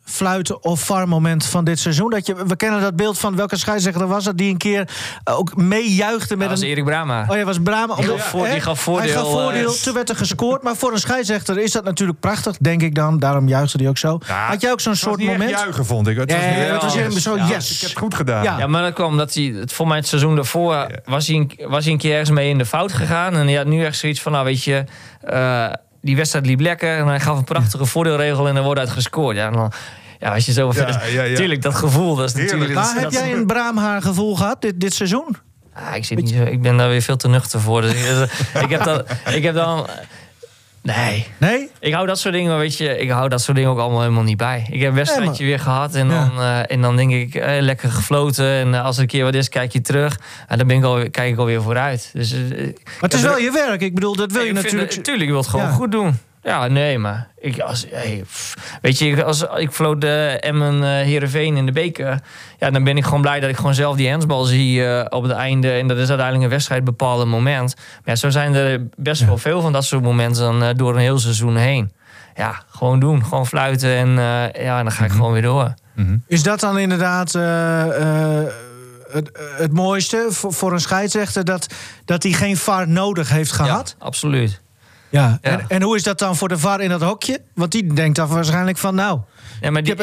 fluiten 0.05 0.63
of 0.63 0.79
VAR-moment 0.79 1.45
van 1.45 1.63
dit 1.63 1.79
seizoen? 1.79 2.09
Dat 2.09 2.25
je, 2.25 2.45
we 2.45 2.55
kennen 2.55 2.81
dat 2.81 2.95
beeld 2.95 3.19
van 3.19 3.35
welke 3.35 3.57
scheidsrechter 3.57 4.07
was 4.07 4.23
dat 4.23 4.37
die 4.37 4.49
een 4.51 4.57
keer 4.57 4.89
ook 5.23 5.55
meejuichte 5.55 6.35
met 6.35 6.39
Dat 6.39 6.49
was 6.57 6.61
een... 6.61 6.67
Erik 6.71 6.83
Brama. 6.85 7.25
Oh 7.29 7.35
ja, 7.37 7.43
was 7.43 7.59
Brama. 7.61 7.95
Die 7.95 8.03
omdat- 8.03 8.19
gaf 8.21 8.29
voor- 8.29 8.47
die 8.47 8.59
gaf 8.61 8.85
Hij 8.85 8.93
voordeel, 8.93 9.13
gaf 9.13 9.31
voordeel, 9.31 9.67
eh, 9.73 9.81
toen 9.83 9.93
werd 9.93 10.09
er 10.09 10.15
gescoord. 10.15 10.63
Maar 10.63 10.75
voor 10.75 10.91
een 10.91 10.99
scheidsrechter 10.99 11.57
is 11.59 11.71
dat 11.71 11.83
natuurlijk 11.83 12.19
prachtig, 12.19 12.57
denk 12.57 12.81
ik 12.81 12.95
dan. 12.95 13.19
Daarom 13.19 13.47
juichte 13.47 13.77
hij 13.77 13.87
ook 13.87 13.97
zo. 13.97 14.19
Ja, 14.27 14.47
Had 14.47 14.61
jij 14.61 14.71
ook 14.71 14.79
zo'n 14.79 14.95
soort 14.95 15.23
moment? 15.23 15.49
juichen, 15.49 15.85
vond 15.85 16.07
ik. 16.07 16.17
Het 16.17 16.31
was 16.31 16.41
niet 16.45 16.55
het 16.55 16.81
was 17.13 17.21
zo, 17.23 17.35
Ja, 17.37 17.47
yes. 17.47 17.71
Ik 17.73 17.79
heb 17.79 17.89
het 17.89 17.99
goed 17.99 18.15
gedaan. 18.15 18.43
Ja. 18.43 18.57
Ja, 18.57 18.67
maar 18.67 18.81
dat 18.81 18.93
kwam 18.93 19.17
dat 19.17 19.33
hij, 19.33 19.43
het, 19.43 19.73
voor 19.73 19.87
mij 19.87 19.97
het 19.97 20.07
seizoen 20.07 20.35
daarvoor, 20.35 20.87
was, 21.05 21.27
hij 21.27 21.35
een, 21.35 21.51
was 21.67 21.83
hij 21.83 21.93
een 21.93 21.99
keer 21.99 22.11
ergens 22.11 22.29
mee 22.29 22.49
in 22.49 22.57
de 22.57 22.65
fout 22.65 22.91
gegaan. 22.93 23.33
En 23.35 23.47
hij 23.47 23.55
had 23.55 23.65
nu 23.65 23.85
echt 23.85 23.97
zoiets 23.97 24.21
van, 24.21 24.31
nou 24.31 24.45
weet 24.45 24.63
je, 24.63 24.83
eh, 25.21 25.65
die 26.03 26.15
wedstrijd 26.15 26.45
liep 26.45 26.59
lekker. 26.59 26.97
En 26.97 27.07
hij 27.07 27.19
gaf 27.19 27.37
een 27.37 27.43
prachtige 27.43 27.85
voordeelregel 27.85 28.47
en 28.47 28.55
er 28.55 28.63
wordt 28.63 28.79
uit 28.79 28.89
gescoord. 28.89 29.35
Ja, 29.35 29.47
en 29.47 29.53
dan, 29.53 29.71
ja, 30.19 30.33
als 30.33 30.45
je 30.45 30.51
zo 30.51 30.71
Ja, 30.75 31.01
ja, 31.13 31.23
ja. 31.23 31.35
Tuurlijk, 31.35 31.61
dat 31.61 31.75
gevoel, 31.75 32.15
dat 32.15 32.25
is 32.29 32.33
Heerlijk. 32.33 32.51
natuurlijk... 32.59 32.79
Maar 32.85 32.93
dat- 32.93 33.03
heb 33.03 33.11
dat- 33.11 33.21
jij 33.21 33.33
een 33.33 33.45
Braamhaar 33.45 34.01
gevoel 34.01 34.35
gehad 34.35 34.61
dit, 34.61 34.79
dit 34.79 34.93
seizoen? 34.93 35.35
Ah, 35.73 35.95
ik, 35.95 36.05
zit 36.05 36.17
niet 36.17 36.29
zo, 36.29 36.43
ik 36.43 36.61
ben 36.61 36.77
daar 36.77 36.89
weer 36.89 37.01
veel 37.01 37.17
te 37.17 37.27
nuchter 37.27 37.59
voor. 37.61 37.81
Dus 37.81 37.91
ik, 37.93 38.29
ik 38.63 38.69
heb 38.69 38.83
dan... 38.83 39.03
Ik 39.33 39.43
heb 39.43 39.53
dan 39.55 39.87
Nee. 40.83 41.27
Nee? 41.37 41.69
Ik 41.79 41.93
hou 41.93 42.07
dat 42.07 42.19
soort 42.19 42.33
dingen, 42.33 42.57
weet 42.57 42.77
je, 42.77 42.97
ik 42.99 43.09
hou 43.09 43.29
dat 43.29 43.41
soort 43.41 43.57
dingen 43.57 43.71
ook 43.71 43.79
allemaal 43.79 44.01
helemaal 44.01 44.23
niet 44.23 44.37
bij. 44.37 44.67
Ik 44.71 44.79
heb 44.79 44.89
een 44.89 44.95
wedstrijdje 44.95 45.45
weer 45.45 45.59
gehad 45.59 45.95
en 45.95 46.07
dan, 46.07 46.31
eh, 46.39 46.71
en 46.71 46.81
dan 46.81 46.95
denk 46.95 47.11
ik, 47.11 47.35
eh, 47.35 47.61
lekker 47.61 47.91
gefloten. 47.91 48.45
En 48.45 48.73
eh, 48.73 48.83
als 48.85 48.95
er 48.95 49.01
een 49.01 49.07
keer 49.07 49.23
wat 49.23 49.33
is, 49.33 49.49
kijk 49.49 49.71
je 49.73 49.81
terug. 49.81 50.19
En 50.47 50.57
dan 50.57 50.67
ben 50.67 50.77
ik 50.77 50.83
al, 50.83 51.09
kijk 51.11 51.31
ik 51.33 51.37
alweer 51.37 51.61
vooruit. 51.61 52.09
Dus, 52.13 52.31
eh, 52.33 52.39
Maar 52.39 52.73
het 52.99 53.13
is 53.13 53.21
wel 53.21 53.37
je 53.37 53.51
werk. 53.51 53.81
Ik 53.81 53.93
bedoel, 53.93 54.15
dat 54.15 54.31
wil 54.31 54.41
je 54.41 54.47
vind 54.47 54.63
natuurlijk... 54.63 54.91
tuurlijk, 55.03 55.25
je 55.25 55.31
wilt 55.31 55.43
het 55.45 55.53
gewoon 55.53 55.65
Ja. 55.69 55.71
goed 55.75 55.91
doen. 55.91 56.17
Ja, 56.43 56.67
nee, 56.67 56.97
maar 56.99 57.27
ik, 57.37 57.59
als, 57.59 57.85
hey, 57.91 58.21
pff, 58.25 58.53
weet 58.81 58.97
je, 58.99 59.23
als 59.23 59.45
ik 59.55 59.71
vloot 59.71 60.01
de 60.01 60.37
Emmen 60.39 60.83
eh 60.83 60.89
Heerenveen 60.89 61.57
in 61.57 61.65
de 61.65 61.71
beker, 61.71 62.19
ja, 62.59 62.69
dan 62.69 62.83
ben 62.83 62.97
ik 62.97 63.03
gewoon 63.03 63.21
blij 63.21 63.39
dat 63.39 63.49
ik 63.49 63.55
gewoon 63.55 63.73
zelf 63.73 63.95
die 63.95 64.09
handsbal 64.09 64.43
zie 64.43 64.85
eh, 64.85 65.05
op 65.09 65.23
het 65.23 65.31
einde. 65.31 65.71
En 65.71 65.87
dat 65.87 65.97
is 65.97 66.07
uiteindelijk 66.07 66.43
een 66.45 66.49
wedstrijd 66.55 66.83
bepaalde 66.83 67.25
moment. 67.25 67.75
Maar 67.75 68.01
ja, 68.03 68.15
zo 68.15 68.29
zijn 68.29 68.53
er 68.55 68.87
best 68.95 69.25
wel 69.25 69.37
veel 69.37 69.61
van 69.61 69.71
dat 69.71 69.85
soort 69.85 70.03
momenten 70.03 70.41
dan, 70.43 70.63
eh, 70.63 70.69
door 70.75 70.93
een 70.93 71.01
heel 71.01 71.19
seizoen 71.19 71.55
heen. 71.55 71.91
Ja, 72.35 72.63
gewoon 72.69 72.99
doen, 72.99 73.23
gewoon 73.23 73.47
fluiten 73.47 73.95
en 73.95 74.07
eh, 74.09 74.63
ja, 74.65 74.83
dan 74.83 74.91
ga 74.91 75.03
ik 75.03 75.09
Mhm. 75.09 75.17
gewoon 75.17 75.33
weer 75.33 75.41
door. 75.41 75.73
Is 76.27 76.43
dat 76.43 76.59
dan 76.59 76.77
inderdaad 76.79 77.35
eh, 77.35 78.41
eh, 78.41 78.47
het, 79.11 79.29
het 79.57 79.73
mooiste 79.73 80.25
voor, 80.29 80.53
voor 80.53 80.71
een 80.73 80.79
scheidsrechter... 80.79 81.45
dat, 81.45 81.67
dat 82.05 82.23
hij 82.23 82.31
geen 82.31 82.57
VAR 82.57 82.87
nodig 82.87 83.29
heeft 83.29 83.51
gehad? 83.51 83.95
absoluut. 83.99 84.61
Ja. 85.13 85.37
En, 85.41 85.65
en 85.67 85.81
hoe 85.81 85.95
is 85.95 86.03
dat 86.03 86.19
dan 86.19 86.35
voor 86.35 86.47
de 86.47 86.57
VAR 86.57 86.81
in 86.81 86.89
dat 86.89 87.01
hokje? 87.01 87.41
Want 87.53 87.71
die 87.71 87.93
denkt 87.93 88.15
dan 88.15 88.27
waarschijnlijk 88.27 88.77
van... 88.77 88.95
nou, 88.95 89.19
Ja, 89.61 89.71
maar 89.71 89.83
die, 89.83 89.95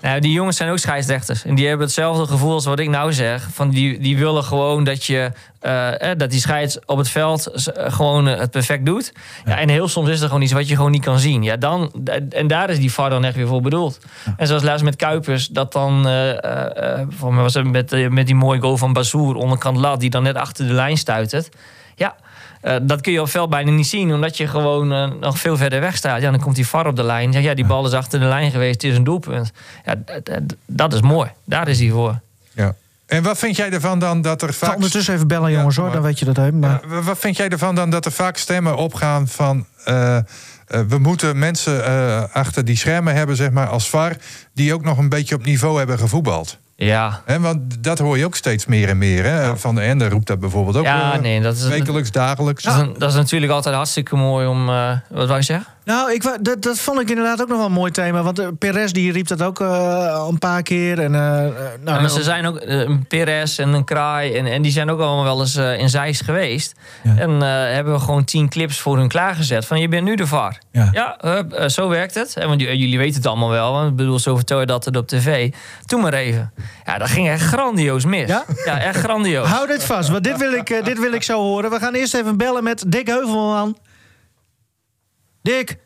nou, 0.00 0.20
die 0.20 0.32
jongens 0.32 0.56
zijn 0.56 0.70
ook 0.70 0.78
scheidsrechters. 0.78 1.44
En 1.44 1.54
die 1.54 1.66
hebben 1.66 1.86
hetzelfde 1.86 2.26
gevoel 2.26 2.52
als 2.52 2.64
wat 2.64 2.78
ik 2.78 2.88
nou 2.88 3.12
zeg. 3.12 3.48
Van 3.52 3.70
die, 3.70 3.98
die 3.98 4.18
willen 4.18 4.44
gewoon 4.44 4.84
dat, 4.84 5.04
je, 5.04 5.32
eh, 5.60 6.10
eh, 6.10 6.18
dat 6.18 6.30
die 6.30 6.40
scheids 6.40 6.78
op 6.86 6.98
het 6.98 7.08
veld 7.08 7.46
eh, 7.46 7.92
gewoon 7.92 8.26
het 8.26 8.50
perfect 8.50 8.86
doet. 8.86 9.12
Ja. 9.44 9.58
en 9.58 9.68
heel 9.68 9.88
soms 9.88 10.08
is 10.08 10.20
er 10.20 10.26
gewoon 10.26 10.42
iets 10.42 10.52
wat 10.52 10.68
je 10.68 10.76
gewoon 10.76 10.90
niet 10.90 11.04
kan 11.04 11.18
zien. 11.18 11.42
Ja, 11.42 11.56
dan, 11.56 11.92
en 12.30 12.46
daar 12.46 12.70
is 12.70 12.78
die 12.78 12.92
VAR 12.92 13.10
dan 13.10 13.24
echt 13.24 13.36
weer 13.36 13.46
voor 13.46 13.62
bedoeld. 13.62 13.98
En 14.36 14.46
zoals 14.46 14.62
laatst 14.62 14.84
met 14.84 14.96
Kuipers, 14.96 15.46
dat 15.46 15.72
dan... 15.72 16.02
voor 17.08 17.34
mij 17.34 17.42
was 17.42 17.54
het 17.54 17.70
met, 17.70 18.10
met 18.10 18.26
die 18.26 18.34
mooie 18.34 18.60
goal 18.60 18.76
van 18.76 18.92
Bazoer 18.92 19.34
onderkant 19.34 19.76
lat... 19.76 20.00
die 20.00 20.10
dan 20.10 20.22
net 20.22 20.36
achter 20.36 20.66
de 20.66 20.72
lijn 20.72 20.96
stuitert. 20.96 21.48
Ja, 21.94 22.16
eh, 22.62 22.76
dat 22.82 23.00
kun 23.00 23.12
je 23.12 23.20
op 23.20 23.28
veld 23.28 23.50
bijna 23.50 23.70
niet 23.70 23.86
zien, 23.86 24.14
omdat 24.14 24.36
je 24.36 24.46
gewoon 24.46 24.92
eh, 24.92 25.10
nog 25.20 25.38
veel 25.38 25.56
verder 25.56 25.80
weg 25.80 25.96
staat. 25.96 26.20
Ja, 26.20 26.30
dan 26.30 26.40
komt 26.40 26.56
die 26.56 26.66
VAR 26.66 26.86
op 26.86 26.96
de 26.96 27.04
lijn. 27.04 27.32
Ja, 27.32 27.38
ja, 27.38 27.54
die 27.54 27.66
bal 27.66 27.86
is 27.86 27.92
achter 27.92 28.20
de 28.20 28.26
lijn 28.26 28.50
geweest, 28.50 28.82
het 28.82 28.90
is 28.90 28.96
een 28.96 29.04
doelpunt. 29.04 29.52
Ja, 29.84 29.94
dat 30.66 30.92
is 30.92 31.00
mooi. 31.00 31.30
Daar 31.44 31.68
is 31.68 31.80
hij 31.80 31.90
voor. 31.90 32.20
Ja. 32.54 32.74
En 33.12 33.22
wat 33.22 33.38
vind 33.38 33.56
jij 33.56 33.70
ervan 33.70 33.98
dan 33.98 34.22
dat 34.22 34.42
er 34.42 34.48
ga 34.48 34.54
vaak... 34.66 34.74
ondertussen 34.74 35.14
even 35.14 35.28
bellen, 35.28 35.50
jongens, 35.50 35.76
hoor. 35.76 35.92
Dan 35.92 36.02
weet 36.02 36.18
je 36.18 36.24
dat 36.24 36.38
even. 36.38 36.58
Maar... 36.58 36.82
Ja, 36.90 37.02
wat 37.02 37.18
vind 37.18 37.36
jij 37.36 37.48
ervan 37.48 37.74
dan 37.74 37.90
dat 37.90 38.04
er 38.04 38.12
vaak 38.12 38.36
stemmen 38.36 38.76
opgaan 38.76 39.28
van... 39.28 39.66
eh, 39.84 40.16
eh, 40.16 40.24
we 40.88 40.98
moeten 40.98 41.38
mensen 41.38 41.84
eh, 41.84 42.22
achter 42.32 42.64
die 42.64 42.76
schermen 42.76 43.14
hebben, 43.14 43.36
zeg 43.36 43.50
maar, 43.50 43.66
als 43.66 43.88
VAR... 43.88 44.16
die 44.54 44.74
ook 44.74 44.84
nog 44.84 44.98
een 44.98 45.08
beetje 45.08 45.34
op 45.34 45.44
niveau 45.44 45.78
hebben 45.78 45.98
gevoetbald? 45.98 46.58
Ja. 46.76 47.20
Hè, 47.24 47.40
want 47.40 47.84
dat 47.84 47.98
hoor 47.98 48.18
je 48.18 48.24
ook 48.24 48.36
steeds 48.36 48.66
meer 48.66 48.88
en 48.88 48.98
meer. 48.98 49.24
Hè? 49.24 49.56
Van 49.56 49.74
de 49.74 49.80
Ende 49.80 50.08
roept 50.08 50.26
dat 50.26 50.40
bijvoorbeeld 50.40 50.76
ook 50.76 50.84
Ja, 50.84 51.12
eh, 51.14 51.20
nee, 51.20 51.40
dat 51.40 51.56
is- 51.56 51.66
wekelijks, 51.66 52.10
dagelijks. 52.10 52.62
Dat, 52.62 52.74
is, 52.74 52.80
een- 52.80 52.94
dat 52.98 53.10
is 53.10 53.16
natuurlijk 53.16 53.52
altijd 53.52 53.74
hartstikke 53.74 54.16
mooi 54.16 54.46
om... 54.46 54.68
eh, 54.68 54.90
wat 55.10 55.26
wou 55.26 55.38
je 55.38 55.44
zeggen? 55.44 55.66
Nou, 55.84 56.12
ik, 56.12 56.38
dat, 56.40 56.62
dat 56.62 56.78
vond 56.78 57.00
ik 57.00 57.08
inderdaad 57.08 57.42
ook 57.42 57.48
nog 57.48 57.56
wel 57.56 57.66
een 57.66 57.72
mooi 57.72 57.90
thema. 57.90 58.22
Want 58.22 58.40
uh, 58.40 58.46
Perez 58.58 58.90
die 58.90 59.12
riep 59.12 59.26
dat 59.26 59.42
ook 59.42 59.60
al 59.60 60.28
een 60.28 60.38
paar 60.38 60.62
keer. 60.62 60.98
En, 60.98 61.14
eh, 61.14 61.20
nou, 61.80 62.00
maar 62.00 62.10
ze 62.10 62.22
zijn 62.22 62.46
ook 62.46 62.58
een 62.60 63.06
Perez 63.06 63.58
en 63.58 63.68
een 63.68 63.84
Kraai 63.84 64.34
en, 64.34 64.46
en 64.46 64.62
die 64.62 64.72
zijn 64.72 64.90
ook 64.90 65.00
allemaal 65.00 65.24
wel 65.24 65.40
eens 65.40 65.56
in 65.56 65.88
Zeist 65.88 66.24
geweest. 66.24 66.74
En 67.16 67.40
hebben 67.40 67.92
we 67.92 67.98
gewoon 67.98 68.24
tien 68.24 68.48
clips 68.48 68.80
voor 68.80 68.96
hun 68.98 69.08
klaargezet 69.08 69.66
van 69.66 69.80
je 69.80 69.88
bent 69.88 70.04
nu 70.04 70.14
de 70.14 70.26
VAR. 70.26 70.58
Ja, 70.70 71.18
zo 71.68 71.88
werkt 71.88 72.14
het. 72.14 72.36
En 72.36 72.48
want 72.48 72.60
jullie 72.60 72.98
weten 72.98 73.16
het 73.16 73.26
allemaal 73.26 73.50
wel. 73.50 73.72
Want 73.72 73.90
ik 73.90 73.96
bedoel, 73.96 74.18
zo 74.18 74.36
vertel 74.36 74.60
je 74.60 74.66
dat 74.66 74.84
het 74.84 74.96
op 74.96 75.08
tv. 75.08 75.52
Doe 75.86 76.00
maar 76.00 76.14
even. 76.14 76.52
Ja, 76.84 76.98
dat 76.98 77.08
ging 77.08 77.28
echt 77.28 77.42
grandioos 77.42 78.04
mis. 78.04 78.28
Ja, 78.64 78.80
echt 78.80 78.98
grandioos. 78.98 79.48
Hou 79.48 79.66
dit 79.66 79.84
vast, 79.84 80.08
want 80.08 80.24
dit 80.24 80.38
wil, 80.38 80.52
ik, 80.52 80.84
dit 80.84 80.98
wil 80.98 81.12
ik 81.12 81.22
zo 81.22 81.40
horen. 81.40 81.70
We 81.70 81.78
gaan 81.78 81.94
eerst 81.94 82.14
even 82.14 82.36
bellen 82.36 82.64
met 82.64 82.84
Dick 82.86 83.06
Heuvelman. 83.06 83.76
Dick. 85.42 85.78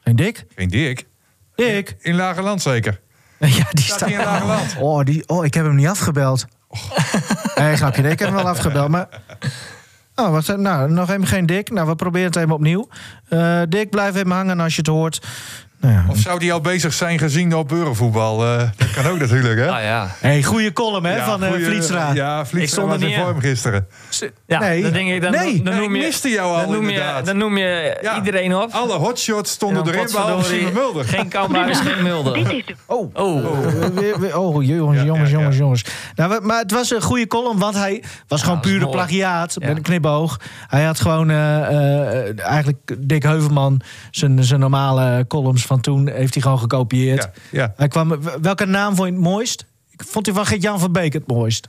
Geen 0.00 0.16
Dick? 0.16 0.44
Geen 0.56 0.68
Dick. 0.68 1.06
Dick. 1.54 1.96
In 2.00 2.14
Lagerland 2.14 2.62
zeker. 2.62 3.00
Ja, 3.38 3.66
die 3.70 3.84
Staat 3.84 4.08
in 4.08 4.16
Lagerland? 4.16 4.76
Oh, 4.80 5.04
die, 5.04 5.28
oh, 5.28 5.44
ik 5.44 5.54
heb 5.54 5.64
hem 5.64 5.74
niet 5.74 5.86
afgebeld. 5.86 6.46
Nee, 7.54 7.76
grapje. 7.76 8.02
Nee, 8.02 8.12
ik 8.12 8.18
heb 8.18 8.28
hem 8.28 8.36
wel 8.36 8.48
afgebeld. 8.48 8.88
Maar... 8.88 9.08
Oh, 10.14 10.30
wat, 10.30 10.56
nou, 10.56 10.90
nog 10.90 11.10
even 11.10 11.26
geen 11.26 11.46
Dick. 11.46 11.70
Nou, 11.70 11.88
we 11.88 11.94
proberen 11.94 12.26
het 12.26 12.36
even 12.36 12.50
opnieuw. 12.50 12.88
Eh 13.28 13.62
Dick, 13.68 13.90
blijf 13.90 14.14
even 14.14 14.30
hangen 14.30 14.60
als 14.60 14.74
je 14.74 14.80
het 14.80 14.90
hoort. 14.90 15.26
Nou 15.82 15.94
ja. 15.94 16.04
Of 16.08 16.18
zou 16.18 16.38
die 16.38 16.52
al 16.52 16.60
bezig 16.60 16.92
zijn 16.92 17.18
gezien 17.18 17.54
op 17.54 17.72
Eurovoetbal? 17.72 18.44
Eh, 18.44 18.58
dat 18.76 18.90
kan 18.90 19.06
ook 19.06 19.18
natuurlijk, 19.26 19.58
hè? 19.60 19.70
Ah 19.70 19.82
ja. 19.82 20.14
Hey, 20.20 20.42
goede 20.42 20.72
column 20.72 21.04
hè, 21.06 21.16
Ja, 21.16 21.24
van 21.24 21.42
eh 21.42 21.48
goeie- 21.50 21.64
Vlietstra. 21.64 22.12
Ja, 22.14 22.40
Ik 22.40 22.46
Vlietstra 22.46 22.82
stond 22.82 22.92
er 22.92 22.98
was 22.98 23.02
in 23.02 23.06
niet 23.08 23.16
in. 23.16 23.22
vorm 23.24 23.40
gisteren. 23.40 23.86
Ja, 24.46 24.58
Nee. 24.58 24.82
dan 24.82 24.92
denk 24.92 25.08
ik, 25.08 25.22
dan, 25.22 25.30
Nee. 25.30 25.62
dan 25.62 25.74
noem 25.76 25.94
ik 25.94 26.00
je, 26.00 26.06
miste 26.06 26.28
jou 26.28 26.56
al 26.56 26.60
dan 26.66 26.70
noem 26.74 26.88
je, 26.88 27.20
dan 27.24 27.36
noem 27.36 27.56
je 27.56 27.98
Ja. 28.02 28.16
iedereen 28.16 28.56
op. 28.56 28.70
Alle 28.72 28.92
hotshots 28.96 29.50
stonden 29.50 29.86
erin, 29.88 30.06
behalve 30.12 30.44
Simon 30.54 30.72
Mulder. 30.72 31.04
Geen 31.04 31.28
Kamba 31.28 31.66
is 31.66 31.78
geen 31.80 32.02
Mulder. 32.02 32.62
Oh. 32.86 33.10
Oh. 33.14 33.44
Eh, 33.44 33.86
weer- 33.94 34.20
weer- 34.20 34.38
oh, 34.38 34.64
jongens, 34.64 35.02
jongens, 35.02 35.30
jongens, 35.30 35.56
jongens. 35.56 35.84
Nou, 36.14 36.40
maar 36.42 36.58
het 36.58 36.70
was 36.72 36.90
een 36.90 37.02
goede 37.02 37.26
column, 37.26 37.58
want 37.58 37.74
hij 37.74 38.02
was 38.28 38.42
gewoon 38.42 38.56
is 38.62 38.62
pure 38.70 38.80
mooi. 38.84 38.90
plagiaat 38.96 39.56
Ja. 39.58 39.66
met 39.66 39.76
een 39.76 39.82
knipoog. 39.82 40.40
Hij 40.68 40.84
had 40.84 41.00
gewoon 41.00 41.30
eh, 41.30 42.18
eh, 42.28 42.38
eigenlijk 42.40 42.94
Dick 42.98 43.22
Heuvelman, 43.22 43.80
zijn, 44.10 44.44
zijn 44.44 44.60
normale 44.60 45.24
columns 45.28 45.64
van 45.72 45.80
toen, 45.80 46.08
heeft 46.08 46.34
hij 46.34 46.42
gewoon 46.42 46.58
gekopieerd. 46.58 47.22
Ja, 47.22 47.30
ja. 47.60 47.72
Hij 47.76 47.88
kwam, 47.88 48.18
welke 48.40 48.64
naam 48.66 48.94
vond 48.96 49.08
je 49.08 49.14
het 49.14 49.22
mooist? 49.22 49.66
Ik 49.90 50.02
vond 50.06 50.24
die 50.24 50.34
van 50.34 50.46
Gert-Jan 50.46 50.80
van 50.80 50.92
Beek 50.92 51.12
het 51.12 51.26
mooist. 51.26 51.68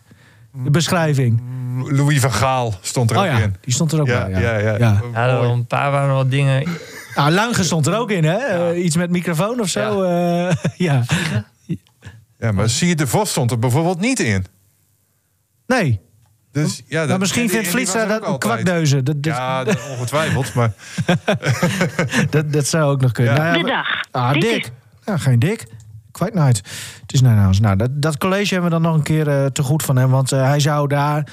De 0.63 0.69
beschrijving. 0.69 1.41
Louis 1.89 2.19
van 2.19 2.31
Gaal 2.33 2.73
stond 2.81 3.11
er 3.11 3.17
Oh 3.17 3.21
ook 3.23 3.29
ja, 3.29 3.37
in. 3.37 3.55
die 3.61 3.73
stond 3.73 3.91
er 3.91 3.99
ook 4.01 4.07
Ja, 4.07 4.25
bij. 4.29 4.41
ja, 4.41 4.57
ja. 4.57 4.77
ja. 4.77 4.77
Ja, 4.77 5.01
er 5.01 5.11
waren 5.37 5.49
een 5.49 5.65
paar 5.65 5.91
waren 5.91 6.13
wat 6.15 6.31
dingen. 6.31 6.67
Nou, 7.15 7.31
Luigen 7.31 7.65
stond 7.65 7.87
er 7.87 7.97
ook 7.97 8.11
in, 8.11 8.23
hè? 8.23 8.37
Eh, 8.37 8.83
iets 8.83 8.95
met 8.95 9.09
microfoon 9.09 9.59
of 9.59 9.67
zo. 9.69 10.05
Ja. 10.05 10.53
ja. 10.77 11.03
Ja, 12.37 12.51
maar 12.51 12.69
Sier 12.69 12.95
de 12.95 13.07
Vos 13.07 13.29
stond 13.29 13.51
er 13.51 13.59
bijvoorbeeld 13.59 13.99
niet 13.99 14.19
in. 14.19 14.45
Nee. 15.67 15.99
Dus, 16.53 16.81
ja, 16.87 16.99
maar 16.99 17.07
dat- 17.07 17.19
misschien 17.19 17.49
vindt 17.49 17.71
was 17.73 17.93
dat 17.93 18.09
een 18.09 18.11
altijd. 18.21 18.37
kwakdeuze. 18.37 19.03
Dat, 19.03 19.23
dat, 19.23 19.35
Ja, 19.35 19.63
dat 19.63 19.79
ongetwijfeld, 19.89 20.53
maar... 20.53 20.71
dat, 22.29 22.53
dat 22.53 22.67
zou 22.67 22.91
ook 22.91 23.01
nog 23.01 23.11
kunnen. 23.11 23.33
Ja. 23.35 23.41
Nou 23.43 23.57
ja, 23.57 23.61
De 23.63 23.69
dag. 23.69 24.21
Ah, 24.23 24.33
Dick. 24.33 24.71
Ja, 25.05 25.17
geen 25.17 25.39
Dick. 25.39 25.67
Quite 26.11 26.37
night. 26.39 26.57
Het 27.01 27.13
is 27.13 27.21
nou, 27.21 27.35
nou, 27.35 27.55
nou 27.59 27.75
dat, 27.75 27.89
dat 27.93 28.17
college 28.17 28.53
hebben 28.53 28.71
we 28.71 28.75
dan 28.77 28.85
nog 28.85 28.95
een 28.95 29.03
keer 29.03 29.27
eh, 29.27 29.45
te 29.45 29.63
goed 29.63 29.83
van 29.83 29.95
hem. 29.95 30.09
Want 30.09 30.31
eh, 30.31 30.43
hij 30.45 30.59
zou 30.59 30.87
daar 30.87 31.27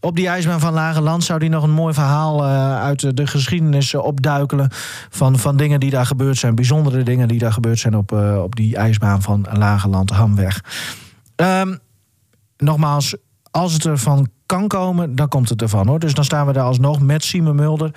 op 0.00 0.16
die 0.16 0.28
ijsbaan 0.28 0.60
van 0.60 0.72
Lage 0.72 1.00
Land... 1.00 1.24
zou 1.24 1.38
hij 1.38 1.48
nog 1.48 1.62
een 1.62 1.70
mooi 1.70 1.94
verhaal 1.94 2.44
eh, 2.44 2.80
uit 2.82 3.00
de- 3.00 3.14
de 3.14 3.26
geschiedenis 3.26 3.94
opduikelen... 3.94 4.68
Van, 5.10 5.38
van 5.38 5.56
dingen 5.56 5.80
die 5.80 5.90
daar 5.90 6.06
gebeurd 6.06 6.38
zijn. 6.38 6.54
Bijzondere 6.54 7.02
dingen 7.02 7.28
die 7.28 7.38
daar 7.38 7.52
gebeurd 7.52 7.78
zijn 7.78 7.96
op, 7.96 8.12
eh, 8.12 8.42
op 8.42 8.56
die 8.56 8.76
ijsbaan 8.76 9.22
van 9.22 9.46
Lage 9.52 9.88
Land, 9.88 10.10
Hamweg. 10.10 10.60
Ehm, 11.36 11.76
nogmaals, 12.56 13.16
als 13.50 13.72
het 13.72 13.84
ervan 13.84 14.28
kan 14.48 14.68
komen, 14.68 15.14
dan 15.14 15.28
komt 15.28 15.48
het 15.48 15.62
ervan 15.62 15.86
hoor. 15.88 15.98
Dus 15.98 16.14
dan 16.14 16.24
staan 16.24 16.46
we 16.46 16.52
daar 16.52 16.64
alsnog 16.64 17.00
met 17.00 17.24
Simon 17.24 17.54
Mulder. 17.56 17.90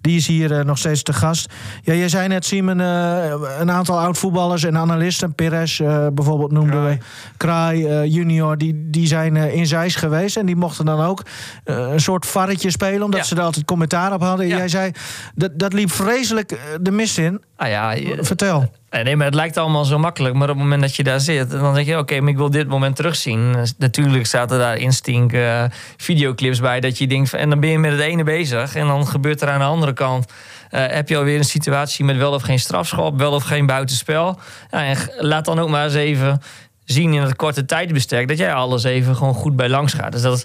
Die 0.00 0.16
is 0.16 0.26
hier 0.26 0.58
eh, 0.58 0.64
nog 0.64 0.78
steeds 0.78 1.02
te 1.02 1.12
gast. 1.12 1.52
Ja, 1.82 1.94
jij 1.94 2.08
zei 2.08 2.28
net, 2.28 2.44
Simon, 2.44 2.80
eh, 2.80 3.34
een 3.58 3.70
aantal 3.70 4.00
oud-voetballers 4.00 4.64
en 4.64 4.76
analisten. 4.76 5.34
Perez 5.34 5.80
eh, 5.80 6.06
bijvoorbeeld 6.12 6.50
noemden 6.52 6.84
we. 6.84 6.98
Kraai 7.36 8.06
junior, 8.08 8.58
die, 8.58 8.90
die 8.90 9.06
zijn 9.06 9.36
in 9.36 9.66
Zeist 9.66 9.96
geweest. 9.96 10.36
En 10.36 10.46
die 10.46 10.56
mochten 10.56 10.84
dan 10.84 11.00
ook 11.00 11.22
een 11.64 12.00
soort 12.00 12.26
varretje 12.26 12.70
spelen. 12.70 13.02
Omdat 13.02 13.20
Ja. 13.20 13.26
ze 13.26 13.34
er 13.36 13.42
altijd 13.42 13.64
commentaar 13.64 14.12
op 14.12 14.20
hadden. 14.22 14.46
Ja. 14.46 14.56
Jij 14.56 14.68
zei, 14.68 14.90
dat, 15.34 15.50
dat 15.58 15.72
liep 15.72 15.90
vreselijk 15.90 16.58
de 16.80 16.90
mist 16.90 17.18
in. 17.18 17.40
Ah 17.56 17.68
ja, 17.68 17.94
Vertel. 18.20 18.70
Eh, 18.88 19.02
Nee, 19.04 19.16
maar 19.16 19.26
het 19.26 19.34
lijkt 19.34 19.56
allemaal 19.56 19.84
zo 19.84 19.98
makkelijk. 19.98 20.34
Maar 20.34 20.42
op 20.48 20.54
het 20.54 20.62
moment 20.62 20.80
dat 20.80 20.96
je 20.96 21.02
daar 21.02 21.20
zit, 21.20 21.50
dan 21.50 21.74
denk 21.74 21.86
je: 21.86 21.98
oké, 21.98 22.20
maar 22.20 22.30
ik 22.30 22.36
wil 22.36 22.50
dit 22.50 22.68
moment 22.68 22.96
terugzien. 22.96 23.52
Dus 23.52 23.74
natuurlijk 23.78 24.26
zaten 24.26 24.58
daar 24.58 24.76
instinct 24.76 25.34
eh, 25.34 25.64
videoclips 25.96 26.60
bij. 26.60 26.80
Dat 26.80 26.98
je 26.98 27.06
denkt: 27.06 27.34
en 27.34 27.50
dan 27.50 27.60
ben 27.60 27.70
je 27.70 27.78
met 27.78 27.90
het 27.90 28.00
ene 28.00 28.24
bezig. 28.24 28.74
En 28.74 28.86
dan 28.86 29.06
gebeurt 29.06 29.42
er 29.42 29.48
aan 29.48 29.58
de 29.58 29.64
andere 29.64 29.92
kant. 29.92 30.32
eh, 30.70 30.86
heb 30.86 31.08
je 31.08 31.16
alweer 31.16 31.38
een 31.38 31.44
situatie 31.44 32.04
met 32.04 32.16
wel 32.16 32.32
of 32.32 32.42
geen 32.42 32.58
strafschop, 32.58 33.18
wel 33.18 33.32
of 33.32 33.42
geen 33.44 33.66
buitenspel. 33.66 34.38
Ja, 34.70 34.84
en 34.84 34.96
laat 35.18 35.44
dan 35.44 35.58
ook 35.58 35.68
maar 35.68 35.84
eens 35.84 35.94
even 35.94 36.42
zien 36.84 37.12
in 37.14 37.22
het 37.22 37.36
korte 37.36 37.64
tijdbestek 37.64 38.28
dat 38.28 38.38
jij 38.38 38.52
alles 38.52 38.84
even 38.84 39.16
gewoon 39.16 39.34
goed 39.34 39.56
bij 39.56 39.68
langs 39.68 39.92
gaat. 39.92 40.12
Dus 40.12 40.22
dat, 40.22 40.44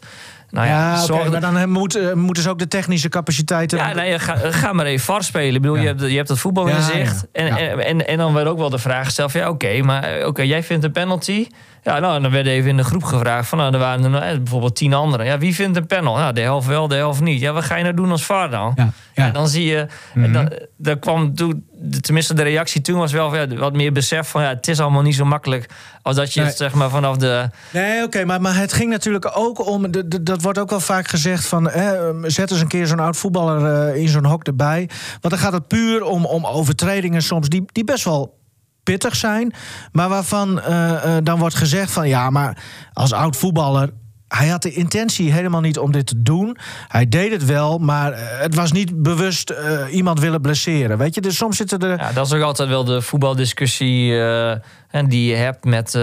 Nou 0.54 0.68
ja, 0.68 1.06
maar 1.30 1.42
dan 1.42 1.58
eh, 1.58 1.66
moet, 1.66 1.96
eh, 1.96 2.14
moeten 2.14 2.44
ze 2.44 2.50
ook 2.50 2.60
de 2.60 2.68
technische 2.68 3.10
capaciteiten... 3.10 3.78
Ja, 3.78 3.94
nee, 3.94 4.20
ga, 4.20 4.36
ga 4.36 4.74
maar 4.74 4.86
even 4.86 5.06
vast 5.06 5.28
spelen. 5.28 5.56
Ik 5.56 5.62
bedoel, 5.62 5.78
je, 5.78 5.88
hebt, 5.88 6.02
je 6.02 6.16
hebt 6.16 6.30
het 6.30 6.40
voetbal 6.40 6.68
in 6.68 6.82
zicht. 6.82 7.26
En, 7.32 7.48
en, 7.58 7.80
en, 7.80 8.08
en 8.08 8.18
dan 8.18 8.34
werd 8.34 8.48
ook 8.48 8.58
wel 8.58 8.70
de 8.70 8.78
vraag 8.78 9.06
gesteld 9.06 9.32
ja, 9.32 9.50
oké, 9.50 9.82
maar 9.82 10.26
oké, 10.26 10.42
jij 10.42 10.64
vindt 10.64 10.84
een 10.84 10.92
penalty. 10.92 11.48
Ja, 11.84 12.00
nou, 12.00 12.22
dan 12.22 12.32
werd 12.32 12.46
even 12.48 12.70
in 12.70 12.78
de 12.78 12.84
groep 12.84 13.04
gevraagd 13.04 13.48
van... 13.50 13.58
nou, 13.58 13.74
er 13.74 13.80
waren 13.80 14.04
er 14.04 14.10
nou, 14.10 14.24
eh, 14.24 14.38
bijvoorbeeld 14.38 14.76
tien 14.76 14.94
anderen. 14.94 15.26
Ja, 15.26 15.38
wie 15.38 15.56
vindt 15.56 15.78
een 15.78 15.86
panel? 15.86 16.16
Nou, 16.16 16.34
de 16.34 16.42
helft 16.42 16.68
wel, 16.68 16.88
de 16.88 16.96
helft 16.96 17.22
niet. 17.22 17.40
Ja, 17.40 17.52
wat 17.54 17.64
ga 17.64 17.76
je 17.76 17.84
nou 17.84 17.96
doen 17.96 18.12
als 18.12 18.26
VAR 18.26 18.50
dan? 18.50 18.72
Ja, 18.76 18.90
ja. 19.14 19.26
En 19.28 19.34
dan 19.34 19.48
zie 19.48 19.66
je... 19.66 19.88
En 20.14 20.34
dan, 20.34 20.52
daar 20.78 20.98
kwam 21.00 21.36
toen, 21.36 21.66
tenminste 22.02 22.34
de 22.34 22.44
reactie 22.44 22.82
toen 22.82 22.98
was 23.00 23.12
wel 23.12 23.36
ja, 23.36 23.48
wat 23.48 23.74
meer 23.74 23.92
besef 23.92 24.28
van... 24.30 24.42
ja, 24.42 24.48
het 24.50 24.68
is 24.68 24.80
allemaal 24.80 25.02
niet 25.02 25.16
zo 25.16 25.26
makkelijk 25.26 25.70
als 26.02 26.16
dat 26.16 26.34
je 26.34 26.40
Nee. 26.40 26.50
het 26.50 26.58
zeg 26.58 26.74
maar 26.74 26.90
vanaf 26.90 27.18
de... 27.18 27.50
Nee, 27.74 28.04
oké, 28.04 28.26
maar, 28.26 28.42
maar 28.42 28.56
het 28.56 28.74
ging 28.74 28.90
natuurlijk 28.90 29.32
ook 29.38 29.68
om. 29.68 29.92
de- 29.92 30.08
de- 30.08 30.24
Dat 30.24 30.42
wordt 30.42 30.60
ook 30.60 30.70
wel 30.70 30.80
vaak 30.80 31.08
gezegd 31.08 31.46
van. 31.46 31.70
eh, 31.70 31.92
zet 32.24 32.52
eens 32.52 32.62
een 32.62 32.68
keer 32.68 32.88
zo'n 32.88 33.00
oud 33.00 33.18
voetballer 33.18 33.88
eh, 33.94 34.02
in 34.02 34.08
zo'n 34.08 34.26
hok 34.26 34.44
erbij. 34.44 34.90
Want 35.22 35.34
dan 35.34 35.38
gaat 35.38 35.54
het 35.54 35.68
puur 35.68 36.04
om, 36.04 36.26
om 36.26 36.46
overtredingen 36.46 37.22
soms 37.22 37.50
die, 37.50 37.64
die 37.72 37.84
best 37.84 38.04
wel 38.04 38.42
pittig 38.84 39.16
zijn. 39.16 39.54
Maar 39.92 40.10
waarvan 40.10 40.62
eh, 40.62 41.18
eh, 41.18 41.24
dan 41.24 41.40
wordt 41.40 41.56
gezegd 41.56 41.92
van 41.92 42.08
ja, 42.08 42.30
maar 42.30 42.64
als 42.94 43.14
oud 43.14 43.38
voetballer. 43.38 43.90
Hij 44.36 44.48
had 44.48 44.62
de 44.62 44.74
intentie 44.74 45.32
helemaal 45.32 45.62
niet 45.62 45.80
om 45.80 45.92
dit 45.92 46.06
te 46.06 46.22
doen. 46.22 46.58
Hij 46.88 47.10
deed 47.10 47.32
het 47.32 47.46
wel, 47.46 47.78
maar 47.78 48.12
eh, 48.12 48.40
het 48.40 48.56
was 48.56 48.72
niet 48.72 49.02
bewust 49.02 49.50
eh, 49.50 49.82
iemand 49.92 50.20
willen 50.20 50.42
blesseren. 50.42 50.98
Weet 50.98 51.16
je, 51.16 51.22
dus 51.22 51.38
soms 51.38 51.58
zitten 51.58 51.80
er. 51.80 51.98
Ja, 51.98 52.12
dat 52.12 52.26
is 52.26 52.34
ook 52.34 52.42
altijd 52.42 52.70
wel 52.70 52.84
de 52.84 53.02
voetbaldiscussie 53.02 54.12
eh, 54.12 54.52
en 54.90 55.08
die 55.08 55.30
je 55.30 55.36
hebt 55.36 55.66
met... 55.66 55.96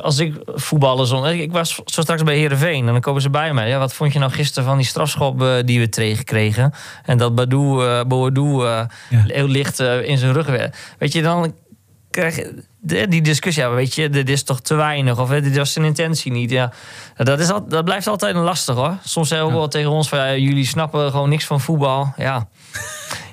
als 0.00 0.18
ik 0.18 0.34
voetballers... 0.44 1.12
Ik 1.32 1.52
was 1.52 1.74
zo 1.84 2.00
straks 2.00 2.22
bij 2.22 2.36
Heerenveen 2.36 2.86
en 2.86 2.92
dan 2.92 3.00
komen 3.00 3.22
ze 3.22 3.30
bij 3.30 3.52
mij. 3.52 3.68
Ja, 3.68 3.78
wat 3.78 3.94
vond 3.94 4.12
je 4.12 4.18
nou 4.18 4.32
gisteren 4.32 4.68
van 4.68 4.76
die 4.76 4.86
strafschop 4.86 5.44
die 5.64 5.80
we 5.80 5.88
tegenkregen? 5.88 6.72
En 7.04 7.18
dat 7.18 7.34
Badou, 7.34 8.04
Boadou 8.04 8.86
heel 9.08 9.48
licht 9.48 9.80
in 9.80 10.18
zijn 10.18 10.32
rug 10.32 10.46
werd. 10.46 10.76
Weet 10.98 11.12
je, 11.12 11.22
dan 11.22 11.54
krijg 12.10 12.36
je 12.36 12.64
die 12.88 13.22
discussie. 13.22 13.62
Ja, 13.62 13.70
weet 13.70 13.94
je, 13.94 14.10
dit 14.10 14.28
is 14.28 14.42
toch 14.42 14.60
te 14.60 14.74
weinig? 14.74 15.18
Of 15.18 15.28
dit 15.28 15.56
was 15.56 15.72
zijn 15.72 15.84
intentie 15.84 16.32
niet? 16.32 16.50
Ja, 16.50 16.72
dat, 17.16 17.40
is 17.40 17.50
al, 17.50 17.68
dat 17.68 17.84
blijft 17.84 18.06
altijd 18.06 18.34
een 18.34 18.42
lastig 18.42 18.74
hoor. 18.74 18.96
Soms 19.04 19.28
zeggen 19.28 19.48
we 19.48 19.54
wel 19.54 19.68
tegen 19.68 19.90
ons 19.90 20.08
van... 20.08 20.18
Ja, 20.18 20.36
jullie 20.36 20.66
snappen 20.66 21.10
gewoon 21.10 21.28
niks 21.28 21.44
van 21.44 21.60
voetbal. 21.60 22.12
Ja, 22.16 22.48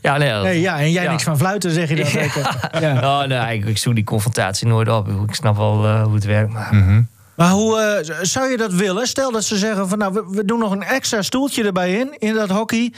ja, 0.01 0.17
nee, 0.17 0.61
ja, 0.61 0.79
en 0.79 0.91
jij 0.91 1.03
ja. 1.03 1.11
niks 1.11 1.23
van 1.23 1.37
fluiten, 1.37 1.71
zeg 1.71 1.89
je 1.89 1.95
dat. 1.95 2.07
zeker? 2.07 2.69
Ja. 2.79 2.93
Nou, 2.93 3.27
nee, 3.27 3.57
ik, 3.57 3.65
ik 3.65 3.77
zoek 3.77 3.95
die 3.95 4.03
confrontatie 4.03 4.67
nooit 4.67 4.89
op. 4.89 5.07
Ik 5.07 5.35
snap 5.35 5.57
wel 5.57 5.85
eh, 5.85 6.03
hoe 6.03 6.15
het 6.15 6.25
werkt. 6.25 6.53
Maar 6.53 6.75
Mhm. 6.75 7.01
Maar 7.35 7.51
hoe 7.51 7.79
eh, 7.79 8.15
zou 8.21 8.51
je 8.51 8.57
dat 8.57 8.73
willen? 8.73 9.07
Stel 9.07 9.31
dat 9.31 9.43
ze 9.43 9.57
zeggen 9.57 9.89
van 9.89 9.97
nou, 9.97 10.13
we, 10.13 10.25
we 10.29 10.45
doen 10.45 10.59
nog 10.59 10.71
een 10.71 10.83
extra 10.83 11.21
stoeltje 11.21 11.63
erbij 11.63 11.93
in, 11.93 12.15
in 12.17 12.33
dat 12.33 12.49
hockey. 12.49 12.93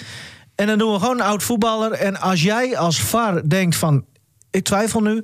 En 0.55 0.68
dan 0.68 0.78
doen 0.78 0.93
we 0.93 0.99
gewoon 0.99 1.20
een 1.20 1.26
oud 1.26 1.43
voetballer. 1.43 1.91
En 1.91 2.20
als 2.20 2.41
jij 2.41 2.78
als 2.78 3.01
VAR 3.01 3.49
denkt 3.49 3.76
van, 3.76 4.05
ik 4.51 4.64
twijfel 4.64 5.01
nu, 5.01 5.24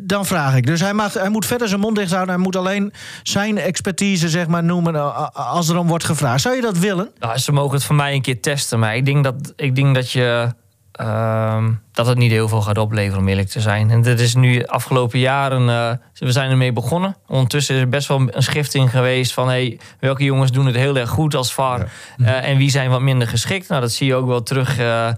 dan 0.00 0.26
vraag 0.26 0.56
ik. 0.56 0.66
Dus 0.66 0.80
hij, 0.80 0.94
mag, 0.94 1.12
hij 1.12 1.28
moet 1.28 1.46
verder 1.46 1.68
zijn 1.68 1.80
mond 1.80 1.96
dicht 1.96 2.10
houden. 2.10 2.34
Hij 2.34 2.42
moet 2.42 2.56
alleen 2.56 2.92
zijn 3.22 3.58
expertise 3.58 4.28
zeg 4.28 4.46
maar, 4.46 4.64
noemen 4.64 4.94
eh, 4.94 5.28
als 5.32 5.68
er 5.68 5.78
om 5.78 5.86
wordt 5.86 6.04
gevraagd. 6.04 6.40
Zou 6.40 6.54
je 6.54 6.60
dat 6.62 6.78
willen? 6.78 7.10
nou, 7.18 7.38
ze 7.38 7.52
mogen 7.52 7.74
het 7.74 7.84
voor 7.84 7.96
mij 7.96 8.14
een 8.14 8.22
keer 8.22 8.40
testen. 8.40 8.78
Maar 8.78 8.96
ik 8.96 9.04
denk 9.04 9.24
dat, 9.24 9.52
ik 9.56 9.74
denk 9.74 9.94
dat 9.94 10.10
je... 10.10 10.54
ehm, 10.96 11.70
dat 11.92 12.06
het 12.06 12.18
niet 12.18 12.30
heel 12.30 12.48
veel 12.48 12.62
gaat 12.62 12.78
opleveren, 12.78 13.18
om 13.20 13.28
eerlijk 13.28 13.48
te 13.48 13.60
zijn. 13.60 13.90
En 13.90 14.02
dit 14.02 14.20
is 14.20 14.34
nu 14.34 14.58
de 14.58 14.68
afgelopen 14.68 15.18
jaren... 15.18 15.68
eh, 15.68 15.90
we 16.14 16.32
zijn 16.32 16.50
ermee 16.50 16.72
begonnen. 16.72 17.16
Ondertussen 17.26 17.74
is 17.74 17.80
er 17.80 17.88
best 17.88 18.08
wel 18.08 18.20
een 18.30 18.42
schifting 18.42 18.90
geweest 18.90 19.32
van... 19.32 19.48
Hey, 19.48 19.78
welke 20.00 20.24
jongens 20.24 20.50
doen 20.52 20.66
het 20.66 20.74
heel 20.74 20.96
erg 20.96 21.10
goed 21.10 21.34
als 21.34 21.54
VAR... 21.54 21.92
eh, 22.18 22.48
en 22.48 22.56
wie 22.56 22.70
zijn 22.70 22.90
wat 22.90 23.00
minder 23.00 23.28
geschikt. 23.28 23.68
Nou, 23.68 23.80
dat 23.80 23.92
zie 23.92 24.06
je 24.06 24.14
ook 24.14 24.26
wel 24.26 24.42
terug 24.42 24.78
eh, 24.78 25.12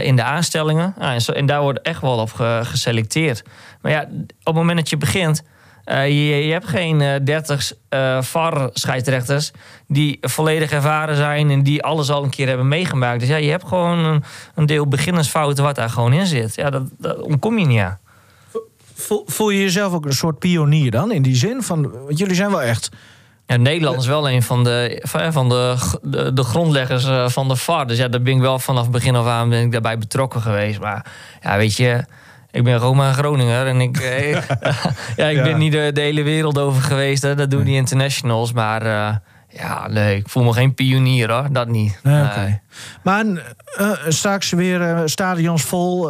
in 0.00 0.16
de 0.16 0.22
aanstellingen. 0.22 0.94
Nou, 0.98 1.12
en, 1.14 1.20
zo, 1.20 1.32
en 1.32 1.46
daar 1.46 1.60
wordt 1.60 1.80
echt 1.80 2.00
wel 2.00 2.18
op 2.18 2.32
ge- 2.32 2.60
geselecteerd. 2.64 3.42
Maar 3.80 3.92
ja, 3.92 4.00
op 4.22 4.44
het 4.44 4.54
moment 4.54 4.78
dat 4.78 4.90
je 4.90 4.96
begint... 4.96 5.42
eh, 5.84 6.06
je, 6.08 6.46
je 6.46 6.52
hebt 6.52 6.68
geen 6.68 7.00
eh 7.00 7.20
30 7.24 7.72
eh 7.88 8.22
VAR-scheidsrechters 8.22 9.50
die 9.88 10.18
volledig 10.20 10.70
ervaren 10.70 11.16
zijn 11.16 11.50
en 11.50 11.62
die 11.62 11.82
alles 11.82 12.10
al 12.10 12.24
een 12.24 12.30
keer 12.30 12.48
hebben 12.48 12.68
meegemaakt. 12.68 13.20
Dus 13.20 13.28
ja, 13.28 13.36
je 13.36 13.50
hebt 13.50 13.68
gewoon 13.68 13.98
een, 13.98 14.24
een 14.54 14.66
deel 14.66 14.88
beginnersfouten 14.88 15.64
wat 15.64 15.74
daar 15.74 15.90
gewoon 15.90 16.12
in 16.12 16.26
zit. 16.26 16.54
Ja, 16.54 16.70
dat, 16.70 16.82
dat 16.98 17.20
ontkom 17.20 17.58
je 17.58 17.66
niet 17.66 17.80
aan. 17.80 17.98
Voel, 18.94 19.24
voel 19.26 19.50
je 19.50 19.60
jezelf 19.60 19.92
ook 19.92 20.04
een 20.04 20.12
soort 20.12 20.38
pionier 20.38 20.90
dan? 20.90 21.12
In 21.12 21.22
die 21.22 21.36
zin 21.36 21.62
van, 21.62 21.90
want 21.90 22.18
jullie 22.18 22.34
zijn 22.34 22.50
wel 22.50 22.62
echt... 22.62 22.88
Ja, 23.46 23.56
Nederland 23.56 24.00
is 24.00 24.06
wel 24.06 24.30
een 24.30 24.42
van 24.42 24.64
de, 24.64 25.02
van 25.30 25.48
de, 25.48 25.76
de, 26.02 26.32
de 26.32 26.42
grondleggers 26.42 27.32
van 27.32 27.48
de 27.48 27.56
VAR. 27.56 27.86
Dus 27.86 27.98
ja, 27.98 28.08
daar 28.08 28.22
ben 28.22 28.34
ik 28.34 28.40
wel 28.40 28.58
vanaf 28.58 28.90
begin 28.90 29.14
af 29.14 29.26
aan 29.26 29.48
ben 29.48 29.62
ik 29.62 29.72
daarbij 29.72 29.98
betrokken 29.98 30.40
geweest. 30.40 30.80
Maar 30.80 31.06
ja, 31.40 31.56
weet 31.56 31.76
je, 31.76 32.04
ik 32.52 32.64
ben 32.64 32.76
Roma 32.78 33.12
Groninger. 33.12 33.66
En 33.66 33.80
ik, 33.80 33.96
eh, 33.98 34.32
ja, 35.16 35.26
ik 35.26 35.36
Ja. 35.36 35.42
ben 35.42 35.58
niet 35.58 35.72
de, 35.72 35.90
de 35.94 36.00
hele 36.00 36.22
wereld 36.22 36.58
over 36.58 36.82
geweest. 36.82 37.22
Hè. 37.22 37.34
Dat 37.34 37.50
doen 37.50 37.64
die 37.64 37.76
internationals. 37.76 38.52
Maar 38.52 38.82
eh, 38.82 39.16
ja, 39.48 39.88
nee, 39.88 40.16
ik 40.16 40.28
voel 40.28 40.44
me 40.44 40.52
geen 40.52 40.74
pionier 40.74 41.30
hoor. 41.32 41.48
Dat 41.52 41.68
niet. 41.68 41.98
Nee. 42.02 42.60
Maar 43.02 43.24
eh, 43.76 43.90
straks 44.08 44.50
weer 44.50 45.02
stadions 45.04 45.62
vol, 45.62 46.08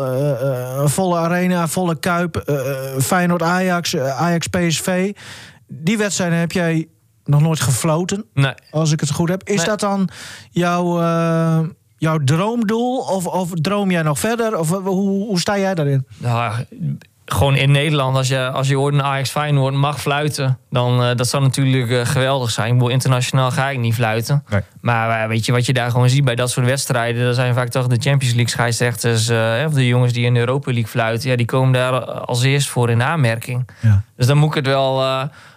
volle 0.85 1.19
arena, 1.19 1.67
volle 1.69 1.99
kuip, 1.99 2.37
eh, 2.37 2.71
eh, 2.95 3.01
Feyenoord 3.01 3.43
Ajax, 3.43 3.95
eh, 3.95 4.21
Ajax 4.21 4.47
PSV. 4.47 5.13
Die 5.69 5.99
wedstrijden 5.99 6.39
heb 6.39 6.53
jij 6.53 6.89
nog 7.25 7.41
nooit 7.41 7.61
gefloten, 7.61 8.25
Nee. 8.35 8.55
als 8.71 8.93
ik 8.93 9.01
het 9.01 9.11
goed 9.11 9.29
heb. 9.29 9.43
Is 9.45 9.65
dat 9.65 9.81
dan 9.81 10.09
jouw, 10.51 10.99
jouw 12.03 12.19
droomdoel 12.25 12.99
of, 12.99 13.27
of 13.27 13.51
droom 13.55 13.91
jij 13.91 14.03
nog 14.03 14.19
verder? 14.19 14.59
Of 14.59 14.73
eh, 14.73 14.79
hoe, 14.79 15.27
hoe 15.27 15.41
sta 15.41 15.59
jij 15.59 15.75
daarin? 15.75 16.07
Nou, 16.19 16.65
gewoon 17.27 17.57
in 17.57 17.71
Nederland, 17.71 18.17
als 18.17 18.29
je, 18.29 18.51
als 18.51 18.69
je 18.69 18.77
hoort 18.77 18.95
een 18.95 19.03
Ajax 19.03 19.31
Feyenoord 19.31 19.75
mag 19.75 20.01
fluiten, 20.01 20.59
dan 20.71 21.03
uh, 21.03 21.15
dat 21.17 21.29
zou 21.29 21.43
natuurlijk 21.43 21.91
uh, 21.91 22.05
geweldig 22.05 22.51
zijn. 22.51 22.67
Ik 22.67 22.73
bedoel, 22.73 22.89
internationaal 22.89 23.51
ga 23.51 23.71
ik 23.71 23.79
niet 23.79 23.95
fluiten. 23.95 24.45
Nee. 24.49 24.61
Maar 24.81 25.23
uh, 25.23 25.29
weet 25.29 25.47
je 25.47 25.53
wat 25.53 25.67
je 25.67 25.73
daar 25.73 25.91
gewoon 25.91 26.09
ziet 26.09 26.25
bij 26.25 26.35
dat 26.35 26.51
soort 26.51 26.67
wedstrijden? 26.67 27.25
Dat 27.25 27.35
zijn 27.35 27.55
vaak 27.55 27.69
toch 27.69 27.87
de 27.87 28.01
Champions 28.01 28.35
League 28.35 28.49
scheidsrechters 28.49 29.31
of 29.67 29.73
de 29.73 29.87
jongens 29.87 30.13
die 30.13 30.25
in 30.25 30.35
de 30.35 30.41
Europa 30.41 30.71
League 30.73 30.91
fluiten. 30.91 31.31
Ja, 31.31 31.37
die 31.37 31.47
komen 31.47 31.73
daar 31.73 32.05
als 32.05 32.43
eerst 32.43 32.69
voor 32.69 32.91
in 32.91 33.03
aanmerking. 33.03 33.69
Ja. 33.81 34.03
Dus 34.17 34.27
dan 34.27 34.39
moet 34.39 34.49
ik 34.49 34.55
het 34.55 34.67
wel 34.67 35.05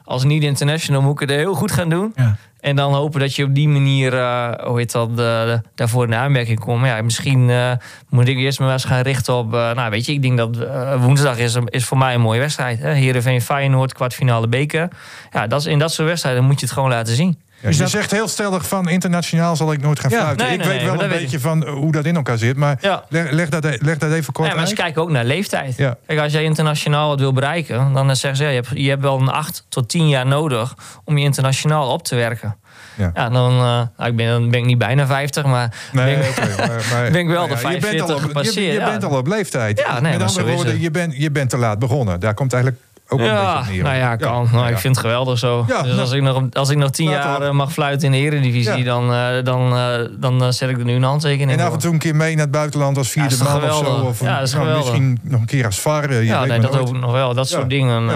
als 0.05 0.23
niet-international 0.23 1.01
moet 1.01 1.21
ik 1.21 1.29
het 1.29 1.37
heel 1.37 1.53
goed 1.53 1.71
gaan 1.71 1.89
doen. 1.89 2.13
Ja. 2.15 2.35
En 2.65 2.75
dan 2.75 2.93
hopen 2.93 3.19
dat 3.19 3.35
je 3.35 3.43
op 3.43 3.55
die 3.55 3.67
manier, 3.67 4.13
uh, 4.13 4.51
hoe 4.63 4.77
heet 4.77 4.91
dat, 4.91 5.09
uh, 5.09 5.53
daarvoor 5.75 6.05
in 6.05 6.15
aanmerking 6.15 6.59
komt. 6.59 6.85
Ja, 6.85 7.01
misschien 7.01 7.49
uh, 7.49 7.71
moet 8.09 8.27
ik 8.27 8.37
eerst 8.37 8.59
maar 8.59 8.71
eens 8.71 8.83
gaan 8.83 9.01
richten 9.01 9.33
op. 9.33 9.51
nou, 9.51 9.89
weet 9.89 10.05
je, 10.05 10.13
ik 10.13 10.21
denk 10.21 10.37
dat 10.37 10.57
woensdag 10.99 11.37
is, 11.37 11.57
is 11.65 11.85
voor 11.85 11.97
mij 11.97 12.13
een 12.13 12.21
mooie 12.21 12.39
wedstrijd. 12.39 12.79
Hè? 12.79 12.91
Heerenveen 12.91 13.41
Feyenoord, 13.41 13.93
kwartfinale 13.93 14.47
beker. 14.47 14.89
Ja, 15.31 15.47
dat 15.47 15.59
is, 15.59 15.65
in 15.65 15.79
dat 15.79 15.93
soort 15.93 16.07
wedstrijden 16.07 16.43
moet 16.43 16.59
je 16.59 16.65
het 16.65 16.75
gewoon 16.75 16.89
laten 16.89 17.15
zien. 17.15 17.37
Ja, 17.71 17.83
je 17.83 17.87
zegt 17.87 18.11
heel 18.11 18.27
stellig 18.27 18.67
van 18.67 18.89
internationaal 18.89 19.55
zal 19.55 19.71
ik 19.71 19.81
nooit 19.81 19.99
gaan 19.99 20.09
Ja, 20.11 20.19
fluiten. 20.19 20.45
nee, 20.47 20.57
ik 20.57 20.63
weet 20.63 20.83
wel 20.83 20.93
een 20.93 21.09
dat 21.09 21.09
beetje 21.19 21.39
van 21.39 21.67
hoe 21.67 21.91
dat 21.91 22.05
in 22.05 22.15
elkaar 22.15 22.37
zit. 22.37 22.55
Maar 22.55 22.77
leg, 23.09 23.31
leg, 23.31 23.49
dat, 23.49 23.65
e- 23.65 23.77
leg 23.81 23.97
dat 23.97 24.11
even 24.11 24.33
kort 24.33 24.47
Ja, 24.49 24.55
maar 24.55 24.63
ze 24.67 24.69
uit. 24.69 24.79
kijken 24.81 25.01
ook 25.01 25.09
naar 25.09 25.25
leeftijd. 25.25 25.75
Kijk, 25.75 26.19
als 26.19 26.31
jij 26.31 26.43
internationaal 26.43 27.07
wat 27.09 27.19
wil 27.19 27.33
bereiken, 27.33 27.93
dan 27.93 28.15
zeggen 28.15 28.35
ze 28.37 28.43
ja, 28.43 28.49
je, 28.49 28.55
hebt, 28.55 28.69
je 28.73 28.89
hebt 28.89 29.01
wel 29.01 29.19
een 29.19 29.29
8 29.29 29.65
tot 29.69 29.89
10 29.89 30.07
jaar 30.09 30.25
nodig 30.27 30.75
om 31.03 31.17
je 31.17 31.23
internationaal 31.23 31.91
op 31.91 32.03
te 32.03 32.15
werken. 32.15 32.55
Ja. 32.97 33.11
Ja, 33.13 33.29
dan, 33.29 33.51
uh, 33.51 33.59
nou, 33.97 34.09
ik 34.09 34.15
ben, 34.15 34.27
dan 34.27 34.49
ben 34.49 34.59
ik 34.59 34.65
niet 34.65 34.77
bijna 34.77 35.05
50, 35.05 35.45
maar 35.45 35.73
Nee, 35.91 36.17
ben, 36.17 36.29
oké, 36.29 36.55
maar, 36.57 36.85
maar- 36.91 37.11
ben 37.11 37.19
ik 37.25 37.27
wel 37.27 37.47
nou 37.47 37.55
de 37.55 37.61
ja, 37.61 37.69
je 37.69 37.79
bent 37.79 37.83
45 37.83 38.09
al 38.09 38.15
op- 38.15 38.21
gepasseerd. 38.21 38.55
Je, 38.55 38.61
je 38.61 38.71
ja. 38.79 38.89
bent 38.89 39.03
al 39.03 39.17
op 39.17 39.27
leeftijd. 39.27 39.79
Ja, 39.79 39.99
nee, 39.99 40.17
Met 40.17 40.27
andere 40.27 40.53
woorden, 40.53 40.79
je 40.81 40.91
bent, 40.91 41.17
je 41.17 41.31
bent 41.31 41.49
te 41.49 41.57
laat 41.57 41.79
begonnen. 41.79 42.19
Daar 42.19 42.33
komt 42.33 42.53
eigenlijk 42.53 42.83
ook 43.07 43.19
een 43.19 43.25
ja, 43.25 43.57
beetje 43.65 43.81
nou 43.81 43.95
ja, 43.95 44.15
kan. 44.15 44.49
Nou, 44.51 44.67
ik 44.71 44.77
vind 44.77 44.95
het 44.95 45.05
geweldig 45.05 45.39
zo. 45.39 45.65
Dus 45.67 45.75
nou, 45.83 45.99
als, 45.99 46.11
ik 46.11 46.21
nog, 46.21 46.43
als 46.51 46.69
ik 46.69 46.77
nog 46.77 46.89
tien 46.89 47.09
jaar 47.09 47.35
op. 47.35 47.41
eh, 47.41 47.51
mag 47.51 47.71
fluiten 47.71 48.05
in 48.05 48.11
de 48.11 48.17
eredivisie, 48.17 48.83
dan, 48.83 49.13
eh, 49.13 49.43
dan, 49.43 49.75
eh, 49.75 49.99
dan 50.19 50.53
zet 50.53 50.69
ik 50.69 50.77
er 50.77 50.85
nu 50.85 50.93
een 50.93 51.03
handtekening 51.03 51.59
En 51.59 51.65
af 51.65 51.73
en 51.73 51.79
toe 51.79 51.93
een 51.93 51.99
keer 51.99 52.15
mee 52.15 52.31
naar 52.33 52.43
het 52.43 52.51
buitenland 52.51 52.97
als 52.97 53.09
vierde 53.09 53.35
man 53.43 53.63
of 53.63 53.77
zo. 53.77 53.85
Of 53.85 54.19
Ja, 54.19 54.39
is 54.39 54.51
nou, 54.53 54.63
geweldig. 54.65 54.91
misschien 54.91 55.19
nog 55.21 55.39
een 55.39 55.45
keer 55.45 55.65
als 55.65 55.79
VAR. 55.79 56.23
ja, 56.23 56.45
nee, 56.45 56.59
dat 56.59 56.71
nooit. 56.71 56.89
ook 56.89 56.97
nog 56.97 57.11
wel. 57.11 57.33
Dat 57.33 57.47
soort 57.47 57.69
dingen. 57.69 58.09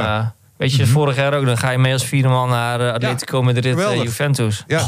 Weet 0.57 0.73
je, 0.75 0.87
vorig 0.87 1.15
jaar 1.15 1.33
ook. 1.33 1.45
Dan 1.45 1.57
ga 1.57 1.69
je 1.69 1.77
mee 1.77 1.93
als 1.93 2.05
vierde 2.05 2.27
man 2.27 2.49
naar 2.49 2.91
Atletico 2.91 3.41
Madrid. 3.43 3.77
Juventus. 4.03 4.63
Ja, 4.67 4.81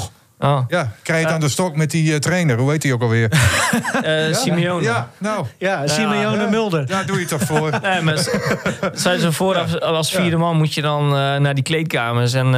Oh. 0.43 0.63
ja, 0.67 0.91
krijg 1.03 1.19
je 1.19 1.25
het 1.25 1.35
aan 1.35 1.41
de 1.41 1.49
stok 1.49 1.75
met 1.75 1.91
die 1.91 2.13
eh, 2.13 2.19
trainer. 2.19 2.57
Hoe 2.57 2.71
heet 2.71 2.83
hij 2.83 2.93
ook 2.93 3.01
alweer? 3.01 3.29
Eh, 4.01 4.33
Simeone. 4.35 4.83
Ja, 4.83 5.09
nou. 5.17 5.45
Ja, 5.57 5.87
Simeone 5.87 6.41
ja. 6.43 6.49
Mulder. 6.49 6.85
Daar 6.87 7.05
doe 7.05 7.15
je 7.15 7.21
het 7.21 7.29
toch 7.29 7.41
voor. 7.41 7.69
Nee, 7.81 8.01
maar 8.01 8.17
z- 8.17 8.29
zijn 8.93 9.19
ze 9.19 9.31
vooraf, 9.31 9.79
als 9.79 10.11
vierde 10.11 10.37
man 10.37 10.57
moet 10.57 10.73
je 10.73 10.81
dan 10.81 11.03
eh, 11.03 11.35
naar 11.37 11.53
die 11.53 11.63
kleedkamers. 11.63 12.33
En 12.33 12.51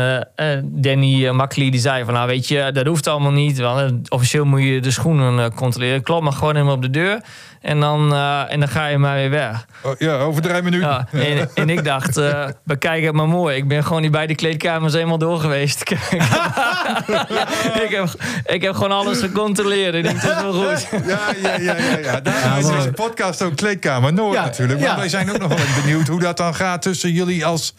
Danny 0.63 1.23
uh, 1.23 1.31
Makkely 1.31 1.69
die 1.69 1.79
zei 1.79 2.03
van, 2.05 2.13
nou 2.13 2.27
weet 2.27 2.47
je, 2.47 2.69
dat 2.73 2.85
hoeft 2.85 3.07
allemaal 3.07 3.31
niet. 3.31 3.59
Want, 3.59 4.09
officieel 4.11 4.45
moet 4.45 4.63
je 4.63 4.79
de 4.81 4.91
schoenen 4.91 5.53
controleren. 5.53 6.01
Klop 6.03 6.21
maar 6.21 6.33
gewoon 6.33 6.53
helemaal 6.53 6.75
op 6.75 6.81
de 6.81 6.89
deur. 6.89 7.21
En 7.63 7.79
dan, 7.79 8.13
eh, 8.13 8.51
en 8.51 8.59
dan 8.59 8.69
ga 8.69 8.87
je 8.87 8.97
maar 8.97 9.15
weer 9.15 9.29
weg. 9.29 9.65
Oh, 9.81 9.91
ja, 9.97 10.17
over 10.17 10.41
drie 10.41 10.61
minuten. 10.61 10.89
Ja, 10.89 11.07
en, 11.11 11.49
en 11.53 11.69
ik 11.69 11.83
dacht, 11.83 12.17
eh 12.17 12.47
bekijk 12.63 13.03
het 13.03 13.13
maar 13.13 13.27
mooi. 13.27 13.55
Ik 13.55 13.67
ben 13.67 13.83
gewoon 13.83 14.01
niet 14.01 14.11
bij 14.11 14.27
de 14.27 14.35
kleedkamers 14.35 14.93
helemaal 14.93 15.17
door 15.17 15.39
geweest. 15.39 15.81
ik, 15.91 15.97
heb, 17.89 18.07
ik 18.45 18.61
heb 18.61 18.73
gewoon 18.73 18.91
alles 18.91 19.19
gecontroleerd. 19.19 19.93
Ik 19.93 20.03
denk, 20.03 20.21
het 20.21 20.31
is 20.31 20.41
wel 20.41 20.53
goed. 20.53 20.87
Ja, 21.07 21.19
ja, 21.41 21.55
ja, 21.59 21.77
ja. 21.77 21.97
ja. 21.97 22.19
Daarom 22.19 22.59
is 22.59 22.67
deze 22.67 22.91
podcast 22.91 23.41
ook 23.41 23.55
Kleedkamer 23.55 24.13
Noord 24.13 24.37
natuurlijk. 24.37 24.79
Maar 24.79 24.97
wij 24.97 25.09
zijn 25.09 25.31
ook 25.31 25.39
nog 25.39 25.47
wel 25.47 25.81
benieuwd 25.81 26.07
hoe 26.07 26.19
dat 26.19 26.37
dan 26.37 26.55
gaat 26.55 26.81
tussen 26.81 27.11
jullie 27.11 27.45
als 27.45 27.73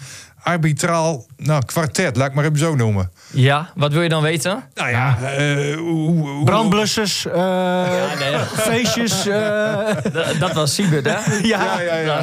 arbitraal 0.45 1.27
nou, 1.37 1.63
kwartet, 1.65 2.17
laat 2.17 2.29
ik 2.29 2.35
maar 2.35 2.45
even 2.45 2.59
zo 2.59 2.75
noemen. 2.75 3.11
Ja, 3.31 3.71
wat 3.75 3.93
wil 3.93 4.03
je 4.03 4.09
dan 4.09 4.23
weten? 4.23 4.65
Nou 4.75 4.91
ja, 4.91 5.19
eh, 5.23 5.77
hoe, 5.77 6.29
hoe- 6.29 6.45
Brandblussers, 6.45 7.27
eh, 7.27 8.19
nee. 8.19 8.39
feestjes. 8.39 9.27
eh, 9.27 9.79
Dat, 10.13 10.27
dat 10.39 10.53
was 10.53 10.75
Siebert, 10.75 11.05
hè? 11.07 11.13
ja. 11.47 11.81
Ja, 11.81 11.81
ja, 11.81 11.97
ja. 11.97 12.23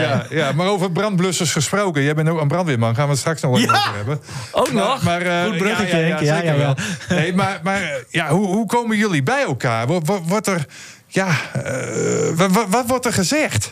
Ja, 0.00 0.24
ja, 0.30 0.52
maar 0.52 0.66
over 0.66 0.92
brandblussers 0.92 1.52
gesproken. 1.52 2.02
Jij 2.02 2.14
bent 2.14 2.28
ook 2.28 2.40
een 2.40 2.48
brandweerman. 2.48 2.94
Gaan 2.94 3.04
we 3.04 3.10
het 3.10 3.18
straks 3.20 3.40
nog 3.42 3.50
wel 3.50 3.60
even 3.60 3.74
Ja. 3.74 3.80
over 3.80 3.96
hebben. 3.96 4.20
Ook 4.52 4.72
nog? 4.72 5.02
Maar, 5.02 5.22
eh, 5.22 5.44
Goed 5.44 5.56
bruggetje, 5.56 5.96
ja, 5.96 6.02
ja, 6.06 6.08
Henk. 6.08 6.20
Ja, 6.20 6.34
zeker 6.34 6.54
ja, 6.54 6.60
ja. 6.60 6.74
wel. 7.08 7.18
Nee, 7.18 7.34
maar 7.34 7.60
maar 7.62 7.80
ja, 8.10 8.28
hoe, 8.28 8.46
hoe 8.46 8.66
komen 8.66 8.96
jullie 8.96 9.22
bij 9.22 9.42
elkaar? 9.42 9.86
Wat, 9.86 10.02
wat, 10.06 10.20
wordt 10.26 10.46
er... 10.46 10.66
Ja, 11.06 11.28
eh, 11.52 12.28
wat, 12.34 12.50
wat, 12.52 12.66
wat 12.68 12.84
wordt 12.88 13.04
er 13.06 13.12
gezegd? 13.12 13.70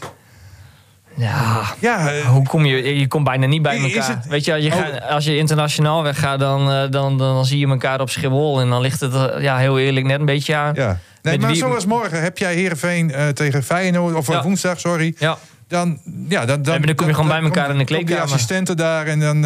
Ja, 1.16 1.62
Ja, 1.80 2.12
eh, 2.12 2.24
hoe 2.24 2.46
kom 2.46 2.64
je? 2.64 2.98
Je 2.98 3.06
komt 3.08 3.24
bijna 3.24 3.46
niet 3.46 3.62
bij 3.62 3.78
elkaar. 3.82 4.08
het- 4.08 4.26
Weet 4.26 4.44
je, 4.44 4.54
als 4.54 4.62
je, 4.64 4.70
Oh. 4.72 4.76
gaat- 4.78 5.02
als 5.10 5.24
je 5.24 5.36
internationaal 5.36 6.02
weggaat, 6.02 6.38
dan, 6.38 6.70
eh, 6.72 6.90
dan, 6.90 7.18
dan, 7.18 7.44
zie 7.46 7.58
je 7.58 7.66
elkaar 7.68 8.00
op 8.00 8.10
Schiphol. 8.10 8.60
En 8.60 8.68
dan 8.68 8.80
ligt 8.80 9.00
het, 9.00 9.14
eh, 9.14 9.42
ja, 9.42 9.56
heel 9.56 9.78
eerlijk, 9.78 10.06
net 10.06 10.20
een 10.20 10.26
beetje 10.26 10.54
aan. 10.56 10.74
ja. 10.74 10.98
Nee, 11.22 11.38
maar 11.38 11.48
wie- 11.50 11.58
zoals 11.58 11.86
morgen 11.86 12.22
heb 12.22 12.38
jij 12.38 12.54
Heerenveen 12.54 13.12
tegen 13.34 13.62
Feyenoord... 13.62 14.14
of 14.14 14.28
Ja. 14.28 14.42
woensdag, 14.42 14.80
sorry. 14.80 15.14
Ja. 15.18 15.38
Dan, 15.68 15.98
ja, 16.28 16.44
dan, 16.44 16.62
dan, 16.62 16.76
maar 16.78 16.86
dan 16.86 16.94
kom 16.94 17.06
je 17.06 17.14
gewoon 17.14 17.28
bij 17.28 17.40
elkaar 17.42 17.70
in 17.70 17.78
de 17.78 17.84
kleedkamer. 17.84 18.24
die 18.24 18.32
assistenten 18.34 18.76
daar 18.76 19.06
en 19.06 19.20
dan... 19.20 19.44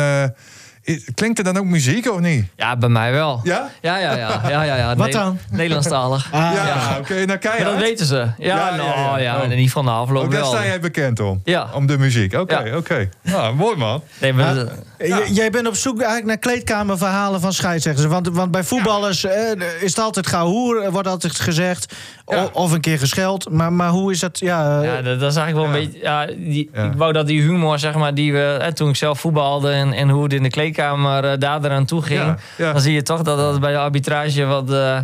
klinkt 1.15 1.39
er 1.39 1.45
dan 1.45 1.57
ook 1.59 1.65
muziek 1.65 2.11
of 2.11 2.21
niet? 2.21 2.45
Ja, 2.57 2.77
bij 2.77 2.89
mij 2.89 3.13
wel. 3.13 3.41
Ja? 3.43 3.71
Ja, 3.81 3.97
ja, 3.99 4.17
ja. 4.17 4.41
ja, 4.49 4.63
ja, 4.63 4.77
ja. 4.77 4.97
Wat 4.97 5.13
dan? 5.13 5.39
Nederlandstalig. 5.51 6.29
Ah, 6.33 6.41
Ja, 6.55 6.97
oké. 6.99 7.15
nou, 7.15 7.27
Maar 7.27 7.39
keihard. 7.39 7.71
dat 7.73 7.81
weten 7.81 8.07
ze. 8.07 8.17
Ja, 8.17 8.33
Ja, 8.39 8.57
ja, 8.71 8.77
nou, 8.77 8.89
ja. 8.89 9.19
ja, 9.19 9.37
Oh. 9.37 9.45
in 9.45 9.51
ieder 9.51 9.65
geval 9.65 9.83
na 9.83 9.93
afloop 9.93 10.25
Ook 10.25 10.31
daar 10.31 10.41
wel. 10.41 10.51
sta 10.51 10.65
jij 10.65 10.81
bekend 10.81 11.21
om? 11.21 11.41
Ja. 11.45 11.69
Om 11.75 11.87
de 11.87 11.99
muziek? 11.99 12.35
Oké, 12.35 12.59
Ja. 12.59 12.77
oké. 12.77 13.09
Nou, 13.23 13.55
mooi 13.55 13.77
man. 13.77 14.03
Nee, 14.21 14.33
maar, 14.33 14.55
J- 14.99 15.15
Jij 15.33 15.51
bent 15.51 15.67
op 15.67 15.75
zoek 15.77 15.97
eigenlijk 15.97 16.27
naar 16.27 16.39
kleedkamerverhalen 16.39 17.41
van 17.41 17.53
scheidsrechters. 17.53 18.07
Want, 18.07 18.29
want 18.29 18.51
bij 18.51 18.65
voetballers 18.65 19.25
eh, 19.25 19.51
is 19.81 19.89
het 19.91 19.99
altijd 19.99 20.27
gauw 20.27 20.47
hoer, 20.47 20.83
er 20.83 20.93
wordt 20.93 21.09
altijd 21.09 21.41
gezegd. 21.41 21.95
Ja. 22.31 22.49
of 22.53 22.73
een 22.73 22.81
keer 22.81 22.99
gescheld. 22.99 23.51
Maar, 23.51 23.73
maar 23.73 23.89
hoe 23.89 24.13
is 24.13 24.21
dat? 24.21 24.39
Ja, 24.39 24.79
eh, 24.81 24.85
Ja, 24.85 25.03
dat, 25.03 25.21
dat 25.21 25.31
is 25.31 25.37
eigenlijk 25.37 25.67
wel 25.73 25.77
Ja. 25.77 25.85
een 25.85 25.91
beetje. 25.91 26.05
Ja, 26.07 26.27
die, 26.27 26.71
Ja. 26.73 26.85
Ik 26.85 26.93
wou 26.93 27.13
dat 27.13 27.27
die 27.27 27.41
humor, 27.43 27.79
zeg 27.79 27.95
maar, 27.95 28.15
die 28.15 28.33
we 28.33 28.39
hè, 28.61 28.73
toen 28.73 28.89
ik 28.89 28.97
zelf 28.97 29.21
voetbalde 29.21 29.71
en, 29.71 29.93
en 29.93 30.09
hoe 30.09 30.23
het 30.23 30.33
in 30.33 30.43
de 30.43 30.51
kleedkamer 30.51 31.25
eh, 31.25 31.39
daar 31.39 31.65
eraan 31.65 31.85
toe 31.85 32.03
ging. 32.03 32.21
Ja, 32.21 32.37
ja. 32.57 32.73
Dan 32.73 32.81
zie 32.81 32.93
je 32.95 33.03
toch 33.03 33.23
dat 33.23 33.37
dat 33.39 33.61
bij 33.61 33.73
de 33.73 33.79
arbitrage 33.79 34.45
wat 34.45 34.71
eh, 34.73 34.99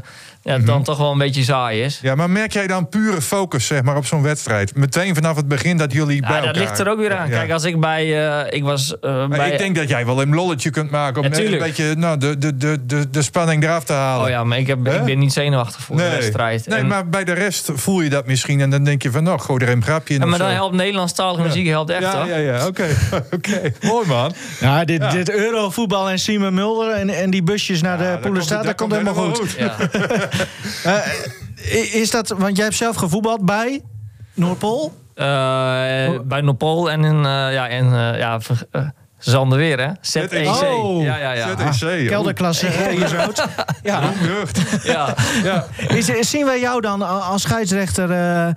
ja, 0.46 0.58
dan 0.58 0.82
toch 0.82 0.98
wel 0.98 1.12
een 1.12 1.18
beetje 1.18 1.42
saai 1.44 1.82
is. 1.82 1.98
Ja, 2.02 2.14
maar 2.14 2.30
merk 2.30 2.52
jij 2.52 2.66
dan 2.66 2.88
pure 2.88 3.20
focus 3.22 3.66
zeg 3.66 3.82
maar, 3.82 3.96
op 3.96 4.06
zo'n 4.06 4.22
wedstrijd? 4.22 4.74
Meteen 4.76 5.14
vanaf 5.14 5.36
het 5.36 5.48
begin 5.48 5.76
dat 5.76 5.92
jullie 5.92 6.20
bij 6.20 6.30
Ja, 6.30 6.36
elkaar... 6.36 6.52
dat 6.52 6.62
ligt 6.62 6.78
er 6.78 6.88
ook 6.88 6.98
weer 6.98 7.14
aan. 7.16 7.28
Ja. 7.28 7.36
Kijk, 7.38 7.50
als 7.50 7.64
ik 7.64 7.80
bij. 7.80 8.28
eh, 8.46 8.56
ik 8.56 8.62
was. 8.64 8.98
eh, 9.00 9.10
Maar 9.16 9.28
bij 9.28 9.50
ik 9.50 9.58
denk 9.58 9.76
dat 9.76 9.88
jij 9.88 10.06
wel 10.06 10.22
een 10.22 10.34
lolletje 10.34 10.70
kunt 10.70 10.90
maken 10.90 11.16
om 11.22 11.22
Ja, 11.32 11.38
net 11.38 11.52
een 11.52 11.58
beetje 11.58 11.94
nou, 11.94 12.18
de, 12.18 12.38
de, 12.38 12.56
de, 12.56 12.86
de, 12.86 13.10
de 13.10 13.22
spanning 13.22 13.62
eraf 13.64 13.84
te 13.84 13.92
halen. 13.92 14.24
Oh 14.24 14.30
ja, 14.30 14.44
maar 14.44 14.58
ik, 14.58 14.66
heb, 14.66 14.78
ik 14.88 15.04
ben 15.04 15.18
niet 15.18 15.32
zenuwachtig 15.32 15.80
voor 15.80 15.96
de 15.96 16.02
wedstrijd. 16.10 16.66
Nee, 16.66 16.78
En- 16.78 16.86
maar 16.86 17.08
bij 17.08 17.24
de 17.24 17.32
rest 17.32 17.70
voel 17.74 18.00
je 18.00 18.08
dat 18.08 18.26
misschien 18.26 18.60
en 18.60 18.70
dan 18.70 18.84
denk 18.84 19.02
je 19.02 19.10
van, 19.10 19.22
nou, 19.22 19.38
gooi 19.40 19.64
er 19.64 19.70
een 19.72 19.82
grapje 19.82 20.14
in. 20.14 20.20
Ja, 20.20 20.26
maar 20.26 20.38
dan 20.38 20.48
helpt 20.50 20.74
Nederlandstalige 20.74 21.42
muziek 21.42 21.66
helpt 21.66 21.90
echt, 21.90 22.02
Ja, 22.02 22.16
hoor. 22.18 22.28
ja, 22.28 22.36
ja, 22.36 22.66
oké. 22.66 22.86
oké. 23.36 23.72
Mooi 23.80 24.06
man. 24.06 24.32
ja, 24.60 24.84
dit, 24.84 25.10
dit 25.10 25.30
Eurovoetbal 25.30 26.10
en 26.10 26.18
Simon 26.18 26.54
Mulder 26.54 26.92
en, 26.94 27.08
en 27.08 27.30
die 27.30 27.42
busjes 27.42 27.82
naar 27.82 27.98
de 27.98 28.18
Poelenstaat, 28.20 28.64
dat 28.64 28.74
komt- 28.74 28.92
helemaal 28.92 29.14
goed. 29.14 29.56
Eh, 30.84 31.94
is 31.94 32.10
dat, 32.10 32.28
want 32.28 32.56
jij 32.56 32.64
hebt 32.64 32.76
zelf 32.76 32.96
gevoetbald 32.96 33.44
bij 33.44 33.80
Noordpool? 34.34 34.92
Eh, 35.14 35.24
bij 36.24 36.40
Nopol 36.40 36.90
en 36.90 37.04
in. 37.04 37.16
eh, 37.24 37.52
ja, 37.52 37.68
en, 37.68 37.84
eh, 37.84 38.18
ja, 38.18 38.38
eh, 38.70 38.82
Zanderweer, 39.18 39.78
hè? 39.80 39.90
ZEC. 40.00 40.46
Oh. 40.48 41.02
Ja, 41.02 41.16
ja, 41.16 41.32
ja. 41.32 41.72
ZEC. 41.72 42.08
Kelderklasse 42.08 42.66
eh. 42.66 42.98
Ja. 43.82 44.02
Ja. 44.82 45.14
Ja. 45.44 45.66
Is, 45.88 46.30
zien 46.30 46.44
wij 46.44 46.60
jou 46.60 46.80
dan 46.80 47.02
als 47.22 47.42
scheidsrechter, 47.42 48.10
eh, 48.10 48.46
eh, 48.48 48.54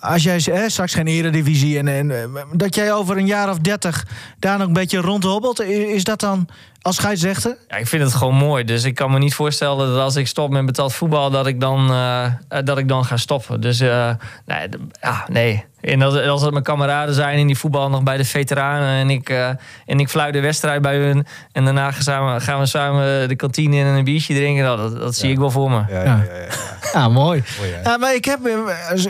als 0.00 0.22
jij 0.22 0.40
eh, 0.52 0.62
straks 0.66 0.94
geen 0.94 1.06
eredivisie... 1.06 1.78
En, 1.78 1.88
en, 1.88 2.10
eh, 2.10 2.42
dat 2.52 2.74
jij 2.74 2.92
over 2.92 3.16
een 3.16 3.26
jaar 3.26 3.50
of 3.50 3.58
dertig 3.58 4.06
daar 4.38 4.58
nog 4.58 4.66
een 4.66 4.72
beetje 4.72 4.98
rondhobbelt? 5.00 5.60
Is 5.62 6.04
dat 6.04 6.20
dan 6.20 6.48
als 6.86 6.96
scheidsrechter? 6.96 7.56
Ja, 7.68 7.76
ik 7.76 7.86
vind 7.86 8.02
het 8.02 8.14
gewoon 8.14 8.34
mooi. 8.34 8.64
Dus 8.64 8.84
ik 8.84 8.94
kan 8.94 9.10
me 9.10 9.18
niet 9.18 9.34
voorstellen 9.34 9.88
dat 9.88 9.98
als 9.98 10.16
ik 10.16 10.26
stop 10.26 10.50
met 10.50 10.66
betaald 10.66 10.94
voetbal, 10.94 11.30
dat 11.30 11.46
ik 11.46 11.60
dan, 11.60 11.90
eh, 11.90 12.24
eh, 12.24 12.32
dat 12.64 12.78
ik 12.78 12.88
dan 12.88 13.04
ga 13.04 13.16
stoppen. 13.16 13.60
Dus 13.60 13.80
eh, 13.80 14.10
nee, 14.46 14.68
ja, 15.00 15.24
nee. 15.28 15.64
En 15.80 16.02
als, 16.02 16.26
als 16.26 16.42
het 16.42 16.50
mijn 16.50 16.64
kameraden 16.64 17.14
zijn 17.14 17.38
en 17.38 17.46
die 17.46 17.58
voetballen 17.58 17.90
nog 17.90 18.02
bij 18.02 18.16
de 18.16 18.24
veteranen 18.24 18.88
en 18.88 19.10
ik, 19.10 19.28
eh, 19.28 19.48
en 19.86 20.00
ik 20.00 20.08
fluit 20.08 20.32
de 20.32 20.40
wedstrijd 20.40 20.82
bij 20.82 20.96
hun. 20.96 21.26
En 21.52 21.64
daarna 21.64 21.90
gaan 21.90 22.34
we, 22.34 22.40
gaan 22.40 22.58
we 22.58 22.66
samen 22.66 23.28
de 23.28 23.36
kantine 23.36 23.76
in 23.76 23.86
en 23.86 23.94
een 23.94 24.04
biertje 24.04 24.34
drinken. 24.34 24.64
Nou, 24.64 24.76
dat, 24.76 25.00
dat 25.00 25.14
zie 25.14 25.30
ik 25.30 25.38
wel 25.38 25.50
voor 25.50 25.70
me. 25.70 25.82
Ja, 25.88 26.02
ja, 26.02 26.04
ja, 26.04 26.36
ja. 26.40 26.46
Ja, 26.92 27.08
mooi. 27.08 27.42
Mooi, 27.58 27.98
maar 27.98 28.14
ik 28.14 28.24
heb, 28.24 28.38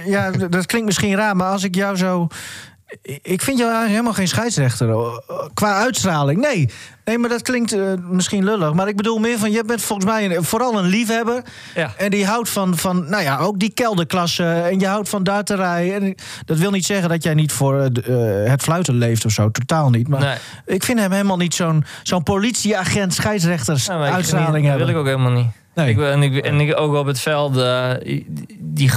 ja, 0.04 0.30
dat 0.30 0.66
klinkt 0.66 0.86
misschien 0.86 1.14
raar, 1.14 1.36
maar 1.36 1.50
als 1.50 1.64
ik 1.64 1.74
jou 1.74 1.96
zo... 1.96 2.28
Ik 3.02 3.42
vind 3.42 3.58
jou 3.58 3.70
eigenlijk 3.70 3.88
helemaal 3.90 4.12
geen 4.12 4.28
scheidsrechter. 4.28 4.94
Qua 5.54 5.78
uitstraling, 5.80 6.40
nee. 6.40 6.70
Nee, 7.04 7.18
maar 7.18 7.28
dat 7.28 7.42
klinkt 7.42 7.72
eh, 7.72 7.92
misschien 8.10 8.44
lullig. 8.44 8.72
Maar 8.72 8.88
ik 8.88 8.96
bedoel 8.96 9.18
meer 9.18 9.38
van, 9.38 9.50
je 9.50 9.64
bent 9.64 9.82
volgens 9.82 10.08
mij 10.10 10.36
een- 10.36 10.44
vooral 10.44 10.78
een 10.78 10.84
liefhebber. 10.84 11.42
Ja. 11.74 11.92
En 11.96 12.10
die 12.10 12.26
houdt 12.26 12.48
van, 12.48 12.76
van, 12.76 13.08
nou 13.08 13.22
ja, 13.22 13.38
ook 13.38 13.58
die 13.58 13.70
kelderklasse. 13.74 14.44
En 14.44 14.78
je 14.80 14.86
houdt 14.86 15.08
van 15.08 15.22
darterij. 15.24 15.94
En 15.94 16.14
dat 16.44 16.58
wil 16.58 16.70
niet 16.70 16.84
zeggen 16.86 17.08
dat 17.08 17.22
jij 17.22 17.34
niet 17.34 17.52
voor 17.52 17.80
eh, 17.80 17.86
eh, 18.44 18.50
het 18.50 18.62
fluiten 18.62 18.94
leeft 18.94 19.24
of 19.24 19.32
zo. 19.32 19.50
Totaal 19.50 19.90
niet. 19.90 20.08
Maar 20.08 20.20
Nee. 20.20 20.36
ik 20.76 20.84
vind 20.84 20.98
hem 20.98 21.12
helemaal 21.12 21.36
niet 21.36 21.54
zo'n 21.54 21.84
zo'n 22.02 22.22
politieagent, 22.22 23.14
scheidsrechters 23.14 23.86
Ja, 23.86 23.98
uitstraling 23.98 24.52
dat 24.52 24.62
hebben. 24.64 24.86
wil 24.86 24.88
ik 24.94 25.00
ook 25.00 25.06
helemaal 25.06 25.32
niet. 25.32 25.46
Nee. 25.76 25.90
Ik, 25.90 26.00
en, 26.00 26.22
ik, 26.22 26.36
en 26.36 26.60
ik 26.60 26.78
ook 26.80 26.94
op 26.94 27.06
het 27.06 27.20
veld. 27.20 27.56
eh, 27.56 27.90
die, 28.58 28.90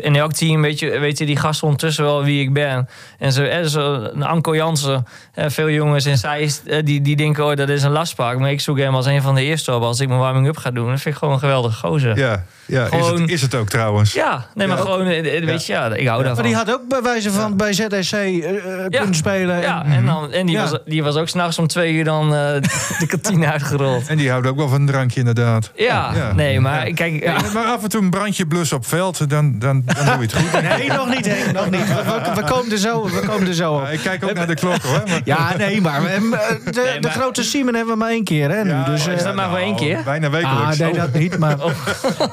in 0.00 0.16
elk 0.16 0.32
team 0.32 0.62
weet 0.62 0.78
je, 0.78 0.98
weet 0.98 1.18
je 1.18 1.26
die 1.26 1.36
gasten 1.36 1.64
ondertussen 1.66 2.04
wel 2.04 2.24
wie 2.24 2.40
ik 2.40 2.52
ben. 2.52 2.88
En 3.18 3.32
zo, 3.32 3.42
eh, 3.42 3.64
zo 3.64 3.94
een 3.94 4.22
Anko 4.22 4.54
Jansen, 4.56 5.06
eh, 5.34 5.44
veel 5.48 5.70
jongens 5.70 6.06
in 6.06 6.18
Zeist, 6.18 6.62
eh, 6.66 6.84
die, 6.84 7.00
die 7.00 7.16
denken, 7.16 7.44
oh, 7.46 7.56
dat 7.56 7.68
is 7.68 7.82
een 7.82 7.90
lastpak. 7.90 8.38
Maar 8.38 8.50
ik 8.50 8.60
zoek 8.60 8.78
hem 8.78 8.94
als 8.94 9.06
een 9.06 9.22
van 9.22 9.34
de 9.34 9.42
eerste 9.42 9.74
op 9.74 9.82
als 9.82 10.00
ik 10.00 10.08
mijn 10.08 10.20
warming-up 10.20 10.56
ga 10.56 10.70
doen. 10.70 10.90
Dat 10.90 11.00
vind 11.00 11.14
ik 11.14 11.20
gewoon 11.20 11.34
een 11.34 11.40
geweldige 11.40 11.86
gozer. 11.86 12.18
Ja, 12.18 12.44
Ja, 12.66 12.80
ja 12.80 12.84
is, 12.84 12.88
Gewoon- 13.06 13.20
het, 13.20 13.30
is 13.30 13.42
het 13.42 13.54
ook 13.54 13.68
trouwens. 13.68 14.14
nee, 14.54 14.66
maar 14.66 14.76
Ja. 14.76 14.82
gewoon, 14.82 15.04
weet 15.06 15.66
je, 15.66 15.72
ja, 15.72 15.84
ik 15.94 16.06
hou 16.06 16.16
Maar 16.18 16.26
daarvan. 16.26 16.44
die 16.44 16.54
had 16.54 16.72
ook 16.72 16.88
bij 16.88 17.02
wijze 17.02 17.30
van 17.30 17.56
bij 17.56 17.72
ZSC 17.72 18.12
eh, 18.12 18.56
eh, 18.84 18.86
kunnen 18.90 19.14
spelen. 19.14 19.60
Ja, 19.60 19.84
En- 19.84 19.92
en, 19.92 20.06
dan, 20.06 20.32
en 20.32 20.46
die, 20.46 20.54
Ja. 20.56 20.62
was, 20.70 20.78
die 20.84 21.02
was 21.02 21.16
ook 21.16 21.28
s'nachts 21.28 21.58
om 21.58 21.66
twee 21.66 21.92
uur 21.92 22.04
dan 22.04 22.34
eh, 22.34 22.54
de 23.00 23.06
kantine 23.06 23.52
uitgerold. 23.52 24.06
En 24.06 24.16
die 24.16 24.30
houdt 24.30 24.46
ook 24.46 24.56
wel 24.56 24.68
van 24.68 24.80
een 24.80 24.86
drankje 24.86 25.18
inderdaad. 25.18 25.70
Ja, 25.76 26.12
Ja. 26.26 26.34
nee, 26.34 26.60
maar 26.60 26.90
kijk... 26.90 27.22
Ja, 27.24 27.32
ja. 27.32 27.52
maar 27.54 27.64
af 27.64 27.82
en 27.82 27.88
toe 27.88 28.02
een 28.02 28.10
brandje 28.10 28.46
blus 28.46 28.72
op 28.72 28.86
veld, 28.86 29.30
dan, 29.30 29.58
dan, 29.58 29.82
dan 29.84 30.04
doe 30.04 30.14
je 30.14 30.20
het 30.20 30.34
goed. 30.34 30.62
Nee, 30.62 30.88
nog 30.88 31.08
niet, 31.08 31.26
Henk, 31.26 31.52
nog 31.52 31.70
niet. 31.70 31.86
We, 31.88 31.94
we- 32.04 32.32
we 32.34 32.44
komen 32.44 32.72
er 32.72 32.78
zo, 32.78 33.04
we 33.04 33.20
komen 33.26 33.46
er 33.48 33.54
zo 33.54 33.72
op. 33.72 33.82
Ja, 33.82 33.88
ik 33.88 34.00
kijk 34.00 34.24
ook 34.24 34.32
naar 34.34 34.46
de 34.46 34.54
klok 34.54 34.82
hoor. 34.82 35.02
Maar- 35.06 35.20
Ja, 35.24 35.56
nee, 35.56 35.80
maar 35.80 36.10
hebben, 36.10 36.32
eh, 36.32 36.48
de, 36.64 36.96
de 37.00 37.10
grote 37.10 37.42
Simon 37.42 37.74
hebben 37.74 37.92
we 37.92 37.98
maar 37.98 38.10
één 38.10 38.24
keer, 38.24 38.50
hè, 38.50 38.64
nu. 38.64 38.70
Ja, 38.70 38.84
dus, 38.84 39.02
oh, 39.02 39.08
eh, 39.08 39.16
is 39.16 39.22
dat 39.22 39.34
maar 39.34 39.48
voor 39.48 39.58
één 39.58 39.74
nou, 39.74 39.82
keer? 39.86 40.02
Bijna 40.04 40.26
ah, 40.26 40.32
wekelijks. 40.32 40.78
nee, 40.78 40.90
Oh, 40.90 40.96
dat 40.96 41.12
niet, 41.12 41.38
maar... 41.38 41.56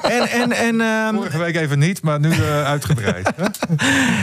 En, 0.02 0.28
en, 0.28 0.52
en, 0.52 0.80
ehm, 0.80 1.14
Vorige 1.14 1.38
week 1.38 1.56
even 1.56 1.78
niet, 1.78 2.02
maar 2.02 2.20
nu 2.20 2.30
eh, 2.32 2.64
uitgebreid. 2.64 3.30
hè? 3.36 3.44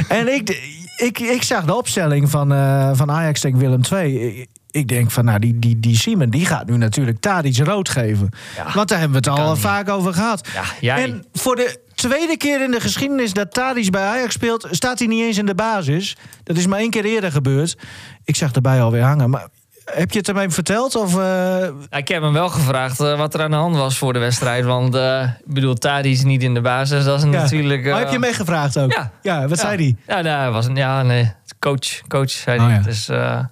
en 0.18 0.34
ik, 0.34 0.50
ik, 0.98 1.20
ik 1.20 1.44
zag 1.44 1.64
de 1.64 1.76
opstelling 1.76 2.30
van, 2.30 2.52
eh, 2.54 2.90
van 2.94 3.12
Ajax 3.12 3.40
tegen 3.40 3.58
Willem 3.60 3.82
II. 3.94 4.48
Ik, 4.72 4.88
denk 4.88 5.12
van, 5.12 5.26
nou, 5.26 5.40
die, 5.40 5.60
die, 5.60 5.80
die 5.80 5.98
Simon 5.98 6.30
die 6.30 6.46
gaat 6.46 6.68
nu 6.68 6.78
natuurlijk 6.78 7.20
Tadic 7.20 7.58
rood 7.58 7.90
geven. 7.90 8.30
Ja, 8.56 8.74
Want 8.74 8.90
daar 8.90 9.00
hebben 9.00 9.24
we 9.24 9.30
het 9.30 9.40
al 9.40 9.52
niet. 9.52 9.62
vaak 9.62 9.90
over 9.90 10.14
gehad. 10.14 10.48
Ja, 10.54 10.64
jij. 10.80 11.04
En 11.04 11.26
voor 11.34 11.56
de 11.56 11.80
tweede 11.96 12.38
keer 12.38 12.62
in 12.64 12.72
de 12.72 12.80
geschiedenis 12.80 13.34
dat 13.34 13.54
Tadic 13.54 13.92
bij 13.92 14.04
Ajax 14.06 14.34
speelt... 14.34 14.68
staat 14.72 15.00
hij 15.00 15.08
niet 15.08 15.22
eens 15.24 15.38
in 15.38 15.46
de 15.46 15.56
basis. 15.56 16.18
Dat 16.44 16.58
is 16.58 16.68
maar 16.68 16.80
één 16.80 16.90
keer 16.90 17.06
eerder 17.06 17.32
gebeurd. 17.32 17.78
Ik 18.24 18.36
zag 18.36 18.52
erbij 18.52 18.82
alweer 18.82 19.04
hangen. 19.04 19.30
Maar 19.30 19.48
heb 19.86 20.12
je 20.12 20.18
het 20.18 20.28
hem 20.28 20.38
even 20.38 20.52
verteld? 20.52 20.96
Of, 20.96 21.14
Ja, 21.16 21.98
ik 21.98 22.08
heb 22.08 22.22
hem 22.22 22.34
wel 22.34 22.50
gevraagd 22.50 23.00
eh, 23.00 23.18
wat 23.18 23.34
er 23.34 23.42
aan 23.42 23.52
de 23.52 23.58
hand 23.58 23.76
was 23.76 23.98
voor 23.98 24.14
de 24.14 24.20
wedstrijd. 24.20 24.66
Want 24.66 24.96
eh, 24.96 25.22
ik 25.46 25.54
bedoel, 25.54 25.74
Tadi 25.74 26.12
is 26.12 26.24
niet 26.24 26.44
in 26.44 26.54
de 26.54 26.62
basis. 26.62 27.04
Dat 27.04 27.18
is 27.18 27.24
ja. 27.24 27.30
natuurlijk... 27.30 27.84
Maar 27.84 27.94
heb 27.98 28.06
je 28.06 28.12
hem 28.12 28.20
meegevraagd 28.22 28.80
ook? 28.80 28.92
Ja. 28.92 29.12
Ja, 29.22 29.42
wat 29.48 29.58
ja. 29.62 29.66
zei 29.66 29.76
hij? 29.76 30.16
Ja, 30.16 30.22
nou, 30.22 30.42
hij 30.42 30.52
was 30.52 30.66
een, 30.66 30.76
ja, 30.76 31.04
nee. 31.04 31.32
Coach, 31.60 32.08
coach 32.08 32.30
zei 32.30 32.60
Oh, 32.60 32.66
hij. 32.66 32.74
ja. 32.76 32.82
Dus 32.82 33.10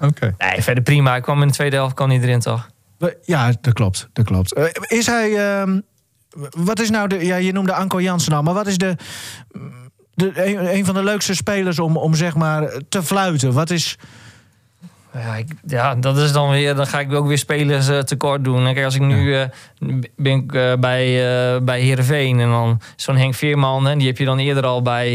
Oké. 0.10 0.36
nee, 0.38 0.64
verder 0.64 0.84
prima. 0.84 1.10
Hij 1.10 1.22
kwam 1.22 1.42
in 1.42 1.48
de 1.48 1.54
tweede 1.54 1.76
helft, 1.76 1.94
kwam 1.96 2.12
erin 2.12 2.40
toch? 2.40 2.70
Ja, 3.24 3.52
dat 3.62 3.74
klopt. 3.74 4.10
Dat 4.14 4.26
klopt. 4.26 4.60
Is 4.88 5.06
hij... 5.06 5.60
ehm, 5.60 5.80
wat 6.58 6.80
is 6.80 6.90
nou 6.90 7.08
de... 7.08 7.26
Ja, 7.26 7.36
je 7.36 7.52
noemde 7.52 7.74
Anko 7.74 8.02
Jansen 8.02 8.34
al. 8.34 8.44
Maar 8.44 8.54
wat 8.54 8.68
is 8.68 8.78
de... 8.78 8.96
de, 10.14 10.46
een, 10.48 10.76
een 10.76 10.86
van 10.86 10.94
de 10.94 11.04
leukste 11.04 11.36
spelers 11.36 11.80
om, 11.80 11.98
om 11.98 12.16
zeg 12.16 12.36
maar 12.36 12.70
te 12.90 13.04
fluiten? 13.04 13.54
Wat 13.54 13.70
is... 13.70 13.98
Ja, 15.26 15.36
ik, 15.36 15.48
ja, 15.68 15.96
dat 15.96 16.18
is 16.18 16.32
dan 16.32 16.50
weer. 16.50 16.76
Dan 16.76 16.88
ga 16.88 17.00
ik 17.00 17.14
ook 17.14 17.28
weer 17.28 17.38
spelers 17.38 17.88
eh, 17.88 18.00
tekort 18.00 18.44
doen. 18.44 18.68
En 18.68 18.74
Kijk, 18.74 18.86
als 18.86 18.96
ik 18.96 19.02
nu 19.02 19.36
eh, 19.36 19.44
ben 20.16 20.34
ik, 20.38 20.54
eh, 20.54 20.74
bij, 20.80 21.64
bij 21.64 21.80
Heerenveen 21.82 22.40
en 22.40 22.50
dan 22.50 22.82
zo'n 22.96 23.16
Henk 23.18 23.34
Veerman, 23.34 23.86
hè, 23.86 23.96
die 23.96 24.08
heb 24.08 24.18
je 24.18 24.26
dan 24.26 24.38
eerder 24.40 24.66
al 24.66 24.82
bij, 24.82 25.10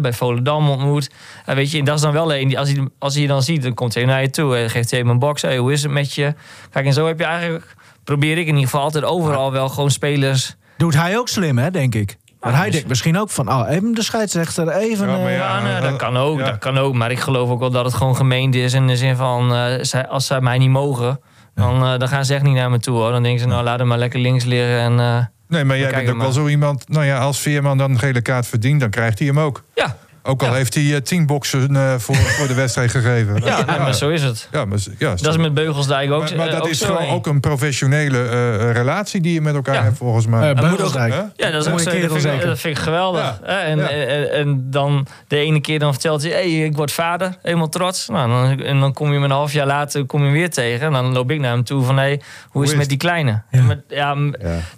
bij 0.00 0.12
Volendam 0.12 0.70
ontmoet. 0.70 1.10
En 1.46 1.56
weet 1.56 1.70
je, 1.70 1.78
en 1.78 1.84
dat 1.84 1.94
is 1.94 2.00
dan 2.02 2.12
wel 2.12 2.34
een. 2.34 2.48
die- 2.48 2.58
Als 2.58 2.72
hij, 2.72 2.88
als 2.98 3.12
hij 3.12 3.22
je 3.22 3.28
dan 3.28 3.42
ziet, 3.42 3.62
dan 3.62 3.74
komt 3.74 3.94
hij 3.94 4.04
naar 4.04 4.22
je 4.22 4.30
toe. 4.30 4.56
En 4.56 4.70
geeft 4.70 4.90
hij 4.90 5.00
hem 5.00 5.08
een 5.08 5.18
box. 5.18 5.42
Hey, 5.42 5.56
hoe 5.58 5.72
is 5.72 5.82
het 5.82 5.92
met 5.92 6.14
je? 6.14 6.34
Kijk, 6.70 6.86
en 6.86 6.92
zo 6.92 7.06
heb 7.06 7.18
je 7.18 7.24
eigenlijk. 7.24 7.74
Probeer 8.04 8.32
ik 8.38 8.46
in 8.46 8.46
ieder 8.46 8.62
geval 8.64 8.80
altijd 8.80 9.04
overal 9.04 9.52
wel 9.52 9.68
gewoon 9.68 9.90
spelers. 9.90 10.56
Doet 10.76 10.94
hij 10.94 11.18
ook 11.18 11.28
slim, 11.28 11.58
hè, 11.58 11.70
denk 11.70 11.94
ik. 11.94 12.16
Maar 12.40 12.56
hij 12.56 12.70
denkt 12.70 12.88
misschien 12.88 13.18
ook 13.18 13.30
van... 13.30 13.48
Oh, 13.52 13.70
even 13.70 13.94
de 13.94 14.02
scheidsrechter 14.02 14.68
even... 14.68 15.08
Ja, 15.08 15.16
maar 15.16 15.26
eh, 15.26 15.36
ja, 15.36 15.56
Ja, 15.56 15.62
nee, 15.62 15.74
eh, 15.74 15.82
dat 15.82 15.96
kan 15.96 16.16
ook, 16.16 16.38
ja. 16.38 16.44
dat 16.44 16.58
kan 16.58 16.78
ook. 16.78 16.94
Maar 16.94 17.10
ik 17.10 17.20
geloof 17.20 17.50
ook 17.50 17.60
wel 17.60 17.70
dat 17.70 17.84
het 17.84 17.94
gewoon 17.94 18.16
gemeend 18.16 18.54
is. 18.54 18.72
In 18.72 18.86
de 18.86 18.96
zin 18.96 19.16
van, 19.16 19.54
eh, 19.54 19.64
zij, 19.80 20.06
als 20.08 20.26
zij 20.26 20.40
mij 20.40 20.58
niet 20.58 20.70
mogen, 20.70 21.20
dan, 21.54 21.84
eh, 21.84 21.98
dan 21.98 22.08
gaan 22.08 22.24
ze 22.24 22.34
echt 22.34 22.42
niet 22.42 22.54
naar 22.54 22.70
me 22.70 22.78
toe. 22.78 22.96
Hoor. 22.96 23.10
Dan 23.12 23.22
denken 23.22 23.40
ze, 23.40 23.46
nou 23.46 23.62
laat 23.64 23.78
hem 23.78 23.88
maar 23.88 23.98
lekker 23.98 24.20
links 24.20 24.44
liggen. 24.44 24.78
En, 24.78 25.00
eh, 25.00 25.24
Nee, 25.48 25.64
maar 25.64 25.78
jij 25.78 25.90
bent 25.90 26.08
ook 26.08 26.14
maar. 26.16 26.24
wel 26.24 26.32
zo 26.32 26.46
iemand... 26.46 26.88
Nou 26.88 27.04
ja, 27.04 27.18
als 27.18 27.38
Veerman 27.38 27.78
dan 27.78 27.90
een 27.90 27.98
gele 27.98 28.20
kaart 28.20 28.46
verdient, 28.46 28.80
dan 28.80 28.90
krijgt 28.90 29.18
hij 29.18 29.28
hem 29.28 29.38
ook. 29.40 29.62
ja, 29.74 29.96
Ook 30.30 30.42
al 30.42 30.48
Ja. 30.48 30.54
heeft 30.54 30.74
hij 30.74 30.94
eh, 30.94 31.00
tien 31.00 31.26
boksen 31.26 31.76
eh, 31.76 31.94
voor, 31.98 32.16
voor 32.16 32.46
de 32.46 32.54
wedstrijd 32.54 32.90
gegeven. 32.90 33.42
ja, 33.44 33.64
nee, 33.64 33.78
maar 33.78 33.94
zo 33.94 34.08
is 34.08 34.22
het. 34.22 34.48
Ja, 34.52 34.64
maar, 34.64 34.78
ja, 34.98 35.14
Dat 35.14 35.26
is 35.26 35.36
met 35.36 35.54
Beugelsdijk 35.54 36.10
ook, 36.10 36.20
maar, 36.28 36.36
maar 36.36 36.50
dat 36.50 36.60
ook 36.62 36.68
is 36.68 36.82
gewoon 36.82 37.08
ook 37.08 37.26
een 37.26 37.40
professionele 37.40 38.28
eh, 38.28 38.72
relatie 38.72 39.20
die 39.20 39.32
je 39.32 39.40
met 39.40 39.54
elkaar 39.54 39.74
Ja. 39.74 39.82
hebt, 39.82 39.96
volgens 39.96 40.26
mij. 40.26 40.42
eh, 40.42 40.48
ook- 40.50 40.60
Beugelsdijk. 40.60 41.14
Ja, 41.36 41.50
dat 41.50 41.66
is 41.66 41.72
ook 41.72 41.80
zo, 41.80 41.90
kerel 41.90 42.00
dat, 42.08 42.10
vind 42.10 42.24
ik, 42.24 42.30
zeker. 42.30 42.46
dat 42.46 42.58
vind 42.58 42.76
ik 42.76 42.82
geweldig. 42.82 43.40
En, 43.42 43.78
Ja. 43.78 43.88
en, 43.88 44.32
en 44.32 44.70
dan 44.70 45.06
de 45.28 45.36
ene 45.36 45.60
keer 45.60 45.78
dan 45.78 45.92
vertelt 45.92 46.22
hij, 46.22 46.30
hey, 46.30 46.64
ik 46.64 46.76
word 46.76 46.92
vader, 46.92 47.34
helemaal 47.42 47.68
trots. 47.68 48.08
Nou, 48.08 48.28
dan, 48.28 48.64
en 48.66 48.80
dan 48.80 48.92
kom 48.92 49.06
je 49.08 49.14
hem 49.14 49.22
een 49.24 49.30
half 49.30 49.52
jaar 49.52 49.66
later 49.66 50.06
kom 50.06 50.18
je 50.20 50.24
hem 50.26 50.34
weer 50.34 50.50
tegen. 50.50 50.86
En 50.86 50.92
dan 50.92 51.12
loop 51.12 51.30
ik 51.30 51.40
naar 51.40 51.52
hem 51.52 51.64
toe 51.64 51.84
van, 51.84 51.96
hey, 51.96 52.20
hoe, 52.48 52.62
is 52.62 52.68
is 52.68 52.68
het 52.70 52.78
met 52.78 52.88
die 52.88 52.98
kleine? 52.98 53.42
Ja. 53.88 54.16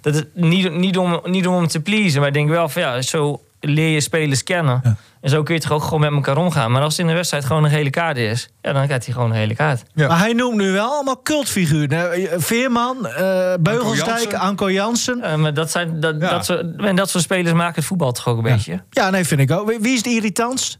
Dat 0.01 0.15
is 0.15 0.23
niet, 0.33 0.73
niet, 0.73 0.97
om, 0.97 1.19
niet 1.25 1.47
om 1.47 1.55
hem 1.55 1.67
te 1.67 1.79
pleasen, 1.81 2.19
maar 2.19 2.27
ik 2.27 2.33
denk 2.33 2.49
wel 2.49 2.69
van, 2.69 2.81
ja, 2.81 3.01
zo 3.01 3.41
leer 3.65 3.89
je 3.89 4.01
spelers 4.01 4.43
kennen. 4.43 4.97
En 5.21 5.29
zo 5.29 5.43
kun 5.43 5.55
je 5.55 5.61
toch 5.61 5.71
ook 5.71 5.83
gewoon 5.83 5.99
met 5.99 6.11
elkaar 6.11 6.37
omgaan. 6.37 6.71
Maar 6.71 6.81
als 6.81 6.91
het 6.91 7.01
in 7.01 7.07
de 7.07 7.13
wedstrijd 7.13 7.45
gewoon 7.45 7.63
een 7.63 7.69
gele 7.69 7.89
kaart 7.89 8.17
is, 8.17 8.49
ja, 8.61 8.73
dan 8.73 8.85
krijgt 8.85 9.05
hij 9.05 9.13
gewoon 9.13 9.29
een 9.31 9.37
gele 9.37 9.55
kaart. 9.55 9.83
Ja. 9.93 10.07
Maar 10.07 10.17
hij 10.19 10.33
noemt 10.33 10.55
nu 10.57 10.71
wel 10.71 10.89
allemaal 10.91 11.21
cultfiguren. 11.21 11.97
hè. 11.99 12.39
Veerman, 12.41 13.07
eh 13.07 13.53
Beugelsdijk, 13.59 14.19
Jansen. 14.19 14.39
Anko 14.39 14.71
Jansen. 14.71 15.21
Eh, 15.21 15.35
maar 15.35 15.53
dat, 15.53 15.71
zijn, 15.71 15.99
dat, 15.99 16.15
Ja. 16.19 16.29
dat, 16.29 16.45
soort, 16.45 16.65
en 16.81 16.95
dat 16.95 17.09
soort 17.09 17.23
spelers 17.23 17.53
maken 17.53 17.75
het 17.75 17.85
voetbal 17.85 18.11
toch 18.11 18.27
ook 18.27 18.37
een 18.37 18.43
beetje. 18.43 18.83
Ja, 18.89 19.09
nee, 19.09 19.25
vind 19.25 19.41
ik 19.41 19.51
ook. 19.51 19.67
Wie- 19.67 19.79
Wie 19.79 19.91
is 19.91 19.97
het 19.97 20.07
irritantst? 20.07 20.79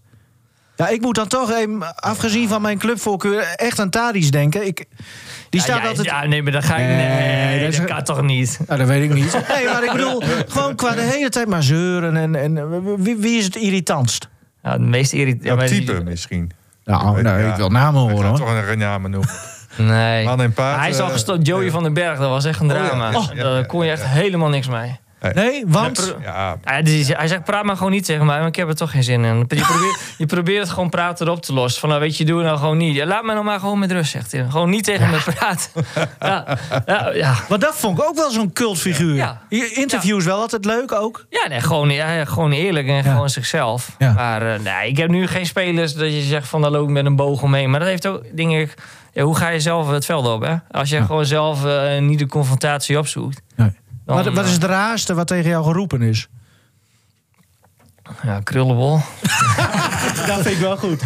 Ja, 0.76 0.88
ik 0.88 1.02
moet 1.02 1.16
dan 1.16 1.28
toch 1.28 1.52
even, 1.52 1.96
afgezien 1.96 2.48
van 2.48 2.62
mijn 2.62 2.78
clubvoorkeur, 2.78 3.42
echt 3.56 3.80
aan 3.80 3.90
Tadis 3.90 4.32
denken. 4.32 4.68
Ik, 4.68 4.76
die 5.50 5.60
Ja, 5.60 5.60
staat 5.62 5.82
ja, 5.82 5.88
altijd... 5.88 6.06
Ja, 6.08 6.26
nee, 6.26 6.44
maar 6.44 6.52
dat 6.52 6.64
ga 6.64 6.76
ik. 6.76 6.88
Nee, 6.88 6.96
Nee, 7.08 7.64
dat, 7.64 7.72
dat 7.74 7.82
is- 7.82 7.88
kan 7.96 8.04
toch 8.04 8.22
niet? 8.22 8.60
Nou, 8.68 8.80
dat 8.80 8.88
weet 8.88 9.04
ik 9.04 9.14
niet. 9.14 9.34
Nee, 9.56 9.66
maar 9.66 9.84
ik 9.84 9.92
bedoel, 9.92 10.22
gewoon 10.48 10.76
qua 10.76 10.92
de 10.96 11.02
hele 11.02 11.30
tijd 11.30 11.48
maar 11.48 11.64
zeuren. 11.64 12.18
En, 12.18 12.36
en 12.36 12.84
wie, 13.04 13.16
wie 13.16 13.38
is 13.38 13.46
het 13.46 13.56
irritantst? 13.56 14.30
Ja, 14.64 14.72
het 14.72 14.82
meest 14.82 15.14
irritant. 15.14 15.62
Ja, 15.62 15.68
type 15.68 16.02
misschien. 16.04 16.52
Nou, 16.84 17.24
Ja. 17.24 17.36
nee, 17.36 17.48
ik 17.50 17.56
wil 17.56 17.70
namen 17.70 18.04
Ik 18.04 18.10
horen. 18.10 18.38
ga 18.38 18.44
hoor. 18.46 18.56
toch 18.58 18.68
een 18.72 18.78
namen 18.78 19.12
noemen. 19.12 19.30
Nee. 19.78 20.26
Man 20.26 20.42
en 20.42 20.54
paard, 20.54 20.80
hij 20.80 20.90
is 20.90 21.00
al 21.00 21.08
eh, 21.08 21.12
gestopt. 21.14 21.48
Joey 21.48 21.72
van 21.72 21.84
den 21.84 21.94
Berg, 21.94 22.20
dat 22.20 22.30
was 22.30 22.46
echt 22.46 22.60
een 22.60 22.72
Oh, 22.72 22.78
ja. 22.78 22.88
drama. 22.88 23.18
Oh, 23.18 23.26
ja, 23.34 23.44
Daar 23.44 23.66
kon 23.66 23.86
je 23.86 23.92
echt 23.92 24.06
helemaal 24.06 24.50
niks 24.50 24.68
mee. 24.68 25.00
Nee, 25.34 25.64
want... 25.68 26.16
Ja, 26.22 26.58
Hij, 26.64 27.28
zegt, 27.28 27.44
praat 27.44 27.64
maar 27.64 27.78
gewoon 27.78 27.92
niet 27.92 28.06
tegen 28.06 28.26
mij, 28.26 28.40
maar 28.40 28.48
ik 28.48 28.56
heb 28.56 28.68
er 28.68 28.76
toch 28.76 28.92
geen 28.92 29.04
zin 29.04 29.26
in. 29.26 29.38
Je 29.38 29.46
probeert, 29.46 30.00
je 30.18 30.26
probeert 30.26 30.62
het 30.62 30.70
gewoon 30.70 30.90
praten 30.90 31.28
erop 31.28 31.42
te 31.42 31.54
lossen. 31.54 31.80
Van, 31.80 31.90
nou, 31.90 32.02
weet 32.02 32.18
je, 32.18 32.26
doe 32.26 32.38
het 32.38 32.46
nou 32.46 32.58
gewoon 32.58 32.78
niet. 32.78 32.96
Ja, 32.96 33.06
laat 33.06 33.24
me 33.24 33.34
nou 33.34 33.46
maar 33.46 33.60
gewoon 33.60 33.80
met 33.80 33.92
rust, 33.92 34.12
zegt 34.12 34.32
hij. 34.32 34.46
Gewoon 34.50 34.70
niet 34.70 34.84
tegen 34.84 35.10
me 35.10 35.18
praten. 35.36 35.72
Ja, 36.20 36.58
ja, 36.86 37.10
ja. 37.14 37.36
Maar 37.50 37.60
dat 37.60 37.76
vond 37.76 38.00
ik 38.00 38.06
ook 38.06 38.16
wel 38.16 38.32
zo'n 38.32 38.54
cultfiguur. 38.54 39.16
Ja. 39.16 39.42
Je 39.50 39.72
Interviews 39.72 40.26
wel 40.26 40.40
altijd 40.40 40.66
leuk 40.66 40.92
ook. 40.92 41.26
Ja, 41.30 41.48
nee, 41.48 41.62
gewoon, 41.62 41.90
ja, 41.90 42.12
ja, 42.12 42.26
gewoon 42.26 42.52
eerlijk 42.52 42.88
en 42.88 43.04
gewoon 43.04 43.30
zichzelf. 43.30 43.96
Ja. 43.98 44.14
Maar 44.14 44.54
eh, 44.54 44.60
nee, 44.60 44.90
ik 44.90 44.98
heb 44.98 45.10
nu 45.10 45.28
geen 45.28 45.46
spelers 45.46 45.94
dat 45.94 46.14
je 46.14 46.22
zegt 46.22 46.48
van, 46.48 46.62
daar 46.62 46.72
loop 46.72 46.88
ik 46.88 46.94
met 46.94 47.06
een 47.06 47.16
boog 47.16 47.42
omheen. 47.42 47.70
Maar 47.70 47.80
dat 47.80 47.90
heeft 47.90 48.08
ook, 48.08 48.24
denk 48.36 48.52
ik, 48.52 48.74
ja, 49.14 49.24
hoe 49.24 49.36
ga 49.36 49.50
je 49.50 49.60
zelf 49.60 49.90
het 49.90 50.06
veld 50.06 50.28
op, 50.28 50.42
hè? 50.42 50.56
Als 50.72 50.90
je 50.90 51.02
gewoon 51.06 51.26
zelf 51.26 51.66
eh, 51.66 52.00
niet 52.00 52.20
de 52.20 52.28
confrontatie 52.28 52.98
opzoekt. 52.98 53.42
Nee. 53.56 53.72
Dan, 54.06 54.16
wat, 54.16 54.26
wat 54.34 54.46
is 54.46 54.56
eh, 54.56 54.62
het 54.62 54.64
raarste 54.64 55.14
wat 55.14 55.28
tegen 55.28 55.50
jou 55.50 55.64
geroepen 55.64 56.02
is? 56.02 56.28
Ja, 58.24 58.40
krullenbol. 58.44 59.00
Dat 60.28 60.42
vind 60.42 60.46
ik 60.56 60.58
wel 60.58 60.78
goed. 60.78 61.02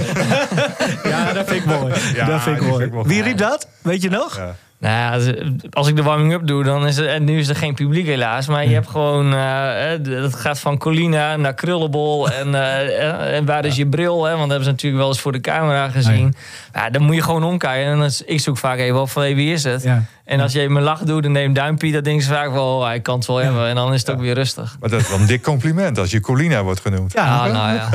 ja, 1.12 1.34
dat 1.34 1.48
vind 1.48 1.62
ik 1.62 1.66
mooi. 1.66 1.94
Ja, 2.14 2.26
dat 2.26 2.42
vind 2.42 2.56
ik 2.58 2.62
mooi. 2.62 2.76
vind 2.76 2.88
ik 2.88 2.92
wel 2.94 3.06
Wie 3.06 3.22
riep 3.22 3.38
dat? 3.38 3.68
Weet 3.82 4.02
je 4.02 4.10
nog? 4.10 4.38
Ja. 4.38 4.56
Nou 4.80 4.96
ja, 5.26 5.34
als- 5.72 5.88
ik 5.88 5.96
de 5.96 6.04
warming-up 6.04 6.48
doe, 6.48 6.64
dan 6.64 6.88
is 6.88 6.98
het... 6.98 7.06
En 7.08 7.24
nu 7.24 7.40
is 7.40 7.48
er 7.48 7.56
geen 7.56 7.74
publiek 7.74 8.06
helaas, 8.06 8.48
maar 8.48 8.66
je 8.68 8.74
hebt 8.74 8.88
gewoon... 8.88 9.34
eh, 9.34 9.94
eh, 9.94 10.00
het 10.24 10.36
gaat 10.36 10.60
van 10.60 10.78
Colina 10.78 11.36
naar 11.36 11.54
Krullenbol 11.54 12.30
en, 12.30 12.56
eh, 12.56 13.02
eh, 13.10 13.36
en 13.36 13.46
waar 13.46 13.66
is 13.66 13.76
je 13.76 13.88
bril? 13.88 14.24
Hè? 14.24 14.30
Want 14.30 14.40
dat 14.40 14.48
hebben 14.50 14.66
ze 14.66 14.72
natuurlijk 14.72 15.02
wel 15.02 15.12
eens 15.12 15.22
voor 15.22 15.32
de 15.32 15.42
camera 15.42 15.90
gezien. 15.90 16.36
Ja, 16.74 16.90
dan 16.90 17.02
moet 17.02 17.16
je 17.16 17.22
gewoon 17.24 17.44
omkijken. 17.44 17.92
En 17.92 17.98
dan 17.98 18.06
is- 18.06 18.22
ik 18.22 18.40
zoek 18.40 18.58
vaak 18.58 18.78
even 18.78 19.02
op 19.02 19.10
van, 19.10 19.22
hey, 19.22 19.36
wie 19.36 19.54
is 19.54 19.64
het? 19.64 19.84
Ja. 19.84 20.04
En 20.28 20.40
als 20.40 20.52
je 20.54 20.70
mijn 20.70 20.84
lach 20.84 21.00
doet 21.00 21.26
en 21.26 21.32
neemt 21.32 21.56
duimpje, 21.56 21.92
dan 21.92 22.02
denken 22.04 22.24
ze 22.26 22.32
vaak 22.34 22.52
wel, 22.52 22.78
oh, 22.78 22.86
hij 22.86 23.00
kan 23.00 23.16
het 23.18 23.28
wel 23.28 23.36
hebben. 23.38 23.68
En 23.68 23.76
dan 23.76 23.94
is 23.94 24.00
het 24.00 24.10
ook 24.10 24.20
weer 24.20 24.34
rustig. 24.34 24.76
maar 24.80 24.90
dat 24.90 25.02
is 25.02 25.10
wel 25.10 25.20
een 25.20 25.26
dik 25.26 25.42
compliment 25.44 25.98
als 25.98 26.12
je 26.12 26.20
Colina 26.20 26.64
wordt 26.64 26.80
genoemd. 26.80 27.14
Ja, 27.14 27.38
Ah, 27.46 27.54
nou 27.54 27.74
ja. 27.74 27.90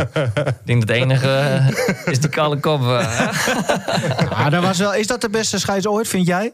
Ik 0.44 0.54
denk 0.64 0.86
dat 0.86 0.96
het 0.96 1.04
enige 1.04 1.28
eh, 1.28 1.66
is 2.12 2.20
die 2.20 2.30
kalle 2.30 2.56
kop. 2.60 2.80
eh, 2.82 2.98
hè? 3.18 3.26
Ah, 4.44 4.50
dat 4.50 4.62
was 4.62 4.78
wel, 4.78 4.94
is 4.94 5.06
dat 5.06 5.20
de 5.20 5.30
beste 5.30 5.58
scheids 5.58 5.86
ooit, 5.86 6.08
vind 6.08 6.26
jij? 6.26 6.52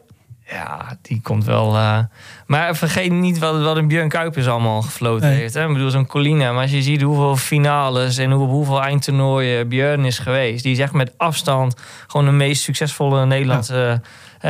Ja, 0.51 0.97
die 1.01 1.21
komt 1.21 1.45
wel. 1.45 1.75
eh, 1.75 1.99
Maar 2.45 2.75
vergeet 2.75 3.11
niet 3.11 3.39
wat, 3.39 3.61
wat 3.61 3.77
een 3.77 3.87
Björn 3.87 4.09
Kuipers 4.09 4.47
allemaal 4.47 4.81
gefloten 4.81 5.29
Nee. 5.29 5.37
heeft. 5.39 5.53
Hè? 5.53 5.67
Ik 5.67 5.73
bedoel, 5.73 5.89
zo'n 5.89 6.07
Colina. 6.07 6.51
Maar 6.51 6.61
als 6.61 6.71
je 6.71 6.81
ziet 6.81 7.01
hoeveel 7.01 7.35
finales 7.35 8.17
en 8.17 8.31
hoe, 8.31 8.43
op 8.43 8.49
hoeveel 8.49 8.81
eindtoernooien 8.81 9.67
Björn 9.67 10.05
is 10.05 10.19
geweest. 10.19 10.63
Die 10.63 10.71
is 10.71 10.79
echt 10.79 10.93
met 10.93 11.11
afstand 11.17 11.75
gewoon 12.07 12.25
de 12.25 12.31
meest 12.31 12.63
succesvolle 12.63 13.25
Nederlandse. 13.25 14.01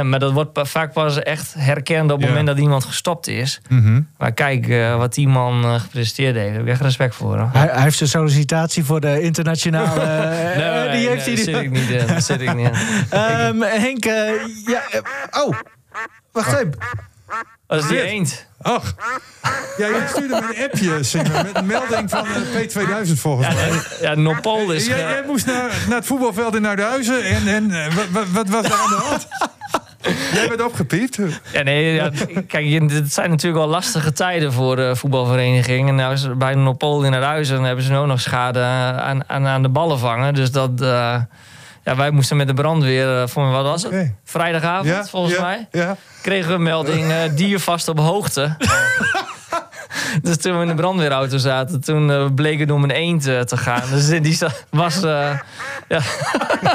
Maar 0.03 0.19
dat 0.19 0.31
wordt 0.31 0.59
vaak 0.69 0.93
pas 0.93 1.19
echt 1.23 1.53
herkend 1.57 2.03
op 2.11 2.17
het 2.17 2.19
Ja. 2.21 2.27
moment 2.27 2.47
dat 2.47 2.57
iemand 2.59 2.85
gestopt 2.85 3.27
is. 3.27 3.61
Mhm. 3.69 4.01
Maar 4.17 4.31
kijk 4.31 4.67
eh, 4.67 4.97
wat 4.97 5.13
die 5.13 5.27
man 5.27 5.63
eh, 5.63 5.79
gepresteerd 5.79 6.35
heeft. 6.35 6.47
Daar 6.47 6.55
heb 6.57 6.63
ik 6.65 6.69
echt 6.71 6.81
respect 6.81 7.15
voor. 7.15 7.37
hoor. 7.37 7.49
Hij, 7.53 7.67
hij 7.71 7.81
heeft 7.81 7.97
zijn 7.97 8.09
sollicitatie 8.09 8.83
voor 8.83 8.99
de 9.01 9.21
internationale... 9.21 10.01
eh, 10.01 10.57
Nee, 10.57 10.97
die 10.99 11.07
heeft 11.09 11.25
nee, 11.25 11.35
hij 11.35 11.53
daar 11.53 11.53
zit 11.53 11.63
ik 11.63 11.71
niet 11.71 11.89
in. 11.89 12.21
Zit 12.21 12.41
ik 12.41 12.55
niet 12.55 12.67
in. 12.67 12.73
Ehm, 13.19 13.61
Henk, 13.61 14.05
eh, 14.05 14.13
ja, 14.65 14.81
eh, 14.91 15.43
oh, 15.43 15.55
wacht 16.31 16.53
even. 16.53 16.73
Dat 17.69 17.83
is 17.83 17.87
die 17.87 18.01
eend. 18.01 18.45
Ach, 18.61 18.95
ja, 19.77 19.87
je 19.87 20.05
stuurde 20.09 20.41
me 20.41 20.55
een 20.55 20.63
appje, 20.63 21.03
Simon, 21.03 21.31
met 21.31 21.49
een 21.53 21.65
melding 21.65 22.09
van 22.09 22.25
eh, 22.25 22.67
P2000 22.67 23.13
volgens 23.13 23.55
mij. 23.55 23.81
ja 24.01 24.15
Nopol 24.15 24.71
is. 24.71 24.85
Jij, 24.85 25.23
moest 25.27 25.45
naar, 25.45 25.85
naar 25.87 25.97
het 25.97 26.05
voetbalveld 26.05 26.55
in 26.55 26.61
Nuidenhuizen 26.61 27.23
en, 27.23 27.47
en 27.47 27.71
eh, 27.71 27.93
wat, 28.31 28.47
was 28.49 28.63
daar 28.63 28.79
aan 28.79 28.89
de 28.89 28.95
hand? 28.95 29.27
Jij 30.33 30.47
bent 30.47 30.63
opgepiept. 30.63 31.19
Ja, 31.53 31.61
nee, 31.61 31.93
ja, 31.93 32.11
kijk, 32.47 32.91
het 32.91 33.13
zijn 33.13 33.29
natuurlijk 33.29 33.63
wel 33.63 33.71
lastige 33.71 34.13
tijden 34.13 34.53
voor 34.53 34.75
de 34.75 34.95
voetbalvereniging. 34.95 35.89
En 35.89 35.95
nou 35.95 36.13
is 36.13 36.37
bij 36.37 36.53
de 36.53 36.59
Nopol 36.59 37.03
in 37.03 37.11
dan 37.11 37.63
hebben 37.63 37.83
ze 37.83 37.91
nu 37.91 37.97
ook 37.97 38.07
nog 38.07 38.21
schade 38.21 38.59
aan, 38.61 39.29
aan, 39.29 39.47
aan 39.47 39.61
de 39.61 39.69
ballen 39.69 39.99
vangen. 39.99 40.33
Dus 40.33 40.51
dat, 40.51 40.81
eh, 40.81 41.21
ja, 41.89 41.95
wij 41.95 42.11
moesten 42.11 42.37
met 42.37 42.47
de 42.47 42.53
brandweer, 42.53 43.21
eh, 43.21 43.27
voor 43.27 43.51
wat 43.51 43.63
was 43.63 43.83
het? 43.83 44.11
Vrijdagavond, 44.23 45.09
volgens 45.09 45.39
mij. 45.39 45.67
Ja. 45.71 45.97
Kregen 46.21 46.49
we 46.49 46.55
een 46.55 46.63
melding, 46.63 47.11
eh, 47.11 47.17
dier 47.35 47.59
vast 47.59 47.87
op 47.87 47.99
hoogte. 47.99 48.55
Dus 50.21 50.37
toen 50.37 50.55
we 50.55 50.61
in 50.61 50.67
de 50.67 50.73
brandweerauto 50.75 51.37
zaten, 51.37 51.81
toen 51.81 52.11
eh, 52.11 52.25
bleek 52.35 52.59
het 52.59 52.71
om 52.71 52.83
een 52.83 52.91
eend 52.91 53.27
eh, 53.27 53.39
te 53.39 53.57
gaan. 53.57 53.81
Dus 53.91 54.07
die 54.07 54.33
sta- 54.33 54.51
was, 54.69 55.03
eh, 55.03 55.29
ja. 55.87 55.99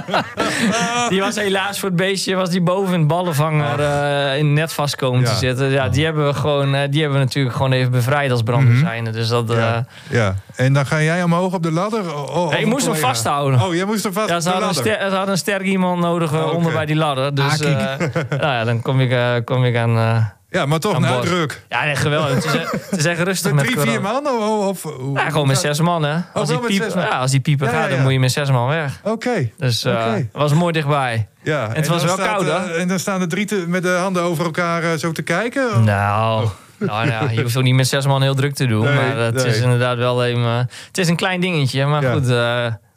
die 1.09 1.21
was 1.21 1.37
helaas 1.37 1.79
voor 1.79 1.89
het 1.89 1.99
beestje, 1.99 2.35
was 2.35 2.51
die 2.51 2.61
boven 2.63 2.93
in 2.95 2.99
het 2.99 3.09
ballenvanger 3.09 3.81
eh, 3.81 4.39
in 4.39 4.53
net 4.53 4.73
vast 4.73 4.97
komen 4.97 5.25
te 5.25 5.35
zitten. 5.35 5.71
Ja, 5.71 5.89
die 5.89 6.05
hebben 6.05 6.27
we 6.27 6.35
gewoon, 6.35 6.75
eh, 6.75 6.81
die 6.91 7.01
hebben 7.01 7.19
we 7.19 7.25
natuurlijk 7.25 7.55
gewoon 7.57 7.73
even 7.73 7.91
bevrijd 7.91 8.31
als 8.31 8.43
brandweer 8.43 8.77
zijnde. 8.77 9.11
Dus 9.11 9.29
dat, 9.29 9.51
eh, 9.51 9.77
Ja. 10.11 10.35
En 10.57 10.73
dan 10.73 10.87
ga 10.87 11.01
jij 11.03 11.23
omhoog 11.23 11.53
op 11.55 11.63
de 11.63 11.71
ladder? 11.73 12.15
Oh, 12.15 12.37
oh, 12.37 12.51
Nee, 12.51 12.61
ik 12.61 12.67
moest 12.67 12.87
hem 12.87 12.95
vasthouden. 12.95 13.61
Oh, 13.63 13.75
jij 13.75 13.85
moest 13.85 14.05
hem 14.05 14.13
vast 14.13 14.29
ja, 14.29 14.41
ze 14.41 14.45
de 14.45 14.51
hadden, 14.51 14.69
een 14.69 14.75
ladder. 14.75 14.93
ster, 14.95 15.09
ze 15.09 15.15
hadden 15.15 15.33
een 15.33 15.39
sterk 15.39 15.63
iemand 15.63 16.01
nodig 16.01 16.33
eh, 16.33 16.39
Oh, 16.39 16.47
oké. 16.47 16.55
onder 16.57 16.73
bij 16.73 16.87
die 16.87 16.97
ladder. 16.97 17.35
Dus 17.35 17.63
Ah, 17.63 17.93
eh, 17.93 17.99
nou 18.31 18.43
ja, 18.43 18.65
dan 18.65 18.83
kom 18.83 19.01
ik, 19.01 19.11
eh, 19.11 19.33
kom 19.45 19.65
ik 19.65 19.77
aan... 19.77 19.97
eh, 19.97 20.25
Ja, 20.55 20.67
maar 20.67 20.79
toch 20.79 20.97
een 20.97 21.07
uitdruk. 21.07 21.63
Ja, 21.69 21.85
nee, 21.85 21.97
geweldig. 21.97 22.35
Het 22.35 22.45
is, 22.45 22.55
e- 22.55 22.67
het 22.91 22.99
is 22.99 23.05
echt 23.05 23.21
rustig 23.21 23.53
Met 23.53 23.65
met 23.65 23.75
drie, 23.75 23.91
vier 23.91 24.01
man? 24.01 24.27
Of, 24.27 24.67
of, 24.69 24.83
hoe- 24.93 25.19
Ja, 25.19 25.31
gewoon 25.31 25.47
met 25.47 25.59
zes 25.59 25.81
man, 25.81 26.03
hè. 26.03 26.17
Als, 26.33 26.49
die, 26.49 26.59
met 26.59 26.67
piep, 26.67 26.83
zes 26.83 26.95
man. 26.95 27.05
ja, 27.05 27.19
als 27.19 27.31
die 27.31 27.41
pieper 27.41 27.67
Ja, 27.67 27.73
gaat, 27.81 27.91
dan 27.91 28.03
moet 28.03 28.13
je 28.13 28.21
met 28.21 28.33
zes 28.33 28.51
man 28.51 28.69
weg. 28.69 29.01
Oké. 29.03 29.51
Dus 29.59 29.85
eh 29.85 30.13
was 30.33 30.53
mooi 30.55 30.73
dichtbij. 30.73 31.29
Ja, 31.43 31.69
het 31.73 31.87
was 31.87 32.05
wel 32.05 32.15
staat, 32.15 32.27
koud, 32.27 32.47
eh, 32.47 32.57
hoor. 32.61 32.69
En 32.71 32.89
dan 32.89 32.99
staan 32.99 33.21
de 33.21 33.27
drie 33.27 33.47
te- 33.47 33.65
met 33.69 33.83
de 33.83 33.89
handen 34.01 34.23
over 34.23 34.45
elkaar 34.45 34.83
eh, 34.83 34.99
zo 34.99 35.13
te 35.13 35.23
kijken. 35.23 35.85
Nou, 35.85 36.49
Nou, 36.79 37.07
ja, 37.09 37.31
je 37.31 37.43
hoeft 37.43 37.57
ook 37.57 37.63
niet 37.63 37.75
met 37.75 37.89
zes 37.89 38.07
man 38.07 38.23
heel 38.23 38.35
druk 38.35 38.55
te 38.55 38.67
doen. 38.67 38.85
Nee, 38.85 38.95
maar 38.95 39.17
het 39.17 39.35
nee. 39.35 39.47
is 39.47 39.59
inderdaad 39.61 39.97
wel 39.97 40.25
even... 40.25 40.43
eh, 40.43 40.59
het 40.87 40.99
is 40.99 41.09
een 41.09 41.17
klein 41.17 41.41
dingetje, 41.41 41.87
maar 41.87 42.03
goed... 42.03 42.29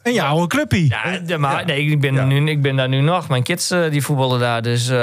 En 0.08 0.14
je 0.14 0.22
oude 0.22 0.46
clubpie. 0.46 0.88
ja, 0.88 1.18
de- 1.18 1.38
maar, 1.38 1.64
nee, 1.64 1.84
ik, 1.84 2.00
ben 2.00 2.26
nu, 2.28 2.50
ik 2.50 2.62
ben 2.62 2.76
daar 2.76 2.88
nu 2.88 3.00
nog. 3.00 3.28
Mijn 3.28 3.42
kids 3.42 3.70
eh, 3.70 3.90
die 3.90 4.02
voetballen 4.02 4.40
daar, 4.40 4.62
dus... 4.62 4.88
eh, 4.88 4.96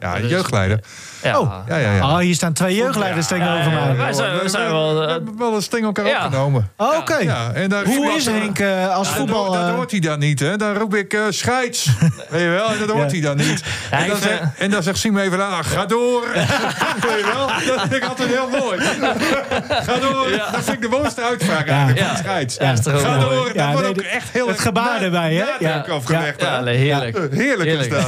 Ja, 0.00 0.16
dus- 0.20 0.30
jeugdleider. 0.30 0.80
Ja. 1.22 1.38
Oh. 1.40 1.54
Ja, 1.68 1.76
ja, 1.76 1.92
ja. 1.94 2.08
Oh, 2.08 2.16
hier 2.18 2.34
staan 2.34 2.52
twee 2.52 2.74
jeugdleiders 2.76 3.26
tegenover 3.26 3.72
ja, 3.72 3.84
mij. 3.84 3.96
wij 3.96 4.12
zijn, 4.12 4.38
we 4.38 4.48
zijn 4.48 4.70
wel... 4.70 4.94
We 4.98 5.04
eh, 5.04 5.10
hebben 5.10 5.38
wel 5.38 5.54
eens 5.54 5.66
tegen 5.66 5.86
elkaar 5.86 6.06
Ja. 6.06 6.24
opgenomen. 6.24 6.70
Oh, 6.76 6.96
Oké. 6.98 7.16
Ja, 7.16 7.50
en 7.52 7.68
daar 7.68 7.84
Hoe 7.84 8.12
is 8.12 8.26
Henk 8.26 8.60
als 8.90 9.08
Ja, 9.08 9.14
voetbal... 9.14 9.44
Dat, 9.52 9.66
dat 9.66 9.74
hoort 9.74 9.90
hij 9.90 10.00
dan 10.00 10.18
niet, 10.18 10.40
hè? 10.40 10.56
Dan 10.56 10.74
roep 10.74 10.94
ik 10.94 11.12
eh 11.12 11.20
scheids. 11.28 11.86
Weet 12.30 12.40
je 12.40 12.48
wel? 12.48 12.68
En 12.72 12.78
dat 12.78 12.90
hoort 12.90 13.10
Ja. 13.10 13.18
hij 13.18 13.20
dan 13.20 13.36
niet. 13.36 13.62
Ja, 13.90 13.98
En 13.98 14.08
dan, 14.08 14.16
zegt, 14.16 14.42
en 14.58 14.70
dan 14.70 14.82
zegt 14.82 15.04
even, 15.04 15.40
ah, 15.40 15.58
ga 15.62 15.86
door. 15.86 16.22
Weet 16.32 17.18
je 17.18 17.30
wel? 17.34 17.46
Dat 17.46 17.80
vind 17.80 17.94
ik 17.94 18.04
altijd 18.04 18.28
heel 18.28 18.48
mooi. 18.60 18.78
Ga 19.86 19.98
door. 19.98 20.30
Dat 20.30 20.64
vind 20.64 20.68
ik 20.76 20.80
de 20.82 20.88
mooiste 20.88 21.22
uitspraak 21.22 21.68
eigenlijk 21.68 22.16
scheids. 22.16 22.56
Ga 22.84 23.18
door. 23.18 23.44
Dat 23.46 23.54
Ja, 23.54 23.72
wordt 23.72 23.88
ook 23.88 24.00
echt 24.00 24.28
heel 24.32 24.51
het 24.52 24.60
gebaar 24.60 24.98
na- 25.00 25.04
erbij, 25.04 25.34
hè? 25.34 25.44
Ja. 25.58 25.78
afgelegd. 25.90 26.40
ja, 26.40 26.60
nee, 26.60 26.76
heerlijk. 26.76 27.32
Heerlijk 27.34 27.70
is 27.70 27.88
dat. 27.88 28.06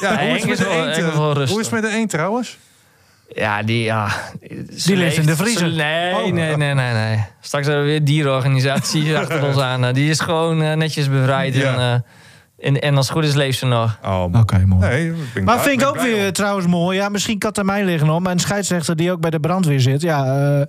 Ja, 0.00 0.18
hoe 0.26 0.28
is 0.36 0.40
het 0.40 0.48
met 0.48 0.58
de 0.58 0.68
eend? 0.68 1.14
Hoe 1.50 1.60
is 1.60 1.66
het 1.66 1.70
met 1.70 1.82
de 1.82 1.88
eend 1.88 2.10
trouwens? 2.10 2.58
Ja, 3.34 3.62
die, 3.62 3.82
ja, 3.82 4.08
Die 4.84 4.96
ligt 4.96 5.16
in 5.16 5.26
de 5.26 5.36
vriezer. 5.36 5.68
Nee, 5.72 6.14
Oh. 6.14 6.32
nee, 6.32 6.56
nee, 6.56 6.74
nee, 6.74 6.92
nee. 6.92 7.24
Straks 7.40 7.66
hebben 7.66 7.84
we 7.84 7.90
weer 7.90 8.04
dierenorganisatie 8.04 9.16
achter 9.18 9.44
ons 9.46 9.56
aan. 9.58 9.92
Die 9.92 10.10
is 10.10 10.20
gewoon 10.20 10.62
eh, 10.62 10.72
netjes 10.76 11.08
bevrijd. 11.08 11.54
Ja. 11.54 11.72
En, 11.74 11.78
eh, 11.78 12.66
en, 12.68 12.80
en 12.80 12.96
als 12.96 13.08
het 13.08 13.16
goed 13.16 13.24
is, 13.24 13.34
leeft 13.34 13.58
ze 13.58 13.66
nog. 13.66 13.98
Oh, 14.04 14.24
Oké, 14.40 14.58
mooi. 14.66 14.88
Nee, 14.88 15.10
Maar 15.34 15.42
blij- 15.44 15.58
vind 15.58 15.80
ik 15.80 15.86
ook 15.88 16.00
weer 16.00 16.26
om. 16.26 16.32
trouwens 16.32 16.66
mooi. 16.66 16.98
Ja, 16.98 17.08
misschien 17.08 17.38
kan 17.38 17.48
het 17.48 17.58
aan 17.58 17.66
mij 17.66 17.84
liggen 17.84 18.10
om. 18.10 18.26
Een 18.26 18.38
scheidsrechter 18.38 18.96
die 18.96 19.12
ook 19.12 19.20
bij 19.20 19.30
de 19.30 19.40
brandweer 19.40 19.80
zit. 19.80 20.02
Ja, 20.02 20.24
eh, 20.26 20.66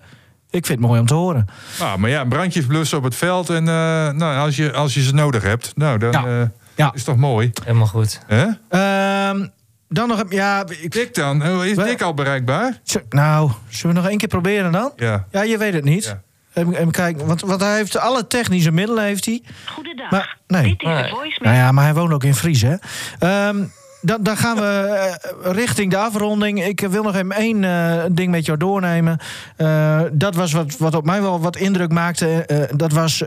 ik 0.53 0.65
vind 0.65 0.79
het 0.79 0.87
mooi 0.87 0.99
om 0.99 1.05
te 1.05 1.13
horen. 1.13 1.45
Ah, 1.79 1.95
maar 1.95 2.09
ja, 2.09 2.23
brandjes 2.25 2.65
blussen 2.65 2.97
op 2.97 3.03
het 3.03 3.15
veld. 3.15 3.49
En 3.49 3.67
eh, 3.67 3.73
nou, 4.09 4.37
als, 4.37 4.55
je, 4.55 4.73
als 4.73 4.93
je 4.93 5.01
ze 5.03 5.13
nodig 5.13 5.43
hebt, 5.43 5.71
nou, 5.75 5.97
dan 5.97 6.11
Ja. 6.11 6.25
eh, 6.25 6.47
Ja. 6.75 6.91
is 6.93 7.03
toch 7.03 7.17
mooi. 7.17 7.51
Helemaal 7.63 7.87
goed. 7.87 8.19
Hè? 8.27 8.45
Ehm, 8.69 9.47
dan 9.89 10.07
nog... 10.07 10.19
een- 10.19 10.27
Ja, 10.29 10.65
ik, 10.81 10.91
Dick 10.91 11.13
dan? 11.15 11.47
Oh, 11.47 11.65
Is 11.65 11.77
Dick 11.77 12.01
al 12.01 12.13
bereikbaar? 12.13 12.79
z- 12.83 12.95
nou, 13.09 13.51
zullen 13.69 13.95
we 13.95 14.01
nog 14.01 14.09
één 14.09 14.17
keer 14.19 14.27
proberen 14.27 14.71
dan? 14.71 14.91
Ja. 14.95 15.25
Ja, 15.31 15.43
je 15.43 15.57
weet 15.57 15.73
het 15.73 15.83
niet. 15.83 16.03
Ja. 16.03 16.21
Even, 16.53 16.75
even 16.75 16.91
kijken, 16.91 17.25
want, 17.25 17.41
want 17.41 17.61
hij 17.61 17.75
heeft 17.75 17.97
alle 17.97 18.27
technische 18.27 18.71
middelen 18.71 19.03
heeft 19.03 19.25
hij. 19.25 19.41
Goedendag. 19.65 20.11
Maar, 20.11 20.37
nee. 20.47 20.63
Dit 20.63 20.81
is 20.81 20.87
de 20.87 21.07
voicemail. 21.09 21.53
Nou 21.53 21.55
ja, 21.55 21.71
maar 21.71 21.83
hij 21.83 21.93
woont 21.93 22.13
ook 22.13 22.23
in 22.23 22.35
Fries, 22.35 22.61
hè? 22.61 22.75
Ehm, 23.19 23.63
dan, 24.03 24.23
dan 24.23 24.37
gaan 24.37 24.55
we 24.55 24.61
eh, 24.61 25.51
richting 25.51 25.91
de 25.91 25.97
afronding. 25.97 26.65
Ik 26.65 26.79
wil 26.79 27.03
nog 27.03 27.15
even 27.15 27.31
één 27.31 27.63
eh, 27.63 28.03
ding 28.11 28.31
met 28.31 28.45
jou 28.45 28.57
doornemen. 28.57 29.17
Eh, 29.55 30.01
dat 30.11 30.35
was 30.35 30.51
wat, 30.51 30.77
wat 30.77 30.95
op 30.95 31.05
mij 31.05 31.21
wel 31.21 31.39
wat 31.39 31.55
indruk 31.55 31.91
maakte. 31.91 32.45
Dat 32.75 32.91
was 32.91 33.23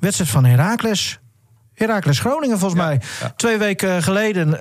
wedstrijd 0.00 0.30
van 0.30 0.44
Heracles. 0.44 1.18
Heracles 1.74 2.20
Groningen, 2.20 2.58
volgens 2.58 2.80
mij. 2.80 3.00
Twee 3.36 3.58
weken 3.58 4.02
geleden. 4.02 4.58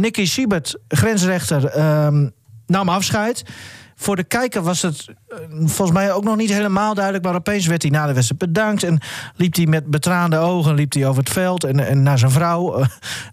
Nicky 0.00 0.26
Siebert, 0.26 0.78
grensrechter, 0.88 1.64
ehm, 1.64 2.28
nam 2.66 2.88
afscheid. 2.88 3.44
Voor 4.02 4.16
de 4.16 4.24
kijker 4.24 4.62
was 4.62 4.82
het 4.82 5.06
eh, 5.28 5.38
volgens 5.58 5.90
mij 5.90 6.12
ook 6.12 6.24
nog 6.24 6.36
niet 6.36 6.52
helemaal 6.52 6.94
duidelijk. 6.94 7.24
Maar 7.24 7.34
opeens 7.34 7.66
werd 7.66 7.82
hij 7.82 7.90
na 7.90 8.06
de 8.06 8.12
wedstrijd 8.12 8.40
bedankt. 8.40 8.82
En 8.82 9.00
liep 9.36 9.54
hij 9.54 9.66
met 9.66 9.86
betraande 9.86 10.36
ogen 10.36 10.74
liep 10.74 10.92
hij 10.92 11.06
over 11.06 11.22
het 11.22 11.32
veld. 11.32 11.64
En, 11.64 11.86
en 11.86 12.02
naar 12.02 12.18
zijn 12.18 12.30
vrouw 12.30 12.74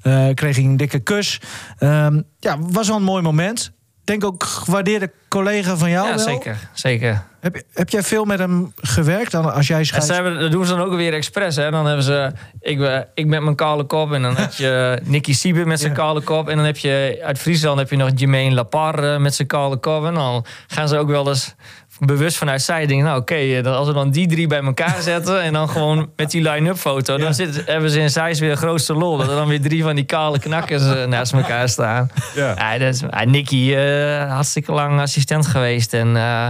eh, 0.02 0.28
eh, 0.28 0.36
kreeg 0.36 0.56
hij 0.56 0.66
een 0.66 0.78
dikke 0.78 1.00
kus. 1.00 1.42
Ehm, 1.78 2.22
ja, 2.40 2.58
was 2.60 2.88
wel 2.88 2.98
een 2.98 3.04
mooi 3.04 3.22
moment. 3.22 3.72
Denk 4.10 4.24
ook 4.24 4.44
gewaardeerde 4.44 5.12
collega 5.28 5.78
van 5.78 5.90
jou 5.90 6.08
ja, 6.08 6.16
wel. 6.16 6.24
zeker. 6.24 6.58
zeker. 6.74 7.24
Heb, 7.40 7.62
heb 7.74 7.90
jij 7.90 8.04
veel 8.04 8.26
met 8.26 8.40
hem 8.40 8.74
gewerkt 8.76 9.32
dan 9.32 9.54
als 9.54 9.68
jij 9.68 9.84
hebben, 10.08 10.40
dat 10.40 10.52
doen 10.52 10.66
ze 10.66 10.76
dan 10.76 10.86
ook 10.86 10.96
weer 10.96 11.14
expres. 11.14 11.56
Hè? 11.56 11.72
Dan 11.72 11.86
hebben 11.86 12.04
ze 12.04 12.32
ik, 12.62 12.82
eh, 12.82 13.00
ik 13.14 13.26
met 13.26 13.42
mijn 13.42 13.56
kale 13.56 13.84
kop. 13.84 14.12
En 14.12 14.22
dan 14.22 14.36
heb 14.36 14.54
je 14.54 15.00
Nicky 15.04 15.34
Sieber 15.34 15.68
met 15.68 15.80
zijn 15.80 15.92
Ja. 15.92 15.98
kale 15.98 16.22
kop. 16.22 16.50
En 16.50 16.56
dan 16.56 16.66
heb 16.66 16.78
je 16.78 17.20
uit 17.24 17.40
Friesland 17.40 17.80
heb 17.80 17.90
je 17.90 17.96
nog 17.96 18.10
Jermaine 18.16 18.56
Lapar 18.56 19.14
eh, 19.14 19.20
met 19.20 19.36
zijn 19.36 19.48
kale 19.48 19.78
kop. 19.78 20.06
En 20.06 20.14
dan 20.14 20.46
gaan 20.68 20.88
ze 20.88 20.98
ook 20.98 21.10
wel 21.10 21.28
eens 21.28 21.56
bewust 22.00 22.38
vanuit 22.38 22.62
zij 22.62 22.86
denken... 22.86 23.06
nou 23.06 23.20
oké, 23.20 23.36
eh, 23.36 23.76
als 23.76 23.88
we 23.88 23.94
dan 23.94 24.12
die 24.12 24.28
drie 24.28 24.48
bij 24.48 24.62
elkaar 24.62 25.02
zetten... 25.12 25.42
en 25.42 25.54
dan 25.54 25.70
gewoon 25.70 26.10
met 26.16 26.32
die 26.32 26.50
line-up 26.50 26.78
foto... 26.78 27.18
dan 27.18 27.34
zit, 27.34 27.66
hebben 27.66 27.90
ze 27.90 28.00
in 28.00 28.10
Zeist 28.10 28.40
weer 28.40 28.50
de 28.50 28.58
grootste 28.58 28.94
lol. 28.94 29.18
Dat 29.18 29.30
er 29.30 29.36
dan 29.36 29.48
weer 29.48 29.62
drie 29.62 29.84
van 29.84 29.96
die 29.96 30.06
kale 30.06 30.40
knakkers 30.40 30.84
eh, 30.84 31.06
naast 31.14 31.34
elkaar 31.34 31.70
staan. 31.70 32.12
Ja. 32.36 32.54
Ja, 32.58 32.78
dat 32.78 32.94
is, 32.94 33.00
ja, 33.00 33.24
Nicky, 33.24 33.74
eh, 33.74 34.32
hartstikke 34.32 34.72
lang 34.72 35.00
assistent 35.00 35.48
geweest. 35.48 35.94
En 35.94 36.16
eh, 36.16 36.48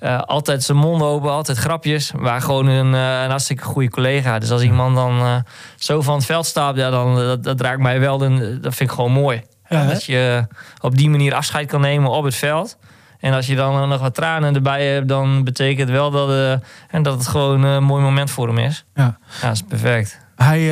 eh, 0.00 0.20
altijd 0.20 0.62
zijn 0.62 0.78
mond 0.78 1.02
open, 1.02 1.30
altijd 1.30 1.58
grapjes. 1.58 2.12
Maar 2.12 2.40
gewoon 2.40 2.66
een, 2.66 2.94
eh, 2.94 3.22
een 3.22 3.30
hartstikke 3.30 3.64
goede 3.64 3.90
collega. 3.90 4.38
Dus 4.38 4.50
als 4.50 4.62
iemand 4.62 4.96
dan 4.96 5.18
eh, 5.20 5.36
zo 5.76 6.00
van 6.00 6.14
het 6.14 6.24
veld 6.24 6.46
staat, 6.46 6.76
ja, 6.76 6.90
dan, 6.90 7.18
eh, 7.18 7.24
dat, 7.24 7.44
dat 7.44 7.60
raakt 7.60 7.80
mij 7.80 8.00
wel. 8.00 8.18
Dan, 8.18 8.38
dat 8.38 8.74
vind 8.74 8.90
ik 8.90 8.90
gewoon 8.90 9.12
mooi. 9.12 9.42
Dat 9.68 10.04
je 10.04 10.46
op 10.80 10.96
die 10.96 11.10
manier 11.10 11.34
afscheid 11.34 11.68
kan 11.68 11.80
nemen 11.80 12.10
op 12.10 12.24
het 12.24 12.34
veld. 12.34 12.78
En 13.20 13.32
als 13.32 13.46
je 13.46 13.56
dan 13.56 13.88
nog 13.88 14.00
wat 14.00 14.14
tranen 14.14 14.54
erbij 14.54 14.86
hebt, 14.86 15.08
dan 15.08 15.44
betekent 15.44 15.88
het 15.88 15.90
wel 15.98 16.10
dat, 16.10 16.30
eh, 16.30 16.52
en 16.90 17.02
dat 17.02 17.14
het 17.18 17.26
gewoon 17.26 17.62
een 17.62 17.84
mooi 17.84 18.02
moment 18.02 18.30
voor 18.30 18.46
hem 18.48 18.58
is. 18.58 18.84
Ja. 18.94 19.18
Ja, 19.40 19.46
dat 19.46 19.52
is 19.52 19.62
perfect. 19.68 20.18
Hij 20.36 20.66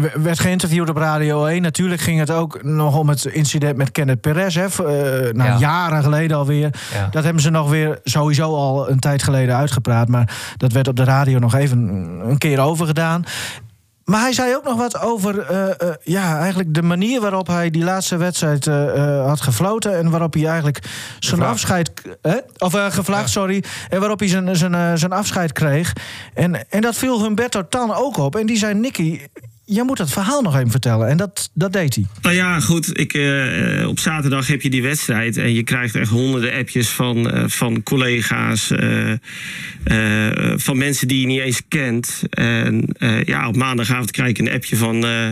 w- 0.00 0.22
werd 0.22 0.40
geïnterviewd 0.40 0.88
op 0.88 0.96
Radio 0.96 1.44
1. 1.46 1.62
Natuurlijk 1.62 2.00
ging 2.00 2.18
het 2.18 2.30
ook 2.30 2.62
nog 2.62 2.96
om 2.96 3.08
het 3.08 3.24
incident 3.24 3.76
met 3.76 3.92
Kenneth 3.92 4.20
Perez. 4.20 4.54
Hè, 4.54 4.64
eh, 4.64 5.32
nou, 5.34 5.50
Ja. 5.50 5.58
jaren 5.58 6.02
geleden 6.02 6.36
alweer. 6.36 6.70
Ja. 6.94 7.08
Dat 7.10 7.24
hebben 7.24 7.42
ze 7.42 7.50
nog 7.50 7.70
weer 7.70 7.98
sowieso 8.04 8.54
al 8.54 8.90
een 8.90 8.98
tijd 8.98 9.22
geleden 9.22 9.56
uitgepraat. 9.56 10.08
Maar 10.08 10.30
dat 10.56 10.72
werd 10.72 10.88
op 10.88 10.96
de 10.96 11.04
radio 11.04 11.38
nog 11.38 11.54
even 11.54 11.78
een 12.24 12.38
keer 12.38 12.60
overgedaan. 12.60 13.24
Maar 14.12 14.20
hij 14.20 14.32
zei 14.32 14.54
ook 14.56 14.64
nog 14.64 14.76
wat 14.76 15.00
over 15.00 15.38
eh, 15.38 15.68
eh, 15.70 15.94
ja, 16.02 16.38
eigenlijk 16.38 16.74
de 16.74 16.82
manier 16.82 17.20
waarop 17.20 17.46
hij 17.46 17.70
die 17.70 17.84
laatste 17.84 18.16
wedstrijd 18.16 18.66
eh, 18.66 19.18
eh, 19.18 19.26
had 19.26 19.40
gefloten. 19.40 19.98
En 19.98 20.10
waarop 20.10 20.34
hij 20.34 20.46
eigenlijk 20.46 20.78
zijn 21.18 21.42
afscheid. 21.42 21.92
Hè? 22.22 22.36
Of 22.58 22.72
gevlaagd, 22.72 23.30
sorry. 23.30 23.64
En 23.88 24.00
waarop 24.00 24.18
hij 24.18 24.28
zijn, 24.28 24.56
zijn, 24.56 24.74
eh, 24.74 24.92
zijn 24.94 25.12
afscheid 25.12 25.52
kreeg. 25.52 25.92
En, 26.34 26.70
en 26.70 26.80
dat 26.80 26.94
viel 26.94 27.22
Humberto 27.22 27.68
Tan 27.68 27.94
ook 27.94 28.16
op. 28.16 28.36
En 28.36 28.46
die 28.46 28.56
zei: 28.56 28.74
Nicky, 28.74 29.20
jij 29.74 29.84
moet 29.84 29.96
dat 29.96 30.10
verhaal 30.10 30.42
nog 30.42 30.56
even 30.56 30.70
vertellen. 30.70 31.08
En 31.08 31.16
dat, 31.16 31.50
dat 31.54 31.72
deed 31.72 31.94
hij. 31.94 32.06
Nou 32.22 32.34
ja, 32.34 32.60
goed. 32.60 32.98
Ik, 33.00 33.14
eh, 33.14 33.88
op 33.88 33.98
zaterdag 33.98 34.46
heb 34.46 34.62
je 34.62 34.70
die 34.70 34.82
wedstrijd. 34.82 35.36
En 35.36 35.54
je 35.54 35.62
krijgt 35.62 35.94
echt 35.94 36.10
honderden 36.10 36.52
appjes 36.54 36.88
van, 36.88 37.30
eh, 37.30 37.44
van 37.46 37.82
collega's. 37.82 38.70
eh, 38.70 39.12
eh, 39.84 40.52
van 40.58 40.78
mensen 40.78 41.08
die 41.08 41.20
je 41.20 41.26
niet 41.26 41.40
eens 41.40 41.62
kent. 41.68 42.22
En 42.30 42.84
eh, 42.98 43.24
ja, 43.24 43.48
op 43.48 43.56
maandagavond 43.56 44.10
krijg 44.10 44.28
ik 44.30 44.38
een 44.38 44.50
appje 44.50 44.76
van, 44.76 45.04
eh, 45.06 45.28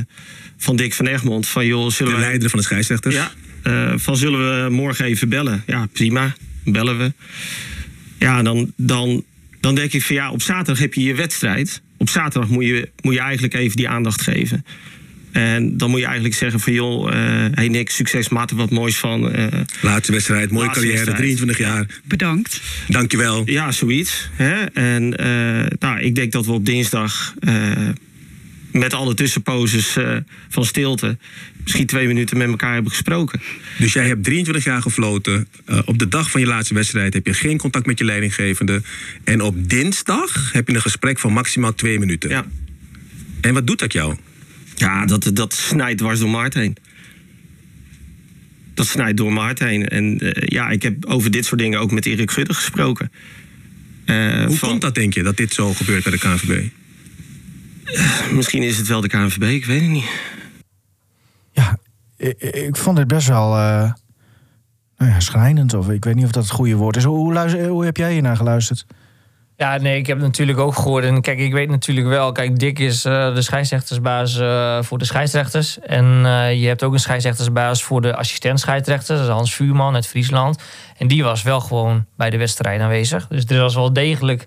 van 0.56 0.76
Dick 0.76 0.94
van 0.94 1.06
Egmond. 1.06 1.46
Van 1.48 1.66
joh, 1.66 1.90
zullen 1.90 2.12
De 2.12 2.18
we. 2.18 2.24
leider 2.24 2.50
van 2.50 2.58
de 2.58 2.64
scheidsrechters. 2.64 3.14
Ja, 3.14 3.30
eh, 3.62 3.92
van 3.96 4.16
zullen 4.16 4.64
we 4.64 4.70
morgen 4.70 5.04
even 5.04 5.28
bellen? 5.28 5.62
Ja, 5.66 5.86
prima. 5.92 6.34
Bellen 6.64 6.98
we. 6.98 7.12
Ja, 8.18 8.42
dan, 8.42 8.72
dan, 8.76 9.24
dan 9.60 9.74
denk 9.74 9.92
ik 9.92 10.02
van 10.02 10.16
ja, 10.16 10.30
op 10.30 10.42
zaterdag 10.42 10.78
heb 10.78 10.94
je 10.94 11.02
je 11.02 11.14
wedstrijd. 11.14 11.82
Op 12.00 12.08
zaterdag 12.08 12.50
moet 12.50 12.64
je, 12.64 12.88
moet 13.02 13.14
je 13.14 13.20
eigenlijk 13.20 13.54
even 13.54 13.76
die 13.76 13.88
aandacht 13.88 14.22
geven. 14.22 14.64
En 15.32 15.76
dan 15.76 15.90
moet 15.90 15.98
je 16.00 16.04
eigenlijk 16.04 16.34
zeggen 16.34 16.60
van 16.60 16.72
joh, 16.72 17.08
eh 17.12 17.46
hey 17.54 17.68
Nick, 17.68 17.90
succes, 17.90 18.28
maak 18.28 18.50
er 18.50 18.56
wat 18.56 18.70
moois 18.70 18.96
van. 18.98 19.32
eh, 19.32 19.46
Laatste 19.82 20.12
wedstrijd, 20.12 20.50
mooie 20.50 20.64
Laatste 20.66 20.80
carrière, 20.86 21.04
wedstrijd. 21.04 21.36
23 21.38 21.58
jaar. 21.58 21.86
Bedankt. 22.04 22.60
Dankjewel. 22.88 23.42
Ja, 23.44 23.72
zoiets. 23.72 24.28
Hè? 24.32 24.64
En 24.64 25.16
eh, 25.16 25.66
nou, 25.78 26.00
ik 26.00 26.14
denk 26.14 26.32
dat 26.32 26.46
we 26.46 26.52
op 26.52 26.66
dinsdag 26.66 27.34
eh, 27.40 27.70
met 28.72 28.94
alle 28.94 29.14
tussenposes 29.14 29.96
eh, 29.96 30.16
van 30.48 30.64
stilte 30.64 31.18
misschien 31.62 31.86
twee 31.86 32.06
minuten 32.06 32.36
met 32.38 32.48
elkaar 32.48 32.72
hebben 32.72 32.90
gesproken. 32.90 33.40
Dus 33.78 33.92
jij 33.92 34.06
hebt 34.06 34.24
23 34.24 34.64
jaar 34.64 34.82
gefloten. 34.82 35.48
Eh, 35.64 35.78
op 35.84 35.98
de 35.98 36.08
dag 36.08 36.30
van 36.30 36.40
je 36.40 36.46
laatste 36.46 36.74
wedstrijd 36.74 37.14
heb 37.14 37.26
je 37.26 37.34
geen 37.34 37.58
contact 37.58 37.86
met 37.86 37.98
je 37.98 38.04
leidinggevende. 38.04 38.82
En 39.24 39.40
op 39.40 39.68
dinsdag 39.68 40.52
heb 40.52 40.68
je 40.68 40.74
een 40.74 40.80
gesprek 40.80 41.18
van 41.18 41.32
maximaal 41.32 41.74
twee 41.74 41.98
minuten. 41.98 42.30
Ja. 42.30 42.46
En 43.40 43.54
wat 43.54 43.66
doet 43.66 43.78
dat 43.78 43.92
jou? 43.92 44.16
Ja, 44.76 45.06
dat, 45.06 45.30
dat 45.34 45.54
snijdt 45.54 45.98
dwars 45.98 46.18
door 46.18 46.28
mijn 46.28 46.40
hart 46.40 46.54
heen. 46.54 46.76
Dat 48.74 48.86
snijdt 48.86 49.16
door 49.16 49.32
mijn 49.32 49.44
hart 49.44 49.58
heen. 49.58 49.88
En 49.88 50.18
eh, 50.18 50.42
ja, 50.48 50.68
ik 50.68 50.82
heb 50.82 51.04
over 51.04 51.30
dit 51.30 51.44
soort 51.44 51.60
dingen 51.60 51.80
ook 51.80 51.90
met 51.90 52.06
Erik 52.06 52.30
Gudde 52.30 52.54
gesproken. 52.54 53.12
Hoe 54.06 54.56
van- 54.56 54.68
komt 54.68 54.80
dat, 54.80 54.94
denk 54.94 55.14
je, 55.14 55.22
dat 55.22 55.36
dit 55.36 55.54
zo 55.54 55.74
gebeurt 55.74 56.02
bij 56.02 56.12
de 56.12 56.18
KNVB? 56.18 56.68
Misschien 58.32 58.62
is 58.62 58.78
het 58.78 58.88
wel 58.88 59.00
de 59.00 59.08
KNVB, 59.08 59.42
ik 59.42 59.64
weet 59.64 59.80
het 59.80 59.90
niet. 59.90 60.10
Ja, 61.52 61.78
ik, 62.16 62.40
ik 62.40 62.76
vond 62.76 62.96
dit 62.96 63.06
best 63.06 63.28
wel. 63.28 63.56
eh, 63.56 63.92
nou 64.96 65.12
ja, 65.12 65.20
schrijnend. 65.20 65.74
Of 65.74 65.88
ik 65.88 66.04
weet 66.04 66.14
niet 66.14 66.24
of 66.24 66.30
dat 66.30 66.42
het 66.42 66.52
goede 66.52 66.74
woord 66.74 66.96
is. 66.96 67.04
Hoe, 67.04 67.16
hoe, 67.16 67.32
luister, 67.32 67.66
hoe 67.66 67.84
heb 67.84 67.96
jij 67.96 68.12
hier 68.12 68.22
naar 68.22 68.36
geluisterd? 68.36 68.86
Ja, 69.56 69.76
nee, 69.76 69.98
ik 69.98 70.06
heb 70.06 70.18
natuurlijk 70.18 70.58
ook 70.58 70.74
gehoord. 70.74 71.04
En 71.04 71.20
kijk, 71.20 71.38
ik 71.38 71.52
weet 71.52 71.68
natuurlijk 71.68 72.06
wel. 72.06 72.32
Kijk, 72.32 72.58
Dick 72.58 72.78
is 72.78 73.04
eh, 73.04 73.34
de 73.34 73.42
scheidsrechtersbaas 73.42 74.38
eh, 74.38 74.82
voor 74.82 74.98
de 74.98 75.04
scheidsrechters. 75.04 75.78
En 75.78 76.22
eh, 76.24 76.60
je 76.60 76.66
hebt 76.66 76.82
ook 76.82 76.92
een 76.92 76.98
scheidsrechtersbaas 77.00 77.82
voor 77.82 78.00
de 78.00 78.16
assistent 78.16 78.60
scheidsrechters. 78.60 79.18
Dat 79.18 79.28
is 79.28 79.32
Hans 79.34 79.54
Vuurman 79.54 79.94
uit 79.94 80.06
Friesland. 80.06 80.62
En 80.98 81.08
die 81.08 81.24
was 81.24 81.42
wel 81.42 81.60
gewoon 81.60 82.04
bij 82.16 82.30
de 82.30 82.36
wedstrijd 82.36 82.80
aanwezig. 82.80 83.26
Dus 83.28 83.44
er 83.44 83.60
was 83.60 83.74
wel 83.74 83.92
degelijk 83.92 84.46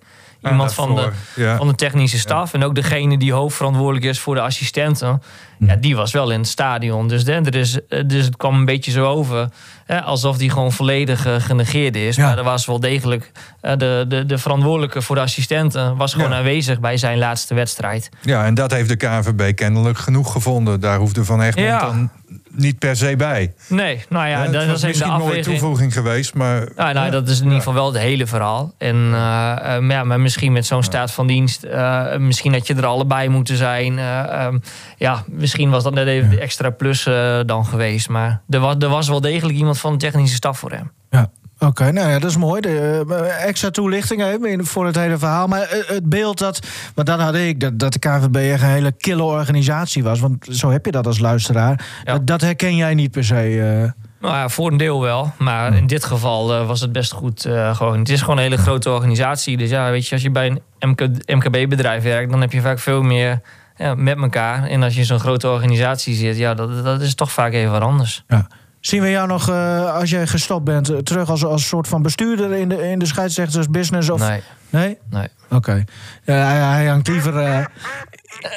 iemand 0.50 0.74
van 0.74 0.96
de, 0.96 1.10
ja. 1.36 1.58
van 1.58 1.68
de 1.68 1.76
technische 1.76 2.20
staf. 2.20 2.54
En 2.54 2.64
ook 2.64 2.76
degene 2.76 3.18
die 3.18 3.34
hoofdverantwoordelijk 3.34 4.06
is 4.06 4.20
voor 4.20 4.36
de 4.36 4.42
assistenten. 4.42 5.22
Ja, 5.60 5.76
die 5.76 5.96
was 5.96 6.12
wel 6.12 6.32
in 6.32 6.40
het 6.40 6.48
stadion. 6.48 7.08
Dus, 7.08 7.24
de- 7.26 7.32
er 7.34 7.56
is, 7.56 7.86
eh, 7.88 8.04
dus 8.08 8.26
het 8.26 8.38
kwam 8.38 8.56
een 8.56 8.66
beetje 8.66 8.92
zo 8.92 9.06
over. 9.06 9.50
Hè, 9.86 10.02
alsof 10.02 10.38
die 10.38 10.50
gewoon 10.50 10.72
volledig 10.72 11.26
eh, 11.26 11.36
genegeerd 11.38 11.96
is. 11.96 12.18
Maar 12.18 12.38
er 12.38 12.44
was 12.44 12.66
wel 12.66 12.80
degelijk... 12.80 13.32
eh, 13.62 13.78
de, 13.78 14.06
de, 14.08 14.26
de 14.26 14.38
verantwoordelijke 14.38 15.02
voor 15.02 15.16
de 15.16 15.22
assistenten... 15.22 15.96
was 15.98 16.14
gewoon 16.14 16.30
Ja. 16.30 16.38
aanwezig 16.38 16.80
bij 16.80 16.98
zijn 16.98 17.18
laatste 17.18 17.54
wedstrijd. 17.54 18.10
Ja, 18.22 18.46
en 18.46 18.54
dat 18.54 18.72
heeft 18.72 18.90
de 18.90 18.96
KNVB 18.96 19.56
kennelijk 19.56 19.98
genoeg 19.98 20.32
gevonden. 20.32 20.80
Daar 20.80 20.98
hoefde 20.98 21.26
Van 21.26 21.42
Egmond 21.42 21.68
Ja. 21.68 21.80
dan 21.80 22.10
niet 22.56 22.80
per 22.80 22.96
se 22.96 23.16
bij. 23.16 23.54
Nee, 23.68 24.04
nou 24.10 24.28
ja, 24.28 24.48
dat, 24.48 24.68
dat 24.68 24.84
is 24.84 24.98
de 24.98 25.04
een 25.04 25.18
mooie 25.18 25.42
toevoeging 25.42 25.94
geweest, 25.94 26.34
maar... 26.34 26.68
Ja, 26.76 26.92
nou, 26.92 27.12
dat 27.12 27.28
is 27.28 27.38
in 27.38 27.44
ieder 27.44 27.58
geval 27.58 27.74
wel 27.74 27.86
het 27.86 28.02
hele 28.02 28.28
verhaal. 28.28 28.74
En, 28.78 28.96
eh, 28.96 29.76
eh, 29.76 29.82
maar, 29.82 29.96
ja, 29.96 30.04
maar 30.04 30.20
misschien 30.20 30.52
met 30.52 30.66
zo'n 30.66 30.84
staat 30.84 31.12
van 31.12 31.28
dienst, 31.28 31.64
eh, 31.64 32.18
misschien 32.18 32.54
had 32.54 32.68
je 32.68 32.76
er 32.76 32.86
allebei 32.86 33.30
moeten 33.30 33.58
zijn. 33.58 34.00
Eh, 34.00 34.20
ehm, 34.20 34.60
ja, 34.98 35.24
misschien 35.28 35.70
was 35.70 35.84
dat 35.84 35.94
net 35.94 36.08
even 36.08 36.30
de 36.30 36.40
extra 36.40 36.70
plus 36.70 37.04
dan 37.46 37.66
geweest. 37.66 38.10
Maar 38.10 38.42
er 38.50 38.60
was, 38.60 38.76
er 38.80 38.90
was 38.90 39.08
wel 39.08 39.22
degelijk 39.22 39.58
iemand 39.58 39.80
van 39.80 39.92
de 39.92 39.98
technische 39.98 40.36
staf 40.36 40.60
voor 40.60 40.72
hem. 40.72 40.92
Ja. 41.10 41.30
Oké, 41.66 41.92
nou 41.92 42.10
ja, 42.10 42.20
dat 42.20 42.30
is 42.30 42.38
mooi. 42.38 42.62
De, 42.62 43.06
eh, 43.10 43.46
extra 43.46 43.70
toelichting 43.70 44.68
voor 44.68 44.86
het 44.86 44.96
hele 44.96 45.18
verhaal. 45.18 45.48
Maar 45.48 45.62
eh, 45.62 45.88
het 45.88 46.10
beeld 46.10 46.38
dat, 46.38 46.60
want 46.96 47.08
dat 47.08 47.20
had 47.20 47.36
ik, 47.36 47.60
dat, 47.60 47.80
dat 47.80 47.94
de 47.94 48.00
KVB 48.00 48.36
een 48.36 48.60
hele 48.60 48.92
kille 48.92 49.24
organisatie 49.24 50.04
was. 50.04 50.20
Want 50.20 50.48
zo 50.52 50.70
heb 50.72 50.86
je 50.86 50.92
dat 50.92 51.08
als 51.08 51.20
luisteraar. 51.20 51.86
Dat, 52.04 52.28
dat 52.28 52.42
herken 52.42 52.76
jij 52.76 52.94
niet 52.94 53.12
per 53.12 53.24
se. 53.24 53.36
eh. 53.36 53.92
Nou 54.22 54.36
ja, 54.36 54.50
voor 54.50 54.72
een 54.72 54.78
deel 54.78 55.02
wel. 55.02 55.34
Maar 55.38 55.76
in 55.78 55.88
dit 55.88 56.06
geval 56.06 56.66
was 56.66 56.82
het 56.82 56.92
best 56.92 57.12
goed. 57.12 57.48
gewoon. 57.74 58.00
Het 58.00 58.10
is 58.10 58.22
gewoon 58.22 58.38
een 58.38 58.44
hele 58.44 58.58
grote 58.58 58.90
organisatie. 58.90 59.58
Dus 59.58 59.70
ja, 59.70 59.92
weet 59.92 60.08
je, 60.08 60.14
als 60.14 60.24
je 60.24 60.32
bij 60.32 60.48
een 60.80 60.90
MK, 60.90 61.02
MKB-bedrijf 61.26 62.04
werkt, 62.04 62.32
dan 62.32 62.42
heb 62.42 62.52
je 62.52 62.62
vaak 62.62 62.80
veel 62.80 63.02
meer 63.02 63.42
ja, 63.78 63.96
met 63.96 64.18
elkaar. 64.18 64.64
En 64.64 64.84
als 64.84 64.94
je 64.94 65.00
in 65.00 65.06
zo'n 65.06 65.20
grote 65.20 65.50
organisatie 65.50 66.16
zit, 66.16 66.38
ja, 66.38 66.54
dat, 66.54 66.84
dat 66.84 67.02
is 67.02 67.16
toch 67.16 67.32
vaak 67.32 67.54
even 67.54 67.72
wat 67.72 67.82
anders. 67.82 68.24
Ja. 68.28 68.48
Zien 68.86 69.02
we 69.02 69.10
jou 69.10 69.28
nog, 69.28 69.50
eh, 69.50 69.94
als 69.96 70.10
jij 70.10 70.28
gestopt 70.28 70.64
bent, 70.64 70.90
eh, 70.90 70.98
terug 70.98 71.30
als, 71.30 71.46
als 71.46 71.68
soort 71.68 71.88
van 71.88 72.02
bestuurder 72.02 72.52
in 72.52 72.70
de, 72.70 72.90
in 72.90 73.00
de 73.00 73.06
scheidsrechtersbusiness? 73.06 74.10
Of... 74.10 74.20
Nee. 74.20 74.42
Nee? 74.70 74.98
Nee. 75.10 75.28
Oké. 75.50 75.84
Ja, 76.24 76.34
hij, 76.34 76.58
hij 76.58 76.88
hangt 76.88 77.08
liever 77.08 77.38
eh, 77.38 77.66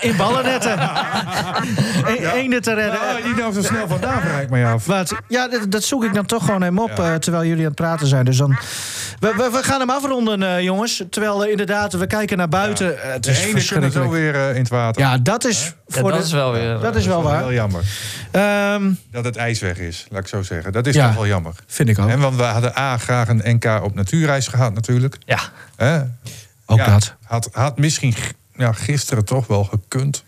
in 0.01 0.17
ballennetten. 0.17 0.79
E 2.07 2.27
Eenden 2.35 2.63
te 2.63 2.75
redden. 2.75 3.01
Oh, 3.01 3.25
die 3.25 3.35
nou 3.35 3.53
zo 3.53 3.63
snel 3.63 3.89
vandaan 3.89 4.21
vraag 4.21 4.41
ik 4.43 4.51
me 4.51 4.65
af. 4.67 4.87
Wat? 4.87 5.15
Ja, 5.29 5.49
dat, 5.49 5.71
dat 5.71 5.85
zoek 5.85 6.05
ik 6.05 6.15
dan 6.15 6.27
toch 6.27 6.45
gewoon 6.45 6.63
even 6.63 6.79
op 6.79 6.99
eh, 6.99 7.15
terwijl 7.15 7.45
jullie 7.45 7.61
aan 7.61 7.67
het 7.67 7.75
praten 7.75 8.07
zijn. 8.07 8.25
Dus 8.25 8.37
dan, 8.37 8.57
we, 9.21 9.33
we, 9.37 9.49
we 9.53 9.63
gaan 9.63 9.81
hem 9.81 9.91
afronden, 9.91 10.43
eh, 10.43 10.61
jongens. 10.61 11.03
Terwijl 11.11 11.45
eh, 11.45 11.51
inderdaad, 11.51 11.93
we 11.93 12.07
kijken 12.07 12.37
naar 12.37 12.49
buiten. 12.49 13.03
Eh, 13.03 13.13
het 13.13 13.23
De 13.25 13.31
is 13.31 13.45
ene 13.45 13.65
kunnen 13.65 13.93
zo 13.93 14.09
weer 14.09 14.35
eh, 14.35 14.49
in 14.55 14.61
het 14.61 14.69
water. 14.69 15.03
Ja, 15.03 15.19
dat 15.19 15.45
is, 15.45 15.65
Ja, 15.87 16.01
voor 16.01 16.11
dat 16.11 16.19
de- 16.21 16.27
is 16.27 16.33
wel 16.33 16.53
weer. 16.53 16.79
dat 16.79 16.97
is 16.97 17.07
wel 17.07 17.23
Dat 17.23 17.27
is 17.27 17.31
waar. 17.33 17.41
wel 17.43 17.53
jammer. 17.53 17.83
Ehm, 18.31 18.91
Dat 19.13 19.25
het 19.25 19.37
ijs 19.37 19.61
weg 19.61 19.79
is, 19.79 20.07
laat 20.11 20.21
ik 20.21 20.29
zo 20.29 20.43
zeggen. 20.43 20.73
Dat 20.73 20.87
is 20.87 20.95
Ja. 20.95 21.07
toch 21.07 21.15
wel 21.15 21.27
jammer. 21.27 21.53
vind 21.67 21.89
ik 21.89 21.99
ook. 21.99 22.09
En 22.09 22.21
want 22.21 22.37
we 22.37 22.43
hadden 22.43 22.79
A 22.79 22.99
graag 22.99 23.29
een 23.29 23.43
NK 23.45 23.81
op 23.83 23.95
natuurreis 23.95 24.49
gehad 24.49 24.75
natuurlijk. 24.75 25.17
Ja. 25.25 25.39
Hè? 25.77 26.01
Ook 26.67 26.79
Ja, 26.79 26.87
dat. 26.87 27.15
Had, 27.25 27.49
had 27.53 27.79
misschien 27.79 28.15
ja, 28.57 28.73
gisteren 28.73 29.25
toch 29.25 29.47
wel 29.47 29.65
gekund. 29.65 30.25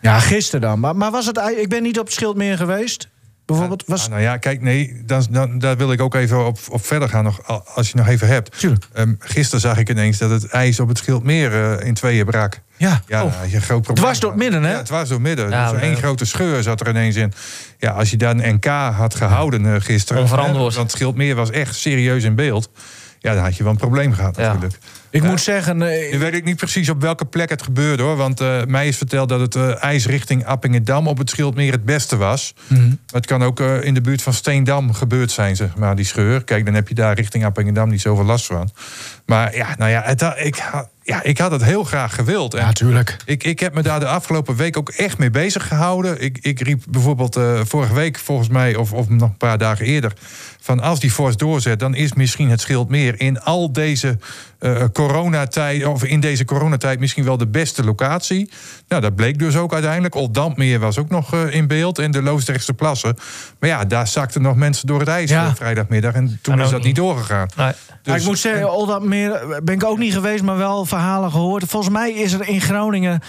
Ja, 0.00 0.18
gisteren 0.20 0.60
dan. 0.60 0.80
Maar, 0.80 0.96
maar 0.96 1.10
was 1.10 1.26
het... 1.26 1.54
Ik 1.56 1.68
ben 1.68 1.82
niet 1.82 1.98
op 1.98 2.04
het 2.04 2.14
Schildmeer 2.14 2.56
geweest. 2.56 3.08
Bijvoorbeeld, 3.46 3.82
was... 3.86 4.04
Ah, 4.04 4.10
nou 4.10 4.22
ja, 4.22 4.36
kijk, 4.36 4.60
nee, 4.62 5.02
dan, 5.04 5.26
dan, 5.30 5.58
daar 5.58 5.76
wil 5.76 5.92
ik 5.92 6.00
ook 6.00 6.14
even 6.14 6.46
op, 6.46 6.58
op 6.70 6.84
verder 6.86 7.08
gaan, 7.08 7.24
nog, 7.24 7.46
al- 7.46 7.64
als 7.74 7.90
je 7.90 7.96
nog 7.96 8.06
even 8.06 8.28
hebt. 8.28 8.66
Ehm, 8.92 9.14
gisteren 9.18 9.60
zag 9.60 9.78
ik 9.78 9.90
ineens 9.90 10.18
dat 10.18 10.30
het 10.30 10.46
ijs 10.46 10.80
op 10.80 10.88
het 10.88 10.98
Schildmeer 10.98 11.78
eh, 11.78 11.86
in 11.86 11.94
tweeën 11.94 12.24
brak. 12.24 12.60
Ja, 12.76 13.02
Ja, 13.06 13.24
oh. 13.24 13.32
je 13.48 13.60
groot 13.60 13.82
probleem. 13.82 14.04
Dwars 14.04 14.20
door 14.20 14.30
het 14.30 14.38
midden, 14.38 14.62
hè? 14.62 14.70
Ja, 14.70 14.76
het 14.76 14.88
was 14.88 15.08
door 15.08 15.18
het 15.18 15.26
midden. 15.26 15.50
Ja, 15.50 15.72
dus 15.72 15.80
één 15.80 15.96
grote 15.96 16.24
scheur 16.24 16.62
zat 16.62 16.80
er 16.80 16.88
ineens 16.88 17.16
in. 17.16 17.32
Ja, 17.78 17.90
als 17.90 18.10
je 18.10 18.16
dan 18.16 18.42
een 18.42 18.54
NK 18.54 18.64
had 18.96 19.14
gehouden 19.14 19.74
eh, 19.74 19.80
gisteren... 19.80 20.22
Onverantwoord. 20.22 20.70
hè, 20.72 20.78
want 20.78 20.90
het 20.90 21.00
Schildmeer 21.00 21.34
was 21.34 21.50
echt 21.50 21.74
serieus 21.76 22.24
in 22.24 22.34
beeld... 22.34 22.70
ja, 23.18 23.34
dan 23.34 23.42
had 23.42 23.56
je 23.56 23.62
wel 23.62 23.72
een 23.72 23.78
probleem 23.78 24.12
gehad 24.12 24.36
Ja. 24.36 24.58
Natuurlijk. 25.22 25.24
Ik 25.24 25.30
moet 25.30 25.40
zeggen... 25.40 25.82
eh, 25.82 26.12
Nu 26.12 26.18
weet 26.18 26.34
ik 26.34 26.44
niet 26.44 26.56
precies 26.56 26.88
op 26.88 27.00
welke 27.00 27.24
plek 27.24 27.48
het 27.50 27.62
gebeurde 27.62 28.02
hoor. 28.02 28.16
Want 28.16 28.40
eh, 28.40 28.64
mij 28.64 28.88
is 28.88 28.96
verteld 28.96 29.28
dat 29.28 29.40
het 29.40 29.54
eh, 29.54 29.82
ijs 29.82 30.06
richting 30.06 30.44
Appingedam 30.46 31.08
op 31.08 31.18
het 31.18 31.30
Schildmeer 31.30 31.72
het 31.72 31.84
beste 31.84 32.16
was. 32.16 32.54
Maar 32.68 32.80
het 33.06 33.26
kan 33.26 33.42
ook 33.42 33.60
in 33.60 33.94
de 33.94 34.00
buurt 34.00 34.22
van 34.22 34.32
Steendam 34.32 34.92
gebeurd 34.92 35.30
zijn, 35.30 35.56
zeg 35.56 35.76
maar, 35.76 35.96
die 35.96 36.04
scheur. 36.04 36.44
Kijk, 36.44 36.64
dan 36.64 36.74
heb 36.74 36.88
je 36.88 36.94
daar 36.94 37.14
richting 37.14 37.44
Appingedam 37.44 37.88
niet 37.88 38.00
zoveel 38.00 38.24
last 38.24 38.46
van. 38.46 38.70
Maar 39.26 39.56
ja, 39.56 39.74
nou 39.78 39.90
ja, 39.90 40.02
het, 40.04 40.22
ik, 40.36 40.62
ja 41.02 41.22
ik 41.22 41.38
had 41.38 41.50
het 41.50 41.64
heel 41.64 41.84
graag 41.84 42.14
gewild. 42.14 42.54
En 42.54 42.60
ja, 42.60 42.72
tuurlijk. 42.72 43.16
ik, 43.24 43.44
ik 43.44 43.60
heb 43.60 43.74
me 43.74 43.82
daar 43.82 44.00
de 44.00 44.06
afgelopen 44.06 44.56
week 44.56 44.76
ook 44.76 44.88
echt 44.88 45.18
mee 45.18 45.30
bezig 45.30 45.68
gehouden. 45.68 46.22
Ik, 46.22 46.38
ik 46.40 46.60
riep 46.60 46.82
bijvoorbeeld 46.88 47.38
vorige 47.62 47.94
week 47.94 48.18
volgens 48.18 48.48
mij, 48.48 48.74
of, 48.74 48.92
of 48.92 49.08
nog 49.08 49.28
een 49.28 49.36
paar 49.36 49.58
dagen 49.58 49.86
eerder... 49.86 50.12
van 50.60 50.80
als 50.80 51.00
die 51.00 51.12
vorst 51.12 51.38
doorzet, 51.38 51.78
dan 51.78 51.94
is 51.94 52.12
misschien 52.12 52.50
het 52.50 52.60
Schildmeer... 52.60 53.20
in 53.20 53.40
al 53.40 53.72
deze 53.72 54.18
eh, 54.58 54.84
coronatijd, 55.06 55.84
of 55.86 56.04
in 56.04 56.20
deze 56.20 56.44
coronatijd 56.44 56.98
misschien 57.00 57.24
wel 57.24 57.36
de 57.36 57.46
beste 57.48 57.84
locatie. 57.84 58.50
Nou, 58.88 59.02
dat 59.02 59.14
bleek 59.14 59.38
dus 59.38 59.56
ook 59.56 59.72
uiteindelijk. 59.72 60.14
Oldambmeer 60.14 60.78
was 60.78 60.98
ook 60.98 61.08
nog 61.08 61.34
eh, 61.34 61.54
in 61.54 61.66
beeld 61.66 61.98
en 61.98 62.10
de 62.10 62.22
Loosdrechtse 62.22 62.74
plassen. 62.74 63.16
Maar 63.60 63.68
ja, 63.68 63.84
daar 63.84 64.06
zakten 64.06 64.42
nog 64.42 64.56
mensen 64.56 64.86
door 64.86 64.98
het 65.00 65.08
ijs 65.08 65.30
Ja. 65.30 65.46
eh, 65.46 65.54
vrijdagmiddag... 65.54 66.14
en 66.14 66.38
toen 66.42 66.60
is 66.60 66.70
dat 66.70 66.82
niet 66.82 66.96
doorgegaan. 66.96 67.48
Nee. 67.56 67.66
Maar 67.66 67.74
Dus- 68.02 68.20
ik 68.22 68.24
moet 68.28 68.38
zeggen, 68.38 68.72
Oldammeer 68.72 69.60
ben 69.64 69.74
ik 69.74 69.84
ook 69.84 69.98
niet 69.98 70.12
geweest, 70.12 70.42
maar 70.42 70.56
wel 70.56 70.84
verhalen 70.84 71.30
gehoord. 71.30 71.64
Volgens 71.66 71.92
mij 71.92 72.12
is 72.12 72.32
er 72.32 72.48
in 72.48 72.60
Groningen, 72.60 73.20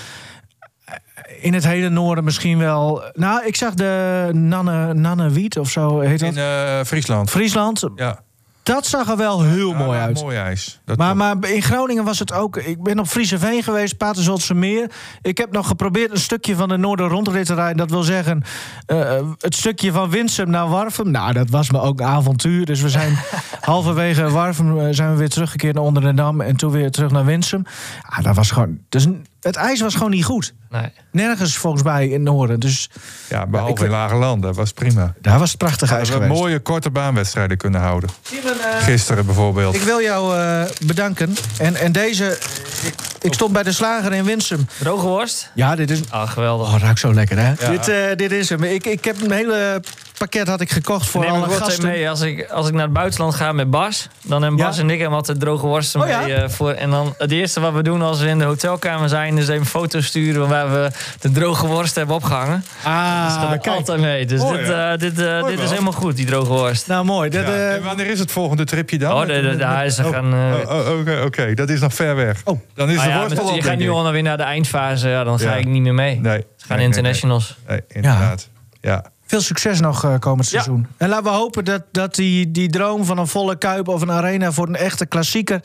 eh, 0.85 0.93
in 1.41 1.53
het 1.53 1.63
hele 1.67 1.89
noorden 1.89 2.23
misschien 2.23 2.57
wel... 2.57 3.03
Nou, 3.13 3.45
ik 3.45 3.55
zag 3.55 3.73
de 3.73 4.29
Nanne, 4.33 4.93
Nanne 4.93 5.29
Wiet 5.29 5.57
of 5.59 5.69
zo 5.69 5.99
heet 5.99 6.19
dat. 6.19 6.29
In 6.29 6.37
eh, 6.37 6.79
Friesland. 6.85 7.29
Friesland, 7.29 7.83
Ja. 7.95 8.19
Dat 8.67 8.85
zag 8.85 9.09
er 9.09 9.17
wel 9.17 9.43
heel 9.43 9.69
Ja, 9.69 9.77
mooi 9.77 9.89
nou, 9.89 10.01
uit. 10.01 10.21
Mooi 10.21 10.37
ijs. 10.37 10.79
Dat 10.85 10.97
Maar, 11.15 11.35
in 11.49 11.61
Groningen 11.61 12.03
was 12.03 12.19
het 12.19 12.33
ook. 12.33 12.57
Ik 12.57 12.83
ben 12.83 12.99
op 12.99 13.07
Friese 13.07 13.39
Veen 13.39 13.63
geweest, 13.63 13.97
Paterswoldse 13.97 14.53
Meer. 14.53 14.91
Ik 15.21 15.37
heb 15.37 15.51
nog 15.51 15.67
geprobeerd 15.67 16.11
een 16.11 16.19
stukje 16.19 16.55
van 16.55 16.69
de 16.69 16.77
Noorderrondrit 16.77 17.45
te 17.45 17.53
rijden. 17.53 17.77
Dat 17.77 17.89
wil 17.89 18.03
zeggen, 18.03 18.43
eh, 18.85 19.19
het 19.37 19.55
stukje 19.55 19.91
van 19.91 20.09
Winsum 20.09 20.49
naar 20.49 20.69
Warfum. 20.69 21.11
Nou, 21.11 21.33
dat 21.33 21.49
was 21.49 21.71
me 21.71 21.81
ook 21.81 21.99
een 21.99 22.05
avontuur. 22.05 22.65
Dus 22.65 22.81
we 22.81 22.89
zijn 22.89 23.17
halverwege 23.61 24.29
Warfum 24.29 24.79
eh, 24.79 24.87
zijn 24.91 25.11
we 25.11 25.17
weer 25.17 25.29
teruggekeerd 25.29 25.75
naar 25.75 25.83
Onderdendam. 25.83 26.41
En 26.41 26.55
toen 26.55 26.71
weer 26.71 26.91
terug 26.91 27.11
naar 27.11 27.25
Winsum. 27.25 27.63
Ah, 28.01 28.23
dat 28.23 28.35
was 28.35 28.51
gewoon. 28.51 28.79
Dus 28.89 29.07
het 29.47 29.55
ijs 29.55 29.81
was 29.81 29.93
gewoon 29.93 30.09
niet 30.11 30.25
goed. 30.25 30.53
Nee. 30.69 30.91
Nergens 31.11 31.57
volgens 31.57 31.83
mij 31.83 32.05
in 32.05 32.11
het 32.13 32.21
noorden. 32.21 32.59
Dus 32.59 32.89
Ja, 33.29 33.45
behalve 33.47 33.73
ik- 33.73 33.79
in 33.79 33.89
Lage 33.89 34.15
Land, 34.15 34.41
dat 34.41 34.55
was 34.55 34.71
prima. 34.71 35.13
daar 35.21 35.39
was 35.39 35.49
het 35.49 35.57
prachtig 35.57 35.91
ijs 35.91 36.09
Hadden 36.09 36.17
we 36.17 36.23
geweest. 36.25 36.41
mooie 36.41 36.59
korte 36.59 36.89
baanwedstrijden 36.89 37.57
kunnen 37.57 37.81
houden. 37.81 38.09
Simon, 38.21 38.51
eh, 38.51 38.83
Gisteren 38.83 39.25
bijvoorbeeld. 39.25 39.75
ik 39.75 39.81
wil 39.81 40.01
jou 40.01 40.37
eh, 40.37 40.63
bedanken. 40.85 41.35
En, 41.59 41.75
en 41.75 41.91
deze. 41.91 42.37
Ik, 42.83 42.93
ik 43.21 43.33
stond 43.33 43.53
bij 43.53 43.63
de 43.63 43.71
slager 43.71 44.13
in 44.13 44.23
Winsum. 44.23 44.67
Droge 44.79 45.05
worst? 45.05 45.51
Ja, 45.53 45.75
dit 45.75 45.91
is. 45.91 45.99
Ah, 46.09 46.29
geweldig. 46.29 46.73
Oh, 46.73 46.79
ruikt 46.81 46.99
zo 46.99 47.13
lekker, 47.13 47.37
hè? 47.37 47.47
Ja. 47.59 47.69
Dit, 47.71 47.87
eh, 47.87 47.97
dit 48.15 48.31
is 48.31 48.49
hem. 48.49 48.63
Ik, 48.63 48.85
ik 48.85 49.05
heb 49.05 49.21
een 49.21 49.31
hele 49.31 49.81
pakket 50.17 50.47
had 50.47 50.61
ik 50.61 50.71
gekocht 50.71 51.07
voor 51.09 51.21
Neem 51.21 51.31
alle 51.31 51.49
gasten. 51.49 51.85
mee. 51.85 52.09
Als 52.09 52.21
ik, 52.21 52.49
als 52.49 52.67
ik 52.67 52.73
naar 52.73 52.83
het 52.83 52.93
buitenland 52.93 53.35
ga 53.35 53.51
met 53.51 53.69
Bas, 53.69 54.07
dan 54.23 54.41
hebben 54.41 54.59
Bas 54.59 54.75
Ja? 54.75 54.81
en 54.81 54.89
ik 54.89 54.99
hem 54.99 55.13
altijd 55.13 55.39
droge 55.39 55.65
worsten 55.65 56.01
Oh 56.01 56.07
ja? 56.07 56.19
mee. 56.21 56.33
eh, 56.33 56.49
voor, 56.49 56.71
en 56.71 56.89
dan 56.89 57.13
het 57.17 57.31
eerste 57.31 57.59
wat 57.59 57.73
we 57.73 57.83
doen 57.83 58.01
als 58.01 58.19
we 58.21 58.27
in 58.27 58.37
de 58.39 58.45
hotelkamer 58.45 59.09
zijn, 59.09 59.37
is 59.37 59.47
even 59.47 59.65
foto's 59.65 60.05
sturen 60.05 60.47
waar 60.47 60.71
we 60.71 60.89
de 61.19 61.31
droge 61.31 61.67
worst 61.67 61.95
hebben 61.95 62.15
opgehangen. 62.15 62.63
Ah, 62.83 63.23
dat 63.23 63.33
gaat 63.49 63.61
kijk. 63.61 63.75
altijd 63.75 63.99
mee. 64.01 64.25
Dus 64.25 64.41
Mooi, 64.41 64.57
dit, 64.57 64.69
eh, 64.69 64.91
dit, 64.97 65.19
eh, 65.19 65.39
Mooi 65.41 65.55
dit 65.55 65.63
is 65.63 65.69
helemaal 65.69 65.91
goed, 65.91 66.15
die 66.15 66.25
droge 66.25 66.51
worst. 66.51 66.87
Nou, 66.87 67.05
mooi. 67.05 67.29
Dat, 67.29 67.45
Ja. 67.45 67.51
eh, 67.53 67.73
En 67.75 67.83
wanneer 67.83 68.07
is 68.07 68.19
het 68.19 68.31
volgende 68.31 68.63
tripje 68.65 68.97
dan? 68.97 69.11
Oh, 69.21 69.27
hij 69.27 69.85
is 69.85 69.97
er 69.97 70.05
oh, 70.05 70.11
gaan, 70.11 70.33
eh, 70.33 70.69
oh, 70.77 70.99
Oké, 70.99 71.21
oké, 71.25 71.53
dat 71.53 71.69
is 71.69 71.79
nog 71.79 71.93
ver 71.93 72.15
weg. 72.15 72.41
Oh. 72.43 72.59
Dan 72.73 72.89
is 72.89 72.95
Nou 72.95 73.07
de 73.07 73.13
ja, 73.13 73.19
worst 73.19 73.35
met- 73.35 73.43
al 73.43 73.49
op, 73.49 73.55
je 73.55 73.61
gaat 73.61 73.77
nu 73.77 73.89
al 73.89 74.11
weer 74.11 74.21
naar 74.23 74.37
de 74.37 74.43
eindfase, 74.43 75.09
ja, 75.09 75.23
dan 75.23 75.39
ga 75.39 75.49
Ja. 75.49 75.55
ik 75.55 75.65
niet 75.65 75.81
meer 75.81 75.93
mee. 75.93 76.19
Nee. 76.19 76.37
We 76.37 76.45
gaan 76.67 76.77
nee, 76.77 76.85
internationals. 76.85 77.47
Nee, 77.67 77.77
nee, 77.77 77.85
nee, 77.93 78.03
inderdaad. 78.03 78.47
Ja. 78.81 79.03
Veel 79.27 79.41
succes 79.41 79.79
nog 79.79 80.03
eh, 80.03 80.13
komend 80.19 80.43
Ja. 80.49 80.61
seizoen. 80.61 80.87
En 80.97 81.09
laten 81.09 81.23
we 81.23 81.29
hopen 81.29 81.65
dat, 81.65 81.83
dat 81.91 82.15
die, 82.15 82.51
die 82.51 82.69
droom 82.69 83.05
van 83.05 83.17
een 83.17 83.27
volle 83.27 83.57
kuip 83.57 83.87
of 83.87 84.01
een 84.01 84.11
arena 84.11 84.51
voor 84.51 84.67
een 84.67 84.75
echte 84.75 85.05
klassieker. 85.05 85.61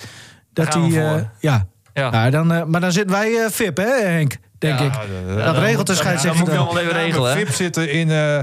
Dat 0.52 0.72
die. 0.72 1.00
eh, 1.00 1.08
voor. 1.10 1.28
ja. 1.40 1.66
Ja. 1.94 2.08
Ja, 2.12 2.30
dan, 2.30 2.52
eh, 2.52 2.64
maar 2.64 2.80
dan 2.80 2.92
zitten 2.92 3.16
wij 3.16 3.34
eh, 3.44 3.50
VIP, 3.50 3.76
hè, 3.76 4.00
Henk? 4.02 4.36
Denk 4.58 4.78
Ja. 4.78 4.84
ik. 4.84 4.92
Ja, 4.94 5.34
Dat 5.44 5.54
dan 5.54 5.64
regelt 5.64 5.86
de 5.86 5.94
scheidsrechter 5.94 6.28
Dat 6.30 6.38
moet 6.38 6.48
ik 6.48 6.54
dan 6.54 6.74
wel 6.74 6.82
even 6.82 6.92
regelen? 6.92 7.32
VIP 7.36 7.48
zitten 7.54 7.92
in, 7.92 8.10
eh, 8.10 8.36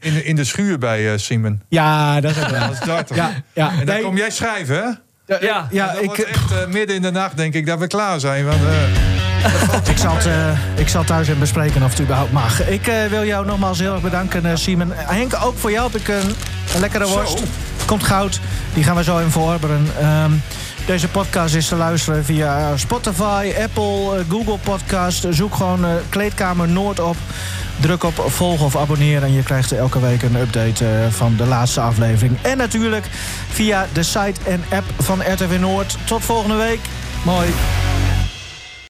in, 0.00 0.12
de- 0.14 0.24
in 0.24 0.36
de 0.36 0.44
schuur 0.44 0.78
bij 0.78 1.12
eh 1.12 1.18
Simon. 1.18 1.62
Ja, 1.68 2.20
dat 2.20 2.30
is 2.36 2.42
ook 2.42 2.48
wel. 2.50 2.60
Dat 2.68 2.72
is 2.72 2.80
darten. 2.80 3.16
Ja, 3.16 3.30
ja. 3.52 3.70
En 3.70 3.76
dan 3.76 3.94
Nee, 3.94 4.02
kom 4.04 4.16
jij 4.16 4.30
schrijven, 4.30 4.76
hè? 4.76 5.36
Ja, 5.46 5.68
ja, 5.70 5.86
dat 5.92 6.00
ik, 6.02 6.06
wordt 6.06 6.24
echt 6.24 6.68
midden 6.68 6.96
in 6.96 7.02
de 7.02 7.10
nacht 7.10 7.36
denk 7.36 7.54
ik 7.54 7.66
dat 7.66 7.78
we 7.78 7.86
klaar 7.86 8.20
zijn. 8.20 8.44
Want, 8.46 8.60
eh, 8.62 8.72
ik, 9.92 9.98
zal 9.98 10.14
het, 10.14 10.26
eh, 10.26 10.58
ik 10.74 10.88
zal 10.88 11.04
thuis 11.04 11.28
even 11.28 11.40
bespreken 11.40 11.82
of 11.82 11.90
het 11.90 12.00
überhaupt 12.00 12.32
mag. 12.32 12.66
Ik 12.68 12.86
eh, 12.86 13.04
wil 13.10 13.24
jou 13.24 13.46
nogmaals 13.46 13.78
heel 13.78 13.92
erg 13.92 14.02
bedanken, 14.02 14.46
eh, 14.46 14.56
Simon. 14.56 14.92
Henk, 14.94 15.34
ook 15.44 15.58
voor 15.58 15.70
jou 15.70 15.90
heb 15.92 16.00
ik 16.00 16.08
een, 16.08 16.34
een 16.74 16.80
lekkere 16.80 17.06
worst. 17.06 17.42
Komt 17.86 18.04
goud. 18.04 18.40
Die 18.74 18.84
gaan 18.84 18.96
we 18.96 19.02
zo 19.02 19.18
even 19.18 19.30
verorberen. 19.30 19.86
Ehm, 20.00 20.30
deze 20.86 21.08
podcast 21.08 21.54
is 21.54 21.68
te 21.68 21.76
luisteren 21.76 22.24
via 22.24 22.76
Spotify, 22.76 23.52
Apple, 23.62 24.24
Google 24.28 24.58
Podcast. 24.58 25.26
Zoek 25.30 25.54
gewoon 25.54 25.86
Kleedkamer 26.08 26.68
Noord 26.68 27.00
op. 27.00 27.16
Druk 27.80 28.04
op 28.04 28.24
volgen 28.26 28.66
of 28.66 28.76
abonneren 28.76 29.22
en 29.22 29.32
je 29.32 29.42
krijgt 29.42 29.72
elke 29.72 30.00
week 30.00 30.22
een 30.22 30.36
update 30.36 30.84
van 31.10 31.36
de 31.36 31.46
laatste 31.46 31.80
aflevering. 31.80 32.36
En 32.42 32.56
natuurlijk 32.56 33.06
via 33.50 33.86
de 33.92 34.02
site 34.02 34.40
en 34.46 34.64
app 34.70 34.84
van 34.98 35.22
RTV 35.32 35.58
Noord. 35.60 35.96
Tot 36.04 36.24
volgende 36.24 36.56
week. 36.56 36.80
Mooi. 37.24 37.48